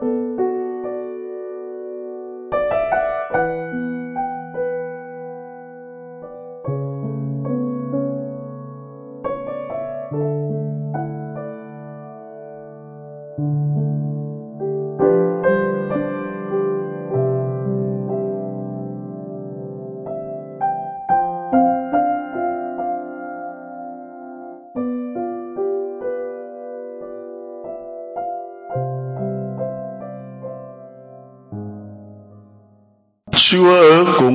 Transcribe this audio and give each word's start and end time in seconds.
Chúa 0.00 0.47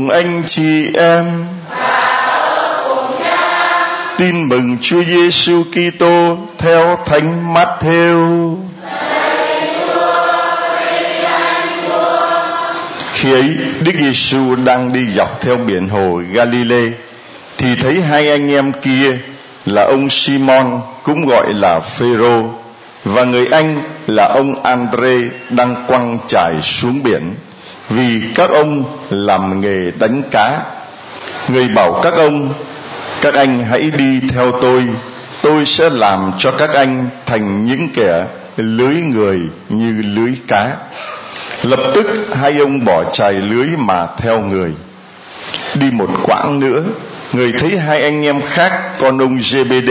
cùng 0.04 0.10
anh 0.10 0.44
chị 0.46 0.94
em. 0.94 1.46
Tin 4.18 4.50
mừng 4.50 4.78
Chúa 4.82 5.04
Giêsu 5.04 5.64
Kitô 5.64 6.38
theo 6.58 6.98
Thánh 7.06 7.54
Matthew. 7.54 8.56
Khi 13.14 13.34
ấy, 13.34 13.58
Đức 13.82 13.92
Giêsu 13.96 14.56
đang 14.56 14.94
đi 14.94 15.06
dọc 15.16 15.42
theo 15.42 15.58
biển 15.58 15.90
hồ 15.90 16.22
Galilee 16.32 16.92
thì 17.58 17.76
thấy 17.76 18.02
hai 18.02 18.30
anh 18.30 18.52
em 18.52 18.72
kia 18.72 19.18
là 19.66 19.84
ông 19.84 20.10
Simon 20.10 20.82
cũng 21.04 21.26
gọi 21.26 21.54
là 21.54 21.80
Phêrô 21.80 22.44
và 23.04 23.24
người 23.24 23.48
anh 23.52 23.82
là 24.08 24.32
ông 24.34 24.64
Andre 24.64 25.18
đang 25.50 25.76
quăng 25.88 26.18
chài 26.28 26.62
xuống 26.62 27.04
biển 27.04 27.36
vì 27.96 28.22
các 28.36 28.50
ông 28.50 28.84
làm 29.10 29.62
nghề 29.62 29.92
đánh 29.92 30.22
cá. 30.32 30.60
Người 31.48 31.68
bảo 31.68 32.00
các 32.04 32.14
ông, 32.14 32.54
các 33.22 33.34
anh 33.34 33.66
hãy 33.70 33.92
đi 33.98 34.20
theo 34.30 34.52
tôi 34.62 34.84
tôi 35.42 35.66
sẽ 35.66 35.90
làm 35.90 36.32
cho 36.38 36.52
các 36.52 36.70
anh 36.74 37.10
thành 37.26 37.66
những 37.66 37.90
kẻ 37.94 38.26
lưới 38.58 38.96
người 38.96 39.42
như 39.70 40.02
lưới 40.06 40.34
cá. 40.48 40.76
Lập 41.64 41.80
tức 41.96 42.28
hai 42.36 42.58
ông 42.58 42.86
bỏ 42.86 43.04
chài 43.04 43.34
lưới 43.34 43.68
mà 43.68 44.08
theo 44.18 44.40
người. 44.40 44.72
Đi 45.76 45.92
một 45.92 46.10
quãng 46.24 46.60
nữa, 46.60 46.84
người 47.34 47.54
thấy 47.60 47.78
hai 47.78 48.02
anh 48.02 48.26
em 48.26 48.42
khác, 48.42 48.82
con 49.00 49.18
ông 49.18 49.38
Gbd 49.38 49.90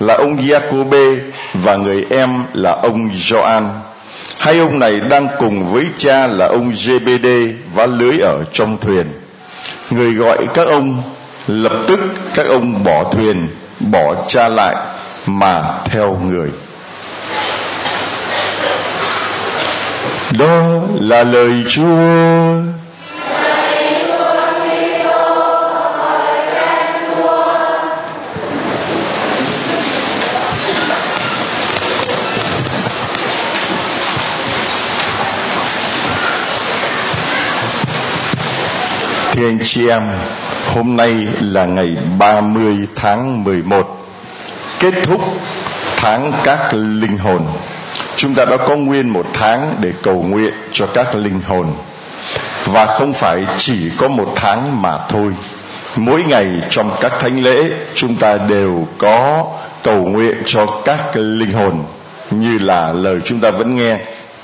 là 0.00 0.14
ông 0.14 0.42
Giacôbê 0.48 1.16
và 1.54 1.76
người 1.76 2.06
em 2.10 2.42
là 2.54 2.70
ông 2.70 3.10
Gioan. 3.14 3.68
Hai 4.38 4.58
ông 4.58 4.78
này 4.78 5.00
đang 5.00 5.28
cùng 5.38 5.72
với 5.72 5.86
cha 5.96 6.26
là 6.26 6.46
ông 6.46 6.70
GBD 6.70 7.26
vá 7.74 7.86
lưới 7.86 8.18
ở 8.18 8.44
trong 8.52 8.78
thuyền. 8.80 9.06
Người 9.90 10.12
gọi 10.14 10.46
các 10.54 10.68
ông, 10.68 11.02
lập 11.46 11.72
tức 11.86 12.00
các 12.34 12.46
ông 12.46 12.84
bỏ 12.84 13.04
thuyền, 13.04 13.48
bỏ 13.80 14.14
cha 14.26 14.48
lại 14.48 14.76
mà 15.26 15.64
theo 15.84 16.18
người. 16.24 16.50
Đó 20.38 20.80
là 21.00 21.24
lời 21.24 21.52
Chúa. 21.68 22.78
Thưa 39.38 39.48
anh 39.48 39.58
chị 39.62 39.88
em, 39.88 40.02
hôm 40.74 40.96
nay 40.96 41.26
là 41.40 41.64
ngày 41.64 41.96
30 42.18 42.76
tháng 42.94 43.44
11, 43.44 44.06
kết 44.80 44.94
thúc 45.02 45.20
tháng 45.96 46.32
các 46.44 46.74
linh 46.74 47.18
hồn. 47.18 47.42
Chúng 48.16 48.34
ta 48.34 48.44
đã 48.44 48.56
có 48.56 48.76
nguyên 48.76 49.08
một 49.08 49.26
tháng 49.32 49.74
để 49.80 49.92
cầu 50.02 50.22
nguyện 50.22 50.52
cho 50.72 50.86
các 50.86 51.14
linh 51.14 51.40
hồn. 51.46 51.66
Và 52.64 52.86
không 52.86 53.12
phải 53.12 53.46
chỉ 53.58 53.90
có 53.98 54.08
một 54.08 54.32
tháng 54.36 54.82
mà 54.82 54.98
thôi. 55.08 55.32
Mỗi 55.96 56.22
ngày 56.22 56.46
trong 56.70 56.90
các 57.00 57.12
thánh 57.20 57.44
lễ 57.44 57.70
chúng 57.94 58.16
ta 58.16 58.38
đều 58.38 58.86
có 58.98 59.46
cầu 59.82 60.04
nguyện 60.04 60.36
cho 60.46 60.66
các 60.84 61.16
linh 61.16 61.52
hồn 61.52 61.84
như 62.30 62.58
là 62.58 62.92
lời 62.92 63.20
chúng 63.24 63.40
ta 63.40 63.50
vẫn 63.50 63.76
nghe 63.76 63.98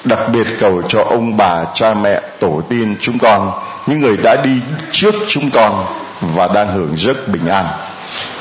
đặc 0.04 0.18
biệt 0.32 0.46
cầu 0.58 0.82
cho 0.88 1.02
ông 1.02 1.36
bà 1.36 1.64
cha 1.74 1.94
mẹ 1.94 2.20
tổ 2.40 2.62
tiên 2.68 2.96
chúng 3.00 3.18
con 3.18 3.52
những 3.86 4.00
người 4.00 4.16
đã 4.16 4.36
đi 4.36 4.50
trước 4.92 5.14
chúng 5.28 5.50
con 5.50 5.84
và 6.20 6.48
đang 6.54 6.74
hưởng 6.74 6.94
rất 6.96 7.28
bình 7.28 7.46
an. 7.46 7.66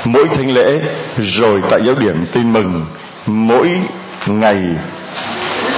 Mỗi 0.06 0.28
thánh 0.28 0.54
lễ, 0.54 0.80
rồi 1.18 1.62
tại 1.70 1.82
giáo 1.86 1.96
điểm 1.96 2.26
tin 2.32 2.54
mừng, 2.54 2.86
mỗi 3.26 3.70
ngày 4.26 4.58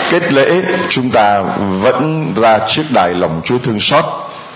kết 0.09 0.33
lễ, 0.33 0.61
chúng 0.89 1.09
ta 1.09 1.41
vẫn 1.81 2.33
ra 2.35 2.59
trước 2.67 2.83
đài 2.89 3.13
lòng 3.13 3.41
Chúa 3.43 3.57
thương 3.57 3.79
xót 3.79 4.05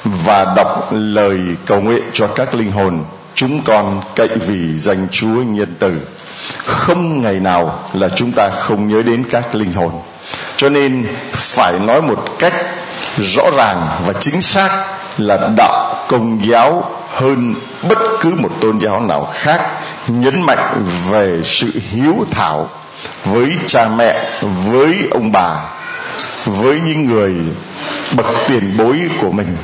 và 0.03 0.53
đọc 0.55 0.89
lời 0.91 1.39
cầu 1.65 1.81
nguyện 1.81 2.03
cho 2.13 2.27
các 2.27 2.55
linh 2.55 2.71
hồn 2.71 3.03
chúng 3.35 3.61
con 3.63 4.01
cậy 4.15 4.27
vì 4.27 4.77
danh 4.77 5.07
Chúa 5.11 5.27
nhân 5.27 5.75
từ. 5.79 5.93
Không 6.65 7.21
ngày 7.21 7.39
nào 7.39 7.79
là 7.93 8.09
chúng 8.09 8.31
ta 8.31 8.49
không 8.49 8.87
nhớ 8.87 9.01
đến 9.01 9.23
các 9.29 9.55
linh 9.55 9.73
hồn. 9.73 9.91
Cho 10.57 10.69
nên 10.69 11.07
phải 11.33 11.79
nói 11.79 12.01
một 12.01 12.25
cách 12.39 12.53
rõ 13.17 13.43
ràng 13.57 13.87
và 14.05 14.13
chính 14.13 14.41
xác 14.41 14.85
là 15.17 15.49
đạo 15.57 15.95
công 16.07 16.39
giáo 16.49 16.91
hơn 17.13 17.53
bất 17.89 17.97
cứ 18.21 18.35
một 18.37 18.49
tôn 18.61 18.77
giáo 18.77 19.01
nào 19.01 19.27
khác, 19.33 19.61
nhấn 20.07 20.41
mạnh 20.41 20.85
về 21.09 21.39
sự 21.43 21.71
hiếu 21.91 22.25
thảo 22.31 22.69
với 23.25 23.51
cha 23.67 23.87
mẹ, 23.87 24.29
với 24.41 24.95
ông 25.11 25.31
bà, 25.31 25.55
với 26.45 26.79
những 26.85 27.05
người 27.05 27.35
bậc 28.11 28.25
tiền 28.47 28.77
bối 28.77 28.99
của 29.21 29.31
mình. 29.31 29.57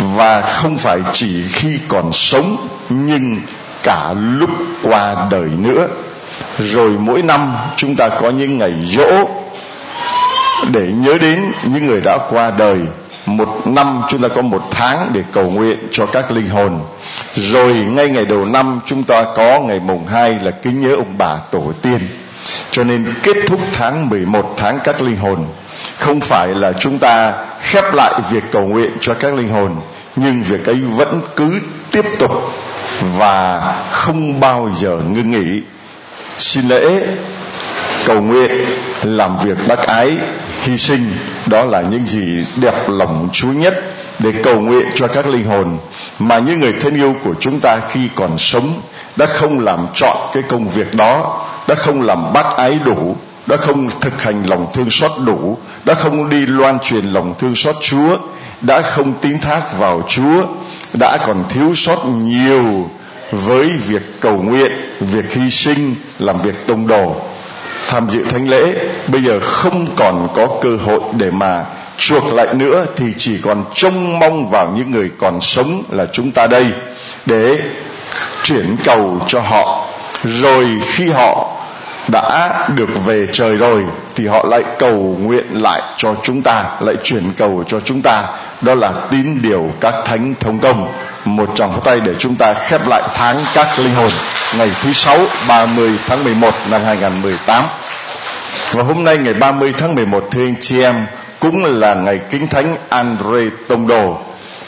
Và 0.00 0.40
không 0.40 0.78
phải 0.78 0.98
chỉ 1.12 1.48
khi 1.52 1.78
còn 1.88 2.12
sống, 2.12 2.68
nhưng 2.88 3.40
cả 3.82 4.14
lúc 4.18 4.50
qua 4.82 5.16
đời 5.30 5.48
nữa. 5.58 5.88
Rồi 6.58 6.90
mỗi 6.90 7.22
năm 7.22 7.56
chúng 7.76 7.96
ta 7.96 8.08
có 8.08 8.30
những 8.30 8.58
ngày 8.58 8.72
dỗ 8.88 9.28
để 10.72 10.86
nhớ 10.92 11.18
đến 11.20 11.52
những 11.62 11.86
người 11.86 12.00
đã 12.00 12.18
qua 12.30 12.50
đời 12.50 12.78
một 13.36 13.62
năm 13.64 14.02
chúng 14.08 14.22
ta 14.22 14.28
có 14.28 14.42
một 14.42 14.62
tháng 14.70 15.10
để 15.12 15.22
cầu 15.32 15.50
nguyện 15.50 15.78
cho 15.90 16.06
các 16.06 16.30
linh 16.30 16.48
hồn. 16.48 16.80
Rồi 17.34 17.74
ngay 17.74 18.08
ngày 18.08 18.24
đầu 18.24 18.44
năm 18.44 18.80
chúng 18.86 19.04
ta 19.04 19.24
có 19.36 19.60
ngày 19.60 19.80
mùng 19.80 20.06
2 20.06 20.38
là 20.42 20.50
kính 20.50 20.80
nhớ 20.80 20.94
ông 20.94 21.18
bà 21.18 21.36
tổ 21.50 21.72
tiên. 21.82 21.98
Cho 22.70 22.84
nên 22.84 23.14
kết 23.22 23.36
thúc 23.46 23.60
tháng 23.72 24.08
11 24.08 24.54
tháng 24.56 24.78
các 24.84 25.02
linh 25.02 25.16
hồn. 25.16 25.46
Không 25.98 26.20
phải 26.20 26.48
là 26.48 26.72
chúng 26.72 26.98
ta 26.98 27.34
khép 27.60 27.94
lại 27.94 28.20
việc 28.30 28.44
cầu 28.52 28.66
nguyện 28.66 28.90
cho 29.00 29.14
các 29.14 29.34
linh 29.34 29.48
hồn, 29.48 29.76
nhưng 30.16 30.42
việc 30.42 30.66
ấy 30.66 30.76
vẫn 30.76 31.20
cứ 31.36 31.60
tiếp 31.90 32.04
tục 32.18 32.32
và 33.00 33.74
không 33.90 34.40
bao 34.40 34.70
giờ 34.74 34.98
ngưng 35.10 35.30
nghỉ. 35.30 35.62
Xin 36.38 36.68
lễ 36.68 37.06
cầu 38.06 38.20
nguyện 38.20 38.50
làm 39.02 39.38
việc 39.38 39.56
bác 39.68 39.78
ái 39.78 40.16
hy 40.62 40.78
sinh, 40.78 41.12
đó 41.46 41.64
là 41.64 41.82
những 41.82 42.06
gì 42.06 42.44
đẹp 42.56 42.88
lòng 42.88 43.28
Chúa 43.32 43.52
nhất 43.52 43.74
để 44.18 44.32
cầu 44.42 44.60
nguyện 44.60 44.86
cho 44.94 45.06
các 45.06 45.26
linh 45.26 45.44
hồn. 45.44 45.78
Mà 46.18 46.38
những 46.38 46.60
người 46.60 46.72
thân 46.80 46.94
yêu 46.94 47.16
của 47.24 47.34
chúng 47.40 47.60
ta 47.60 47.80
khi 47.90 48.08
còn 48.14 48.38
sống 48.38 48.80
đã 49.16 49.26
không 49.26 49.60
làm 49.60 49.86
trọn 49.94 50.16
cái 50.32 50.42
công 50.48 50.68
việc 50.68 50.94
đó, 50.94 51.44
đã 51.68 51.74
không 51.74 52.02
làm 52.02 52.32
bác 52.32 52.56
ái 52.56 52.78
đủ, 52.84 53.16
đã 53.46 53.56
không 53.56 53.90
thực 54.00 54.22
hành 54.22 54.42
lòng 54.46 54.66
thương 54.74 54.90
xót 54.90 55.10
đủ, 55.26 55.58
đã 55.84 55.94
không 55.94 56.30
đi 56.30 56.46
loan 56.46 56.78
truyền 56.78 57.04
lòng 57.04 57.34
thương 57.38 57.54
xót 57.54 57.76
Chúa, 57.80 58.16
đã 58.60 58.82
không 58.82 59.12
tín 59.20 59.38
thác 59.40 59.78
vào 59.78 60.02
Chúa, 60.08 60.44
đã 60.92 61.18
còn 61.26 61.44
thiếu 61.48 61.74
sót 61.74 62.06
nhiều 62.06 62.90
với 63.32 63.68
việc 63.86 64.20
cầu 64.20 64.42
nguyện, 64.42 64.72
việc 65.00 65.32
hy 65.32 65.50
sinh, 65.50 65.94
làm 66.18 66.42
việc 66.42 66.66
tông 66.66 66.86
đồ 66.86 67.16
tham 67.88 68.10
dự 68.10 68.22
thánh 68.24 68.48
lễ, 68.48 68.74
bây 69.06 69.22
giờ 69.22 69.40
không 69.40 69.86
còn 69.96 70.28
có 70.34 70.48
cơ 70.60 70.76
hội 70.84 71.00
để 71.16 71.30
mà 71.30 71.64
chuộc 71.96 72.32
lại 72.32 72.54
nữa 72.54 72.86
thì 72.96 73.06
chỉ 73.18 73.38
còn 73.42 73.64
trông 73.74 74.18
mong 74.18 74.50
vào 74.50 74.72
những 74.76 74.90
người 74.90 75.10
còn 75.18 75.40
sống 75.40 75.82
là 75.90 76.06
chúng 76.12 76.30
ta 76.30 76.46
đây 76.46 76.66
để 77.26 77.58
chuyển 78.42 78.76
cầu 78.84 79.20
cho 79.26 79.40
họ. 79.40 79.86
Rồi 80.24 80.66
khi 80.86 81.10
họ 81.10 81.50
đã 82.08 82.68
được 82.76 83.04
về 83.04 83.26
trời 83.32 83.56
rồi 83.56 83.84
thì 84.14 84.26
họ 84.26 84.44
lại 84.50 84.62
cầu 84.78 85.16
nguyện 85.20 85.46
lại 85.52 85.82
cho 85.96 86.14
chúng 86.22 86.42
ta, 86.42 86.64
lại 86.80 86.94
chuyển 87.02 87.32
cầu 87.36 87.64
cho 87.68 87.80
chúng 87.80 88.02
ta. 88.02 88.24
Đó 88.62 88.74
là 88.74 88.92
tín 89.10 89.42
điều 89.42 89.70
các 89.80 89.94
thánh 90.04 90.34
thông 90.40 90.58
công 90.58 90.88
một 91.24 91.50
tràng 91.54 91.80
tay 91.84 92.00
để 92.00 92.14
chúng 92.18 92.36
ta 92.36 92.54
khép 92.54 92.88
lại 92.88 93.02
tháng 93.14 93.36
các 93.54 93.78
linh 93.78 93.94
hồn. 93.94 94.10
Ngày 94.58 94.70
thứ 94.82 94.92
sáu 94.92 95.18
30 95.48 95.90
tháng 96.06 96.24
11 96.24 96.54
năm 96.70 96.80
2018 96.84 97.64
và 98.72 98.82
hôm 98.82 99.04
nay 99.04 99.16
ngày 99.16 99.34
30 99.34 99.72
tháng 99.78 99.94
11 99.94 100.28
thưa 100.30 100.44
anh 100.44 100.54
chị 100.60 100.80
em 100.82 101.06
cũng 101.40 101.64
là 101.64 101.94
ngày 101.94 102.20
kính 102.30 102.46
thánh 102.48 102.76
Andre 102.88 103.40
Tông 103.68 103.86
Đồ 103.86 104.18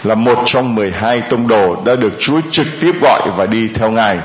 là 0.04 0.14
một 0.14 0.38
trong 0.44 0.74
12 0.74 1.20
tông 1.20 1.48
đồ 1.48 1.76
đã 1.84 1.96
được 1.96 2.12
Chúa 2.18 2.40
trực 2.50 2.66
tiếp 2.80 2.94
gọi 3.00 3.30
và 3.36 3.46
đi 3.46 3.68
theo 3.68 3.90
Ngài. 3.90 4.18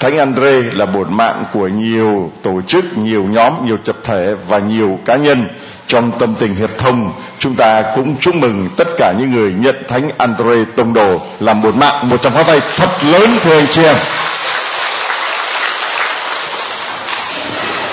Thánh 0.00 0.18
Andre 0.18 0.62
là 0.62 0.86
bổn 0.86 1.16
mạng 1.16 1.44
của 1.52 1.68
nhiều 1.68 2.32
tổ 2.42 2.60
chức, 2.66 2.98
nhiều 2.98 3.24
nhóm, 3.24 3.52
nhiều 3.66 3.76
tập 3.76 3.96
thể 4.04 4.34
và 4.48 4.58
nhiều 4.58 4.98
cá 5.04 5.16
nhân 5.16 5.44
trong 5.88 6.12
tâm 6.18 6.34
tình 6.38 6.54
hiệp 6.54 6.78
thông. 6.78 7.12
Chúng 7.38 7.54
ta 7.54 7.82
cũng 7.94 8.16
chúc 8.20 8.34
mừng 8.34 8.68
tất 8.76 8.88
cả 8.98 9.12
những 9.18 9.32
người 9.32 9.52
nhận 9.58 9.76
Thánh 9.88 10.10
Andre 10.18 10.64
Tông 10.76 10.94
Đồ 10.94 11.20
làm 11.40 11.62
một 11.62 11.76
mạng 11.76 12.08
một 12.10 12.22
trong 12.22 12.32
pháo 12.32 12.44
tay 12.44 12.60
thật 12.76 12.88
lớn 13.02 13.30
thưa 13.44 13.58
anh 13.58 13.66
chị 13.70 13.82
em. 13.82 13.96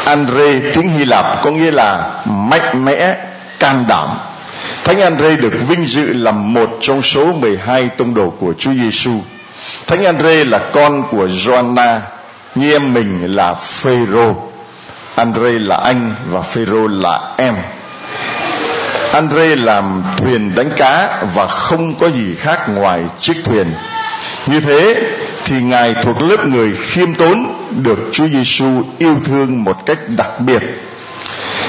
Andre 0.06 0.60
tiếng 0.74 0.90
Hy 0.90 1.06
Lạp 1.06 1.42
có 1.42 1.52
nghĩa 1.52 1.72
là 1.72 2.12
mạnh 2.26 2.86
mẽ, 2.86 3.16
can 3.60 3.86
đảm. 3.88 4.10
Thánh 4.84 5.02
Andre 5.02 5.36
được 5.36 5.54
vinh 5.68 5.86
dự 5.86 6.14
làm 6.14 6.54
một 6.54 6.78
trong 6.82 7.02
số 7.02 7.34
12 7.34 7.90
tông 7.90 8.14
đồ 8.14 8.34
của 8.40 8.54
Chúa 8.60 8.74
Giêsu. 8.74 9.12
Thánh 9.88 10.06
Andre 10.06 10.44
là 10.44 10.60
con 10.74 11.04
của 11.12 11.28
Joanna, 11.28 12.00
như 12.56 12.72
em 12.72 12.94
mình 12.94 13.36
là 13.36 13.54
Phêrô. 13.54 14.36
Andre 15.16 15.52
là 15.52 15.76
anh 15.76 16.16
và 16.32 16.42
Phêrô 16.42 16.88
là 16.88 17.34
em. 17.38 17.56
Andre 19.14 19.56
làm 19.56 20.04
thuyền 20.18 20.56
đánh 20.56 20.70
cá 20.78 21.24
và 21.34 21.48
không 21.48 21.96
có 21.96 22.10
gì 22.10 22.36
khác 22.36 22.70
ngoài 22.70 23.04
chiếc 23.20 23.38
thuyền. 23.44 23.68
Như 24.48 24.60
thế 24.60 25.02
thì 25.46 25.62
ngài 25.62 25.96
thuộc 26.04 26.22
lớp 26.22 26.48
người 26.48 26.74
khiêm 26.82 27.14
tốn 27.14 27.54
được 27.84 28.10
Chúa 28.12 28.28
Giêsu 28.28 28.66
yêu 28.98 29.16
thương 29.26 29.64
một 29.64 29.86
cách 29.86 29.98
đặc 30.18 30.40
biệt. 30.40 30.62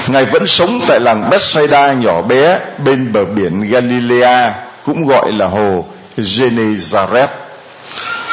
Ngài 0.07 0.25
vẫn 0.25 0.47
sống 0.47 0.81
tại 0.87 0.99
làng 0.99 1.29
Bethsaida 1.29 1.93
nhỏ 1.93 2.21
bé 2.21 2.59
bên 2.85 3.13
bờ 3.13 3.25
biển 3.25 3.69
Galilea 3.69 4.53
cũng 4.85 5.07
gọi 5.07 5.31
là 5.31 5.47
hồ 5.47 5.85
Genezareth. 6.17 7.27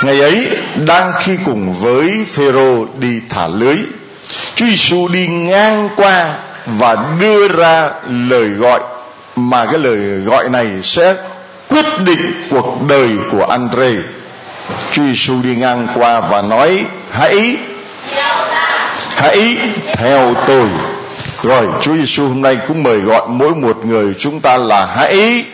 Ngày 0.02 0.20
ấy 0.20 0.48
đang 0.86 1.12
khi 1.20 1.36
cùng 1.44 1.74
với 1.74 2.24
Phêrô 2.26 2.86
đi 2.98 3.20
thả 3.30 3.46
lưới, 3.46 3.76
Chúa 4.54 4.66
Giêsu 4.66 5.08
đi 5.08 5.26
ngang 5.26 5.88
qua 5.96 6.34
và 6.66 6.96
đưa 7.20 7.48
ra 7.48 7.90
lời 8.08 8.48
gọi 8.48 8.80
mà 9.36 9.64
cái 9.64 9.78
lời 9.78 9.96
gọi 10.24 10.48
này 10.48 10.66
sẽ 10.82 11.14
quyết 11.68 11.84
định 12.04 12.32
cuộc 12.50 12.78
đời 12.88 13.08
của 13.32 13.44
Andre. 13.44 13.90
Chúa 14.92 15.02
Giêsu 15.02 15.34
đi 15.42 15.56
ngang 15.56 15.88
qua 15.94 16.20
và 16.20 16.42
nói, 16.42 16.84
hãy 17.12 17.56
hãy 19.16 19.56
theo 19.92 20.34
tôi. 20.46 20.66
Rồi, 21.42 21.66
Chúa 21.80 21.96
Giêsu 21.96 22.28
hôm 22.28 22.42
nay 22.42 22.58
cũng 22.68 22.82
mời 22.82 22.98
gọi 22.98 23.22
mỗi 23.28 23.54
một 23.54 23.86
người 23.86 24.14
chúng 24.18 24.40
ta 24.40 24.56
là, 24.56 24.86
hãy. 24.96 25.44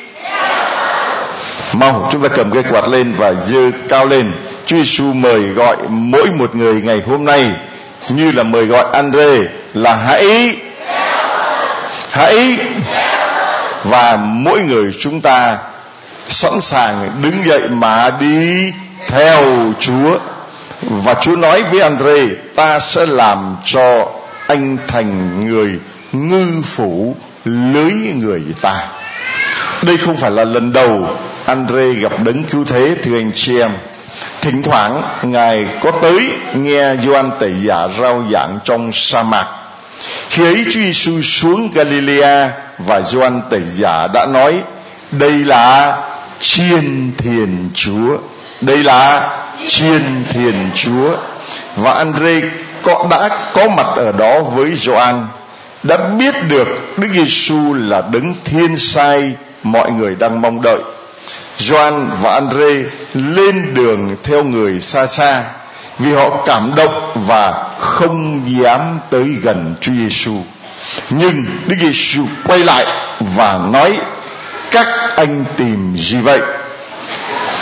Mau, 1.72 2.08
chúng 2.12 2.22
ta 2.22 2.28
cầm 2.28 2.50
cái 2.50 2.62
quạt 2.70 2.88
lên 2.88 3.14
và 3.16 3.32
giơ 3.34 3.70
cao 3.88 4.06
lên. 4.06 4.32
Chúa 4.66 4.76
Giêsu 4.76 5.04
mời 5.04 5.40
gọi 5.40 5.76
mỗi 5.88 6.26
một 6.26 6.56
người 6.56 6.82
ngày 6.82 7.02
hôm 7.06 7.24
nay, 7.24 7.50
như 8.08 8.32
là 8.32 8.42
mời 8.42 8.64
gọi 8.66 8.84
Andre 8.92 9.38
là, 9.74 9.94
hãy 9.94 10.56
hãy 12.10 12.58
và 13.84 14.16
mỗi 14.16 14.62
người 14.62 14.92
chúng 14.98 15.20
ta 15.20 15.58
sẵn 16.28 16.60
sàng 16.60 17.10
đứng 17.22 17.46
dậy 17.46 17.68
mà 17.68 18.10
đi 18.10 18.72
theo 19.08 19.72
Chúa. 19.80 20.18
Và 20.82 21.14
Chúa 21.14 21.36
nói 21.36 21.62
với 21.62 21.80
Andre, 21.80 22.26
ta 22.54 22.80
sẽ 22.80 23.06
làm 23.06 23.56
cho 23.64 24.06
anh 24.46 24.76
thành 24.88 25.40
người 25.48 25.78
ngư 26.12 26.62
phủ 26.64 27.16
lưới 27.44 27.92
người 27.92 28.42
ta. 28.60 28.88
Đây 29.82 29.96
không 29.96 30.16
phải 30.16 30.30
là 30.30 30.44
lần 30.44 30.72
đầu 30.72 31.08
Andre 31.46 31.92
gặp 31.92 32.12
đấng 32.24 32.44
cứu 32.44 32.64
thế, 32.64 32.96
thưa 33.04 33.18
anh 33.18 33.32
chị 33.34 33.60
em. 33.60 33.70
Thỉnh 34.40 34.62
thoảng 34.62 35.02
ngài 35.22 35.66
có 35.80 35.90
tới 35.90 36.30
nghe 36.54 36.96
Gioan 36.96 37.30
tẩy 37.38 37.54
giả 37.62 37.88
rao 37.98 38.24
giảng 38.32 38.58
trong 38.64 38.92
sa 38.92 39.22
mạc 39.22 39.46
khi 40.28 40.44
ấy 40.44 40.64
Chúa 40.64 40.80
Giêsu 40.80 41.22
xuống 41.22 41.70
Galilea 41.74 42.50
và 42.78 43.00
Gioan 43.00 43.40
tẩy 43.50 43.62
giả 43.68 44.06
đã 44.06 44.26
nói, 44.26 44.60
đây 45.12 45.32
là 45.32 45.96
chiên 46.40 47.12
thiền 47.18 47.70
Chúa, 47.74 48.18
đây 48.60 48.76
là 48.76 49.30
chiên 49.68 50.24
thiền 50.32 50.70
Chúa 50.74 51.16
và 51.76 51.92
Andre 51.92 52.40
có, 52.82 53.06
đã 53.10 53.28
có 53.52 53.68
mặt 53.68 53.86
ở 53.96 54.12
đó 54.12 54.40
với 54.40 54.70
Gioan, 54.76 55.26
đã 55.82 55.96
biết 55.96 56.34
được 56.48 56.68
Đức 56.96 57.08
Giêsu 57.14 57.74
là 57.74 58.02
đấng 58.12 58.34
thiên 58.44 58.76
sai 58.76 59.32
mọi 59.62 59.90
người 59.90 60.14
đang 60.14 60.40
mong 60.42 60.62
đợi. 60.62 60.80
Gioan 61.58 62.08
và 62.22 62.30
Andre 62.30 62.82
lên 63.14 63.74
đường 63.74 64.16
theo 64.22 64.44
người 64.44 64.80
xa 64.80 65.06
xa 65.06 65.44
vì 66.00 66.12
họ 66.12 66.30
cảm 66.46 66.74
động 66.74 67.12
và 67.14 67.68
không 67.78 68.42
dám 68.46 68.98
tới 69.10 69.24
gần 69.42 69.74
Chúa 69.80 69.92
Giêsu. 69.92 70.34
Nhưng 71.10 71.44
Đức 71.66 71.76
Giêsu 71.80 72.22
quay 72.46 72.58
lại 72.58 72.86
và 73.20 73.60
nói: 73.72 73.98
"Các 74.70 74.86
anh 75.16 75.44
tìm 75.56 75.96
gì 75.98 76.16
vậy?" 76.16 76.40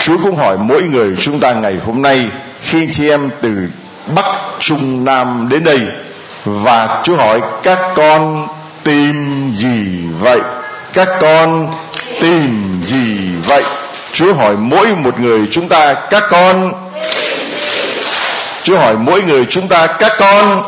Chúa 0.00 0.17
cũng 0.23 0.37
hỏi 0.37 0.58
mỗi 0.58 0.82
người 0.82 1.17
chúng 1.20 1.40
ta 1.40 1.52
ngày 1.52 1.76
hôm 1.87 2.02
nay, 2.02 2.26
khi 2.62 2.88
chị 2.93 3.08
em 3.08 3.31
từ 3.43 3.69
Bắc, 4.14 4.26
Trung, 4.58 5.05
Nam 5.05 5.49
đến 5.50 5.64
đây, 5.64 5.81
và 6.44 7.00
Chúa 7.05 7.17
hỏi, 7.17 7.40
các 7.62 7.79
con 7.94 8.49
tìm 8.85 9.50
gì 9.55 10.06
vậy? 10.20 10.40
Các 10.93 11.08
con 11.20 11.75
tìm 12.20 12.82
gì 12.85 13.17
vậy? 13.46 13.62
Chúa 14.12 14.35
hỏi 14.35 14.56
mỗi 14.56 14.87
một 14.96 15.20
người 15.20 15.40
chúng 15.50 15.69
ta, 15.69 15.94
các 15.94 16.23
con 16.31 16.73
Chúa 18.69 18.79
hỏi 18.79 18.97
mỗi 18.97 19.23
người 19.23 19.47
chúng 19.50 19.69
ta, 19.69 19.87
các 19.87 20.12
con 20.19 20.62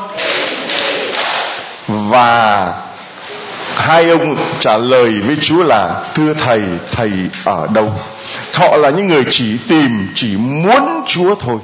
và 1.88 2.72
hai 3.76 4.10
ông 4.10 4.36
trả 4.60 4.76
lời 4.76 5.12
với 5.26 5.36
Chúa 5.42 5.62
là, 5.62 5.94
thưa 6.14 6.34
thầy 6.34 6.60
thầy 6.92 7.10
ở 7.44 7.66
đâu? 7.74 7.92
Họ 8.54 8.76
là 8.76 8.90
những 8.90 9.08
người 9.08 9.24
chỉ 9.30 9.56
tìm, 9.68 10.08
chỉ 10.14 10.36
muốn 10.36 11.02
Chúa 11.06 11.34
thôi. 11.34 11.56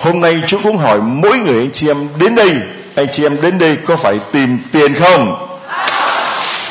Hôm 0.00 0.20
nay 0.20 0.42
Chúa 0.46 0.58
cũng 0.62 0.78
hỏi 0.78 0.98
mỗi 1.00 1.38
người, 1.38 1.60
anh 1.60 1.72
chị 1.72 1.88
em 1.88 2.08
đến 2.18 2.34
đây, 2.34 2.56
anh 2.94 3.06
chị 3.12 3.26
em 3.26 3.40
đến 3.40 3.58
đây 3.58 3.76
có 3.86 3.96
phải 3.96 4.18
tìm 4.32 4.58
tiền 4.72 4.94
không? 4.94 5.48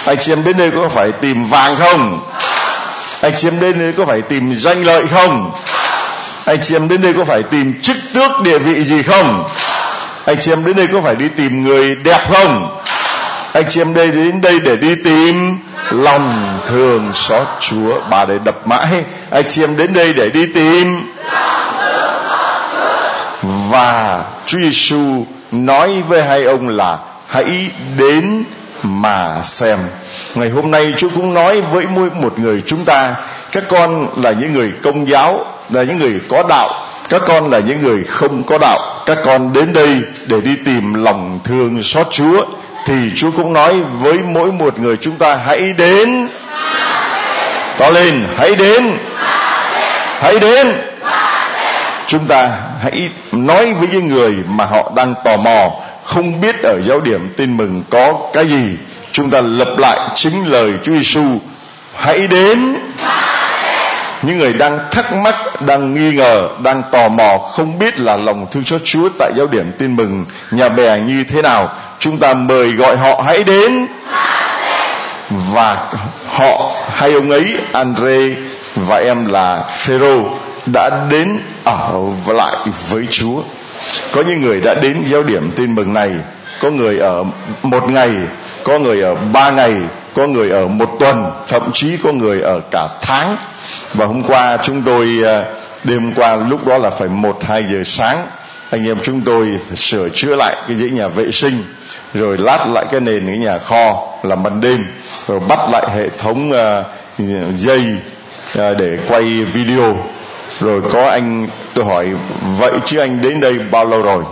Anh 0.05 0.17
chị 0.21 0.31
em 0.31 0.43
đến 0.43 0.57
đây 0.57 0.71
có 0.71 0.89
phải 0.89 1.11
tìm 1.11 1.45
vàng 1.45 1.75
không? 1.79 2.29
Anh 3.21 3.33
chị 3.35 3.47
em 3.47 3.59
đến 3.59 3.79
đây 3.79 3.93
có 3.97 4.05
phải 4.05 4.21
tìm 4.21 4.55
danh 4.55 4.83
lợi 4.83 5.03
không? 5.11 5.51
Anh 6.45 6.59
chị 6.61 6.75
em 6.75 6.87
đến 6.87 7.01
đây 7.01 7.13
có 7.13 7.25
phải 7.25 7.43
tìm 7.43 7.81
chức 7.81 7.97
tước 8.13 8.41
địa 8.41 8.59
vị 8.59 8.83
gì 8.83 9.03
không? 9.03 9.49
Anh 10.25 10.37
chị 10.39 10.51
em 10.51 10.65
đến 10.65 10.75
đây 10.75 10.87
có 10.87 11.01
phải 11.01 11.15
đi 11.15 11.27
tìm 11.37 11.63
người 11.63 11.95
đẹp 11.95 12.27
không? 12.31 12.77
Anh 13.53 13.65
chị 13.69 13.81
em 13.81 13.93
đây 13.93 14.11
đến 14.11 14.41
đây 14.41 14.59
để 14.59 14.75
đi 14.75 14.95
tìm 14.95 15.57
lòng 15.91 16.59
thương 16.67 17.11
xót 17.13 17.47
Chúa, 17.59 17.99
bà 18.09 18.25
để 18.25 18.39
đập 18.45 18.67
mãi. 18.67 19.03
Anh 19.29 19.43
chị 19.49 19.63
em 19.63 19.77
đến 19.77 19.93
đây 19.93 20.13
để 20.13 20.29
đi 20.29 20.45
tìm 20.45 21.13
và 23.69 24.23
Chúa 24.45 24.59
Giêsu 24.59 25.25
nói 25.51 26.01
với 26.07 26.23
hai 26.23 26.43
ông 26.43 26.69
là 26.69 26.97
hãy 27.27 27.69
đến 27.97 28.43
mà 28.83 29.41
xem. 29.43 29.79
Ngày 30.35 30.49
hôm 30.49 30.71
nay 30.71 30.93
Chúa 30.97 31.09
cũng 31.15 31.33
nói 31.33 31.61
với 31.61 31.85
mỗi 31.95 32.09
một 32.09 32.39
người 32.39 32.63
chúng 32.65 32.85
ta 32.85 33.15
các 33.51 33.63
con 33.69 34.07
là 34.23 34.31
những 34.31 34.53
người 34.53 34.71
công 34.83 35.09
giáo, 35.09 35.45
là 35.69 35.83
những 35.83 35.99
người 35.99 36.19
có 36.29 36.43
đạo. 36.49 36.73
Các 37.09 37.21
con 37.27 37.51
là 37.51 37.59
những 37.59 37.81
người 37.81 38.03
không 38.03 38.43
có 38.43 38.57
đạo. 38.57 38.79
Các 39.05 39.17
con 39.25 39.53
đến 39.53 39.73
đây 39.73 40.01
để 40.27 40.41
đi 40.41 40.55
tìm 40.65 40.93
lòng 40.93 41.39
thương 41.43 41.83
xót 41.83 42.07
Chúa. 42.11 42.45
Thì 42.85 42.93
Chúa 43.15 43.31
cũng 43.31 43.53
nói 43.53 43.79
với 43.99 44.19
mỗi 44.33 44.51
một 44.51 44.79
người 44.79 44.97
chúng 44.97 45.15
ta, 45.15 45.35
hãy 45.35 45.73
đến. 45.77 46.27
To 47.77 47.89
lên, 47.89 48.25
hãy 48.37 48.55
đến. 48.55 48.97
Hãy 50.19 50.39
đến. 50.39 50.67
Chúng 52.07 52.27
ta 52.27 52.49
hãy 52.83 53.09
nói 53.31 53.73
với 53.73 53.87
những 53.91 54.07
người 54.07 54.35
mà 54.47 54.65
họ 54.65 54.91
đang 54.95 55.13
tò 55.23 55.37
mò, 55.37 55.71
không 56.03 56.41
biết 56.41 56.55
ở 56.63 56.81
giáo 56.87 56.99
điểm 56.99 57.33
tin 57.37 57.57
mừng 57.57 57.83
có 57.89 58.13
cái 58.33 58.47
gì. 58.47 58.77
Chúng 59.11 59.29
ta 59.29 59.41
lập 59.41 59.77
lại 59.77 59.99
chính 60.15 60.51
lời 60.51 60.71
Chúa 60.83 60.91
Giêsu 60.91 61.23
hãy 61.95 62.27
đến 62.27 62.75
những 64.21 64.37
người 64.37 64.53
đang 64.53 64.79
thắc 64.91 65.13
mắc, 65.13 65.35
đang 65.65 65.93
nghi 65.93 66.17
ngờ, 66.17 66.49
đang 66.63 66.83
tò 66.91 67.09
mò 67.09 67.37
không 67.37 67.79
biết 67.79 67.99
là 67.99 68.17
lòng 68.17 68.47
thương 68.51 68.63
xót 68.63 68.81
Chúa 68.83 69.09
tại 69.19 69.31
giáo 69.35 69.47
điểm 69.47 69.71
tin 69.77 69.95
mừng 69.95 70.25
nhà 70.51 70.69
bè 70.69 70.99
như 70.99 71.23
thế 71.29 71.41
nào, 71.41 71.69
chúng 71.99 72.17
ta 72.17 72.33
mời 72.33 72.71
gọi 72.71 72.97
họ 72.97 73.21
hãy 73.25 73.43
đến. 73.43 73.87
Và 75.29 75.77
họ 76.27 76.71
hai 76.93 77.13
ông 77.13 77.31
ấy, 77.31 77.57
Andre, 77.71 78.17
và 78.75 78.97
em 78.97 79.25
là 79.25 79.63
Phêrô, 79.77 80.23
đã 80.65 80.89
đến 81.09 81.39
ở 81.63 81.99
lại 82.27 82.55
với 82.89 83.07
Chúa. 83.11 83.41
Có 84.11 84.21
những 84.21 84.41
người 84.41 84.61
đã 84.61 84.73
đến 84.73 85.03
giáo 85.05 85.23
điểm 85.23 85.51
tin 85.55 85.75
mừng 85.75 85.93
này, 85.93 86.11
có 86.61 86.69
người 86.69 86.99
ở 86.99 87.23
một 87.63 87.89
ngày, 87.89 88.09
có 88.63 88.79
người 88.79 89.01
ở 89.01 89.15
ba 89.33 89.51
ngày, 89.51 89.73
có 90.13 90.27
người 90.27 90.49
ở 90.49 90.67
một 90.67 90.89
tuần, 90.99 91.31
thậm 91.47 91.71
chí 91.73 91.97
có 92.03 92.11
người 92.11 92.41
ở 92.41 92.59
cả 92.71 92.87
tháng 93.01 93.37
và 93.93 94.05
hôm 94.05 94.23
qua 94.23 94.57
chúng 94.63 94.81
tôi 94.81 95.19
ờ, 95.23 95.45
đêm 95.83 96.13
qua 96.15 96.35
lúc 96.35 96.67
đó 96.67 96.77
là 96.77 96.89
phải 96.89 97.07
một 97.07 97.43
hai 97.43 97.63
giờ 97.63 97.83
sáng 97.85 98.27
anh 98.69 98.87
em 98.87 98.97
chúng 99.03 99.21
tôi 99.21 99.59
phải 99.67 99.75
sửa 99.75 100.09
chữa 100.09 100.35
lại 100.35 100.55
cái 100.67 100.77
dãy 100.77 100.89
nhà 100.89 101.07
vệ 101.07 101.31
sinh 101.31 101.63
rồi 102.13 102.37
lát 102.37 102.67
lại 102.67 102.85
cái 102.91 102.99
nền 102.99 103.27
cái 103.27 103.37
nhà 103.37 103.57
kho 103.57 104.07
là 104.23 104.35
ban 104.35 104.61
đêm 104.61 104.85
rồi 105.27 105.39
bắt 105.39 105.59
lại 105.71 105.83
hệ 105.95 106.09
thống 106.09 106.51
uh, 106.51 106.85
dây 107.55 107.95
uh, 108.57 108.77
để 108.77 108.97
quay 109.07 109.23
video. 109.23 109.97
Rồi 110.59 110.81
có 110.91 111.09
anh 111.09 111.47
tôi 111.73 111.85
hỏi 111.85 112.09
vậy 112.57 112.71
chứ 112.85 112.99
anh 112.99 113.21
đến 113.21 113.39
đây 113.39 113.59
bao 113.71 113.85
lâu 113.85 114.01
rồi? 114.01 114.23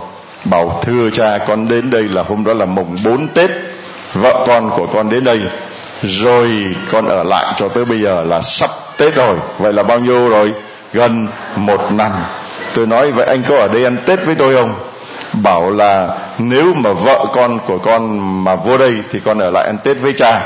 Bảo 0.46 0.80
thưa 0.84 1.10
cha 1.10 1.38
con 1.38 1.68
đến 1.68 1.90
đây 1.90 2.04
là 2.04 2.24
hôm 2.24 2.44
đó 2.44 2.54
là 2.54 2.66
mùng 2.66 2.98
4 3.06 3.28
tết 3.28 3.50
vợ 4.14 4.44
con 4.48 4.70
của 4.70 4.88
con 4.94 5.10
đến 5.10 5.24
đây 5.24 5.42
rồi 6.04 6.76
con 6.92 7.06
ở 7.06 7.24
lại 7.24 7.54
cho 7.58 7.68
tới 7.68 7.86
bây 7.86 8.02
giờ 8.02 8.24
là 8.24 8.42
sắp 8.42 8.70
tết 9.00 9.16
rồi. 9.16 9.36
Vậy 9.58 9.74
là 9.74 9.84
bao 9.84 10.00
nhiêu 10.00 10.30
rồi? 10.30 10.54
Gần 10.94 11.28
một 11.56 11.92
năm. 11.92 12.12
Tôi 12.74 12.88
nói 12.88 13.12
vậy 13.12 13.28
anh 13.28 13.44
có 13.50 13.58
ở 13.58 13.68
đây 13.68 13.84
ăn 13.84 13.98
tết 14.06 14.26
với 14.26 14.36
tôi 14.36 14.56
không? 14.56 14.76
Bảo 15.34 15.72
là 15.72 16.18
nếu 16.38 16.74
mà 16.74 16.94
vợ 16.94 17.26
con 17.34 17.60
của 17.68 17.78
con 17.78 18.20
mà 18.44 18.56
vô 18.56 18.78
đây 18.78 18.96
thì 19.12 19.20
con 19.26 19.40
ở 19.40 19.50
lại 19.50 19.66
ăn 19.66 19.78
tết 19.84 19.98
với 20.02 20.14
cha. 20.14 20.42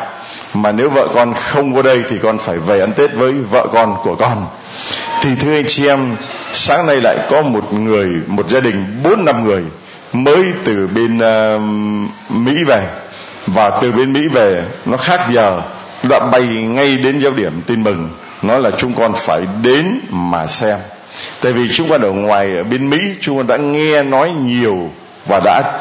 Mà 0.53 0.71
nếu 0.71 0.89
vợ 0.89 1.07
con 1.13 1.33
không 1.33 1.73
vô 1.73 1.81
đây 1.81 2.03
thì 2.09 2.17
con 2.17 2.37
phải 2.37 2.57
về 2.57 2.79
ăn 2.79 2.93
tết 2.93 3.13
với 3.13 3.33
vợ 3.51 3.67
con 3.73 3.95
của 4.03 4.15
con. 4.15 4.45
Thì 5.21 5.29
thưa 5.39 5.55
anh 5.55 5.65
chị 5.67 5.87
em 5.87 6.15
sáng 6.51 6.87
nay 6.87 6.95
lại 6.95 7.17
có 7.29 7.41
một 7.41 7.73
người 7.73 8.07
một 8.27 8.49
gia 8.49 8.59
đình 8.59 9.01
bốn 9.03 9.25
năm 9.25 9.43
người 9.45 9.63
mới 10.13 10.43
từ 10.63 10.87
bên 10.87 11.17
uh, 11.17 11.61
mỹ 12.37 12.53
về. 12.67 12.87
Và 13.47 13.69
từ 13.69 13.91
bên 13.91 14.13
mỹ 14.13 14.27
về 14.27 14.63
nó 14.85 14.97
khác 14.97 15.21
giờ. 15.31 15.61
Đã 16.03 16.19
bay 16.19 16.43
ngay 16.47 16.97
đến 16.97 17.19
giáo 17.19 17.31
điểm 17.31 17.61
tin 17.67 17.83
mừng 17.83 18.09
nói 18.43 18.61
là 18.61 18.71
chúng 18.77 18.93
con 18.93 19.13
phải 19.15 19.41
đến 19.61 19.99
mà 20.09 20.47
xem. 20.47 20.77
Tại 21.41 21.53
vì 21.53 21.69
chúng 21.73 21.89
con 21.89 22.01
ở 22.01 22.11
ngoài 22.11 22.57
ở 22.57 22.63
bên 22.63 22.89
mỹ 22.89 22.97
chúng 23.21 23.37
con 23.37 23.47
đã 23.47 23.57
nghe 23.57 24.03
nói 24.03 24.31
nhiều 24.41 24.89
và 25.25 25.41
đã 25.45 25.79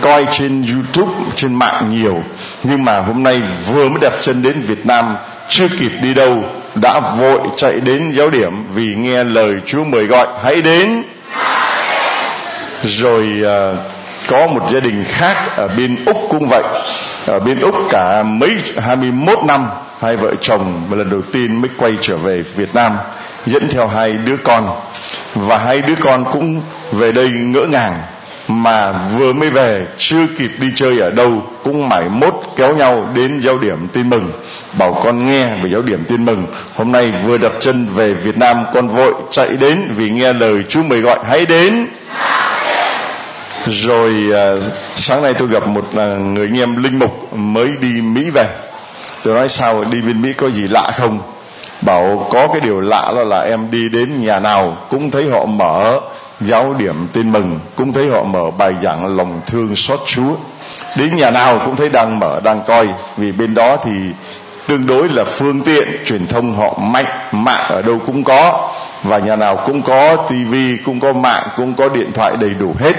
coi 0.00 0.26
trên 0.32 0.66
youtube 0.74 1.12
trên 1.34 1.54
mạng 1.54 1.90
nhiều. 1.92 2.22
Nhưng 2.62 2.84
mà 2.84 3.00
hôm 3.00 3.22
nay 3.22 3.42
vừa 3.72 3.88
mới 3.88 3.98
đặt 4.00 4.12
chân 4.20 4.42
đến 4.42 4.60
việt 4.60 4.86
nam 4.86 5.16
chưa 5.48 5.68
kịp 5.68 5.92
đi 6.02 6.14
đâu 6.14 6.44
đã 6.74 7.00
vội 7.00 7.40
chạy 7.56 7.80
đến 7.80 8.12
giáo 8.16 8.30
điểm 8.30 8.64
vì 8.74 8.94
nghe 8.94 9.24
lời 9.24 9.54
chúa 9.66 9.84
mời 9.84 10.06
gọi 10.06 10.26
hãy 10.44 10.62
đến. 10.62 11.02
Rồi 12.82 13.26
uh, 13.40 13.78
có 14.26 14.46
một 14.46 14.70
gia 14.70 14.80
đình 14.80 15.04
khác 15.08 15.36
ở 15.56 15.68
bên 15.68 15.96
úc 16.06 16.16
cũng 16.28 16.48
vậy. 16.48 16.62
Ở 17.26 17.40
bên 17.40 17.60
úc 17.60 17.74
cả 17.90 18.22
mấy 18.22 18.50
21 18.82 19.38
năm 19.44 19.66
hai 20.02 20.16
vợ 20.16 20.34
chồng 20.40 20.82
lần 20.90 21.10
đầu 21.10 21.22
tiên 21.22 21.60
mới 21.60 21.70
quay 21.76 21.92
trở 22.00 22.16
về 22.16 22.42
việt 22.56 22.74
nam 22.74 22.92
dẫn 23.46 23.68
theo 23.68 23.86
hai 23.86 24.12
đứa 24.12 24.36
con. 24.36 24.68
Và 25.34 25.58
hai 25.58 25.82
đứa 25.82 25.94
con 26.00 26.24
cũng 26.32 26.60
về 26.92 27.12
đây 27.12 27.30
ngỡ 27.30 27.66
ngàng 27.66 28.00
mà 28.48 28.92
vừa 28.92 29.32
mới 29.32 29.50
về 29.50 29.86
chưa 29.98 30.26
kịp 30.38 30.50
đi 30.58 30.72
chơi 30.74 30.98
ở 30.98 31.10
đâu 31.10 31.42
cũng 31.64 31.88
mải 31.88 32.08
mốt 32.08 32.34
kéo 32.56 32.76
nhau 32.76 33.08
đến 33.14 33.40
giáo 33.40 33.58
điểm 33.58 33.88
tin 33.92 34.10
mừng. 34.10 34.30
Bảo 34.78 35.00
con 35.04 35.26
nghe 35.26 35.54
về 35.62 35.70
giáo 35.70 35.82
điểm 35.82 36.04
tin 36.08 36.24
mừng 36.24 36.46
hôm 36.74 36.92
nay 36.92 37.12
vừa 37.24 37.38
đặt 37.38 37.52
chân 37.60 37.86
về 37.94 38.14
việt 38.14 38.38
nam 38.38 38.64
con 38.74 38.88
vội 38.88 39.14
chạy 39.30 39.56
đến 39.60 39.78
vì 39.96 40.10
nghe 40.10 40.32
lời 40.32 40.64
chúa 40.68 40.82
mời 40.82 41.00
gọi 41.00 41.18
hãy 41.28 41.46
đến. 41.46 41.86
Rồi 43.66 44.12
à, 44.34 44.46
sáng 44.94 45.22
nay 45.22 45.34
tôi 45.34 45.48
gặp 45.48 45.66
một 45.66 45.84
à, 45.96 46.04
người 46.04 46.46
anh 46.46 46.58
em 46.58 46.82
linh 46.82 46.98
mục 46.98 47.34
mới 47.34 47.70
đi 47.80 48.00
mỹ 48.00 48.30
về 48.30 48.46
tôi 49.22 49.34
nói 49.34 49.48
sao, 49.48 49.84
đi 49.84 50.00
bên 50.02 50.22
mỹ 50.22 50.32
có 50.32 50.50
gì 50.50 50.68
lạ 50.68 50.90
không? 50.96 51.18
Bảo, 51.80 52.26
có 52.30 52.48
cái 52.48 52.60
điều 52.60 52.80
lạ 52.80 53.12
đó 53.16 53.24
là 53.24 53.40
em 53.40 53.70
đi 53.70 53.88
đến 53.88 54.24
nhà 54.24 54.40
nào 54.40 54.76
cũng 54.90 55.10
thấy 55.10 55.30
họ 55.30 55.44
mở 55.44 56.00
giáo 56.40 56.74
điểm 56.78 57.08
tin 57.12 57.32
mừng, 57.32 57.58
cũng 57.76 57.92
thấy 57.92 58.08
họ 58.10 58.22
mở 58.22 58.50
bài 58.58 58.74
giảng 58.82 59.16
lòng 59.16 59.40
thương 59.46 59.76
xót 59.76 60.00
chúa. 60.06 60.34
Đến 60.96 61.16
nhà 61.16 61.30
nào 61.30 61.62
cũng 61.64 61.76
thấy 61.76 61.88
đang 61.88 62.18
mở, 62.18 62.40
đang 62.44 62.60
coi, 62.66 62.88
vì 63.16 63.32
bên 63.32 63.54
đó 63.54 63.76
thì 63.84 63.92
tương 64.66 64.86
đối 64.86 65.08
là 65.08 65.24
phương 65.24 65.60
tiện, 65.60 65.88
truyền 66.06 66.26
thông 66.26 66.56
họ 66.56 66.78
mạnh, 66.78 67.06
mạng 67.32 67.64
ở 67.68 67.82
đâu 67.82 68.00
cũng 68.06 68.24
có. 68.24 68.70
Và 69.02 69.18
nhà 69.18 69.36
nào 69.36 69.56
cũng 69.66 69.82
có 69.82 70.16
tivi 70.16 70.76
cũng 70.76 71.00
có 71.00 71.12
mạng, 71.12 71.48
cũng 71.56 71.74
có 71.74 71.88
điện 71.88 72.12
thoại 72.12 72.32
đầy 72.40 72.50
đủ 72.50 72.74
hết. 72.78 72.92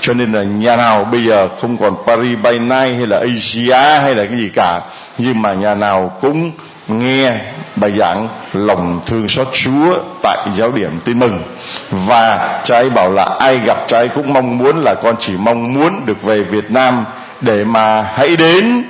Cho 0.00 0.14
nên 0.14 0.32
là 0.32 0.42
nhà 0.42 0.76
nào 0.76 1.04
bây 1.12 1.24
giờ 1.24 1.48
không 1.60 1.76
còn 1.76 1.94
Paris 2.06 2.38
by 2.42 2.58
Night 2.58 2.70
hay 2.70 3.06
là 3.06 3.18
Asia 3.18 4.00
hay 4.02 4.14
là 4.14 4.26
cái 4.26 4.36
gì 4.36 4.50
cả 4.54 4.80
nhưng 5.22 5.42
mà 5.42 5.54
nhà 5.54 5.74
nào 5.74 6.12
cũng 6.20 6.52
nghe 6.88 7.38
bài 7.76 7.92
giảng 7.98 8.28
lòng 8.52 9.00
thương 9.06 9.28
xót 9.28 9.48
Chúa 9.52 9.98
tại 10.22 10.38
giáo 10.54 10.72
điểm 10.72 10.90
tin 11.04 11.18
mừng. 11.18 11.42
Và 11.90 12.60
cha 12.64 12.76
ấy 12.76 12.90
bảo 12.90 13.12
là 13.12 13.24
ai 13.24 13.58
gặp 13.58 13.78
cha 13.86 13.98
ấy 13.98 14.08
cũng 14.08 14.32
mong 14.32 14.58
muốn 14.58 14.84
là 14.84 14.94
con 15.02 15.14
chỉ 15.18 15.32
mong 15.38 15.74
muốn 15.74 16.06
được 16.06 16.22
về 16.22 16.42
Việt 16.42 16.70
Nam 16.70 17.04
để 17.40 17.64
mà 17.64 18.02
hãy 18.02 18.36
đến. 18.36 18.82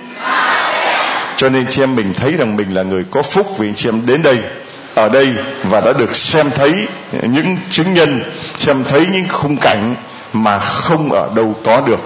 Cho 1.37 1.49
nên 1.49 1.67
chị 1.71 1.83
em 1.83 1.97
mình 1.97 2.15
thấy 2.15 2.33
rằng 2.33 2.57
mình 2.57 2.75
là 2.75 2.83
người 2.83 3.05
có 3.11 3.23
phúc 3.23 3.59
vì 3.59 3.73
chị 3.77 3.89
em 3.89 4.07
đến 4.07 4.23
đây, 4.23 4.39
ở 4.95 5.09
đây 5.09 5.29
và 5.65 5.81
đã 5.81 5.93
được 5.93 6.17
xem 6.17 6.51
thấy 6.51 6.73
những 7.23 7.57
chứng 7.71 7.95
nhân, 7.95 8.23
xem 8.57 8.85
thấy 8.89 9.07
những 9.13 9.29
khung 9.29 9.57
cảnh 9.57 9.95
mà 10.33 10.59
không 10.59 11.13
ở 11.13 11.29
đâu 11.35 11.55
có 11.65 11.81
được. 11.81 12.01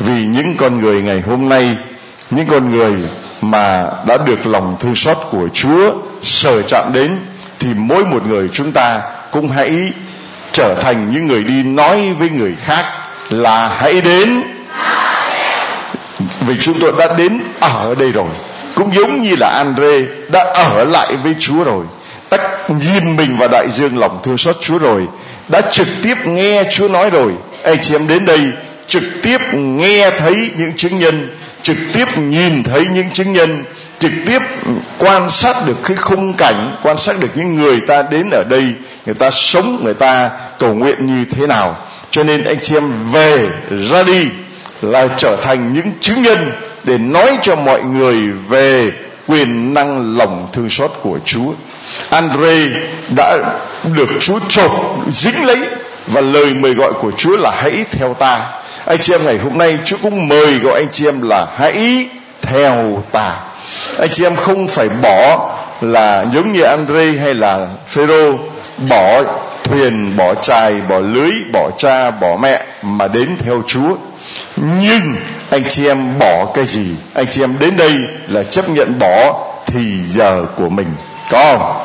Vì 0.00 0.24
những 0.26 0.56
con 0.56 0.80
người 0.80 1.02
ngày 1.02 1.20
hôm 1.20 1.48
nay, 1.48 1.76
những 2.30 2.46
con 2.46 2.70
người 2.76 2.92
mà 3.50 3.86
đã 4.06 4.16
được 4.16 4.46
lòng 4.46 4.76
thương 4.80 4.94
xót 4.96 5.16
của 5.30 5.48
Chúa 5.54 5.92
sờ 6.20 6.62
chạm 6.62 6.92
đến, 6.92 7.16
thì 7.58 7.68
mỗi 7.76 8.04
một 8.04 8.26
người 8.26 8.48
chúng 8.52 8.72
ta 8.72 9.00
cũng 9.32 9.48
hãy 9.48 9.92
trở 10.52 10.74
thành 10.74 11.12
những 11.14 11.26
người 11.26 11.44
đi 11.44 11.62
nói 11.62 12.12
với 12.18 12.28
người 12.30 12.54
khác 12.64 12.84
là 13.30 13.68
hãy 13.68 14.00
đến. 14.00 14.42
Vì 16.40 16.54
chúng 16.60 16.80
tôi 16.80 16.92
đã 16.98 17.14
đến 17.18 17.40
ở 17.60 17.94
đây 17.94 18.12
rồi, 18.12 18.28
cũng 18.74 18.94
giống 18.94 19.22
như 19.22 19.36
là 19.40 19.48
Andre 19.48 20.00
đã 20.28 20.44
ở 20.54 20.84
lại 20.84 21.16
với 21.16 21.34
Chúa 21.40 21.64
rồi. 21.64 21.84
Đã 22.30 22.38
nhìn 22.68 23.16
mình 23.16 23.36
vào 23.36 23.48
đại 23.48 23.70
dương 23.70 23.98
lòng 23.98 24.20
thương 24.22 24.38
xót 24.38 24.56
Chúa 24.60 24.78
rồi, 24.78 25.02
đã 25.48 25.60
trực 25.60 25.88
tiếp 26.02 26.26
nghe 26.26 26.64
Chúa 26.72 26.88
nói 26.88 27.10
rồi. 27.10 27.32
Anh 27.62 27.76
chị 27.82 27.94
em 27.94 28.08
đến 28.08 28.24
đây, 28.24 28.40
trực 28.88 29.02
tiếp 29.22 29.38
nghe 29.54 30.10
thấy 30.10 30.34
những 30.56 30.72
chứng 30.76 30.98
nhân 30.98 31.36
trực 31.64 31.76
tiếp 31.92 32.18
nhìn 32.18 32.62
thấy 32.62 32.86
những 32.94 33.10
chứng 33.10 33.32
nhân, 33.32 33.64
trực 33.98 34.12
tiếp 34.26 34.38
quan 34.98 35.30
sát 35.30 35.56
được 35.66 35.76
cái 35.84 35.96
khung 35.96 36.34
cảnh, 36.34 36.76
quan 36.82 36.96
sát 36.98 37.20
được 37.20 37.30
những 37.34 37.54
người 37.54 37.80
ta 37.80 38.02
đến 38.02 38.30
ở 38.30 38.44
đây, 38.50 38.64
người 39.06 39.14
ta 39.14 39.30
sống, 39.30 39.80
người 39.84 39.94
ta 39.94 40.30
cầu 40.58 40.74
nguyện 40.74 41.06
như 41.06 41.24
thế 41.30 41.46
nào 41.46 41.76
cho 42.14 42.24
nên 42.24 42.44
anh 42.44 42.56
chị 42.62 42.76
em 42.76 43.10
về 43.12 43.48
ra 43.70 44.02
đi 44.02 44.26
là 44.82 45.08
trở 45.16 45.36
thành 45.36 45.72
những 45.72 45.92
chứng 46.00 46.22
nhân 46.22 46.38
để 46.84 46.98
nói 46.98 47.38
cho 47.42 47.56
mọi 47.56 47.82
người 47.82 48.16
về 48.48 48.92
quyền 49.26 49.74
năng 49.74 50.18
lòng 50.18 50.48
thương 50.52 50.70
xót 50.70 50.90
của 51.02 51.18
Chúa. 51.24 51.52
Andre 52.10 52.68
đã 53.16 53.38
được 53.94 54.08
Chúa 54.20 54.38
chộp, 54.48 54.96
dính 55.10 55.46
lấy 55.46 55.58
và 56.06 56.20
lời 56.20 56.54
mời 56.54 56.74
gọi 56.74 56.92
của 56.92 57.10
Chúa 57.16 57.36
là 57.36 57.50
hãy 57.50 57.84
theo 57.90 58.14
ta 58.14 58.40
anh 58.86 58.98
chị 59.00 59.14
em, 59.14 59.24
ngày 59.24 59.38
hôm 59.38 59.58
nay 59.58 59.78
Chúa 59.84 59.96
cũng 60.02 60.28
mời 60.28 60.58
gọi 60.58 60.80
anh 60.80 60.88
chị 60.90 61.08
em 61.08 61.28
là 61.28 61.46
hãy 61.56 62.08
theo 62.42 63.02
ta. 63.12 63.36
Anh 63.98 64.08
chị 64.12 64.24
em 64.24 64.36
không 64.36 64.68
phải 64.68 64.88
bỏ 64.88 65.50
là 65.80 66.24
giống 66.32 66.52
như 66.52 66.62
Andre 66.62 67.12
hay 67.12 67.34
là 67.34 67.66
Phêrô, 67.88 68.32
bỏ 68.88 69.22
thuyền, 69.64 70.16
bỏ 70.16 70.34
chài, 70.34 70.74
bỏ 70.88 70.98
lưới, 70.98 71.32
bỏ 71.52 71.70
cha, 71.76 72.10
bỏ 72.10 72.36
mẹ 72.42 72.64
mà 72.82 73.08
đến 73.08 73.28
theo 73.38 73.62
Chúa. 73.66 73.96
Nhưng 74.56 75.16
anh 75.50 75.62
chị 75.68 75.86
em 75.86 76.18
bỏ 76.18 76.46
cái 76.54 76.66
gì? 76.66 76.86
Anh 77.14 77.26
chị 77.30 77.42
em 77.42 77.56
đến 77.58 77.76
đây 77.76 77.92
là 78.28 78.42
chấp 78.42 78.68
nhận 78.68 78.98
bỏ 78.98 79.44
thì 79.66 80.04
giờ 80.06 80.44
của 80.56 80.68
mình. 80.68 80.88
Có 81.30 81.58
không? 81.58 81.84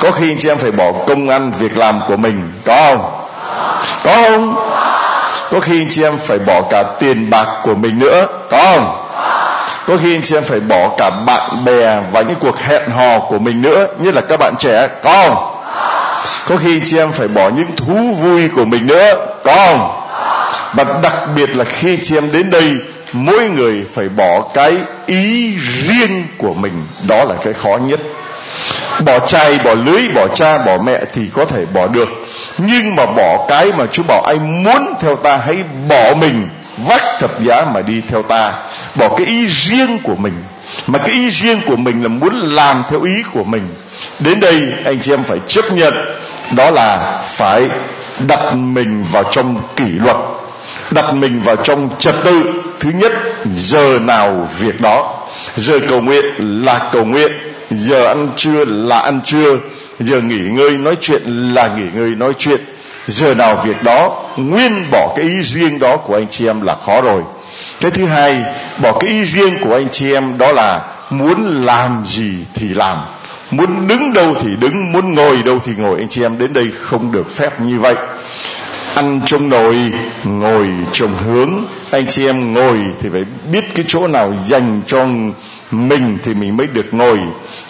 Có 0.00 0.10
khi 0.10 0.30
anh 0.30 0.38
chị 0.38 0.48
em 0.48 0.58
phải 0.58 0.70
bỏ 0.70 0.92
công 1.06 1.28
ăn 1.28 1.52
việc 1.58 1.76
làm 1.76 2.00
của 2.08 2.16
mình. 2.16 2.52
Có 2.64 2.86
không? 2.86 3.26
Có 4.04 4.12
không? 4.12 4.67
Có 5.50 5.60
khi 5.60 5.80
anh 5.80 5.88
chị 5.90 6.02
em 6.02 6.18
phải 6.18 6.38
bỏ 6.38 6.62
cả 6.70 6.84
tiền 6.98 7.30
bạc 7.30 7.46
của 7.62 7.74
mình 7.74 7.98
nữa 7.98 8.26
có 8.50 8.58
không? 8.74 9.04
Có 9.86 9.96
khi 10.02 10.14
anh 10.14 10.22
chị 10.22 10.36
em 10.36 10.44
phải 10.44 10.60
bỏ 10.60 10.88
cả 10.98 11.10
bạn 11.10 11.64
bè 11.64 12.00
và 12.12 12.22
những 12.22 12.36
cuộc 12.40 12.58
hẹn 12.58 12.90
hò 12.90 13.18
của 13.18 13.38
mình 13.38 13.62
nữa 13.62 13.86
nhất 13.98 14.14
là 14.14 14.20
các 14.20 14.36
bạn 14.40 14.54
trẻ 14.58 14.88
có 15.02 15.22
không? 15.26 15.54
Có 16.48 16.56
khi 16.56 16.76
anh 16.76 16.84
chị 16.84 16.98
em 16.98 17.12
phải 17.12 17.28
bỏ 17.28 17.48
những 17.48 17.76
thú 17.76 18.14
vui 18.20 18.48
của 18.48 18.64
mình 18.64 18.86
nữa 18.86 19.26
có 19.44 19.54
không? 19.66 19.94
Và 20.74 20.84
đặc 21.02 21.14
biệt 21.36 21.56
là 21.56 21.64
khi 21.64 21.92
anh 21.92 22.00
chị 22.02 22.16
em 22.16 22.32
đến 22.32 22.50
đây 22.50 22.76
mỗi 23.12 23.48
người 23.48 23.84
phải 23.94 24.08
bỏ 24.08 24.40
cái 24.54 24.76
ý 25.06 25.56
riêng 25.56 26.26
của 26.38 26.54
mình 26.54 26.86
đó 27.08 27.24
là 27.24 27.34
cái 27.42 27.52
khó 27.52 27.76
nhất. 27.76 28.00
Bỏ 29.04 29.18
trai, 29.18 29.58
bỏ 29.64 29.74
lưới 29.74 30.02
bỏ 30.14 30.26
cha 30.34 30.58
bỏ 30.58 30.78
mẹ 30.78 31.00
thì 31.14 31.22
có 31.34 31.44
thể 31.44 31.66
bỏ 31.66 31.86
được 31.86 32.08
nhưng 32.58 32.96
mà 32.96 33.06
bỏ 33.06 33.46
cái 33.48 33.72
mà 33.78 33.86
Chúa 33.92 34.02
bảo 34.02 34.22
anh 34.22 34.62
muốn 34.62 34.94
theo 35.00 35.16
ta, 35.16 35.36
hãy 35.36 35.56
bỏ 35.88 36.14
mình 36.14 36.48
vác 36.76 37.02
thập 37.20 37.40
giá 37.42 37.64
mà 37.74 37.82
đi 37.82 38.02
theo 38.08 38.22
ta. 38.22 38.52
Bỏ 38.94 39.08
cái 39.16 39.26
ý 39.26 39.46
riêng 39.46 39.98
của 40.02 40.16
mình. 40.16 40.34
Mà 40.86 40.98
cái 40.98 41.10
ý 41.14 41.30
riêng 41.30 41.60
của 41.66 41.76
mình 41.76 42.02
là 42.02 42.08
muốn 42.08 42.34
làm 42.34 42.82
theo 42.90 43.02
ý 43.02 43.14
của 43.32 43.44
mình. 43.44 43.74
Đến 44.18 44.40
đây, 44.40 44.62
anh 44.84 45.00
chị 45.00 45.12
em 45.12 45.22
phải 45.22 45.38
chấp 45.46 45.72
nhận, 45.72 45.94
đó 46.50 46.70
là 46.70 47.20
phải 47.26 47.68
đặt 48.26 48.54
mình 48.54 49.04
vào 49.12 49.24
trong 49.24 49.60
kỷ 49.76 49.84
luật, 49.84 50.16
đặt 50.90 51.14
mình 51.14 51.42
vào 51.42 51.56
trong 51.56 51.90
trật 51.98 52.14
tự. 52.24 52.62
Thứ 52.80 52.90
nhất, 52.90 53.12
giờ 53.54 53.98
nào 54.02 54.48
việc 54.58 54.80
đó. 54.80 55.14
Giờ 55.56 55.80
cầu 55.88 56.00
nguyện 56.00 56.24
là 56.38 56.88
cầu 56.92 57.04
nguyện, 57.04 57.32
giờ 57.70 58.06
ăn 58.06 58.28
trưa 58.36 58.64
là 58.64 58.98
ăn 58.98 59.20
trưa 59.24 59.56
giờ 60.00 60.20
nghỉ 60.20 60.38
ngơi 60.38 60.70
nói 60.70 60.96
chuyện 61.00 61.22
là 61.26 61.76
nghỉ 61.76 61.86
ngơi 61.94 62.14
nói 62.14 62.32
chuyện. 62.38 62.60
Giờ 63.06 63.34
nào 63.34 63.62
việc 63.64 63.82
đó, 63.82 64.24
nguyên 64.36 64.72
bỏ 64.90 65.12
cái 65.16 65.24
ý 65.24 65.42
riêng 65.42 65.78
đó 65.78 65.96
của 65.96 66.14
anh 66.14 66.26
chị 66.30 66.46
em 66.46 66.60
là 66.60 66.76
khó 66.86 67.00
rồi. 67.00 67.22
Cái 67.80 67.90
thứ 67.90 68.06
hai, 68.06 68.42
bỏ 68.82 68.98
cái 68.98 69.10
ý 69.10 69.24
riêng 69.24 69.58
của 69.60 69.74
anh 69.74 69.88
chị 69.88 70.12
em 70.12 70.38
đó 70.38 70.52
là 70.52 70.82
muốn 71.10 71.64
làm 71.64 72.04
gì 72.06 72.32
thì 72.54 72.68
làm. 72.68 72.98
Muốn 73.50 73.88
đứng 73.88 74.12
đâu 74.12 74.34
thì 74.40 74.48
đứng, 74.60 74.92
muốn 74.92 75.14
ngồi 75.14 75.36
đâu 75.42 75.58
thì 75.64 75.72
ngồi. 75.78 75.98
Anh 75.98 76.08
chị 76.08 76.22
em 76.22 76.38
đến 76.38 76.52
đây 76.52 76.70
không 76.80 77.12
được 77.12 77.30
phép 77.30 77.60
như 77.60 77.80
vậy. 77.80 77.94
Ăn 78.94 79.20
trông 79.26 79.48
nồi, 79.48 79.76
ngồi 80.24 80.68
trông 80.92 81.16
hướng. 81.26 81.50
Anh 81.90 82.06
chị 82.06 82.26
em 82.26 82.54
ngồi 82.54 82.78
thì 83.00 83.08
phải 83.12 83.24
biết 83.52 83.64
cái 83.74 83.84
chỗ 83.88 84.06
nào 84.06 84.34
dành 84.46 84.80
cho 84.86 85.06
mình 85.70 86.18
thì 86.22 86.34
mình 86.34 86.56
mới 86.56 86.66
được 86.66 86.94
ngồi. 86.94 87.18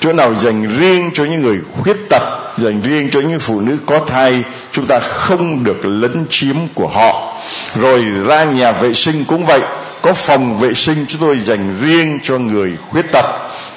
Chỗ 0.00 0.12
nào 0.12 0.34
dành 0.34 0.78
riêng 0.78 1.10
cho 1.14 1.24
những 1.24 1.42
người 1.42 1.58
khuyết 1.82 1.96
tật, 2.10 2.22
dành 2.58 2.80
riêng 2.80 3.10
cho 3.10 3.20
những 3.20 3.40
phụ 3.40 3.60
nữ 3.60 3.78
có 3.86 3.98
thai, 4.06 4.44
chúng 4.72 4.86
ta 4.86 4.98
không 4.98 5.64
được 5.64 5.86
lấn 5.86 6.26
chiếm 6.30 6.56
của 6.74 6.88
họ. 6.88 7.34
Rồi 7.80 8.04
ra 8.26 8.44
nhà 8.44 8.72
vệ 8.72 8.94
sinh 8.94 9.24
cũng 9.24 9.46
vậy. 9.46 9.60
Có 10.02 10.12
phòng 10.12 10.58
vệ 10.58 10.74
sinh, 10.74 11.04
chúng 11.08 11.20
tôi 11.20 11.38
dành 11.38 11.76
riêng 11.82 12.18
cho 12.22 12.38
người 12.38 12.72
khuyết 12.90 13.12
tật. 13.12 13.26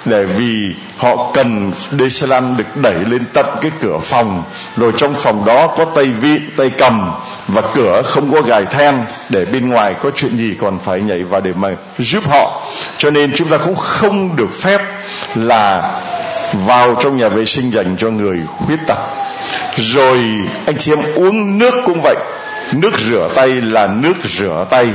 Để 0.06 0.26
vì 0.26 0.76
họ 0.98 1.32
cần 1.34 1.72
đê 1.92 2.10
xe 2.10 2.28
lăn 2.28 2.58
được 2.58 2.78
đẩy 2.82 2.96
lên 3.10 3.24
tận 3.34 3.46
cái 3.62 3.72
cửa 3.82 4.00
phòng. 4.02 4.44
Rồi 4.78 4.92
trong 4.98 5.14
phòng 5.14 5.46
đó 5.46 5.68
có 5.68 5.86
tay 5.86 6.06
vịn, 6.06 6.42
tay 6.58 6.72
cầm 6.78 7.12
và 7.54 7.62
cửa 7.74 8.02
không 8.06 8.34
có 8.34 8.42
gài 8.42 8.66
then 8.66 8.96
để 9.30 9.46
bên 9.46 9.70
ngoài 9.70 9.96
có 10.02 10.12
chuyện 10.16 10.38
gì 10.38 10.56
còn 10.60 10.80
phải 10.80 11.02
nhảy 11.02 11.24
vào 11.24 11.42
để 11.42 11.52
mà 11.56 11.70
giúp 11.98 12.24
họ. 12.30 12.62
Cho 12.98 13.12
nên 13.12 13.32
chúng 13.36 13.48
ta 13.48 13.58
cũng 13.58 13.76
không 13.76 14.36
được 14.36 14.62
phép 14.62 14.82
là 15.36 16.00
vào 16.54 16.96
trong 17.04 17.18
nhà 17.18 17.30
vệ 17.30 17.46
sinh 17.46 17.72
dành 17.72 17.96
cho 18.00 18.10
người 18.10 18.40
khuyết 18.58 18.80
tật. 18.88 18.98
Rồi 19.76 20.18
anh 20.66 20.78
chị 20.78 20.92
em 20.92 21.00
uống 21.16 21.58
nước 21.58 21.74
cũng 21.86 22.02
vậy. 22.04 22.16
Nước 22.74 23.00
rửa 23.00 23.30
tay 23.36 23.48
là 23.48 23.88
nước 23.88 24.14
rửa 24.24 24.66
tay. 24.70 24.88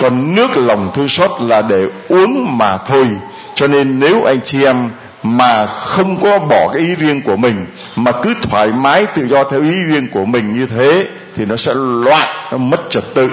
Còn 0.00 0.34
nước 0.34 0.50
lòng 0.56 0.90
thương 0.94 1.08
xót 1.08 1.30
là 1.40 1.62
để 1.62 1.86
uống 2.08 2.58
mà 2.58 2.78
thôi. 2.78 3.06
Cho 3.54 3.66
nên 3.66 4.00
nếu 4.00 4.24
anh 4.24 4.40
chị 4.44 4.64
em 4.64 4.90
mà 5.22 5.66
không 5.66 6.20
có 6.20 6.38
bỏ 6.38 6.70
cái 6.72 6.82
ý 6.82 6.94
riêng 6.94 7.22
của 7.22 7.36
mình, 7.36 7.66
mà 7.96 8.12
cứ 8.22 8.34
thoải 8.42 8.68
mái 8.68 9.06
tự 9.06 9.28
do 9.28 9.44
theo 9.44 9.62
ý 9.62 9.74
riêng 9.88 10.08
của 10.12 10.24
mình 10.24 10.54
như 10.54 10.66
thế 10.66 11.06
thì 11.36 11.44
nó 11.44 11.56
sẽ 11.56 11.72
loạn, 11.74 12.28
nó 12.52 12.58
mất 12.58 12.80
trật 12.90 13.04
tự. 13.14 13.28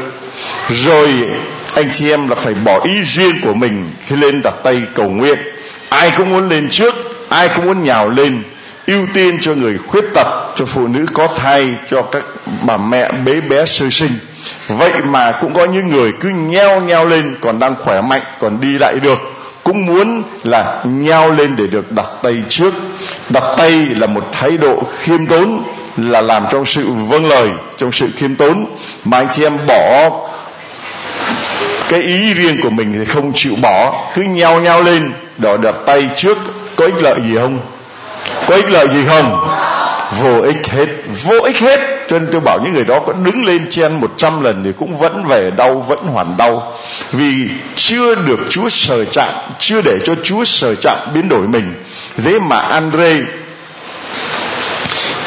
Rồi 0.70 1.10
anh 1.75 1.89
chị 1.94 2.10
em 2.10 2.29
là 2.29 2.36
phải 2.36 2.53
bỏ 2.53 2.79
ý 2.84 2.91
riêng 3.03 3.36
của 3.44 3.53
mình 3.53 3.91
khi 4.06 4.15
lên 4.15 4.41
đặt 4.44 4.53
tay 4.63 4.82
cầu 4.96 5.10
nguyện. 5.10 5.38
Ai 5.89 6.12
cũng 6.18 6.29
muốn 6.29 6.50
lên 6.50 6.70
trước, 6.70 6.96
ai 7.29 7.50
cũng 7.56 7.65
muốn 7.65 7.84
nhào 7.84 8.10
lên, 8.10 8.44
ưu 8.88 9.08
tiên 9.13 9.38
cho 9.41 9.53
người 9.53 9.77
khuyết 9.77 10.06
tật, 10.13 10.27
cho 10.56 10.65
phụ 10.65 10.88
nữ 10.88 11.06
có 11.13 11.27
thai, 11.27 11.74
cho 11.89 12.01
các 12.01 12.24
bà 12.62 12.77
mẹ 12.77 13.12
bế 13.12 13.41
bé 13.41 13.65
sơ 13.65 13.89
sinh. 13.89 14.12
Vậy 14.68 14.91
mà 15.03 15.32
cũng 15.41 15.53
có 15.53 15.65
những 15.65 15.88
người 15.88 16.13
cứ 16.20 16.29
nheo 16.29 16.82
nheo 16.82 17.06
lên, 17.06 17.36
còn 17.41 17.60
đang 17.60 17.75
khỏe 17.75 18.01
mạnh, 18.01 18.22
còn 18.39 18.62
đi 18.62 18.77
lại 18.77 18.96
được, 19.00 19.20
cũng 19.63 19.86
muốn 19.86 20.24
là 20.44 20.84
nhao 20.84 21.32
lên 21.32 21.56
để 21.56 21.68
được 21.68 21.91
đặt 21.91 22.08
tay 22.24 22.36
trước. 22.50 22.74
Đặt 23.29 23.44
tay 23.58 23.72
là 23.72 24.08
một 24.08 24.29
thái 24.32 24.58
độ 24.58 24.84
khiêm 25.00 25.25
tốn 25.25 25.63
là 25.98 26.22
làm 26.22 26.46
trong 26.51 26.66
sự 26.66 26.92
vâng 26.92 27.25
lời, 27.25 27.50
trong 27.77 27.92
sự 27.92 28.07
khiêm 28.18 28.35
tốn. 28.35 28.66
Mà 29.05 29.18
anh 29.18 29.27
chị 29.31 29.44
em 29.44 29.57
bỏ 29.68 30.11
cái 31.90 32.01
ý 32.01 32.33
riêng 32.33 32.57
của 32.61 32.70
mình 32.70 32.94
thì 33.00 33.05
không 33.05 33.31
chịu 33.35 33.55
bỏ. 33.61 34.03
Cứ 34.14 34.22
nhao 34.22 34.59
nhao 34.59 34.81
lên, 34.81 35.11
đỏ 35.37 35.57
đập 35.57 35.75
tay 35.85 36.09
trước, 36.16 36.37
có 36.75 36.85
ích 36.85 37.01
lợi 37.01 37.20
gì 37.29 37.35
không? 37.35 37.59
Có 38.48 38.55
ích 38.55 38.70
lợi 38.70 38.87
gì 38.87 39.00
không? 39.07 39.48
Vô 40.20 40.42
ích 40.42 40.68
hết, 40.68 40.87
vô 41.24 41.40
ích 41.44 41.57
hết. 41.57 41.79
Cho 42.09 42.20
nên 42.20 42.29
tôi 42.31 42.42
bảo 42.42 42.59
những 42.64 42.74
người 42.74 42.85
đó 42.85 43.00
có 43.07 43.14
đứng 43.14 43.46
lên 43.46 43.68
chen 43.70 44.00
một 44.00 44.11
trăm 44.18 44.44
lần 44.44 44.64
thì 44.64 44.72
cũng 44.79 44.98
vẫn 44.98 45.25
về 45.25 45.51
đau, 45.57 45.85
vẫn 45.87 46.00
hoàn 46.00 46.37
đau. 46.37 46.74
Vì 47.11 47.50
chưa 47.75 48.16
được 48.16 48.40
Chúa 48.50 48.70
sờ 48.70 49.05
chạm, 49.05 49.33
chưa 49.59 49.81
để 49.81 49.98
cho 50.03 50.16
Chúa 50.24 50.44
sờ 50.44 50.75
chạm 50.75 50.98
biến 51.14 51.29
đổi 51.29 51.48
mình. 51.48 51.74
Thế 52.24 52.40
mà 52.40 52.57
Andre 52.57 53.16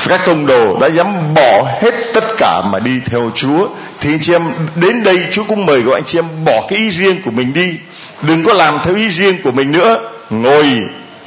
các 0.08 0.20
tông 0.26 0.46
đồ 0.46 0.78
đã 0.80 0.86
dám 0.86 1.34
bỏ 1.34 1.66
hết 1.80 1.94
tất 2.14 2.24
cả 2.38 2.62
mà 2.72 2.78
đi 2.78 3.00
theo 3.06 3.30
Chúa. 3.34 3.68
Thì 4.00 4.12
anh 4.12 4.20
chị 4.20 4.32
em, 4.32 4.42
đến 4.74 5.02
đây 5.02 5.18
Chúa 5.30 5.44
cũng 5.44 5.66
mời 5.66 5.80
gọi 5.80 5.94
anh 5.94 6.04
chị 6.04 6.18
em 6.18 6.44
bỏ 6.44 6.66
cái 6.68 6.78
ý 6.78 6.90
riêng 6.90 7.22
của 7.24 7.30
mình 7.30 7.52
đi. 7.52 7.74
Đừng 8.22 8.44
có 8.44 8.52
làm 8.54 8.78
theo 8.84 8.94
ý 8.94 9.08
riêng 9.08 9.42
của 9.44 9.50
mình 9.50 9.72
nữa. 9.72 10.10
Ngồi. 10.30 10.64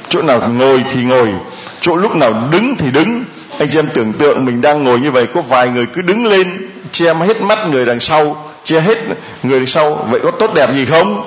Chỗ 0.08 0.22
nào 0.22 0.42
ngồi 0.48 0.84
thì 0.90 1.02
ngồi. 1.02 1.28
Chỗ 1.80 1.96
lúc 1.96 2.16
nào 2.16 2.34
đứng 2.50 2.76
thì 2.76 2.90
đứng. 2.90 3.24
Anh 3.58 3.68
chị 3.70 3.78
em 3.78 3.88
tưởng 3.94 4.12
tượng 4.12 4.44
mình 4.44 4.60
đang 4.60 4.84
ngồi 4.84 5.00
như 5.00 5.10
vậy, 5.10 5.26
có 5.34 5.40
vài 5.40 5.68
người 5.68 5.86
cứ 5.86 6.02
đứng 6.02 6.26
lên, 6.26 6.68
che 6.92 7.14
hết 7.14 7.42
mắt 7.42 7.58
người 7.68 7.86
đằng 7.86 8.00
sau, 8.00 8.44
che 8.64 8.80
hết 8.80 8.98
người 9.42 9.58
đằng 9.58 9.66
sau. 9.66 10.06
Vậy 10.10 10.20
có 10.24 10.30
tốt 10.30 10.54
đẹp 10.54 10.74
gì 10.74 10.84
không? 10.84 11.24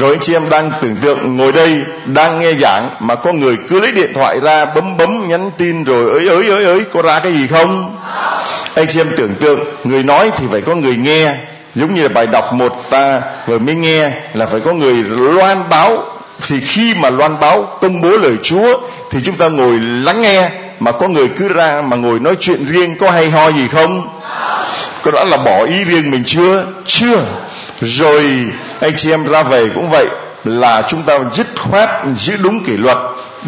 Rồi 0.00 0.10
anh 0.10 0.20
chị 0.20 0.32
em 0.32 0.50
đang 0.50 0.70
tưởng 0.80 0.96
tượng 0.96 1.36
ngồi 1.36 1.52
đây, 1.52 1.80
đang 2.06 2.40
nghe 2.40 2.54
giảng 2.54 2.88
mà 3.00 3.14
có 3.14 3.32
người 3.32 3.56
cứ 3.68 3.80
lấy 3.80 3.92
điện 3.92 4.12
thoại 4.14 4.40
ra 4.40 4.64
bấm 4.64 4.96
bấm 4.96 5.28
nhắn 5.28 5.50
tin 5.56 5.84
rồi 5.84 6.10
ới 6.12 6.28
ới 6.28 6.48
ới 6.48 6.64
ới 6.64 6.84
có 6.92 7.02
ra 7.02 7.20
cái 7.20 7.32
gì 7.32 7.46
không? 7.46 7.96
Anh 8.74 8.86
chị 8.88 9.00
em 9.00 9.10
tưởng 9.16 9.34
tượng, 9.34 9.60
người 9.84 10.02
nói 10.02 10.30
thì 10.36 10.46
phải 10.50 10.60
có 10.60 10.74
người 10.74 10.96
nghe. 10.96 11.34
Giống 11.74 11.94
như 11.94 12.02
là 12.02 12.08
bài 12.08 12.26
đọc 12.26 12.52
một 12.52 12.90
ta 12.90 13.20
rồi 13.46 13.58
mới 13.58 13.74
nghe 13.74 14.10
là 14.34 14.46
phải 14.46 14.60
có 14.60 14.72
người 14.72 14.94
loan 15.04 15.62
báo. 15.70 16.04
Thì 16.48 16.60
khi 16.60 16.94
mà 16.94 17.10
loan 17.10 17.40
báo, 17.40 17.78
công 17.80 18.00
bố 18.00 18.10
lời 18.10 18.34
Chúa, 18.42 18.80
thì 19.10 19.18
chúng 19.24 19.36
ta 19.36 19.48
ngồi 19.48 19.78
lắng 19.80 20.22
nghe 20.22 20.50
mà 20.80 20.92
có 20.92 21.08
người 21.08 21.28
cứ 21.28 21.48
ra 21.48 21.82
mà 21.88 21.96
ngồi 21.96 22.20
nói 22.20 22.36
chuyện 22.40 22.64
riêng 22.66 22.96
có 22.98 23.10
hay 23.10 23.30
ho 23.30 23.50
gì 23.50 23.68
không? 23.72 24.08
Có 25.02 25.10
đã 25.10 25.24
là 25.24 25.36
bỏ 25.36 25.64
ý 25.64 25.84
riêng 25.84 26.10
mình 26.10 26.22
chưa? 26.26 26.64
Chưa 26.86 27.24
rồi 27.80 28.22
anh 28.80 28.92
chị 28.96 29.10
em 29.10 29.24
ra 29.24 29.42
về 29.42 29.68
cũng 29.74 29.90
vậy 29.90 30.06
là 30.44 30.82
chúng 30.88 31.02
ta 31.02 31.18
dứt 31.32 31.46
khoát 31.58 31.90
giữ 32.16 32.36
đúng 32.42 32.64
kỷ 32.64 32.76
luật. 32.76 32.96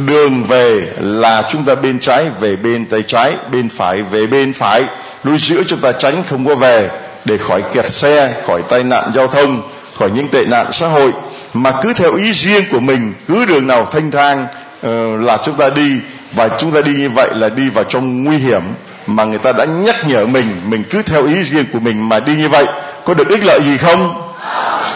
Đường 0.07 0.45
về 0.45 0.89
là 1.01 1.43
chúng 1.51 1.65
ta 1.65 1.75
bên 1.75 1.99
trái 2.01 2.25
về 2.41 2.57
bên 2.57 2.85
tay 2.85 3.03
trái 3.03 3.33
bên 3.53 3.69
phải 3.69 4.03
về 4.03 4.27
bên 4.27 4.53
phải. 4.53 4.85
Lui 5.25 5.39
giữa 5.39 5.63
chúng 5.67 5.79
ta 5.79 5.93
tránh 5.93 6.23
không 6.31 6.47
có 6.47 6.55
về 6.55 6.91
để 7.25 7.39
khỏi 7.39 7.63
kẹt 7.73 7.89
xe 7.89 8.35
khỏi 8.47 8.63
tai 8.69 8.83
nạn 8.83 9.11
giao 9.15 9.29
thông 9.29 9.63
khỏi 9.95 10.11
những 10.15 10.29
tệ 10.29 10.45
nạn 10.45 10.73
xã 10.73 10.87
hội. 10.87 11.13
Mà 11.55 11.73
cứ 11.83 11.93
theo 11.95 12.15
ý 12.17 12.33
riêng 12.33 12.65
của 12.71 12.81
mình 12.81 13.15
cứ 13.29 13.45
đường 13.45 13.67
nào 13.67 13.89
thanh 13.93 14.11
thang 14.11 14.47
uh, 14.87 15.21
là 15.21 15.39
chúng 15.45 15.55
ta 15.55 15.71
đi. 15.71 15.97
Và 16.33 16.49
chúng 16.59 16.73
ta 16.73 16.81
đi 16.81 16.93
như 16.93 17.11
vậy 17.11 17.29
là 17.35 17.49
đi 17.49 17.69
vào 17.69 17.85
trong 17.85 18.25
nguy 18.25 18.37
hiểm 18.37 18.63
mà 19.07 19.25
người 19.25 19.39
ta 19.39 19.53
đã 19.53 19.65
nhắc 19.65 20.09
nhở 20.09 20.27
mình. 20.27 20.47
Mình 20.69 20.85
cứ 20.91 21.03
theo 21.03 21.27
ý 21.27 21.43
riêng 21.43 21.65
của 21.73 21.81
mình 21.81 22.09
mà 22.09 22.21
đi 22.21 22.37
như 22.37 22.49
vậy 22.49 22.67
có 23.05 23.15
được 23.15 23.29
ích 23.29 23.45
lợi 23.45 23.61
gì 23.63 23.77
không? 23.77 24.23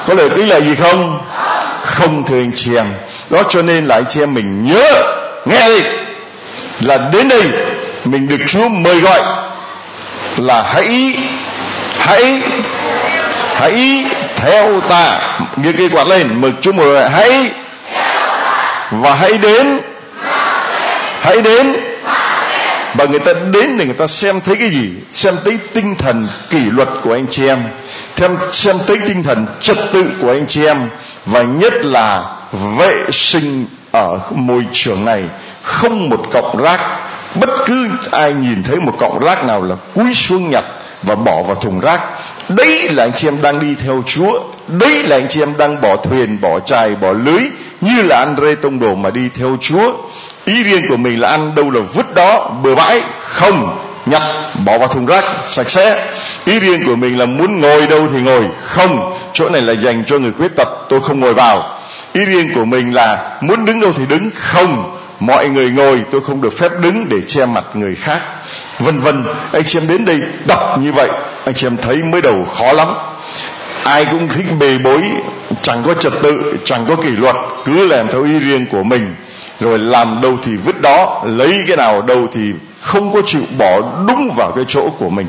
Có 0.07 0.15
được 0.15 0.33
ích 0.37 0.47
lợi 0.49 0.63
gì 0.65 0.75
không? 0.75 1.21
Không 1.83 2.25
thưa 2.27 2.41
anh 2.41 2.53
chị 2.57 2.77
em 2.77 2.87
đó 3.31 3.43
cho 3.49 3.63
nên 3.63 3.87
là 3.87 3.95
anh 3.95 4.05
chị 4.09 4.21
em 4.21 4.35
mình 4.35 4.67
nhớ, 4.67 5.03
nghe 5.45 5.69
đi. 5.69 5.83
Là 6.81 6.99
đến 7.13 7.29
đây, 7.29 7.43
mình 8.05 8.29
được 8.29 8.39
Chúa 8.49 8.69
mời 8.69 9.01
gọi 9.01 9.21
là 10.37 10.63
hãy 10.63 11.17
hãy 11.99 12.41
hãy 13.55 14.05
theo 14.37 14.81
ta. 14.81 15.21
Như 15.57 15.73
cây 15.79 15.89
quạt 15.89 16.07
lên 16.07 16.41
mực 16.41 16.53
Chúa 16.61 16.73
mời 16.73 16.89
gọi, 16.89 17.09
hãy 17.09 17.51
và 18.91 19.15
hãy 19.15 19.39
đến 19.39 19.81
hãy 21.21 21.43
đến. 21.43 21.77
Và 22.95 23.05
người 23.05 23.21
ta 23.21 23.33
đến 23.53 23.79
để 23.79 23.85
người 23.85 23.95
ta 23.95 24.07
xem 24.07 24.41
thấy 24.41 24.57
cái 24.57 24.71
gì? 24.71 24.91
Xem 25.13 25.35
thấy 25.45 25.59
tinh 25.75 25.95
thần 25.95 26.29
kỷ 26.51 26.59
luật 26.59 26.89
của 27.03 27.13
anh 27.13 27.27
chị 27.31 27.47
em 27.47 27.59
thêm 28.17 28.37
xem 28.53 28.77
thấy 28.87 28.99
tinh 29.07 29.23
thần 29.23 29.47
trật 29.61 29.77
tự 29.93 30.05
của 30.21 30.31
anh 30.31 30.47
chị 30.47 30.65
em, 30.65 30.89
và 31.27 31.43
nhất 31.43 31.73
là 31.85 32.37
vệ 32.79 33.05
sinh 33.13 33.67
ở 33.93 34.19
môi 34.31 34.65
trường 34.73 35.05
này. 35.05 35.23
Không 35.63 36.09
một 36.09 36.31
cọng 36.33 36.63
rác, 36.63 36.81
bất 37.35 37.51
cứ 37.67 37.89
ai 38.11 38.33
nhìn 38.33 38.63
thấy 38.63 38.81
một 38.81 38.95
cọng 38.99 39.19
rác 39.19 39.45
nào 39.45 39.63
là 39.63 39.77
cúi 39.95 40.15
xuống 40.15 40.51
nhặt 40.51 40.65
và 41.03 41.15
bỏ 41.15 41.43
vào 41.43 41.55
thùng 41.55 41.81
rác. 41.81 42.01
Đấy 42.49 42.89
là 42.89 43.05
anh 43.05 43.13
chị 43.17 43.29
em 43.29 43.43
đang 43.43 43.61
đi 43.61 43.75
theo 43.85 44.03
Chúa, 44.07 44.41
đấy 44.69 45.03
là 45.03 45.17
anh 45.17 45.29
chị 45.29 45.43
em 45.43 45.55
đang 45.59 45.81
bỏ 45.81 45.97
thuyền, 45.97 46.41
bỏ 46.41 46.61
chài, 46.61 46.95
bỏ 46.95 47.13
lưới, 47.13 47.41
như 47.81 48.03
là 48.03 48.19
Andre 48.19 48.55
tông 48.55 48.79
đồ 48.79 48.95
mà 48.95 49.11
đi 49.11 49.29
theo 49.35 49.57
Chúa. 49.61 49.93
Ý 50.45 50.63
riêng 50.63 50.83
của 50.89 50.97
mình 50.97 51.21
là 51.21 51.29
ăn 51.29 51.55
đâu 51.55 51.71
là 51.71 51.81
vứt 51.81 52.15
đó, 52.15 52.51
bừa 52.63 52.75
bãi? 52.75 53.01
Không 53.21 53.86
nhặt 54.07 54.23
bỏ 54.65 54.79
vào 54.79 54.89
thùng 54.89 55.07
rác, 55.07 55.25
sạch 55.47 55.71
sẽ. 55.71 56.07
Ý 56.45 56.59
riêng 56.59 56.85
của 56.87 56.97
mình 56.97 57.19
là 57.19 57.27
muốn 57.27 57.61
ngồi 57.61 57.87
đâu 57.87 58.09
thì 58.13 58.21
ngồi. 58.21 58.45
Không, 58.65 59.19
chỗ 59.33 59.49
này 59.49 59.63
là 59.63 59.73
dành 59.73 60.05
cho 60.07 60.19
người 60.19 60.33
khuyết 60.33 60.57
tật, 60.57 60.69
tôi 60.89 61.01
không 61.01 61.21
ngồi 61.21 61.35
vào. 61.35 61.79
Ý 62.13 62.25
riêng 62.25 62.55
của 62.55 62.65
mình 62.65 62.95
là 62.95 63.39
muốn 63.41 63.65
đứng 63.65 63.81
đâu 63.81 63.93
thì 63.97 64.07
đứng. 64.07 64.31
Không, 64.35 64.99
mọi 65.21 65.49
người 65.49 65.71
ngồi, 65.71 66.01
tôi 66.11 66.21
không 66.21 66.41
được 66.41 66.59
phép 66.59 66.73
đứng 66.81 67.09
để 67.09 67.21
che 67.27 67.47
mặt 67.47 67.65
người 67.75 67.95
khác. 67.95 68.23
Vân 68.79 69.01
vân, 69.01 69.25
anh 69.53 69.63
chị 69.67 69.79
em 69.79 69.89
đến 69.89 70.05
đây 70.05 70.21
đọc 70.47 70.79
như 70.79 70.93
vậy, 70.93 71.09
anh 71.45 71.55
chị 71.55 71.67
em 71.67 71.77
thấy 71.77 71.97
mới 71.97 72.23
đầu 72.23 72.47
khó 72.59 72.73
lắm. 72.73 72.89
Ai 73.85 74.05
cũng 74.05 74.29
thích 74.29 74.47
bề 74.61 74.79
bối, 74.79 75.03
chẳng 75.63 75.83
có 75.87 75.95
trật 75.95 76.13
tự, 76.23 76.57
chẳng 76.65 76.87
có 76.89 76.97
kỷ 76.97 77.09
luật, 77.09 77.37
cứ 77.65 77.87
làm 77.87 78.09
theo 78.09 78.25
ý 78.25 78.39
riêng 78.39 78.67
của 78.67 78.83
mình. 78.83 79.15
Rồi 79.61 79.79
làm 79.79 80.19
đâu 80.23 80.39
thì 80.43 80.57
vứt 80.57 80.81
đó, 80.81 81.23
lấy 81.27 81.65
cái 81.69 81.77
nào 81.77 82.03
đâu 82.03 82.27
thì 82.33 82.53
không 82.87 83.13
có 83.13 83.23
chịu 83.27 83.43
bỏ 83.59 83.81
đúng 84.07 84.35
vào 84.37 84.53
cái 84.57 84.65
chỗ 84.69 84.89
của 84.99 85.09
mình. 85.09 85.27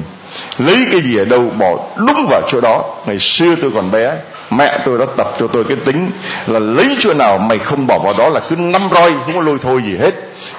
Lấy 0.58 0.88
cái 0.92 1.02
gì 1.02 1.18
ở 1.18 1.26
đâu 1.26 1.52
bỏ 1.58 1.78
đúng 1.96 2.28
vào 2.30 2.42
chỗ 2.52 2.62
đó. 2.62 2.84
Ngày 3.06 3.20
xưa 3.20 3.56
tôi 3.62 3.72
còn 3.76 3.92
bé, 3.92 4.14
mẹ 4.50 4.80
tôi 4.86 4.98
đã 4.98 5.06
tập 5.18 5.36
cho 5.40 5.48
tôi 5.48 5.64
cái 5.64 5.78
tính 5.86 6.12
là 6.48 6.60
lấy 6.60 6.96
chỗ 7.00 7.14
nào 7.14 7.38
mày 7.38 7.58
không 7.58 7.88
bỏ 7.88 8.00
vào 8.00 8.14
đó 8.18 8.30
là 8.30 8.40
cứ 8.40 8.56
năm 8.56 8.82
roi, 8.92 9.14
không 9.26 9.36
có 9.36 9.42
lôi 9.42 9.58
thôi 9.64 9.82
gì 9.86 9.98
hết. 9.98 10.16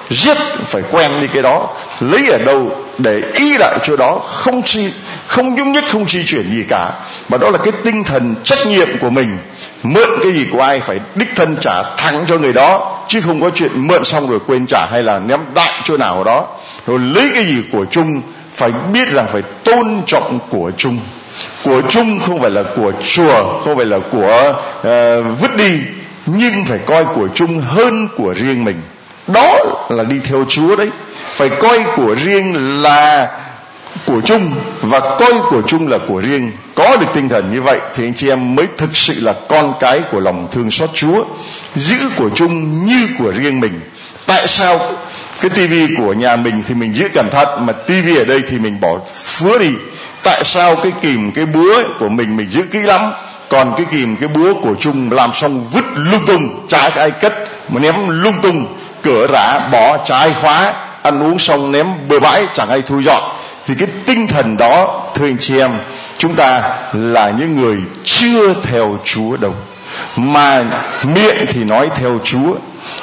Giết, 0.09 0.37
phải 0.65 0.81
quen 0.91 1.11
đi 1.21 1.27
cái 1.27 1.43
đó. 1.43 1.67
Lấy 1.99 2.29
ở 2.29 2.37
đâu 2.37 2.71
để 2.97 3.21
ý 3.33 3.57
lại 3.57 3.77
chỗ 3.83 3.95
đó, 3.95 4.19
không 4.27 4.63
chi, 4.63 4.91
không 5.27 5.55
nhúc 5.55 5.67
nhích, 5.67 5.91
không 5.91 6.07
di 6.07 6.23
chuyển 6.25 6.51
gì 6.51 6.63
cả. 6.69 6.91
Mà 7.29 7.37
đó 7.37 7.49
là 7.49 7.57
cái 7.57 7.73
tinh 7.83 8.03
thần 8.03 8.35
trách 8.43 8.67
nhiệm 8.67 8.87
của 9.01 9.09
mình. 9.09 9.37
Mượn 9.83 10.09
cái 10.23 10.31
gì 10.31 10.45
của 10.51 10.61
ai 10.61 10.79
phải 10.79 10.99
đích 11.15 11.29
thân 11.35 11.57
trả 11.61 11.83
thẳng 11.97 12.25
cho 12.27 12.37
người 12.37 12.53
đó, 12.53 12.97
chứ 13.07 13.21
không 13.21 13.41
có 13.41 13.49
chuyện 13.55 13.87
mượn 13.87 14.03
xong 14.03 14.29
rồi 14.29 14.39
quên 14.47 14.65
trả 14.67 14.87
hay 14.91 15.03
là 15.03 15.19
ném 15.19 15.39
đại 15.55 15.81
chỗ 15.83 15.97
nào 15.97 16.23
đó 16.23 16.47
rồi 16.89 16.99
lấy 16.99 17.31
cái 17.33 17.45
gì 17.45 17.63
của 17.71 17.85
chung 17.91 18.21
phải 18.55 18.71
biết 18.93 19.09
rằng 19.09 19.27
phải 19.31 19.41
tôn 19.41 20.01
trọng 20.07 20.39
của 20.49 20.71
chung 20.77 20.99
của 21.63 21.81
chung 21.89 22.19
không 22.19 22.39
phải 22.41 22.49
là 22.49 22.63
của 22.75 22.91
chùa 23.03 23.61
không 23.63 23.75
phải 23.75 23.85
là 23.85 23.99
của 24.11 24.53
uh, 24.77 25.39
vứt 25.41 25.55
đi 25.57 25.79
nhưng 26.37 26.65
phải 26.65 26.79
coi 26.85 27.05
của 27.05 27.27
chung 27.35 27.61
hơn 27.61 28.07
của 28.17 28.33
riêng 28.33 28.65
mình. 28.65 28.81
Đó 29.27 29.55
là 29.89 30.03
đi 30.03 30.19
theo 30.23 30.45
chúa 30.49 30.75
đấy. 30.75 30.89
Phải 31.23 31.49
coi 31.49 31.83
của 31.95 32.15
riêng 32.15 32.81
là 32.81 33.31
của 34.05 34.21
chung 34.25 34.51
và 34.81 34.99
coi 34.99 35.33
của 35.49 35.61
chung 35.67 35.87
là 35.87 35.97
của 36.07 36.21
riêng. 36.21 36.51
Có 36.75 36.97
được 36.97 37.07
tinh 37.13 37.29
thần 37.29 37.53
như 37.53 37.61
vậy 37.61 37.79
thì 37.95 38.05
anh 38.05 38.13
chị 38.13 38.29
em 38.29 38.55
mới 38.55 38.67
thực 38.77 38.97
sự 38.97 39.13
là 39.19 39.33
con 39.49 39.73
cái 39.79 40.01
của 40.11 40.19
lòng 40.19 40.47
thương 40.51 40.71
xót 40.71 40.89
chúa. 40.93 41.25
Giữ 41.75 41.97
của 42.17 42.29
chung 42.35 42.85
như 42.87 43.07
của 43.19 43.31
riêng 43.31 43.59
mình. 43.59 43.79
Tại 44.25 44.47
sao 44.47 44.79
cái 45.41 45.49
tivi 45.49 45.95
của 45.97 46.13
nhà 46.13 46.35
mình 46.35 46.63
thì 46.67 46.73
mình 46.73 46.95
giữ 46.95 47.09
cẩn 47.13 47.29
thận, 47.29 47.65
mà 47.65 47.73
tivi 47.73 48.17
ở 48.17 48.25
đây 48.25 48.41
thì 48.49 48.59
mình 48.59 48.79
bỏ 48.79 48.97
phứa 49.13 49.57
đi. 49.57 49.69
Tại 50.23 50.43
sao 50.43 50.75
cái 50.75 50.91
kìm 51.01 51.31
cái 51.31 51.45
búa 51.45 51.83
của 51.99 52.09
mình 52.09 52.37
mình 52.37 52.49
giữ 52.49 52.61
kỹ 52.71 52.79
lắm, 52.79 53.11
còn 53.49 53.73
cái 53.77 53.85
kìm 53.91 54.15
cái 54.15 54.29
búa 54.29 54.53
của 54.61 54.75
chung 54.79 55.11
làm 55.11 55.33
xong 55.33 55.67
vứt 55.67 55.85
lung 55.95 56.25
tung 56.27 56.67
trái 56.67 56.89
ai 56.89 57.11
cất, 57.11 57.33
mà 57.69 57.79
ném 57.79 57.95
lung 58.09 58.41
tung, 58.41 58.65
cửa 59.03 59.27
rã, 59.27 59.59
bỏ 59.71 59.97
trái 59.97 60.33
khóa 60.41 60.73
ăn 61.01 61.23
uống 61.23 61.39
xong 61.39 61.71
ném 61.71 61.87
bừa 62.07 62.19
bãi, 62.19 62.47
chẳng 62.53 62.69
ai 62.69 62.81
thu 62.81 63.01
dọn. 63.01 63.23
Thì 63.67 63.75
cái 63.79 63.87
tinh 64.05 64.27
thần 64.27 64.57
đó, 64.57 65.03
thưa 65.15 65.25
anh 65.25 65.37
chị 65.39 65.59
em, 65.59 65.71
chúng 66.17 66.35
ta 66.35 66.61
là 66.93 67.29
những 67.39 67.61
người 67.61 67.77
chưa 68.03 68.53
theo 68.63 68.97
Chúa 69.03 69.37
đâu. 69.37 69.53
Mà 70.15 70.63
miệng 71.03 71.45
thì 71.47 71.63
nói 71.63 71.89
theo 71.95 72.19
Chúa 72.23 72.55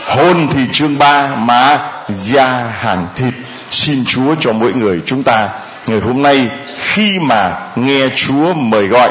hôn 0.06 0.48
thì 0.54 0.60
chương 0.72 0.98
ba, 0.98 1.28
mà 1.36 1.78
da 2.08 2.72
hàng 2.78 3.06
thịt. 3.16 3.34
Xin 3.70 4.04
Chúa 4.04 4.34
cho 4.40 4.52
mỗi 4.52 4.72
người 4.72 5.00
chúng 5.06 5.22
ta 5.22 5.48
ngày 5.86 6.00
hôm 6.00 6.22
nay 6.22 6.48
khi 6.78 7.18
mà 7.18 7.56
nghe 7.76 8.08
Chúa 8.16 8.54
mời 8.54 8.86
gọi. 8.86 9.10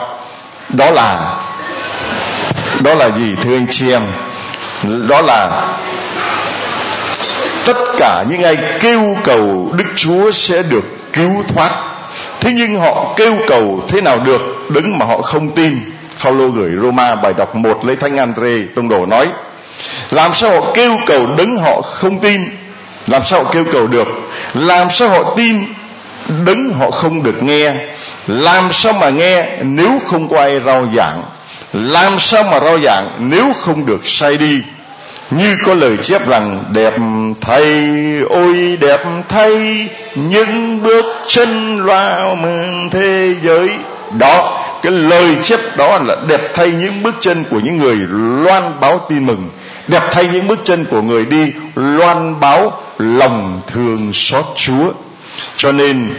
Đó 0.69 0.91
là 0.91 1.35
đó 2.79 2.93
là 2.93 3.09
gì, 3.09 3.35
thưa 3.41 3.55
anh 3.55 3.67
chị 3.69 3.91
em? 3.91 4.01
Đó 5.07 5.21
là 5.21 5.67
tất 7.65 7.77
cả 7.97 8.25
những 8.29 8.43
ai 8.43 8.57
kêu 8.79 9.17
cầu 9.23 9.71
Đức 9.77 9.85
Chúa 9.95 10.31
sẽ 10.31 10.63
được 10.63 11.13
cứu 11.13 11.43
thoát. 11.47 11.71
Thế 12.39 12.51
nhưng 12.53 12.79
họ 12.79 13.13
kêu 13.15 13.35
cầu 13.47 13.83
thế 13.87 14.01
nào 14.01 14.19
được 14.19 14.41
đứng 14.69 14.97
mà 14.97 15.05
họ 15.05 15.21
không 15.21 15.49
tin? 15.49 15.79
Phaolô 16.17 16.47
gửi 16.47 16.71
Roma 16.81 17.15
bài 17.15 17.33
đọc 17.37 17.55
1 17.55 17.85
lấy 17.85 17.95
Thánh 17.95 18.17
Andre 18.17 18.57
tông 18.75 18.89
đồ 18.89 19.05
nói, 19.05 19.27
làm 20.11 20.33
sao 20.33 20.61
họ 20.61 20.71
kêu 20.73 20.97
cầu 21.05 21.27
đứng 21.37 21.57
họ 21.57 21.81
không 21.81 22.19
tin? 22.19 22.41
Làm 23.07 23.23
sao 23.25 23.43
họ 23.43 23.51
kêu 23.53 23.65
cầu 23.71 23.87
được? 23.87 24.07
Làm 24.53 24.87
sao 24.91 25.09
họ 25.09 25.33
tin 25.35 25.65
đứng 26.45 26.73
họ 26.73 26.91
không 26.91 27.23
được 27.23 27.43
nghe? 27.43 27.73
Làm 28.27 28.63
sao 28.71 28.93
mà 28.93 29.09
nghe 29.09 29.57
nếu 29.61 29.99
không 30.05 30.29
có 30.29 30.39
ai 30.39 30.59
rao 30.65 30.87
giảng? 30.95 31.23
Làm 31.73 32.19
sao 32.19 32.43
mà 32.43 32.59
rao 32.59 32.79
giảng 32.79 33.09
nếu 33.19 33.53
không 33.59 33.85
được 33.85 34.07
sai 34.07 34.37
đi? 34.37 34.61
Như 35.31 35.57
có 35.65 35.73
lời 35.73 35.97
chép 36.01 36.27
rằng, 36.27 36.63
đẹp 36.71 36.93
thay, 37.41 37.63
ôi 38.29 38.77
đẹp 38.81 39.03
thay, 39.29 39.87
những 40.15 40.83
bước 40.83 41.05
chân 41.27 41.79
loa 41.85 42.35
mừng 42.41 42.89
thế 42.91 43.33
giới. 43.41 43.69
Đó, 44.19 44.63
cái 44.81 44.91
lời 44.91 45.35
chép 45.41 45.59
đó 45.77 45.99
là 46.05 46.15
đẹp 46.27 46.41
thay 46.53 46.71
những 46.71 47.03
bước 47.03 47.15
chân 47.19 47.43
của 47.49 47.59
những 47.59 47.77
người 47.77 47.95
loan 48.45 48.63
báo 48.81 49.05
tin 49.09 49.25
mừng. 49.25 49.49
Đẹp 49.87 50.01
thay 50.11 50.27
những 50.33 50.47
bước 50.47 50.59
chân 50.63 50.85
của 50.85 51.01
người 51.01 51.25
đi 51.25 51.51
loan 51.75 52.39
báo 52.39 52.81
lòng 52.99 53.61
thương 53.67 54.13
xót 54.13 54.45
chúa. 54.55 54.91
Cho 55.57 55.71
nên, 55.71 56.13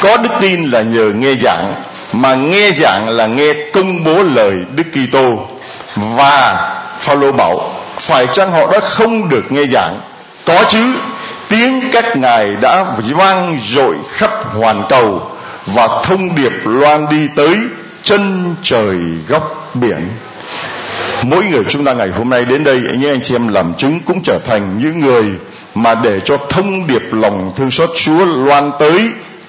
có 0.00 0.16
đức 0.16 0.30
tin 0.40 0.70
là 0.70 0.82
nhờ 0.82 1.10
nghe 1.14 1.34
giảng, 1.42 1.74
mà 2.12 2.34
nghe 2.34 2.70
giảng 2.70 3.08
là 3.08 3.26
nghe 3.26 3.54
công 3.72 4.04
bố 4.04 4.22
lời 4.22 4.54
Đức 4.74 4.84
Kitô 4.92 5.48
và 5.96 6.70
Phaolô 7.00 7.32
bảo, 7.32 7.72
phải 7.98 8.26
chăng 8.32 8.52
họ 8.52 8.72
đã 8.72 8.80
không 8.80 9.28
được 9.28 9.52
nghe 9.52 9.66
giảng? 9.72 10.00
Có 10.44 10.64
chứ, 10.68 10.94
tiếng 11.48 11.80
các 11.92 12.16
ngài 12.16 12.56
đã 12.60 12.86
vang 12.96 13.58
dội 13.74 13.96
khắp 14.12 14.30
hoàn 14.54 14.82
cầu 14.88 15.30
và 15.66 15.88
thông 16.02 16.34
điệp 16.34 16.52
loan 16.64 17.06
đi 17.10 17.28
tới 17.36 17.56
chân 18.02 18.54
trời 18.62 18.96
góc 19.28 19.70
biển 19.74 20.08
mỗi 21.24 21.44
người 21.44 21.64
chúng 21.68 21.84
ta 21.84 21.94
ngày 21.94 22.08
hôm 22.08 22.30
nay 22.30 22.44
đến 22.44 22.64
đây, 22.64 22.80
anh 22.88 23.06
anh 23.06 23.20
chị 23.22 23.34
em 23.34 23.48
làm 23.48 23.74
chứng 23.74 24.00
cũng 24.06 24.20
trở 24.24 24.38
thành 24.46 24.78
những 24.82 25.00
người 25.00 25.24
mà 25.74 25.94
để 25.94 26.20
cho 26.24 26.36
thông 26.48 26.86
điệp 26.86 27.02
lòng 27.12 27.52
thương 27.56 27.70
xót 27.70 27.90
Chúa 27.94 28.24
loan 28.24 28.70
tới 28.78 29.00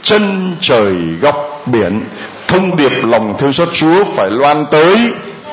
chân 0.02 0.56
trời 0.60 0.94
góc 1.22 1.62
biển. 1.66 2.02
Thông 2.48 2.78
điệp 2.78 2.92
lòng 3.04 3.36
thương 3.38 3.54
xót 3.54 3.70
Chúa 3.74 4.04
phải 4.04 4.32
loan 4.32 4.66
tới 4.72 4.98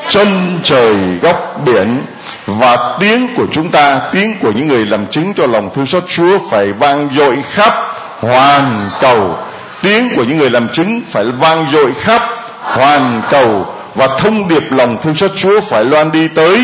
chân 0.08 0.58
trời 0.62 0.94
góc 1.22 1.61
biển. 1.66 2.02
Và 2.46 2.98
tiếng 3.00 3.28
của 3.37 3.46
chúng 3.52 3.68
ta, 3.68 4.00
tiếng 4.12 4.35
của 4.40 4.52
những 4.56 4.68
người 4.68 4.87
làm 4.87 5.06
chứng 5.06 5.35
cho 5.35 5.46
lòng 5.46 5.70
thương 5.74 5.87
xót 5.87 6.04
Chúa 6.06 6.38
phải 6.50 6.72
vang 6.72 7.08
dội 7.16 7.37
khắp 7.52 7.74
hoàn 8.20 8.90
cầu. 9.00 9.37
Tiếng 9.82 10.08
của 10.16 10.24
những 10.24 10.38
người 10.38 10.50
làm 10.50 10.68
chứng 10.68 11.00
phải 11.11 11.24
vang 11.24 11.66
dội 11.72 11.92
khắp 12.00 12.22
hoàn 12.61 13.22
cầu 13.30 13.66
và 13.94 14.09
thông 14.18 14.48
điệp 14.48 14.62
lòng 14.70 14.96
thương 15.02 15.14
xót 15.14 15.31
Chúa 15.37 15.61
phải 15.61 15.85
loan 15.85 16.12
đi 16.12 16.28
tới 16.28 16.59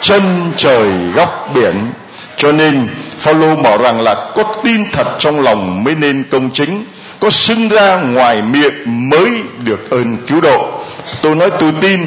chân 0.00 0.52
trời 0.56 0.88
góc 1.14 1.50
biển. 1.54 1.92
Cho 2.36 2.52
nên, 2.52 2.88
Phaolô 3.18 3.56
bảo 3.56 3.78
rằng 3.78 4.00
là 4.00 4.14
có 4.34 4.44
tin 4.64 4.84
thật 4.92 5.06
trong 5.18 5.40
lòng 5.40 5.84
mới 5.84 5.94
nên 5.94 6.24
công 6.30 6.50
chính, 6.50 6.84
có 7.20 7.30
xưng 7.30 7.68
ra 7.68 8.00
ngoài 8.00 8.42
miệng 8.42 9.10
mới 9.10 9.30
được 9.64 9.90
ơn 9.90 10.16
cứu 10.26 10.40
độ. 10.40 10.68
Tôi 11.22 11.34
nói 11.34 11.50
tôi 11.58 11.72
tin, 11.80 12.00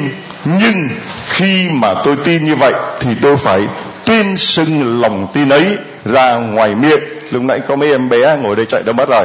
nhưng 0.44 0.88
khi 1.28 1.68
mà 1.72 1.94
tôi 2.04 2.16
tin 2.24 2.44
như 2.44 2.56
vậy 2.56 2.72
thì 3.00 3.10
tôi 3.22 3.36
phải 3.36 3.60
tuyên 4.04 4.36
xưng 4.36 5.00
lòng 5.00 5.26
tin 5.34 5.48
ấy 5.48 5.76
ra 6.04 6.34
ngoài 6.34 6.74
miệng. 6.74 7.00
Lúc 7.30 7.42
nãy 7.42 7.60
có 7.68 7.76
mấy 7.76 7.90
em 7.90 8.08
bé 8.08 8.36
ngồi 8.36 8.56
đây 8.56 8.66
chạy 8.66 8.82
đâu 8.82 8.94
mất 8.94 9.08
rồi. 9.08 9.24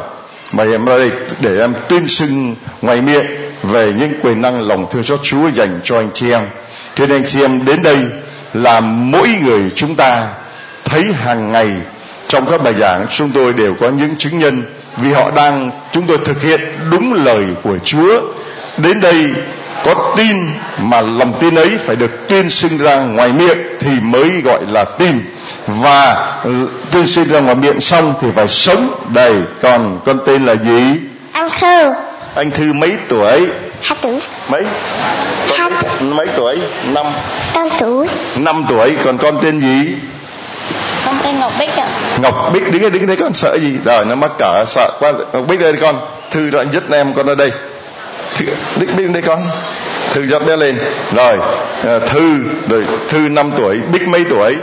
Mà 0.53 0.63
em 0.63 0.85
ra 0.85 0.97
đây 0.97 1.11
để 1.39 1.59
em 1.59 1.73
tuyên 1.89 2.07
xưng 2.07 2.55
ngoài 2.81 3.01
miệng 3.01 3.25
về 3.63 3.93
những 3.99 4.13
quyền 4.21 4.41
năng 4.41 4.67
lòng 4.67 4.88
thương 4.91 5.04
xót 5.04 5.19
Chúa 5.23 5.49
dành 5.49 5.80
cho 5.84 5.97
anh 5.97 6.10
chị 6.13 6.32
em. 6.32 6.41
Cho 6.95 7.08
nên 7.08 7.17
anh 7.17 7.26
chị 7.28 7.41
em 7.41 7.65
đến 7.65 7.84
đây 7.84 7.97
là 8.54 8.80
mỗi 8.82 9.30
người 9.43 9.62
chúng 9.76 9.95
ta 9.95 10.28
thấy 10.86 11.04
hàng 11.13 11.52
ngày 11.52 11.69
trong 12.28 12.45
các 12.45 12.63
bài 12.63 12.73
giảng, 12.73 13.06
chúng 13.10 13.32
tôi 13.32 13.54
đều 13.54 13.73
có 13.80 13.89
những 13.89 14.15
chứng 14.17 14.39
nhân 14.39 14.63
vì 14.97 15.12
họ 15.12 15.32
đang, 15.32 15.71
chúng 15.91 16.08
tôi 16.08 16.17
thực 16.26 16.41
hiện 16.41 16.60
đúng 16.91 17.13
lời 17.13 17.45
của 17.63 17.78
Chúa. 17.84 18.21
Đến 18.78 19.02
đây 19.02 19.30
có 19.84 20.13
tin 20.17 20.36
mà 20.80 21.02
lòng 21.02 21.34
tin 21.39 21.56
ấy 21.56 21.78
phải 21.78 21.95
được 21.95 22.28
tuyên 22.28 22.49
sinh 22.49 22.78
ra 22.78 22.95
ngoài 22.95 23.34
miệng 23.34 23.58
thì 23.80 23.91
mới 24.02 24.41
gọi 24.41 24.62
là 24.71 24.86
tin. 24.86 25.19
Và 25.67 26.34
tuyên 26.91 27.06
sinh 27.06 27.28
ra 27.28 27.39
ngoài 27.39 27.56
miệng 27.56 27.82
xong 27.82 28.13
thì 28.21 28.28
phải 28.36 28.47
sống 28.47 29.10
đầy. 29.13 29.34
Còn 29.62 29.99
con 30.06 30.19
tên 30.26 30.45
là 30.45 30.56
gì? 30.56 30.82
Anh 31.32 31.49
thư 31.60 31.93
anh 32.35 32.51
thư 32.51 32.73
mấy 32.73 32.91
tuổi? 33.09 33.47
Hai 33.81 33.97
tuổi. 34.01 34.19
Mấy? 34.49 34.63
Hai 35.57 35.69
mấy 36.01 36.27
tuổi? 36.35 36.59
Năm. 36.93 37.05
Năm 37.55 37.69
tuổi. 37.79 38.07
Năm 38.35 38.65
tuổi. 38.69 38.95
Còn 39.03 39.17
con 39.17 39.39
tên 39.41 39.59
gì? 39.59 39.95
Con 41.05 41.15
tên 41.23 41.39
Ngọc 41.39 41.51
Bích 41.59 41.75
ạ. 41.77 41.87
Ngọc 42.21 42.49
Bích 42.53 42.71
đứng 42.71 42.81
đây 42.81 42.91
đứng 42.91 43.05
đây 43.07 43.17
con 43.17 43.33
sợ 43.33 43.57
gì? 43.61 43.77
Rồi 43.85 44.05
nó 44.05 44.15
mắc 44.15 44.31
cỡ 44.37 44.63
sợ 44.65 44.91
quá. 44.99 45.13
Ngọc 45.33 45.47
Bích 45.47 45.59
đây 45.59 45.73
con. 45.81 45.99
Thư 46.31 46.49
đoạn 46.49 46.67
dứt 46.73 46.83
em 46.91 47.13
con 47.13 47.27
ở 47.27 47.35
đây. 47.35 47.51
Thư, 48.35 48.45
Bích 48.75 48.95
Bích 48.95 49.11
đây 49.13 49.21
con. 49.21 49.39
Thư 50.13 50.27
dắt 50.27 50.41
bé 50.47 50.55
lên. 50.55 50.79
Rồi 51.15 51.37
à, 51.83 51.99
thư 51.99 52.39
rồi 52.69 52.85
thư 53.09 53.17
5 53.19 53.51
tuổi 53.57 53.79
bích 53.91 54.07
mấy 54.07 54.25
tuổi? 54.29 54.55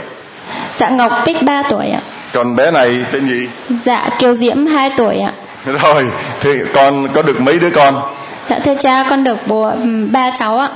Dạ 0.79 0.89
Ngọc 0.89 1.11
Bích 1.25 1.41
3 1.41 1.63
tuổi 1.69 1.87
ạ. 1.87 1.99
còn 2.33 2.55
bé 2.55 2.71
này 2.71 3.05
tên 3.11 3.29
gì? 3.29 3.47
Dạ 3.85 4.09
Kiều 4.19 4.35
Diễm 4.35 4.65
2 4.65 4.91
tuổi 4.97 5.19
ạ. 5.19 5.31
rồi 5.81 6.07
thì 6.41 6.59
con 6.73 7.07
có 7.13 7.21
được 7.21 7.41
mấy 7.41 7.59
đứa 7.59 7.69
con? 7.69 8.01
Dạ 8.49 8.59
thưa 8.59 8.75
cha 8.79 9.05
con 9.09 9.23
được 9.23 9.37
bố 9.47 9.63
ừm, 9.63 10.11
ba 10.11 10.31
cháu 10.39 10.57
ạ. 10.57 10.69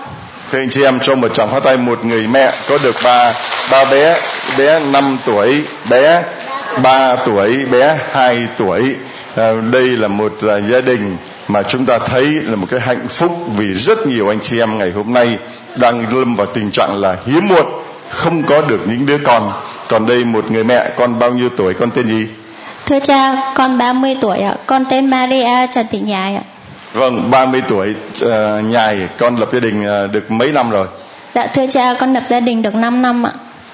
Thưa 0.52 0.60
anh 0.60 0.69
chị 0.69 0.84
em 0.84 1.00
cho 1.00 1.15
một 1.15 1.34
tràng 1.34 1.50
phát 1.50 1.63
tay 1.63 1.78
một 1.78 2.06
người 2.06 2.28
mẹ 2.28 2.54
có 2.69 2.78
được 2.84 2.95
ba 3.04 3.34
ba 3.71 3.86
bé 3.86 4.17
bé 4.58 4.80
5 4.80 5.17
tuổi 5.26 5.63
bé 5.89 6.24
3 6.84 7.15
tuổi 7.15 7.65
bé 7.65 7.98
2 8.12 8.48
tuổi. 8.58 8.95
À, 9.36 9.52
đây 9.71 9.88
là 9.88 10.08
một 10.08 10.34
à, 10.41 10.60
gia 10.60 10.82
đình 10.82 11.17
mà 11.48 11.63
chúng 11.63 11.86
ta 11.86 12.00
thấy 12.00 12.26
là 12.26 12.56
một 12.56 12.67
cái 12.69 12.80
hạnh 12.80 13.08
phúc 13.08 13.32
vì 13.58 13.74
rất 13.74 14.08
nhiều 14.08 14.30
anh 14.30 14.39
chị 14.39 14.60
em 14.60 14.78
ngày 14.78 14.91
hôm 14.91 15.13
nay 15.13 15.38
đang 15.76 16.17
lâm 16.19 16.36
vào 16.36 16.48
tình 16.48 16.71
trạng 16.71 16.98
là 16.98 17.17
hiếm 17.26 17.48
muộn 17.48 17.65
không 18.10 18.43
có 18.43 18.62
được 18.62 18.88
những 18.88 19.06
đứa 19.06 19.17
con. 19.17 19.54
Còn 19.89 20.06
đây 20.06 20.24
một 20.24 20.52
người 20.52 20.63
mẹ 20.63 20.91
con 20.98 21.19
bao 21.19 21.32
nhiêu 21.32 21.50
tuổi 21.58 21.74
con 21.74 21.91
tên 21.91 22.08
gì 22.08 22.28
Thưa 22.86 23.00
cha 23.00 23.36
con 23.56 23.78
30 23.78 24.17
tuổi 24.21 24.38
ạ. 24.39 24.56
Con 24.65 24.86
tên 24.89 25.10
Maria 25.10 25.67
Trần 25.71 25.86
Thị 25.91 26.00
Nhài 26.00 26.36
ạ. 26.36 26.41
vâng 26.93 27.32
30 27.32 27.62
tuổi 27.67 27.95
à, 28.32 28.62
nhài 28.62 29.08
con 29.17 29.36
lập 29.36 29.50
gia 29.54 29.60
đình 29.60 29.86
à, 29.86 30.08
được 30.08 30.32
mấy 30.32 30.52
năm 30.52 30.69
rồi 30.71 30.88
Dạ 31.36 31.48
thưa 31.48 31.65
cha 31.69 31.93
con 32.00 32.13
lập 32.13 32.24
gia 32.28 32.39
đình 32.39 32.62
được 32.62 32.76
5 32.76 33.02
năm 33.02 33.26
ạ. 33.26 33.32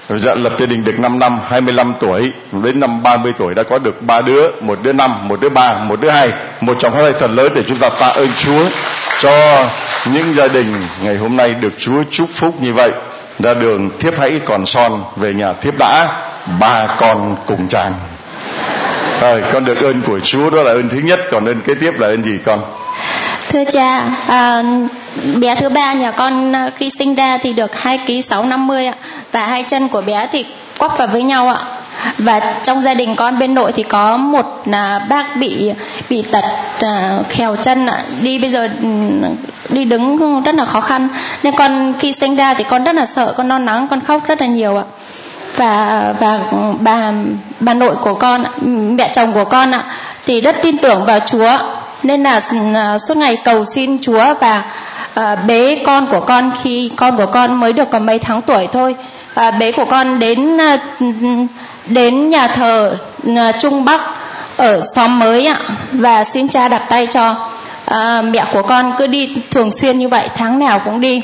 Dạ 0.08 0.34
lập 0.34 0.52
gia 0.58 0.66
đình 0.66 0.84
được 0.84 0.98
5 0.98 1.18
năm, 1.18 1.38
25 1.48 1.94
tuổi, 2.00 2.32
đến 2.52 2.80
năm 2.80 3.02
30 3.02 3.32
tuổi 3.38 3.54
đã 3.54 3.62
có 3.62 3.78
được 3.78 4.02
ba 4.02 4.20
đứa, 4.20 4.50
một 4.60 4.78
đứa 4.82 4.92
năm, 4.92 5.28
một 5.28 5.40
đứa 5.40 5.48
ba, 5.48 5.74
một 5.74 6.00
đứa 6.00 6.10
hai, 6.10 6.30
một 6.60 6.76
trong 6.78 6.92
hai 6.92 7.12
thật 7.12 7.30
lớn 7.30 7.52
để 7.54 7.62
chúng 7.68 7.78
ta 7.78 7.90
tạ 8.00 8.06
ơn 8.06 8.28
Chúa 8.36 8.64
cho 9.22 9.64
những 10.12 10.34
gia 10.34 10.48
đình 10.48 10.66
ngày 11.04 11.16
hôm 11.16 11.36
nay 11.36 11.54
được 11.54 11.72
Chúa 11.78 12.02
chúc 12.10 12.28
phúc 12.34 12.54
như 12.60 12.72
vậy. 12.74 12.90
Ra 13.38 13.54
đường 13.54 13.90
thiếp 13.98 14.18
hãy 14.18 14.40
còn 14.44 14.66
son, 14.66 15.04
về 15.16 15.32
nhà 15.34 15.52
thiếp 15.52 15.78
đã, 15.78 16.08
ba 16.60 16.86
con 16.98 17.36
cùng 17.46 17.68
chàng. 17.68 17.92
Rồi, 19.22 19.42
con 19.52 19.64
được 19.64 19.82
ơn 19.82 20.02
của 20.06 20.20
Chúa 20.20 20.50
đó 20.50 20.62
là 20.62 20.70
ơn 20.72 20.88
thứ 20.88 20.98
nhất, 20.98 21.20
còn 21.30 21.44
ơn 21.44 21.60
kế 21.60 21.74
tiếp 21.74 21.92
là 21.98 22.06
ơn 22.08 22.24
gì 22.24 22.38
con? 22.44 22.60
Thưa 23.48 23.64
cha, 23.72 24.04
à, 24.26 24.62
bé 25.36 25.54
thứ 25.54 25.68
ba 25.68 25.92
nhà 25.92 26.10
con 26.10 26.56
à, 26.56 26.70
khi 26.76 26.90
sinh 26.98 27.14
ra 27.14 27.38
thì 27.38 27.52
được 27.52 27.76
2 27.76 27.98
kg 27.98 28.22
650 28.22 28.86
ạ 28.86 28.94
và 29.32 29.46
hai 29.46 29.64
chân 29.66 29.88
của 29.88 30.00
bé 30.00 30.28
thì 30.32 30.44
quắp 30.78 30.98
vào 30.98 31.08
với 31.08 31.22
nhau 31.22 31.48
ạ. 31.48 31.64
Và 32.18 32.54
trong 32.62 32.82
gia 32.82 32.94
đình 32.94 33.16
con 33.16 33.38
bên 33.38 33.54
nội 33.54 33.72
thì 33.72 33.82
có 33.82 34.16
một 34.16 34.62
là 34.66 35.06
bác 35.08 35.36
bị 35.36 35.72
bị 36.10 36.22
tật 36.22 36.44
à, 36.80 37.18
khèo 37.28 37.56
chân 37.56 37.86
ạ, 37.86 38.04
đi 38.22 38.38
bây 38.38 38.50
giờ 38.50 38.68
ừ, 38.82 38.88
đi 39.68 39.84
đứng 39.84 40.42
rất 40.42 40.54
là 40.54 40.64
khó 40.64 40.80
khăn. 40.80 41.08
Nên 41.42 41.54
con 41.56 41.94
khi 41.98 42.12
sinh 42.12 42.36
ra 42.36 42.54
thì 42.54 42.64
con 42.64 42.84
rất 42.84 42.94
là 42.94 43.06
sợ, 43.06 43.34
con 43.36 43.48
non 43.48 43.64
nắng, 43.64 43.88
con 43.90 44.00
khóc 44.00 44.28
rất 44.28 44.40
là 44.40 44.46
nhiều 44.46 44.76
ạ 44.76 44.84
và 45.56 46.14
và 46.20 46.40
bà 46.80 47.12
bà 47.60 47.74
nội 47.74 47.94
của 47.96 48.14
con 48.14 48.44
mẹ 48.96 49.10
chồng 49.12 49.32
của 49.32 49.44
con 49.44 49.70
ạ 49.70 49.84
thì 50.26 50.40
rất 50.40 50.56
tin 50.62 50.78
tưởng 50.78 51.04
vào 51.04 51.18
Chúa. 51.26 51.58
Nên 52.02 52.22
là 52.22 52.40
à, 52.74 52.98
suốt 52.98 53.16
ngày 53.16 53.36
cầu 53.44 53.64
xin 53.64 53.98
Chúa 54.02 54.34
và 54.40 54.64
à, 55.14 55.36
bế 55.36 55.82
con 55.86 56.06
của 56.06 56.20
con 56.20 56.50
khi 56.62 56.90
con 56.96 57.16
của 57.16 57.26
con 57.26 57.60
mới 57.60 57.72
được 57.72 57.90
có 57.90 57.98
mấy 57.98 58.18
tháng 58.18 58.42
tuổi 58.42 58.68
thôi. 58.72 58.94
À, 59.34 59.50
bế 59.50 59.72
của 59.72 59.84
con 59.84 60.18
đến 60.18 60.60
à, 60.60 60.78
đến 61.86 62.28
nhà 62.28 62.48
thờ 62.48 62.96
à, 63.36 63.52
Trung 63.52 63.84
Bắc 63.84 64.00
ở 64.56 64.80
xóm 64.94 65.18
mới 65.18 65.46
ạ 65.46 65.60
và 65.92 66.24
xin 66.24 66.48
cha 66.48 66.68
đặt 66.68 66.82
tay 66.88 67.06
cho 67.06 67.48
à, 67.84 68.22
mẹ 68.22 68.44
của 68.52 68.62
con 68.62 68.92
cứ 68.98 69.06
đi 69.06 69.36
thường 69.50 69.70
xuyên 69.70 69.98
như 69.98 70.08
vậy 70.08 70.28
tháng 70.34 70.58
nào 70.58 70.80
cũng 70.84 71.00
đi 71.00 71.22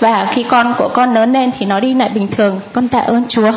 và 0.00 0.28
khi 0.32 0.42
con 0.42 0.74
của 0.78 0.88
con 0.88 1.14
lớn 1.14 1.32
lên 1.32 1.50
thì 1.58 1.66
nó 1.66 1.80
đi 1.80 1.94
lại 1.94 2.08
bình 2.08 2.28
thường 2.28 2.60
con 2.72 2.88
tạ 2.88 3.00
ơn 3.00 3.24
Chúa 3.28 3.52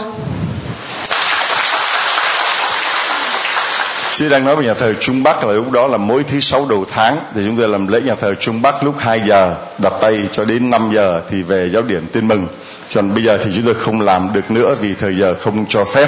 Chị 4.18 4.30
đang 4.30 4.46
nói 4.46 4.56
về 4.56 4.66
nhà 4.66 4.74
thờ 4.74 4.94
Trung 5.00 5.24
Bắc 5.24 5.46
là 5.46 5.54
lúc 5.54 5.72
đó 5.72 5.88
là 5.88 5.98
mỗi 5.98 6.24
thứ 6.24 6.40
sáu 6.40 6.66
đầu 6.70 6.86
tháng 6.92 7.18
thì 7.36 7.42
chúng 7.46 7.58
tôi 7.58 7.70
làm 7.70 7.88
lễ 7.88 8.02
nhà 8.02 8.16
thờ 8.16 8.36
Trung 8.36 8.62
Bắc 8.62 8.84
lúc 8.84 8.96
2 9.00 9.22
giờ, 9.28 9.56
đặt 9.78 9.94
tay 10.02 10.20
cho 10.32 10.46
đến 10.46 10.70
5 10.70 10.90
giờ 10.94 11.22
thì 11.30 11.44
về 11.44 11.70
giáo 11.74 11.82
điểm 11.82 12.08
tin 12.12 12.28
mừng. 12.28 12.48
Còn 12.96 13.14
bây 13.14 13.24
giờ 13.24 13.38
thì 13.44 13.52
chúng 13.56 13.66
tôi 13.66 13.74
không 13.74 14.02
làm 14.02 14.30
được 14.34 14.52
nữa 14.52 14.76
vì 14.82 14.94
thời 14.94 15.16
giờ 15.16 15.36
không 15.36 15.66
cho 15.70 15.86
phép. 15.86 16.08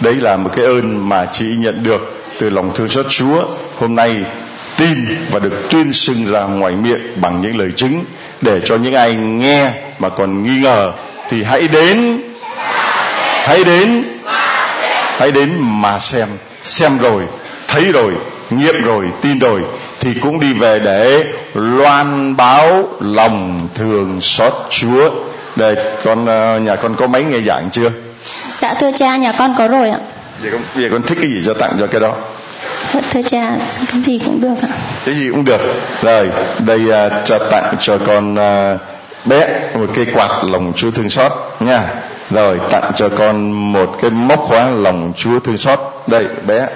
Đấy 0.00 0.14
là 0.14 0.36
một 0.36 0.50
cái 0.56 0.64
ơn 0.64 1.08
mà 1.08 1.26
chị 1.32 1.44
nhận 1.58 1.82
được 1.82 2.22
từ 2.38 2.50
lòng 2.50 2.70
thương 2.74 2.88
xót 2.88 3.06
Chúa. 3.08 3.44
Hôm 3.78 3.94
nay 3.94 4.24
tin 4.76 5.06
và 5.30 5.38
được 5.38 5.68
tuyên 5.70 5.92
xưng 5.92 6.26
ra 6.32 6.40
ngoài 6.40 6.72
miệng 6.72 7.20
bằng 7.20 7.42
những 7.42 7.58
lời 7.58 7.72
chứng 7.76 8.04
để 8.40 8.60
cho 8.64 8.76
những 8.76 8.94
ai 8.94 9.14
nghe 9.14 9.70
mà 9.98 10.08
còn 10.08 10.42
nghi 10.42 10.62
ngờ 10.62 10.92
thì 11.28 11.42
hãy 11.42 11.68
đến 11.68 12.20
hãy 13.44 13.64
đến 13.64 14.04
hãy 15.18 15.32
đến 15.32 15.50
mà 15.58 15.98
xem 15.98 16.28
xem 16.62 16.98
rồi 16.98 17.22
thấy 17.68 17.92
rồi 17.92 18.12
nghiệm 18.50 18.84
rồi 18.84 19.06
tin 19.20 19.38
rồi 19.38 19.60
thì 20.00 20.14
cũng 20.14 20.40
đi 20.40 20.52
về 20.52 20.78
để 20.78 21.24
loan 21.54 22.36
báo 22.36 22.88
lòng 23.00 23.68
thường 23.74 24.20
xót 24.20 24.52
Chúa. 24.70 25.10
Đây 25.56 25.76
con 26.04 26.26
ờ, 26.26 26.58
nhà 26.58 26.76
con 26.76 26.94
có 26.96 27.06
máy 27.06 27.24
nghe 27.24 27.40
giảng 27.40 27.68
chưa? 27.72 27.90
Dạ 28.60 28.74
thưa 28.80 28.90
cha 28.96 29.16
nhà 29.16 29.32
con 29.32 29.54
có 29.58 29.68
rồi 29.68 29.90
ạ. 29.90 29.98
Vậy 30.40 30.50
con 30.52 30.60
vậy 30.74 30.88
con 30.90 31.02
thích 31.02 31.18
cái 31.20 31.30
gì 31.30 31.42
cho 31.46 31.54
tặng 31.54 31.76
cho 31.80 31.86
cái 31.86 32.00
đó 32.00 32.16
thưa 33.10 33.22
cha 33.22 33.56
cái 33.92 34.00
gì 34.02 34.18
cũng 34.24 34.40
được 34.40 34.54
ạ. 34.62 34.68
Cái 35.06 35.14
gì 35.14 35.30
cũng 35.30 35.44
được. 35.44 35.60
Rồi 36.02 36.30
đây 36.58 36.80
à, 36.92 37.10
cho 37.24 37.38
tặng 37.38 37.74
cho 37.80 37.98
con 38.06 38.38
à, 38.38 38.78
bé 39.24 39.48
một 39.74 39.86
cây 39.94 40.06
quạt 40.14 40.30
lòng 40.50 40.72
Chúa 40.76 40.90
thương 40.90 41.10
xót 41.10 41.32
nha. 41.60 41.82
Rồi 42.30 42.60
tặng 42.70 42.92
cho 42.94 43.08
con 43.08 43.50
một 43.72 43.96
cái 44.02 44.10
móc 44.10 44.40
khóa 44.40 44.70
lòng 44.70 45.12
Chúa 45.16 45.40
thương 45.40 45.58
xót. 45.58 45.78
Đây 46.06 46.26
bé. 46.46 46.66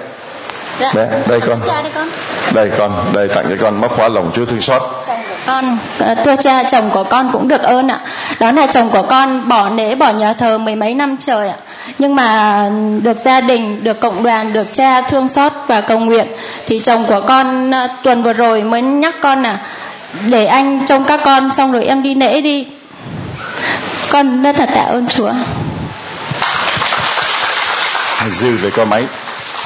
Dạ. 0.79 0.91
bé 0.95 1.07
đây 1.27 1.39
con. 1.47 1.59
Cha 1.67 1.81
đi 1.81 1.89
con. 1.95 2.09
Đây 2.53 2.71
con 2.77 2.91
đây 3.13 3.27
tặng 3.27 3.45
cho 3.49 3.55
con 3.61 3.81
móc 3.81 3.95
khóa 3.95 4.07
lòng 4.07 4.31
Chúa 4.33 4.45
thương 4.45 4.61
xót. 4.61 4.81
Chồng 5.07 5.19
của 5.29 5.35
con. 5.45 5.77
Ờ, 5.99 6.15
thưa 6.25 6.35
cha 6.35 6.63
chồng 6.63 6.89
của 6.89 7.03
con 7.03 7.29
cũng 7.33 7.47
được 7.47 7.61
ơn 7.61 7.87
ạ. 7.87 7.99
Đó 8.39 8.51
là 8.51 8.67
chồng 8.67 8.89
của 8.89 9.03
con 9.03 9.47
bỏ 9.47 9.69
nễ 9.69 9.95
bỏ 9.95 10.09
nhà 10.09 10.33
thờ 10.33 10.57
mười 10.57 10.75
mấy 10.75 10.93
năm 10.93 11.17
trời 11.19 11.49
ạ 11.49 11.55
nhưng 11.99 12.15
mà 12.15 12.69
được 13.03 13.17
gia 13.25 13.41
đình 13.41 13.83
được 13.83 13.99
cộng 13.99 14.23
đoàn 14.23 14.53
được 14.53 14.73
cha 14.73 15.01
thương 15.01 15.29
xót 15.29 15.51
và 15.67 15.81
cầu 15.81 15.99
nguyện 15.99 16.27
thì 16.65 16.79
chồng 16.79 17.05
của 17.07 17.21
con 17.27 17.71
ờ, 17.71 17.87
tuần 18.03 18.23
vừa 18.23 18.33
rồi 18.33 18.63
mới 18.63 18.81
nhắc 18.81 19.15
con 19.21 19.43
là 19.43 19.59
để 20.27 20.45
anh 20.45 20.85
trông 20.85 21.03
các 21.03 21.21
con 21.25 21.51
xong 21.51 21.71
rồi 21.71 21.85
em 21.85 22.03
đi 22.03 22.15
lễ 22.15 22.41
đi. 22.41 22.67
Con 24.09 24.43
rất 24.43 24.59
là 24.59 24.65
tạ 24.65 24.81
ơn 24.81 25.07
chúa. 25.07 25.31
Dư 28.29 28.55
về 28.55 28.69
con 28.69 28.89
máy. 28.89 29.03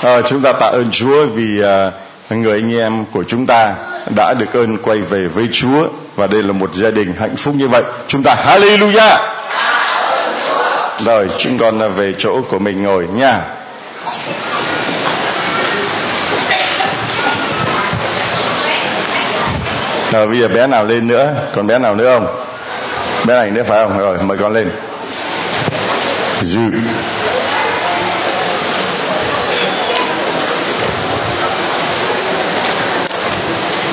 À, 0.03 0.21
chúng 0.21 0.41
ta 0.41 0.53
tạ 0.53 0.65
ơn 0.65 0.87
Chúa 0.91 1.25
vì 1.25 1.61
à, 1.61 1.91
người 2.29 2.59
anh 2.59 2.77
em 2.77 3.05
của 3.11 3.23
chúng 3.27 3.45
ta 3.45 3.75
đã 4.15 4.33
được 4.33 4.53
ơn 4.53 4.77
quay 4.77 4.97
về 4.97 5.27
với 5.27 5.47
Chúa 5.51 5.87
và 6.15 6.27
đây 6.27 6.43
là 6.43 6.53
một 6.53 6.73
gia 6.73 6.91
đình 6.91 7.13
hạnh 7.19 7.35
phúc 7.35 7.55
như 7.57 7.67
vậy. 7.67 7.83
Chúng 8.07 8.23
ta 8.23 8.35
hallelujah! 8.45 9.17
Rồi 11.05 11.27
chúng 11.37 11.57
con 11.57 11.95
về 11.95 12.13
chỗ 12.17 12.41
của 12.49 12.59
mình 12.59 12.83
ngồi 12.83 13.07
nha. 13.13 13.41
Rồi 20.11 20.27
bây 20.27 20.39
giờ 20.39 20.47
bé 20.47 20.67
nào 20.67 20.85
lên 20.85 21.07
nữa? 21.07 21.33
Còn 21.55 21.67
bé 21.67 21.79
nào 21.79 21.95
nữa 21.95 22.13
không? 22.13 22.27
Bé 23.25 23.35
này 23.35 23.51
nữa 23.51 23.63
phải 23.67 23.83
không? 23.83 23.99
Rồi 23.99 24.17
mời 24.17 24.37
con 24.37 24.53
lên. 24.53 24.69
Dư 26.41 26.59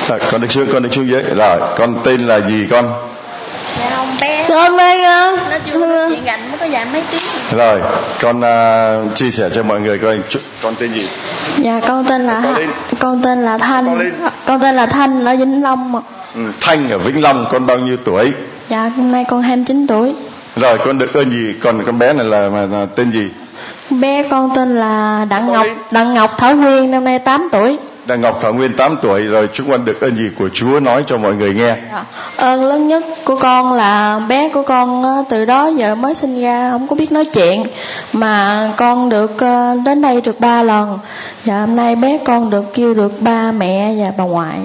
Rồi, 0.07 0.19
à, 0.19 0.27
con 0.31 0.41
được 0.41 0.47
chưa 0.49 0.65
con 0.73 0.83
được 0.83 0.89
chưa 0.91 1.01
dưới. 1.01 1.23
Rồi 1.23 1.59
con 1.77 1.95
tên 2.03 2.27
là 2.27 2.39
gì 2.39 2.67
con? 2.71 3.10
Con 4.51 4.77
ơi 4.77 5.01
ơi. 5.03 5.37
nó 5.51 5.57
chưa 5.71 6.09
chuyện 6.09 6.23
gạnh 6.25 6.39
mới 6.49 6.57
có 6.59 6.65
dài 6.65 6.85
mấy 6.93 7.03
tiếng 7.11 7.21
rồi 7.57 7.81
con 8.21 8.41
à, 8.43 8.95
chia 9.15 9.31
sẻ 9.31 9.49
cho 9.53 9.63
mọi 9.63 9.79
người 9.79 9.97
coi 9.97 10.19
con 10.61 10.75
tên 10.75 10.93
gì 10.93 11.07
Dạ 11.57 11.81
con 11.87 12.05
tên 12.05 12.21
là 12.21 12.43
Con 12.99 13.21
tên 13.23 13.41
là 13.45 13.57
Thanh. 13.57 14.11
Con 14.45 14.59
tên 14.61 14.75
là 14.75 14.85
Thanh 14.85 15.25
ở 15.25 15.35
Vĩnh 15.35 15.63
Long. 15.63 15.95
ạ. 15.95 16.01
ừ, 16.35 16.41
thanh 16.61 16.89
ở 16.91 16.97
vĩnh 16.97 17.21
long 17.21 17.45
con 17.51 17.65
bao 17.65 17.77
nhiêu 17.77 17.97
tuổi 18.03 18.31
Dạ 18.69 18.91
hôm 18.97 19.11
nay 19.11 19.25
con 19.29 19.41
29 19.41 19.87
tuổi. 19.87 20.13
rồi 20.55 20.77
con 20.85 20.97
được 20.97 21.13
ơn 21.13 21.31
gì 21.31 21.53
còn 21.61 21.83
con 21.85 21.99
bé 21.99 22.13
này 22.13 22.25
là, 22.25 22.41
là, 22.49 22.65
là 22.71 22.85
tên 22.95 23.11
gì 23.11 23.29
Bé 23.89 24.23
con 24.31 24.51
tên 24.55 24.75
là 24.79 25.25
Đặng 25.29 25.47
Ngọc. 25.51 25.67
Đặng 25.91 26.13
Ngọc 26.13 26.37
Thảo 26.37 26.55
Nguyên 26.55 26.91
năm 26.91 27.03
nay 27.03 27.19
8 27.19 27.49
tuổi. 27.51 27.77
Đặng 28.05 28.21
Ngọc 28.21 28.37
Thảo 28.41 28.53
Nguyên 28.53 28.73
8 28.73 28.97
tuổi 29.01 29.23
rồi 29.23 29.49
chúng 29.53 29.71
con 29.71 29.85
được 29.85 30.01
ơn 30.01 30.15
gì 30.15 30.29
của 30.37 30.49
Chúa 30.53 30.79
nói 30.79 31.03
cho 31.07 31.17
mọi 31.17 31.33
người 31.33 31.53
nghe 31.53 31.75
Dạ. 31.91 32.03
Ơn 32.37 32.65
lớn 32.65 32.87
nhất 32.87 33.03
của 33.25 33.35
con 33.35 33.73
là 33.73 34.19
bé 34.29 34.49
của 34.49 34.63
con 34.63 35.03
á, 35.03 35.15
từ 35.29 35.45
đó 35.45 35.67
giờ 35.67 35.95
mới 35.95 36.15
sinh 36.15 36.41
ra 36.41 36.71
không 36.71 36.87
có 36.87 36.95
biết 36.95 37.11
nói 37.11 37.25
chuyện 37.25 37.63
mà 38.13 38.69
con 38.77 39.09
được 39.09 39.37
ờ, 39.37 39.77
đến 39.85 40.01
đây 40.01 40.21
được 40.21 40.39
ba 40.39 40.63
lần. 40.63 40.99
Dạ 41.45 41.59
hôm 41.59 41.75
nay 41.75 41.95
bé 41.95 42.17
con 42.25 42.49
được 42.49 42.73
kêu 42.73 42.93
được 42.93 43.21
ba 43.21 43.51
mẹ 43.51 43.93
và 43.97 44.11
bà 44.17 44.23
ngoại. 44.23 44.57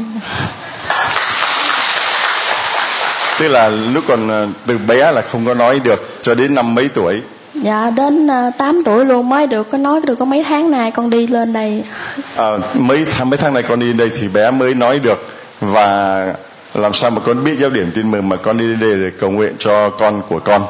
tức 3.38 3.48
là 3.48 3.68
lúc 3.68 4.04
còn 4.08 4.28
ờ, 4.28 4.46
từ 4.66 4.78
bé 4.78 5.12
là 5.12 5.22
không 5.22 5.46
có 5.46 5.54
nói 5.54 5.80
được 5.80 6.18
cho 6.22 6.34
đến 6.34 6.54
năm 6.54 6.74
mấy 6.74 6.88
tuổi 6.94 7.20
dạ 7.62 7.90
đến 7.90 8.26
uh, 8.26 8.56
8 8.58 8.82
tuổi 8.84 9.04
luôn 9.04 9.28
mới 9.28 9.46
được 9.46 9.70
có 9.70 9.78
nói 9.78 10.00
được 10.00 10.14
có 10.14 10.24
mấy 10.24 10.44
tháng 10.44 10.70
nay 10.70 10.90
con 10.90 11.10
đi 11.10 11.26
lên 11.26 11.52
đây. 11.52 11.82
À, 12.36 12.50
mấy 12.74 13.04
tháng 13.10 13.30
mấy 13.30 13.36
tháng 13.36 13.54
này 13.54 13.62
con 13.62 13.80
đi 13.80 13.92
đây 13.92 14.10
thì 14.20 14.28
bé 14.28 14.50
mới 14.50 14.74
nói 14.74 14.98
được. 14.98 15.26
Và 15.60 16.34
làm 16.74 16.94
sao 16.94 17.10
mà 17.10 17.20
con 17.20 17.44
biết 17.44 17.56
giáo 17.58 17.70
điểm 17.70 17.90
tin 17.94 18.10
mừng 18.10 18.28
mà 18.28 18.36
con 18.36 18.58
đi 18.58 18.74
đây 18.80 18.96
để 18.96 19.10
cầu 19.18 19.30
nguyện 19.30 19.52
cho 19.58 19.90
con 19.90 20.22
của 20.28 20.38
con? 20.38 20.62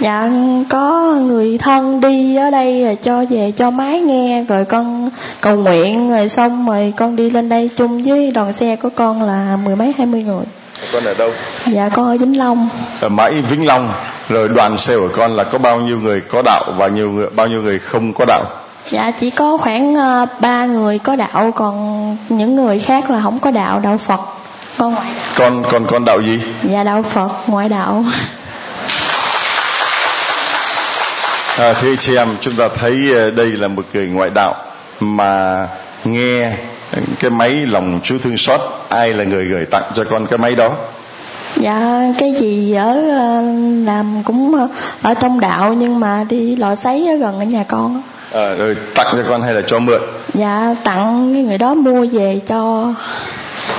Dạ 0.00 0.30
có 0.68 1.14
người 1.14 1.58
thân 1.58 2.00
đi 2.00 2.36
ở 2.36 2.50
đây 2.50 2.84
rồi 2.84 2.96
cho 3.02 3.24
về 3.30 3.52
cho 3.56 3.70
máy 3.70 4.00
nghe 4.00 4.44
rồi 4.48 4.64
con 4.64 5.10
cầu 5.40 5.56
nguyện 5.56 6.10
rồi 6.10 6.28
xong 6.28 6.66
rồi 6.68 6.92
con 6.96 7.16
đi 7.16 7.30
lên 7.30 7.48
đây 7.48 7.70
chung 7.76 8.02
với 8.02 8.30
đoàn 8.30 8.52
xe 8.52 8.76
của 8.76 8.88
con 8.88 9.22
là 9.22 9.58
mười 9.64 9.76
mấy 9.76 9.94
hai 9.98 10.06
mươi 10.06 10.22
người 10.22 10.44
con 10.92 11.04
ở 11.04 11.14
đâu? 11.14 11.30
Dạ 11.66 11.88
con 11.88 12.08
ở 12.08 12.16
vĩnh 12.16 12.38
long. 12.38 12.68
Ở 13.00 13.08
mãi 13.08 13.32
vĩnh 13.32 13.66
long. 13.66 13.92
Rồi 14.28 14.48
đoàn 14.48 14.76
xe 14.76 14.96
của 14.96 15.08
con 15.12 15.36
là 15.36 15.44
có 15.44 15.58
bao 15.58 15.80
nhiêu 15.80 15.98
người 16.00 16.20
có 16.20 16.42
đạo 16.42 16.64
và 16.76 16.88
nhiều 16.88 17.10
người 17.10 17.26
bao 17.30 17.46
nhiêu 17.46 17.62
người 17.62 17.78
không 17.78 18.12
có 18.12 18.24
đạo? 18.24 18.44
Dạ 18.90 19.10
chỉ 19.10 19.30
có 19.30 19.56
khoảng 19.56 19.94
uh, 19.94 20.28
ba 20.40 20.66
người 20.66 20.98
có 20.98 21.16
đạo 21.16 21.52
còn 21.54 22.16
những 22.28 22.56
người 22.56 22.78
khác 22.78 23.10
là 23.10 23.20
không 23.22 23.38
có 23.38 23.50
đạo 23.50 23.80
đạo 23.80 23.98
phật. 23.98 24.20
Con 24.78 24.94
ngoại 24.94 25.10
đạo. 25.16 25.24
Con 25.36 25.62
con 25.70 25.86
con 25.86 26.04
đạo 26.04 26.20
gì? 26.20 26.40
Dạ 26.62 26.84
đạo 26.84 27.02
phật 27.02 27.30
ngoại 27.46 27.68
đạo. 27.68 28.04
À, 31.58 31.72
thưa 31.72 31.96
chị 31.96 32.16
em, 32.16 32.28
chúng 32.40 32.56
ta 32.56 32.68
thấy 32.68 33.12
ờ, 33.14 33.30
đây 33.30 33.46
là 33.46 33.68
một 33.68 33.82
người 33.92 34.06
ngoại 34.06 34.30
đạo 34.34 34.54
mà 35.00 35.68
nghe 36.04 36.52
cái 37.20 37.30
máy 37.30 37.50
lòng 37.50 38.00
Chúa 38.02 38.18
thương 38.18 38.36
xót 38.36 38.60
ai 38.88 39.12
là 39.12 39.24
người 39.24 39.44
gửi 39.44 39.64
tặng 39.64 39.92
cho 39.94 40.04
con 40.04 40.26
cái 40.26 40.38
máy 40.38 40.54
đó? 40.54 40.70
Dạ 41.56 42.02
cái 42.18 42.34
gì 42.40 42.74
ở 42.74 43.10
ờ, 43.10 43.42
làm 43.84 44.22
cũng 44.24 44.68
ở 45.02 45.14
trong 45.14 45.40
đạo 45.40 45.72
nhưng 45.72 46.00
mà 46.00 46.24
đi 46.28 46.56
lò 46.56 46.74
sấy 46.74 47.08
ở 47.08 47.16
gần 47.16 47.38
ở 47.38 47.44
nhà 47.44 47.64
con 47.68 48.02
à, 48.32 48.54
rồi 48.54 48.76
tặng 48.94 49.06
cho 49.12 49.22
con 49.28 49.42
hay 49.42 49.54
là 49.54 49.62
cho 49.66 49.78
mượn? 49.78 50.00
Dạ 50.34 50.74
tặng 50.84 51.30
cái 51.34 51.42
người 51.42 51.58
đó 51.58 51.74
mua 51.74 52.06
về 52.12 52.40
cho. 52.46 52.92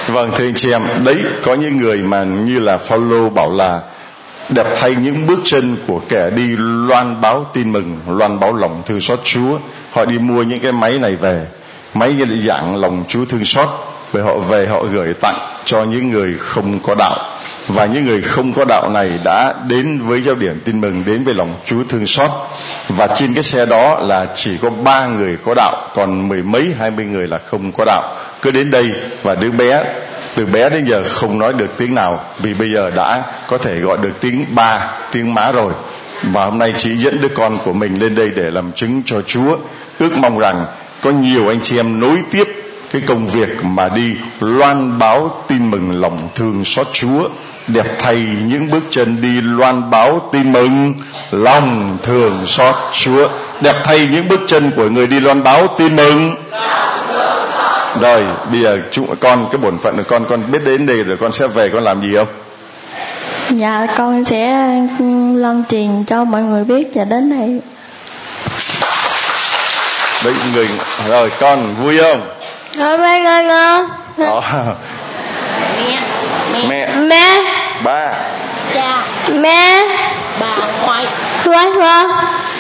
Vâng 0.08 0.32
thưa 0.36 0.46
anh 0.46 0.54
chị 0.56 0.72
em 0.72 0.82
đấy 1.04 1.18
có 1.44 1.54
những 1.54 1.78
người 1.78 1.98
mà 1.98 2.24
như 2.24 2.60
là 2.60 2.78
Phaolô 2.78 3.30
bảo 3.30 3.52
là 3.52 3.80
đẹp 4.50 4.68
thay 4.80 4.96
những 5.04 5.28
bước 5.28 5.40
chân 5.44 5.78
của 5.88 6.02
kẻ 6.10 6.30
đi 6.30 6.56
loan 6.58 7.22
báo 7.22 7.46
tin 7.54 7.72
mừng 7.72 8.00
loan 8.08 8.40
báo 8.40 8.54
lòng 8.54 8.82
thương 8.86 9.02
xót 9.02 9.20
Chúa. 9.24 9.60
Họ 9.92 10.06
đi 10.06 10.18
mua 10.18 10.44
những 10.44 10.60
cái 10.60 10.72
máy 10.72 11.00
này 11.00 11.16
về 11.16 11.46
máy 12.00 12.16
dạng 12.48 12.76
lòng 12.76 13.04
Chúa 13.08 13.26
thương 13.26 13.46
xót 13.46 13.70
về 14.12 14.22
họ 14.22 14.38
về 14.38 14.68
họ 14.68 14.84
gửi 14.84 15.14
tặng 15.22 15.38
cho 15.66 15.84
những 15.84 16.10
người 16.10 16.36
không 16.40 16.80
có 16.80 16.96
đạo. 16.96 17.18
Và 17.68 17.86
những 17.86 18.06
người 18.06 18.22
không 18.22 18.54
có 18.54 18.66
đạo 18.66 18.90
này 18.90 19.12
đã 19.24 19.54
đến 19.68 20.02
với 20.08 20.22
giáo 20.22 20.36
điểm 20.36 20.62
tin 20.66 20.82
mừng 20.82 21.04
đến 21.06 21.24
với 21.24 21.34
lòng 21.34 21.56
Chúa 21.66 21.84
thương 21.90 22.08
xót. 22.08 22.30
Và 22.90 23.08
trên 23.08 23.34
cái 23.34 23.44
xe 23.44 23.66
đó 23.66 24.00
là 24.00 24.28
chỉ 24.36 24.58
có 24.58 24.70
ba 24.70 25.06
người 25.06 25.38
có 25.46 25.54
đạo, 25.54 25.88
còn 25.96 26.28
mười 26.28 26.44
mấy, 26.44 26.68
hai 26.80 26.92
mươi 26.92 27.06
người 27.06 27.28
là 27.28 27.38
không 27.38 27.72
có 27.72 27.86
đạo. 27.86 28.16
Cứ 28.42 28.52
đến 28.52 28.72
đây 28.72 28.90
và 29.24 29.36
đứa 29.36 29.52
bé, 29.52 29.84
từ 30.36 30.46
bé 30.46 30.70
đến 30.70 30.86
giờ 30.86 31.04
không 31.08 31.40
nói 31.40 31.54
được 31.54 31.78
tiếng 31.78 31.96
nào, 31.96 32.24
vì 32.40 32.54
bây 32.54 32.74
giờ 32.74 32.92
đã 32.96 33.24
có 33.48 33.58
thể 33.58 33.80
gọi 33.80 33.98
được 33.98 34.14
tiếng 34.20 34.46
ba, 34.50 34.92
tiếng 35.12 35.34
má 35.34 35.52
rồi. 35.52 35.74
Và 36.24 36.46
hôm 36.46 36.58
nay 36.58 36.74
chỉ 36.78 36.98
dẫn 36.98 37.22
đứa 37.22 37.28
con 37.28 37.58
của 37.66 37.74
mình 37.74 38.00
lên 38.00 38.16
đây 38.16 38.32
để 38.36 38.52
làm 38.52 38.72
chứng 38.72 39.02
cho 39.06 39.22
Chúa. 39.22 39.58
Ước 40.00 40.18
mong 40.18 40.40
rằng 40.40 40.66
có 41.02 41.12
nhiều 41.12 41.48
anh 41.48 41.60
chị 41.64 41.78
em 41.78 42.00
nối 42.00 42.18
tiếp 42.32 42.48
cái 42.92 43.02
công 43.08 43.28
việc 43.28 43.64
mà 43.64 43.90
đi 43.90 44.16
loan 44.40 45.00
báo 45.00 45.44
tin 45.48 45.72
mừng 45.72 46.02
lòng 46.02 46.18
thương 46.36 46.66
xót 46.66 46.88
Chúa, 46.94 47.30
đẹp 47.68 47.86
thay 48.00 48.28
những 48.48 48.72
bước 48.72 48.84
chân 48.90 49.22
đi 49.22 49.42
loan 49.42 49.92
báo 49.92 50.30
tin 50.32 50.52
mừng 50.52 50.94
lòng 51.32 51.98
thương 52.04 52.46
xót 52.46 52.76
Chúa, 52.94 53.30
đẹp 53.62 53.76
thay 53.84 54.08
những 54.12 54.28
bước 54.28 54.40
chân 54.48 54.72
của 54.76 54.90
người 54.90 55.08
đi 55.08 55.20
loan 55.20 55.44
báo 55.44 55.68
tin 55.68 55.96
mừng 55.96 56.36
rồi, 58.02 58.24
bây 58.52 58.62
giờ 58.62 58.80
chúng 58.92 59.16
con, 59.20 59.46
cái 59.52 59.58
bổn 59.58 59.78
phận 59.78 59.98
của 59.98 60.04
con 60.08 60.26
con 60.30 60.52
biết 60.52 60.60
đến 60.66 60.86
đây 60.86 61.04
rồi 61.04 61.18
con 61.18 61.32
sẽ 61.32 61.48
về 61.48 61.70
con 61.70 61.84
làm 61.84 62.02
gì 62.02 62.16
không? 62.16 62.28
Dạ 63.50 63.88
con 63.98 64.26
sẽ 64.26 64.68
ừ, 65.00 65.06
loan 65.36 65.64
truyền 65.70 66.04
cho 66.08 66.24
mọi 66.24 66.44
người 66.44 66.64
biết 66.64 66.88
và 66.94 67.04
đến 67.04 67.30
đây 67.30 67.62
đấy 70.26 70.34
người 70.54 70.68
rồi 71.10 71.32
con 71.40 71.76
vui 71.76 71.98
không? 71.98 72.22
Rồi 72.78 72.98
ba 72.98 73.20
con 73.24 73.50
con. 73.50 73.90
Đó. 74.18 74.42
Mẹ. 76.68 76.90
Mẹ. 76.96 77.42
Ba. 77.84 78.14
Cha 78.74 79.04
mẹ. 79.30 79.84
Bà 80.40 80.56
ngoại 80.86 81.06
vâng 81.44 81.78
vâng 81.80 82.08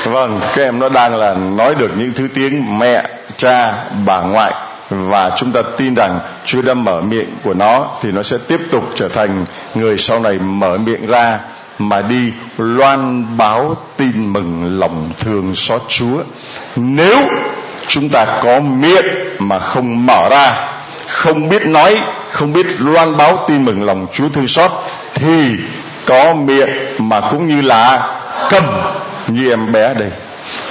vâng 0.05 0.39
các 0.55 0.63
em 0.63 0.79
nó 0.79 0.89
đang 0.89 1.15
là 1.15 1.33
nói 1.33 1.75
được 1.75 1.91
những 1.97 2.13
thứ 2.15 2.27
tiếng 2.35 2.79
mẹ 2.79 3.03
cha 3.37 3.73
bà 4.05 4.19
ngoại. 4.19 4.53
Và 4.89 5.31
chúng 5.37 5.51
ta 5.51 5.61
tin 5.77 5.95
rằng 5.95 6.19
Chúa 6.45 6.61
đã 6.61 6.73
mở 6.73 7.01
miệng 7.01 7.29
của 7.43 7.53
nó 7.53 7.87
thì 8.01 8.11
nó 8.11 8.23
sẽ 8.23 8.37
tiếp 8.47 8.59
tục 8.71 8.83
trở 8.95 9.09
thành 9.09 9.45
người 9.75 9.97
sau 9.97 10.19
này 10.19 10.33
mở 10.33 10.77
miệng 10.77 11.07
ra 11.07 11.39
mà 11.79 12.01
đi 12.01 12.33
loan 12.57 13.25
báo 13.37 13.75
tin 13.97 14.33
mừng 14.33 14.79
lòng 14.79 15.09
thương 15.19 15.55
xót 15.55 15.81
Chúa. 15.87 16.23
Nếu 16.75 17.17
chúng 17.87 18.09
ta 18.09 18.25
có 18.43 18.59
miệng 18.59 19.05
mà 19.39 19.59
không 19.59 20.05
mở 20.05 20.29
ra, 20.29 20.69
không 21.07 21.49
biết 21.49 21.65
nói, 21.65 21.97
không 22.31 22.53
biết 22.53 22.65
loan 22.79 23.17
báo 23.17 23.45
tin 23.47 23.65
mừng 23.65 23.83
lòng 23.83 24.07
Chúa 24.13 24.29
thương 24.29 24.47
xót 24.47 24.71
thì 25.13 25.55
có 26.05 26.33
miệng 26.33 26.69
mà 26.97 27.21
cũng 27.21 27.47
như 27.47 27.61
là 27.61 28.13
cầm 28.49 28.63
như 29.27 29.49
em 29.49 29.71
bé 29.71 29.93
đây 29.93 30.09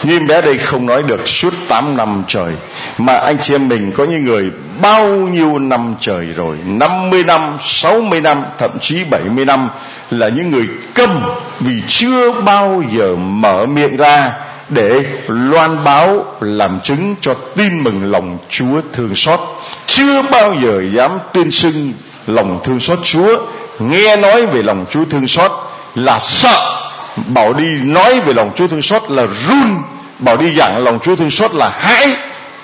như 0.03 0.21
bé 0.29 0.41
đây 0.41 0.59
không 0.59 0.87
nói 0.87 1.03
được 1.03 1.29
suốt 1.29 1.55
8 1.69 1.97
năm 1.97 2.23
trời, 2.29 2.53
mà 2.99 3.15
anh 3.15 3.37
chị 3.41 3.55
em 3.55 3.69
mình 3.69 3.93
có 3.93 4.05
những 4.05 4.25
người 4.25 4.51
bao 4.83 5.09
nhiêu 5.09 5.59
năm 5.59 5.95
trời 6.01 6.27
rồi 6.27 6.57
50 6.67 7.25
năm 7.25 7.59
60 7.61 8.21
năm, 8.21 8.43
thậm 8.59 8.71
chí 8.81 9.05
70 9.11 9.45
năm 9.45 9.69
là 10.11 10.29
những 10.29 10.51
người 10.51 10.69
câm 10.95 11.23
vì 11.61 11.83
chưa 11.89 12.33
bao 12.33 12.83
giờ 12.91 13.17
mở 13.17 13.67
miệng 13.67 13.97
ra 13.97 14.33
để 14.69 15.05
loan 15.29 15.85
báo, 15.85 16.25
làm 16.41 16.81
chứng 16.81 17.15
cho 17.21 17.35
tin 17.35 17.85
mừng 17.85 18.11
lòng 18.11 18.39
Chúa 18.51 18.81
thương 18.93 19.15
xót. 19.15 19.41
Chưa 19.87 20.23
bao 20.23 20.55
giờ 20.63 20.83
dám 20.93 21.11
tuyên 21.33 21.51
xưng 21.51 21.93
lòng 22.27 22.61
thương 22.65 22.81
xót 22.81 22.99
Chúa. 23.03 23.39
Nghe 23.79 24.17
nói 24.17 24.47
về 24.47 24.63
lòng 24.63 24.87
Chúa 24.91 25.05
thương 25.05 25.29
xót 25.29 25.51
là 25.95 26.19
sợ 26.19 26.77
bảo 27.17 27.53
đi 27.53 27.67
nói 27.83 28.21
về 28.21 28.35
lòng 28.35 28.51
Chúa 28.57 28.67
thương 28.67 28.83
xót 28.83 29.03
là 29.09 29.27
run. 29.49 29.83
Bảo 30.19 30.37
đi 30.37 30.55
giảng 30.55 30.85
lòng 30.85 30.99
Chúa 31.03 31.17
thương 31.17 31.31
xót 31.31 31.55
là 31.55 31.69
hãi. 31.79 32.09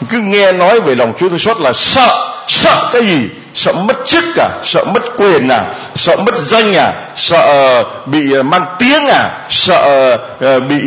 Cứ 0.08 0.18
nghe 0.18 0.52
nói 0.52 0.80
về 0.80 0.94
lòng 0.94 1.12
Chúa 1.18 1.28
thương 1.28 1.38
xót 1.38 1.60
là 1.60 1.72
sợ. 1.72 2.28
Sợ 2.48 2.90
cái 2.92 3.02
gì? 3.02 3.28
Sợ 3.54 3.72
mất 3.72 3.96
chức 4.06 4.24
à? 4.36 4.48
Sợ 4.62 4.84
mất 4.84 5.02
quyền 5.16 5.48
à? 5.48 5.64
Sợ 5.94 6.16
mất 6.16 6.38
danh 6.38 6.74
à? 6.74 6.92
Sợ 7.14 7.38
ờ, 7.38 7.84
bị 8.06 8.32
ờ, 8.32 8.42
mang 8.42 8.64
tiếng 8.78 9.06
à? 9.06 9.30
Sợ 9.50 10.18
ờ, 10.40 10.60
bị 10.60 10.80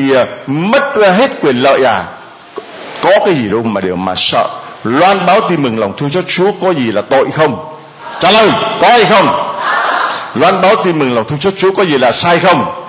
mất 0.48 0.96
hết 0.96 1.32
quyền 1.42 1.62
lợi 1.62 1.84
à? 1.84 2.04
Có 3.02 3.12
cái 3.26 3.36
gì 3.36 3.50
đâu 3.50 3.64
mà 3.64 3.82
đều 3.82 3.96
mà 3.96 4.14
sợ. 4.16 4.48
Loan 4.84 5.26
báo 5.26 5.42
tin 5.50 5.64
mừng 5.64 5.80
lòng 5.80 5.94
thương 5.98 6.10
xót 6.10 6.24
Chúa 6.28 6.52
có 6.62 6.74
gì 6.74 6.92
là 6.92 7.02
tội 7.02 7.32
không? 7.32 7.76
Trả 8.20 8.32
lời, 8.32 8.50
có 8.82 8.88
hay 8.88 9.06
không? 9.06 9.52
Loan 10.36 10.62
báo 10.62 10.76
tin 10.84 11.00
mừng 11.00 11.14
lòng 11.14 11.26
thương 11.28 11.40
xót 11.40 11.54
Chúa 11.58 11.72
có 11.72 11.84
gì 11.84 11.98
là 11.98 12.12
sai 12.12 12.40
không? 12.40 12.86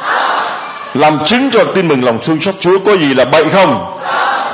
Làm 0.99 1.19
chứng 1.27 1.51
cho 1.53 1.65
tin 1.65 1.89
mừng 1.89 2.05
lòng 2.05 2.19
thương 2.27 2.41
xót 2.41 2.55
Chúa 2.61 2.79
có 2.79 2.97
gì 2.97 3.15
là 3.15 3.25
bậy 3.25 3.45
không? 3.49 3.99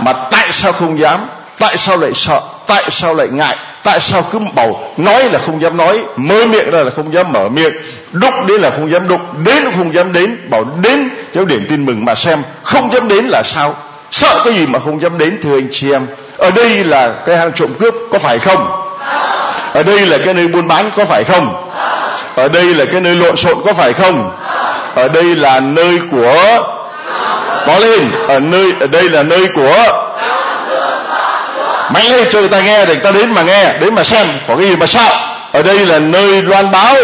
Mà 0.00 0.12
tại 0.12 0.52
sao 0.52 0.72
không 0.72 0.98
dám? 0.98 1.20
Tại 1.58 1.76
sao 1.76 1.96
lại 1.96 2.10
sợ? 2.14 2.40
Tại 2.66 2.84
sao 2.90 3.14
lại 3.14 3.28
ngại? 3.28 3.56
Tại 3.82 4.00
sao 4.00 4.24
cứ 4.32 4.38
bảo 4.54 4.80
nói 4.96 5.24
là 5.24 5.38
không 5.46 5.62
dám 5.62 5.76
nói, 5.76 6.00
mở 6.16 6.46
miệng 6.46 6.70
ra 6.70 6.78
là 6.78 6.90
không 6.96 7.14
dám 7.14 7.32
mở 7.32 7.48
miệng. 7.48 7.72
Đúc 8.12 8.34
đến 8.46 8.60
là 8.60 8.70
không 8.70 8.90
dám 8.90 9.08
đúc, 9.08 9.20
đến 9.44 9.64
không 9.76 9.94
dám 9.94 10.12
đến. 10.12 10.36
Bảo 10.50 10.64
đến 10.82 11.08
cháu 11.34 11.44
điểm 11.44 11.66
tin 11.68 11.86
mừng 11.86 12.04
mà 12.04 12.14
xem, 12.14 12.42
không 12.62 12.92
dám 12.92 13.08
đến 13.08 13.24
là 13.24 13.42
sao? 13.42 13.74
Sợ 14.10 14.42
cái 14.44 14.54
gì 14.54 14.66
mà 14.66 14.78
không 14.78 15.02
dám 15.02 15.18
đến, 15.18 15.38
thưa 15.42 15.56
anh 15.56 15.68
chị 15.70 15.92
em? 15.92 16.06
Ở 16.38 16.50
đây 16.50 16.84
là 16.84 17.14
cái 17.26 17.36
hang 17.36 17.52
trộm 17.52 17.74
cướp 17.78 17.94
có 18.10 18.18
phải 18.18 18.38
không? 18.38 18.82
Ở 19.74 19.82
đây 19.82 20.06
là 20.06 20.18
cái 20.24 20.34
nơi 20.34 20.48
buôn 20.48 20.68
bán 20.68 20.90
có 20.96 21.04
phải 21.04 21.24
không? 21.24 21.68
Ở 22.34 22.48
đây 22.48 22.64
là 22.64 22.84
cái 22.92 23.00
nơi 23.00 23.16
lộn 23.16 23.36
xộn 23.36 23.56
có 23.64 23.72
phải 23.72 23.92
không? 23.92 24.30
Ở 24.94 25.08
đây 25.08 25.24
là 25.24 25.60
nơi 25.60 25.98
của 26.10 26.62
có 27.66 27.78
lên. 27.78 28.10
Ở 28.28 28.40
nơi, 28.40 28.72
ở 28.80 28.86
đây 28.86 29.08
là 29.08 29.22
nơi 29.22 29.48
của 29.54 30.02
mạnh 31.92 32.06
lên, 32.06 32.28
cho 32.32 32.40
người 32.40 32.48
ta 32.48 32.60
nghe, 32.60 32.86
để 32.86 32.94
người 32.94 33.04
ta 33.04 33.10
đến 33.10 33.34
mà 33.34 33.42
nghe, 33.42 33.78
đến 33.78 33.94
mà 33.94 34.04
xem, 34.04 34.26
có 34.48 34.56
cái 34.56 34.66
gì 34.66 34.76
mà 34.76 34.86
sợ. 34.86 35.08
Ở 35.52 35.62
đây 35.62 35.78
là 35.86 35.98
nơi 35.98 36.42
loan 36.42 36.70
báo. 36.70 36.96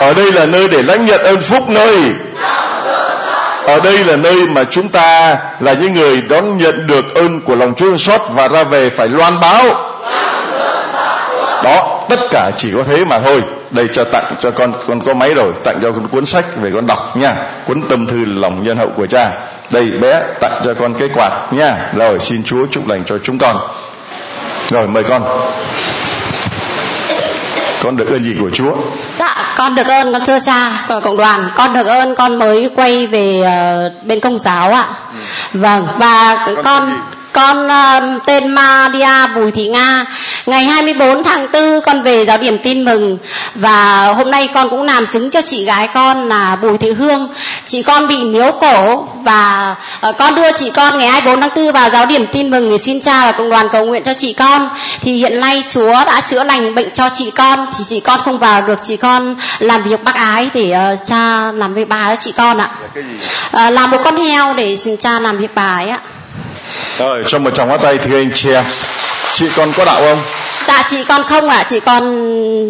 Ở 0.00 0.14
đây 0.14 0.32
là 0.32 0.46
nơi 0.46 0.68
để 0.68 0.82
lãnh 0.82 1.06
nhận 1.06 1.22
ơn 1.22 1.40
phúc 1.40 1.68
nơi. 1.68 1.96
Ở 3.66 3.80
đây 3.80 3.98
là 3.98 4.16
nơi 4.16 4.34
mà 4.34 4.64
chúng 4.70 4.88
ta 4.88 5.36
là 5.60 5.72
những 5.72 5.94
người 5.94 6.22
đón 6.28 6.58
nhận 6.58 6.86
được 6.86 7.14
ơn 7.14 7.40
của 7.40 7.54
lòng 7.54 7.74
Chúa 7.74 7.96
xót 7.96 8.20
và 8.28 8.48
ra 8.48 8.64
về 8.64 8.90
phải 8.90 9.08
loan 9.08 9.40
báo. 9.40 9.64
Đó, 11.64 11.98
tất 12.08 12.20
cả 12.30 12.50
chỉ 12.56 12.68
có 12.76 12.82
thế 12.88 13.04
mà 13.04 13.18
thôi 13.18 13.42
đây 13.70 13.88
cho 13.92 14.04
tặng 14.04 14.24
cho 14.40 14.50
con 14.50 14.72
con 14.88 15.00
có 15.00 15.14
máy 15.14 15.34
rồi 15.34 15.52
tặng 15.64 15.78
cho 15.82 15.92
con 15.92 16.08
cuốn 16.08 16.26
sách 16.26 16.44
về 16.56 16.70
con 16.74 16.86
đọc 16.86 17.16
nha. 17.16 17.34
Cuốn 17.66 17.82
tâm 17.88 18.06
thư 18.06 18.24
lòng 18.24 18.64
nhân 18.64 18.76
hậu 18.76 18.88
của 18.96 19.06
cha. 19.06 19.30
Đây 19.70 19.90
bé 20.00 20.22
tặng 20.40 20.60
cho 20.64 20.74
con 20.74 20.94
cái 20.94 21.08
quạt 21.14 21.32
nha. 21.50 21.76
Rồi 21.96 22.20
xin 22.20 22.44
chúa 22.44 22.66
chúc 22.70 22.88
lành 22.88 23.04
cho 23.04 23.18
chúng 23.18 23.38
con. 23.38 23.56
Rồi 24.70 24.88
mời 24.88 25.04
con. 25.04 25.22
Con 27.82 27.96
được 27.96 28.08
ơn 28.08 28.24
gì 28.24 28.36
của 28.40 28.50
chúa? 28.50 28.72
Dạ 29.18 29.54
con 29.56 29.74
được 29.74 29.86
ơn 29.86 30.12
con 30.12 30.24
thưa 30.26 30.38
cha 30.38 30.84
và 30.88 31.00
cộng 31.00 31.16
đoàn. 31.16 31.50
Con 31.56 31.72
được 31.72 31.86
ơn 31.86 32.14
con 32.14 32.38
mới 32.38 32.70
quay 32.76 33.06
về 33.06 33.40
uh, 33.40 34.06
bên 34.06 34.20
công 34.20 34.38
giáo 34.38 34.72
ạ. 34.72 34.88
Vâng 35.52 35.86
và 35.98 36.44
Con 36.46 36.62
con? 36.64 36.90
Con 37.32 37.66
uh, 37.66 38.26
tên 38.26 38.54
Maria 38.54 39.26
Bùi 39.34 39.50
Thị 39.50 39.68
Nga. 39.68 40.06
Ngày 40.46 40.64
24 40.64 41.24
tháng 41.24 41.46
4 41.52 41.80
con 41.80 42.02
về 42.02 42.24
giáo 42.26 42.38
điểm 42.38 42.58
tin 42.58 42.84
mừng. 42.84 43.18
Và 43.54 44.06
hôm 44.16 44.30
nay 44.30 44.48
con 44.54 44.70
cũng 44.70 44.82
làm 44.82 45.06
chứng 45.06 45.30
cho 45.30 45.42
chị 45.42 45.64
gái 45.64 45.88
con 45.94 46.28
là 46.28 46.56
Bùi 46.56 46.78
Thị 46.78 46.92
Hương. 46.92 47.28
Chị 47.66 47.82
con 47.82 48.08
bị 48.08 48.24
miếu 48.24 48.52
cổ 48.60 49.08
và 49.22 49.74
uh, 50.08 50.16
con 50.18 50.34
đưa 50.34 50.52
chị 50.52 50.70
con 50.70 50.98
ngày 50.98 51.08
24 51.08 51.40
tháng 51.40 51.50
4 51.56 51.72
vào 51.72 51.90
giáo 51.90 52.06
điểm 52.06 52.26
tin 52.32 52.50
mừng 52.50 52.70
để 52.70 52.78
xin 52.78 53.00
cha 53.00 53.26
và 53.26 53.32
cộng 53.32 53.50
đoàn 53.50 53.68
cầu 53.72 53.86
nguyện 53.86 54.02
cho 54.04 54.14
chị 54.14 54.32
con. 54.32 54.68
Thì 55.00 55.16
hiện 55.16 55.40
nay 55.40 55.64
Chúa 55.68 55.92
đã 55.92 56.20
chữa 56.20 56.44
lành 56.44 56.74
bệnh 56.74 56.90
cho 56.90 57.08
chị 57.14 57.30
con. 57.30 57.66
Thì 57.78 57.84
chị 57.88 58.00
con 58.00 58.20
không 58.24 58.38
vào 58.38 58.62
được 58.62 58.78
chị 58.84 58.96
con 58.96 59.36
làm 59.58 59.82
việc 59.82 60.04
bác 60.04 60.14
ái 60.14 60.50
để 60.54 60.76
uh, 60.92 60.98
cha 61.06 61.52
làm 61.52 61.74
việc 61.74 61.88
bà 61.88 62.08
cho 62.08 62.16
chị 62.20 62.32
con 62.32 62.58
ạ. 62.58 62.70
Là 63.52 63.66
uh, 63.66 63.72
làm 63.72 63.90
một 63.90 63.98
con 64.04 64.16
heo 64.16 64.54
để 64.54 64.76
cha 65.00 65.20
làm 65.20 65.38
việc 65.38 65.50
bà 65.54 65.76
ấy 65.76 65.88
ạ 65.88 66.00
rồi 66.98 67.22
cho 67.26 67.38
một 67.38 67.50
tràng 67.54 67.68
hoa 67.68 67.76
tay 67.76 67.98
thưa 67.98 68.16
anh 68.18 68.30
chị 68.34 68.50
em 68.52 68.64
chị 69.34 69.46
con 69.56 69.72
có 69.76 69.84
đạo 69.84 70.00
không? 70.00 70.18
Dạ 70.68 70.86
chị 70.90 71.04
con 71.08 71.22
không 71.22 71.48
ạ. 71.48 71.66
Chị 71.70 71.80
con 71.80 72.02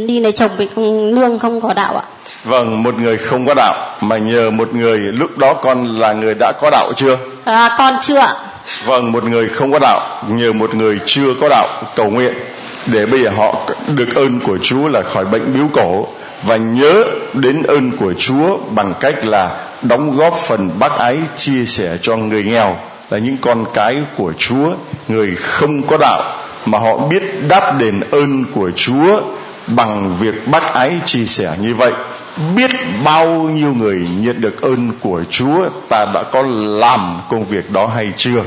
đi 0.07 0.21
lấy 0.21 0.33
chồng 0.33 0.51
bị 0.59 0.69
không- 0.75 1.15
nương 1.15 1.39
không 1.39 1.61
có 1.61 1.75
đạo 1.75 1.97
ạ. 1.97 2.03
Vâng 2.45 2.83
một 2.83 2.99
người 2.99 3.17
không 3.17 3.47
có 3.47 3.55
đạo 3.55 3.75
mà 4.01 4.17
nhờ 4.19 4.51
một 4.51 4.75
người 4.75 4.99
lúc 4.99 5.39
đó 5.39 5.55
con 5.55 5.87
là 5.99 6.13
người 6.13 6.35
đã 6.41 6.53
có 6.61 6.71
đạo 6.71 6.93
chưa? 6.97 7.17
À, 7.45 7.75
con 7.79 7.95
chưa 8.01 8.19
ạ. 8.19 8.35
Vâng, 8.85 9.13
một 9.13 9.25
người 9.25 9.49
không 9.49 9.73
có 9.73 9.79
đạo 9.79 10.01
nhờ 10.29 10.53
một 10.53 10.75
người 10.75 10.99
chưa 11.07 11.35
có 11.41 11.49
đạo 11.49 11.69
cầu 11.97 12.11
nguyện 12.11 12.35
để 12.87 13.07
bây 13.07 13.23
giờ 13.23 13.31
họ 13.37 13.55
được 13.89 14.09
ơn 14.15 14.41
của 14.41 14.59
Chúa 14.63 14.89
là 14.89 15.03
khỏi 15.03 15.25
bệnh 15.25 15.53
biếu 15.55 15.67
cổ. 15.73 16.07
Và 16.43 16.57
nhớ 16.57 17.05
đến 17.35 17.63
ơn 17.63 17.97
của 17.97 18.13
Chúa 18.19 18.57
bằng 18.71 18.95
cách 19.01 19.25
là 19.25 19.51
đóng 19.83 20.17
góp 20.17 20.37
phần 20.37 20.71
bác 20.79 20.93
ái 20.99 21.19
chia 21.37 21.65
sẻ 21.67 21.89
cho 22.03 22.17
người 22.17 22.43
nghèo 22.45 22.77
là 23.11 23.19
những 23.19 23.37
con 23.41 23.65
cái 23.75 23.97
của 24.17 24.33
Chúa, 24.39 24.75
người 25.09 25.35
không 25.37 25.83
có 25.83 25.97
đạo 25.97 26.23
mà 26.67 26.79
họ 26.79 26.97
biết 26.97 27.23
đáp 27.49 27.79
đền 27.79 28.01
ơn 28.11 28.45
của 28.55 28.71
Chúa 28.77 29.21
bằng 29.67 30.17
việc 30.21 30.49
bác 30.49 30.75
ái 30.75 31.01
chia 31.05 31.25
sẻ 31.25 31.57
như 31.63 31.75
vậy. 31.75 31.93
Biết 32.57 32.71
bao 33.05 33.29
nhiêu 33.29 33.75
người 33.75 34.09
nhận 34.21 34.41
được 34.41 34.63
ơn 34.63 34.91
của 35.01 35.23
Chúa 35.31 35.69
ta 35.89 36.07
đã 36.15 36.23
có 36.23 36.43
làm 36.81 37.21
công 37.31 37.45
việc 37.45 37.71
đó 37.71 37.87
hay 37.87 38.13
chưa? 38.17 38.43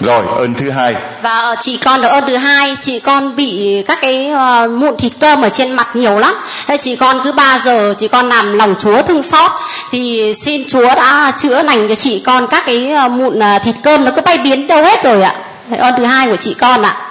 Rồi, 0.00 0.24
ơn 0.36 0.54
thứ 0.54 0.70
hai. 0.70 0.94
Và 1.22 1.40
ờ, 1.40 1.56
chị 1.60 1.76
con 1.76 2.00
được 2.00 2.08
ơn 2.08 2.24
thứ 2.26 2.36
hai. 2.36 2.76
Chị 2.80 2.98
con 2.98 3.36
bị 3.36 3.82
các 3.86 3.98
cái 4.02 4.28
ờ, 4.28 4.68
mụn 4.68 4.96
thịt 4.96 5.12
cơm 5.20 5.42
ở 5.42 5.48
trên 5.48 5.72
mặt 5.72 5.96
nhiều 5.96 6.18
lắm. 6.18 6.34
Thế 6.66 6.76
chị 6.76 6.96
con 6.96 7.20
cứ 7.24 7.32
3 7.32 7.60
giờ 7.64 7.94
chị 7.98 8.08
con 8.08 8.28
làm 8.28 8.52
lòng 8.52 8.74
chúa 8.78 9.02
thương 9.02 9.22
xót. 9.22 9.50
Thì 9.92 10.32
xin 10.34 10.64
chúa 10.68 10.94
đã 10.94 11.32
chữa 11.38 11.62
lành 11.62 11.88
cho 11.88 11.94
chị 11.94 12.22
con 12.26 12.46
các 12.46 12.62
cái 12.66 12.90
ờ, 12.90 13.08
mụn 13.08 13.40
thịt 13.64 13.74
cơm 13.82 14.04
nó 14.04 14.10
cứ 14.16 14.22
bay 14.22 14.38
biến 14.38 14.66
đâu 14.66 14.84
hết 14.84 15.04
rồi 15.04 15.22
ạ. 15.22 15.34
Thế 15.70 15.76
ơn 15.76 15.94
thứ 15.96 16.04
hai 16.04 16.28
của 16.28 16.36
chị 16.36 16.54
con 16.54 16.82
ạ. 16.82 17.05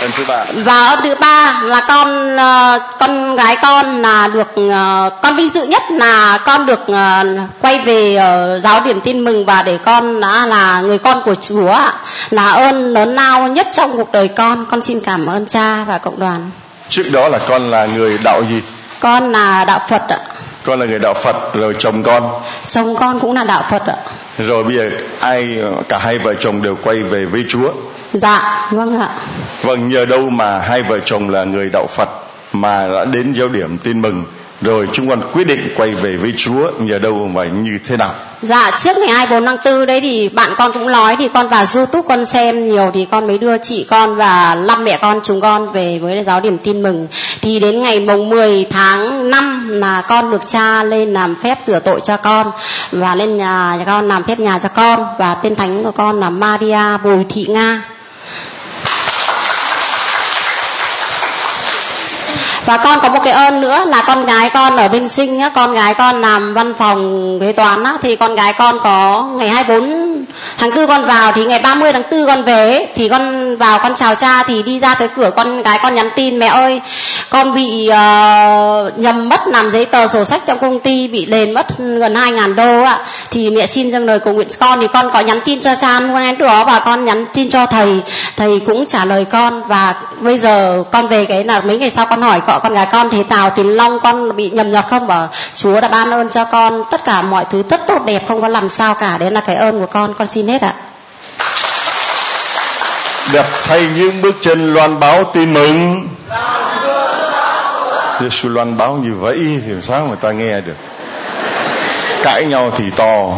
Ơn 0.00 0.10
thứ 0.16 0.24
ba. 0.28 0.44
Và 0.54 0.86
ơn 0.86 0.98
thứ 1.02 1.14
ba 1.20 1.60
là 1.64 1.80
con 1.88 2.36
ờ, 2.36 2.78
con 2.98 3.36
gái 3.36 3.56
con 3.62 4.02
là 4.02 4.28
được 4.28 4.70
ờ, 4.70 5.10
con 5.22 5.36
vinh 5.36 5.48
dự 5.48 5.64
nhất 5.64 5.82
là 5.90 6.38
con 6.44 6.66
được 6.66 6.86
ờ, 6.86 7.24
quay 7.60 7.78
về 7.78 8.18
giáo 8.62 8.80
điểm 8.84 9.00
tin 9.00 9.24
mừng 9.24 9.44
và 9.44 9.62
để 9.62 9.78
con 9.84 10.20
đã 10.20 10.46
là 10.46 10.80
người 10.80 10.98
con 10.98 11.22
của 11.24 11.34
Chúa 11.34 11.70
ạ. 11.70 11.94
Là 12.30 12.48
ơn 12.48 12.92
lớn 12.92 13.14
lao 13.14 13.48
nhất 13.48 13.68
trong 13.72 13.96
cuộc 13.96 14.12
đời 14.12 14.28
con. 14.28 14.66
Con 14.70 14.82
xin 14.82 15.00
cảm 15.00 15.26
ơn 15.26 15.46
cha 15.46 15.84
và 15.84 15.98
cộng 15.98 16.18
đoàn. 16.18 16.50
Trước 16.88 17.04
đó 17.12 17.28
là 17.28 17.38
con 17.48 17.70
là 17.70 17.86
người 17.86 18.18
đạo 18.24 18.42
gì? 18.50 18.62
Con 19.00 19.32
là 19.32 19.64
đạo 19.64 19.80
Phật 19.88 20.02
ạ. 20.08 20.18
Con 20.64 20.80
là 20.80 20.86
người 20.86 20.98
đạo 20.98 21.14
Phật 21.14 21.54
rồi 21.54 21.74
chồng 21.78 22.02
con. 22.02 22.30
Chồng 22.66 22.96
con 22.96 23.20
cũng 23.20 23.34
là 23.34 23.44
đạo 23.44 23.64
Phật 23.70 23.86
ạ. 23.86 23.96
Rồi 24.38 24.64
bây 24.64 24.76
giờ 24.76 24.90
ai 25.20 25.58
cả 25.88 25.98
hai 25.98 26.18
vợ 26.18 26.34
chồng 26.34 26.62
đều 26.62 26.76
quay 26.82 27.02
về 27.02 27.24
với 27.24 27.44
Chúa 27.48 27.68
dạ 28.18 28.68
vâng 28.70 29.00
ạ 29.00 29.10
vâng 29.62 29.88
nhờ 29.88 30.06
đâu 30.06 30.30
mà 30.30 30.58
hai 30.58 30.82
vợ 30.82 30.98
chồng 31.04 31.30
là 31.30 31.44
người 31.44 31.70
đạo 31.72 31.86
Phật 31.86 32.08
mà 32.52 32.88
đã 32.88 33.04
đến 33.04 33.32
giáo 33.32 33.48
điểm 33.48 33.78
tin 33.78 34.02
mừng 34.02 34.24
rồi 34.60 34.88
chúng 34.92 35.08
con 35.08 35.20
quyết 35.32 35.44
định 35.44 35.60
quay 35.76 35.90
về 35.90 36.16
với 36.16 36.34
Chúa 36.36 36.70
nhờ 36.78 36.98
đâu 36.98 37.30
mà 37.34 37.44
như 37.44 37.78
thế 37.84 37.96
nào 37.96 38.12
Dạ 38.42 38.78
trước 38.78 38.96
ngày 38.96 39.08
24 39.08 39.46
tháng 39.46 39.78
4 39.78 39.86
đấy 39.86 40.00
thì 40.00 40.28
bạn 40.28 40.50
con 40.58 40.72
cũng 40.72 40.92
nói 40.92 41.16
thì 41.18 41.28
con 41.28 41.48
vào 41.48 41.64
YouTube 41.74 42.08
con 42.08 42.24
xem 42.24 42.70
nhiều 42.70 42.90
thì 42.94 43.06
con 43.10 43.26
mới 43.26 43.38
đưa 43.38 43.58
chị 43.58 43.86
con 43.90 44.16
và 44.16 44.54
năm 44.54 44.84
mẹ 44.84 44.98
con 45.02 45.20
chúng 45.22 45.40
con 45.40 45.72
về 45.72 45.98
với 45.98 46.24
giáo 46.26 46.40
điểm 46.40 46.58
tin 46.58 46.82
mừng. 46.82 47.08
Thì 47.42 47.60
đến 47.60 47.82
ngày 47.82 48.00
mùng 48.00 48.30
10 48.30 48.66
tháng 48.70 49.30
5 49.30 49.68
là 49.68 50.02
con 50.08 50.30
được 50.30 50.46
cha 50.46 50.82
lên 50.82 51.12
làm 51.12 51.34
phép 51.42 51.58
rửa 51.66 51.78
tội 51.78 52.00
cho 52.00 52.16
con 52.16 52.50
và 52.92 53.14
lên 53.14 53.36
nhà 53.36 53.76
cho 53.78 53.84
con 53.86 54.08
làm 54.08 54.24
phép 54.24 54.40
nhà 54.40 54.58
cho 54.58 54.68
con 54.68 55.04
và 55.18 55.36
tên 55.42 55.54
thánh 55.54 55.84
của 55.84 55.90
con 55.90 56.20
là 56.20 56.30
Maria 56.30 56.98
Bùi 57.04 57.24
Thị 57.28 57.46
Nga. 57.48 57.82
Và 62.66 62.76
con 62.76 62.98
có 63.02 63.08
một 63.08 63.20
cái 63.24 63.32
ơn 63.32 63.60
nữa 63.60 63.84
là 63.86 64.02
con 64.06 64.26
gái 64.26 64.50
con 64.50 64.76
ở 64.76 64.88
bên 64.88 65.08
sinh 65.08 65.40
á 65.40 65.48
con 65.48 65.74
gái 65.74 65.94
con 65.94 66.20
làm 66.20 66.54
văn 66.54 66.74
phòng 66.78 67.38
kế 67.40 67.52
toán 67.52 67.84
á 67.84 67.98
thì 68.02 68.16
con 68.16 68.34
gái 68.34 68.52
con 68.52 68.78
có 68.82 69.28
ngày 69.38 69.48
24 69.48 70.24
tháng 70.58 70.70
4 70.74 70.86
con 70.86 71.06
vào 71.06 71.32
thì 71.32 71.44
ngày 71.44 71.60
30 71.62 71.92
tháng 71.92 72.02
4 72.10 72.26
con 72.26 72.42
về 72.42 72.86
thì 72.94 73.08
con 73.08 73.56
vào 73.56 73.78
con 73.78 73.94
chào 73.94 74.14
cha 74.14 74.42
thì 74.42 74.62
đi 74.62 74.80
ra 74.80 74.94
tới 74.94 75.08
cửa 75.16 75.30
con 75.36 75.62
gái 75.62 75.78
con 75.82 75.94
nhắn 75.94 76.10
tin 76.14 76.38
mẹ 76.38 76.46
ơi 76.46 76.80
con 77.30 77.54
bị 77.54 77.90
uh, 77.90 78.98
nhầm 78.98 79.28
mất 79.28 79.46
làm 79.46 79.70
giấy 79.70 79.84
tờ 79.84 80.06
sổ 80.06 80.24
sách 80.24 80.42
trong 80.46 80.58
công 80.58 80.80
ty 80.80 81.08
bị 81.08 81.24
đền 81.24 81.54
mất 81.54 81.66
gần 81.78 82.14
2 82.14 82.32
ngàn 82.32 82.56
đô 82.56 82.82
ạ 82.82 82.98
thì 83.30 83.50
mẹ 83.50 83.66
xin 83.66 83.90
dâng 83.90 84.04
lời 84.04 84.18
cầu 84.18 84.34
nguyện 84.34 84.48
con 84.60 84.80
thì 84.80 84.86
con 84.92 85.10
có 85.12 85.20
nhắn 85.20 85.40
tin 85.44 85.60
cho 85.60 85.74
cha 85.80 86.00
luôn 86.00 86.20
đến 86.20 86.38
đó 86.38 86.64
và 86.64 86.78
con 86.78 87.04
nhắn 87.04 87.26
tin 87.32 87.50
cho 87.50 87.66
thầy 87.66 88.02
thầy 88.36 88.60
cũng 88.60 88.86
trả 88.86 89.04
lời 89.04 89.24
con. 89.24 89.62
Và 89.68 89.94
bây 90.20 90.38
giờ 90.38 90.84
con 90.92 91.08
về 91.08 91.24
cái 91.24 91.44
là 91.44 91.60
mấy 91.60 91.78
ngày 91.78 91.90
sau 91.90 92.06
con 92.06 92.22
hỏi 92.22 92.40
con 92.46 92.55
cọ 92.56 92.60
con 92.60 92.74
gái 92.74 92.86
con 92.92 93.10
thì 93.10 93.22
tàu 93.22 93.50
tìm 93.50 93.68
long 93.68 93.98
con 94.00 94.36
bị 94.36 94.50
nhầm 94.50 94.72
nhọt 94.72 94.84
không? 94.90 95.06
Bảo, 95.06 95.28
chúa 95.54 95.80
đã 95.80 95.88
ban 95.88 96.10
ơn 96.10 96.28
cho 96.28 96.44
con 96.44 96.84
tất 96.90 97.04
cả 97.04 97.22
mọi 97.22 97.44
thứ 97.50 97.62
rất 97.70 97.86
tốt 97.86 98.04
đẹp, 98.04 98.28
không 98.28 98.42
có 98.42 98.48
làm 98.48 98.68
sao 98.68 98.94
cả, 98.94 99.18
đấy 99.18 99.30
là 99.30 99.40
cái 99.40 99.56
ơn 99.56 99.80
của 99.80 99.86
con 99.86 100.14
con 100.14 100.28
xin 100.28 100.48
hết 100.48 100.62
ạ. 100.62 100.74
Đẹp 103.32 103.46
thay 103.68 103.86
những 103.96 104.22
bước 104.22 104.34
chân 104.40 104.74
loan 104.74 105.00
báo 105.00 105.24
tin 105.24 105.54
mừng. 105.54 106.08
Giêsu 108.20 108.48
loan 108.48 108.76
báo 108.76 108.94
như 108.94 109.14
vậy 109.14 109.38
thì 109.66 109.72
sao 109.82 110.06
người 110.06 110.16
ta 110.16 110.32
nghe 110.32 110.60
được? 110.60 110.76
Cãi 112.22 112.44
nhau 112.44 112.70
thì 112.76 112.90
to 112.96 113.32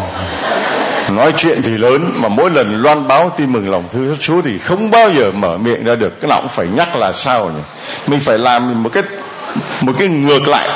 nói 1.11 1.33
chuyện 1.37 1.63
thì 1.63 1.71
lớn, 1.71 2.13
mà 2.17 2.29
mỗi 2.29 2.51
lần 2.51 2.83
loan 2.83 3.09
báo 3.09 3.33
tin 3.37 3.53
mừng 3.53 3.71
lòng 3.71 3.85
thương 3.93 4.09
xót 4.09 4.21
Chúa 4.21 4.43
thì 4.43 4.59
không 4.59 4.91
bao 4.91 5.11
giờ 5.13 5.31
mở 5.31 5.59
miệng 5.59 5.85
ra 5.85 5.95
được. 5.95 6.21
Cái 6.21 6.29
nào 6.29 6.41
cũng 6.41 6.49
phải 6.49 6.67
nhắc 6.77 6.97
là 6.97 7.13
sao 7.13 7.45
nhỉ? 7.45 7.61
Mình 8.07 8.21
phải 8.21 8.39
làm 8.39 8.83
một 8.83 8.91
cái 8.93 9.03
một 9.81 9.93
cái 9.99 10.09
ngược 10.09 10.49
lại. 10.49 10.69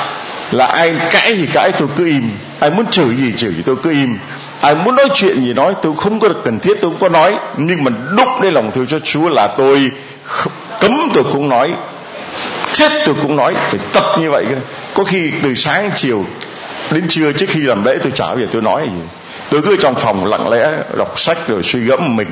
Là 0.51 0.65
ai 0.65 0.95
cãi 1.09 1.35
thì 1.35 1.45
cãi, 1.53 1.71
tôi 1.71 1.87
cứ 1.95 2.05
im. 2.05 2.29
Ai 2.59 2.71
muốn 2.71 2.85
chửi 2.91 3.15
gì 3.15 3.33
chửi, 3.37 3.53
tôi 3.65 3.75
cứ 3.83 3.91
im. 3.91 4.17
Ai 4.61 4.75
muốn 4.75 4.95
nói 4.95 5.09
chuyện 5.13 5.45
gì 5.45 5.53
nói, 5.53 5.73
tôi 5.81 5.93
không 5.97 6.19
có 6.19 6.27
được 6.27 6.41
cần 6.45 6.59
thiết, 6.59 6.81
tôi 6.81 6.91
không 6.91 6.99
có 6.99 7.09
nói. 7.09 7.35
Nhưng 7.57 7.83
mà 7.83 7.91
đúc 8.17 8.27
đến 8.41 8.53
lòng 8.53 8.71
thương 8.71 8.87
cho 8.87 8.99
Chúa 8.99 9.29
là 9.29 9.47
tôi 9.47 9.91
cấm 10.79 11.09
tôi 11.13 11.23
cũng 11.31 11.49
nói, 11.49 11.73
chết 12.73 12.91
tôi 13.05 13.15
cũng 13.21 13.35
nói. 13.35 13.53
Phải 13.69 13.79
tập 13.93 14.05
như 14.19 14.31
vậy 14.31 14.45
cơ. 14.49 14.55
Có 14.93 15.03
khi 15.03 15.31
từ 15.43 15.55
sáng 15.55 15.91
chiều 15.95 16.25
đến 16.91 17.03
trưa 17.09 17.31
trước 17.31 17.49
khi 17.49 17.61
làm 17.61 17.83
lễ 17.83 17.97
tôi 18.03 18.11
chả 18.15 18.25
bao 18.25 18.39
giờ 18.39 18.47
tôi 18.51 18.61
nói 18.61 18.81
gì 18.85 19.22
tôi 19.53 19.61
cứ 19.61 19.77
trong 19.81 19.95
phòng 19.95 20.25
lặng 20.25 20.49
lẽ 20.49 20.71
đọc 20.97 21.19
sách 21.19 21.37
rồi 21.47 21.63
suy 21.63 21.79
gẫm 21.79 22.15
mình. 22.15 22.27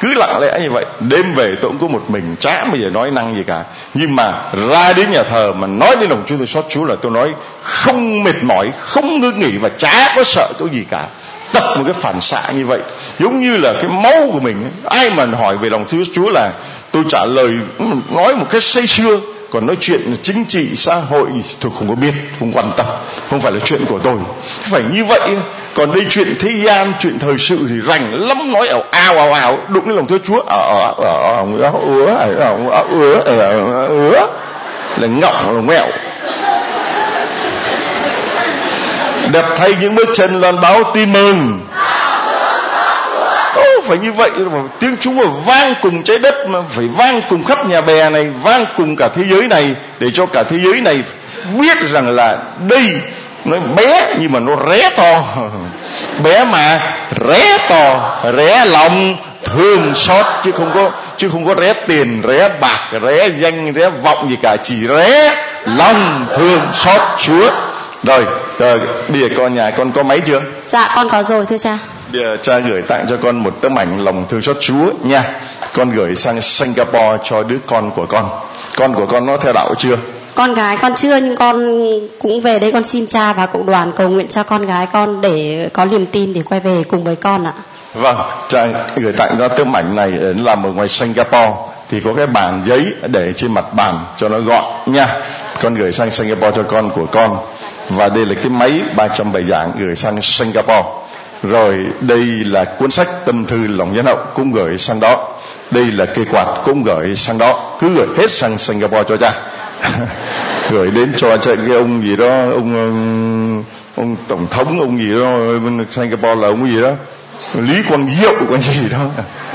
Cứ 0.00 0.14
lặng 0.14 0.40
lẽ 0.40 0.58
như 0.62 0.70
vậy. 0.70 0.84
Đêm 1.00 1.34
về 1.34 1.54
tôi 1.60 1.70
cũng 1.70 1.78
có 1.78 1.88
một 1.88 2.10
mình, 2.10 2.36
chả 2.40 2.64
bây 2.64 2.80
giờ 2.80 2.90
nói 2.90 3.10
năng 3.10 3.34
gì 3.34 3.42
cả. 3.46 3.64
Nhưng 3.94 4.16
mà 4.16 4.42
ra 4.70 4.92
đến 4.92 5.12
nhà 5.12 5.22
thờ 5.22 5.52
mà 5.52 5.66
nói 5.66 5.96
đến 6.00 6.10
lòng 6.10 6.24
Chúa 6.26 6.36
tôi, 6.36 6.46
xót 6.46 6.64
Chúa 6.68 6.84
là 6.84 6.94
tôi 7.02 7.12
nói 7.12 7.32
không 7.62 8.24
mệt 8.24 8.42
mỏi, 8.42 8.70
không 8.80 9.20
ngưng 9.20 9.40
nghỉ 9.40 9.56
và 9.56 9.68
chả 9.68 10.12
có 10.16 10.24
sợ 10.24 10.48
cái 10.58 10.68
gì 10.72 10.84
cả. 10.90 11.06
Tập 11.52 11.62
một 11.76 11.82
cái 11.84 11.92
phản 11.92 12.20
xạ 12.20 12.42
như 12.54 12.66
vậy. 12.66 12.80
Giống 13.18 13.40
như 13.40 13.56
là 13.56 13.72
cái 13.72 13.90
máu 13.90 14.30
của 14.32 14.40
mình 14.40 14.70
ai 14.84 15.10
mà 15.10 15.26
hỏi 15.26 15.56
về 15.56 15.70
lòng 15.70 15.84
Chúa 15.90 15.98
Chúa 16.14 16.30
là 16.30 16.52
tôi 16.90 17.04
trả 17.08 17.24
lời, 17.24 17.50
nói 18.10 18.36
một 18.36 18.46
cách 18.50 18.62
say 18.62 18.86
sưa. 18.86 19.18
Còn 19.50 19.66
nói 19.66 19.76
chuyện 19.80 20.16
chính 20.22 20.44
trị, 20.44 20.68
xã 20.74 20.94
hội 20.94 21.26
thì 21.34 21.40
tôi 21.60 21.72
không 21.78 21.88
có 21.88 21.94
biết, 21.94 22.12
không 22.38 22.52
quan 22.52 22.72
tâm. 22.76 22.86
Không 23.30 23.40
phải 23.40 23.52
là 23.52 23.58
chuyện 23.64 23.84
của 23.88 23.98
tôi. 23.98 24.16
Phải 24.62 24.82
như 24.92 25.04
vậy 25.04 25.20
còn 25.74 25.92
đây 25.92 26.06
chuyện 26.10 26.34
thế 26.38 26.50
gian, 26.64 26.92
chuyện 27.00 27.18
thời 27.18 27.38
sự 27.38 27.66
thì 27.68 27.80
rành 27.80 28.28
lắm, 28.28 28.52
nói 28.52 28.68
ảo 28.68 28.84
ào 28.90 29.18
ào 29.18 29.32
ào, 29.32 29.58
đụng 29.68 29.84
cái 29.86 29.94
lòng 29.94 30.06
thưa 30.06 30.18
chúa 30.18 30.40
ở 30.40 30.92
ở 30.96 31.14
ở 31.22 31.44
ứa 31.86 32.06
ờ, 32.06 32.34
ờ, 32.38 32.56
ở 32.70 32.84
ứa 32.90 33.20
ở 33.24 33.86
ứa, 33.86 34.26
là 34.96 35.06
ngọc 35.06 35.34
là 35.54 35.60
mẹo 35.60 35.86
đẹp 39.32 39.44
thay 39.56 39.74
những 39.80 39.94
bước 39.94 40.08
chân 40.14 40.40
loan 40.40 40.60
báo 40.60 40.82
tin 40.94 41.12
mừng. 41.12 41.60
Phải 43.84 43.98
như 43.98 44.12
vậy 44.12 44.30
tiếng 44.78 44.96
Chúa 45.00 45.26
vang 45.46 45.74
cùng 45.82 46.02
trái 46.02 46.18
đất, 46.18 46.34
mà 46.48 46.58
phải 46.68 46.86
vang 46.86 47.22
cùng 47.30 47.44
khắp 47.44 47.66
nhà 47.66 47.80
bè 47.80 48.10
này, 48.10 48.28
vang 48.42 48.66
cùng 48.76 48.96
cả 48.96 49.08
thế 49.14 49.22
giới 49.30 49.42
này, 49.42 49.74
để 49.98 50.10
cho 50.14 50.26
cả 50.26 50.42
thế 50.50 50.58
giới 50.64 50.80
này 50.80 51.02
biết 51.60 51.76
rằng 51.92 52.08
là 52.08 52.38
đây 52.68 52.82
nó 53.50 53.58
bé 53.76 54.14
nhưng 54.18 54.32
mà 54.32 54.40
nó 54.40 54.56
ré 54.70 54.90
to. 54.90 55.22
Bé 56.22 56.44
mà 56.44 56.96
ré 57.28 57.58
to 57.68 58.12
ré 58.36 58.64
lòng 58.64 59.16
thương 59.44 59.94
xót 59.94 60.26
chứ 60.44 60.52
không 60.52 60.70
có 60.74 60.90
chứ 61.16 61.28
không 61.32 61.46
có 61.46 61.54
ré 61.54 61.72
tiền 61.72 62.22
ré 62.28 62.48
bạc 62.60 62.90
ré 63.02 63.28
danh 63.28 63.72
ré 63.76 63.90
vọng 63.90 64.30
gì 64.30 64.36
cả 64.42 64.56
chỉ 64.62 64.86
ré 64.86 65.34
lòng 65.64 66.26
thương 66.36 66.60
xót 66.74 67.00
chúa. 67.18 67.50
Rồi 68.02 68.24
rồi 68.58 68.80
bây 69.08 69.20
giờ 69.20 69.28
con 69.36 69.54
nhà 69.54 69.70
con 69.70 69.92
có 69.92 70.02
máy 70.02 70.20
chưa? 70.26 70.40
Dạ 70.72 70.92
con 70.96 71.08
có 71.08 71.22
rồi 71.22 71.46
thưa 71.46 71.58
cha. 71.58 71.78
Bây 72.12 72.22
giờ 72.22 72.36
cha 72.42 72.58
gửi 72.58 72.82
tặng 72.82 73.06
cho 73.08 73.16
con 73.22 73.38
một 73.38 73.54
tấm 73.60 73.78
ảnh 73.78 74.04
lòng 74.04 74.24
thương 74.28 74.42
xót 74.42 74.56
chúa 74.60 74.92
nha. 75.02 75.22
Con 75.74 75.90
gửi 75.90 76.14
sang 76.14 76.42
singapore 76.42 77.18
cho 77.24 77.42
đứa 77.42 77.58
con 77.66 77.90
của 77.90 78.06
con. 78.06 78.28
Con 78.76 78.94
của 78.94 79.06
con 79.06 79.26
nó 79.26 79.36
theo 79.36 79.52
đạo 79.52 79.74
chưa 79.78 79.96
con 80.34 80.54
gái 80.54 80.76
con 80.82 80.94
chưa 80.96 81.16
nhưng 81.16 81.36
con 81.36 81.64
cũng 82.18 82.40
về 82.40 82.58
đây 82.58 82.72
con 82.72 82.84
xin 82.84 83.06
cha 83.06 83.32
và 83.32 83.46
cộng 83.46 83.66
đoàn 83.66 83.92
cầu 83.96 84.08
nguyện 84.08 84.28
cho 84.28 84.42
con 84.42 84.66
gái 84.66 84.86
con 84.92 85.20
để 85.20 85.68
có 85.72 85.84
niềm 85.84 86.06
tin 86.06 86.32
để 86.32 86.42
quay 86.42 86.60
về 86.60 86.84
cùng 86.88 87.04
với 87.04 87.16
con 87.16 87.44
ạ. 87.44 87.52
Vâng 87.94 88.16
trai 88.48 88.68
gửi 88.96 89.12
tặng 89.12 89.38
nó 89.38 89.48
tấm 89.48 89.76
ảnh 89.76 89.96
này 89.96 90.12
ờ, 90.20 90.32
làm 90.32 90.66
ở 90.66 90.70
ngoài 90.72 90.88
singapore, 90.88 91.52
thì 91.88 92.00
có 92.00 92.14
cái 92.14 92.26
bàn 92.26 92.62
giấy 92.64 92.86
để 93.06 93.32
trên 93.36 93.54
mặt 93.54 93.74
bàn 93.74 93.98
cho 94.16 94.28
nó 94.28 94.38
gọn 94.38 94.64
nha. 94.86 95.16
Con 95.62 95.74
gửi 95.74 95.92
sang 95.92 96.10
singapore 96.10 96.52
cho 96.56 96.62
con 96.62 96.90
của 96.90 97.06
con. 97.06 97.38
Và 97.90 98.08
đây 98.08 98.26
là 98.26 98.34
cái 98.34 98.48
máy 98.48 98.80
307 98.96 99.44
giảng 99.44 99.72
gửi 99.78 99.96
sang 99.96 100.22
Singapore. 100.22 100.88
Rồi 101.42 101.86
đây 102.00 102.24
là 102.24 102.64
cuốn 102.64 102.90
sách 102.90 103.08
tâm 103.24 103.44
thư 103.44 103.66
lòng 103.66 103.94
nhân 103.94 104.06
hậu 104.06 104.18
cũng 104.34 104.52
gửi 104.52 104.78
sang 104.78 105.00
đó. 105.00 105.28
Đây 105.70 105.84
là 105.84 106.06
cây 106.06 106.24
quạt 106.30 106.46
cũng 106.64 106.82
gửi 106.82 107.16
sang 107.16 107.38
đó. 107.38 107.76
Cứ 107.80 107.88
gửi 107.88 108.06
hết 108.18 108.30
sang 108.30 108.58
Singapore 108.58 109.02
cho 109.08 109.16
cha. 109.16 109.32
gửi 110.70 110.90
đến 110.90 111.12
cho 111.16 111.36
chạy 111.36 111.56
cái 111.56 111.76
ông 111.76 112.02
gì 112.02 112.16
đó 112.16 112.28
ông 112.28 113.64
ông 113.96 114.16
tổng 114.28 114.46
thống 114.50 114.80
ông 114.80 114.98
gì 114.98 115.12
đó 115.20 115.38
bên 115.38 115.86
Singapore 115.90 116.34
là 116.34 116.48
ông 116.48 116.68
gì 116.68 116.82
đó 116.82 116.90
Lý 117.54 117.82
Quang 117.88 118.08
Diệu 118.08 118.34
còn 118.50 118.60
gì 118.60 118.88
đó. 118.92 118.98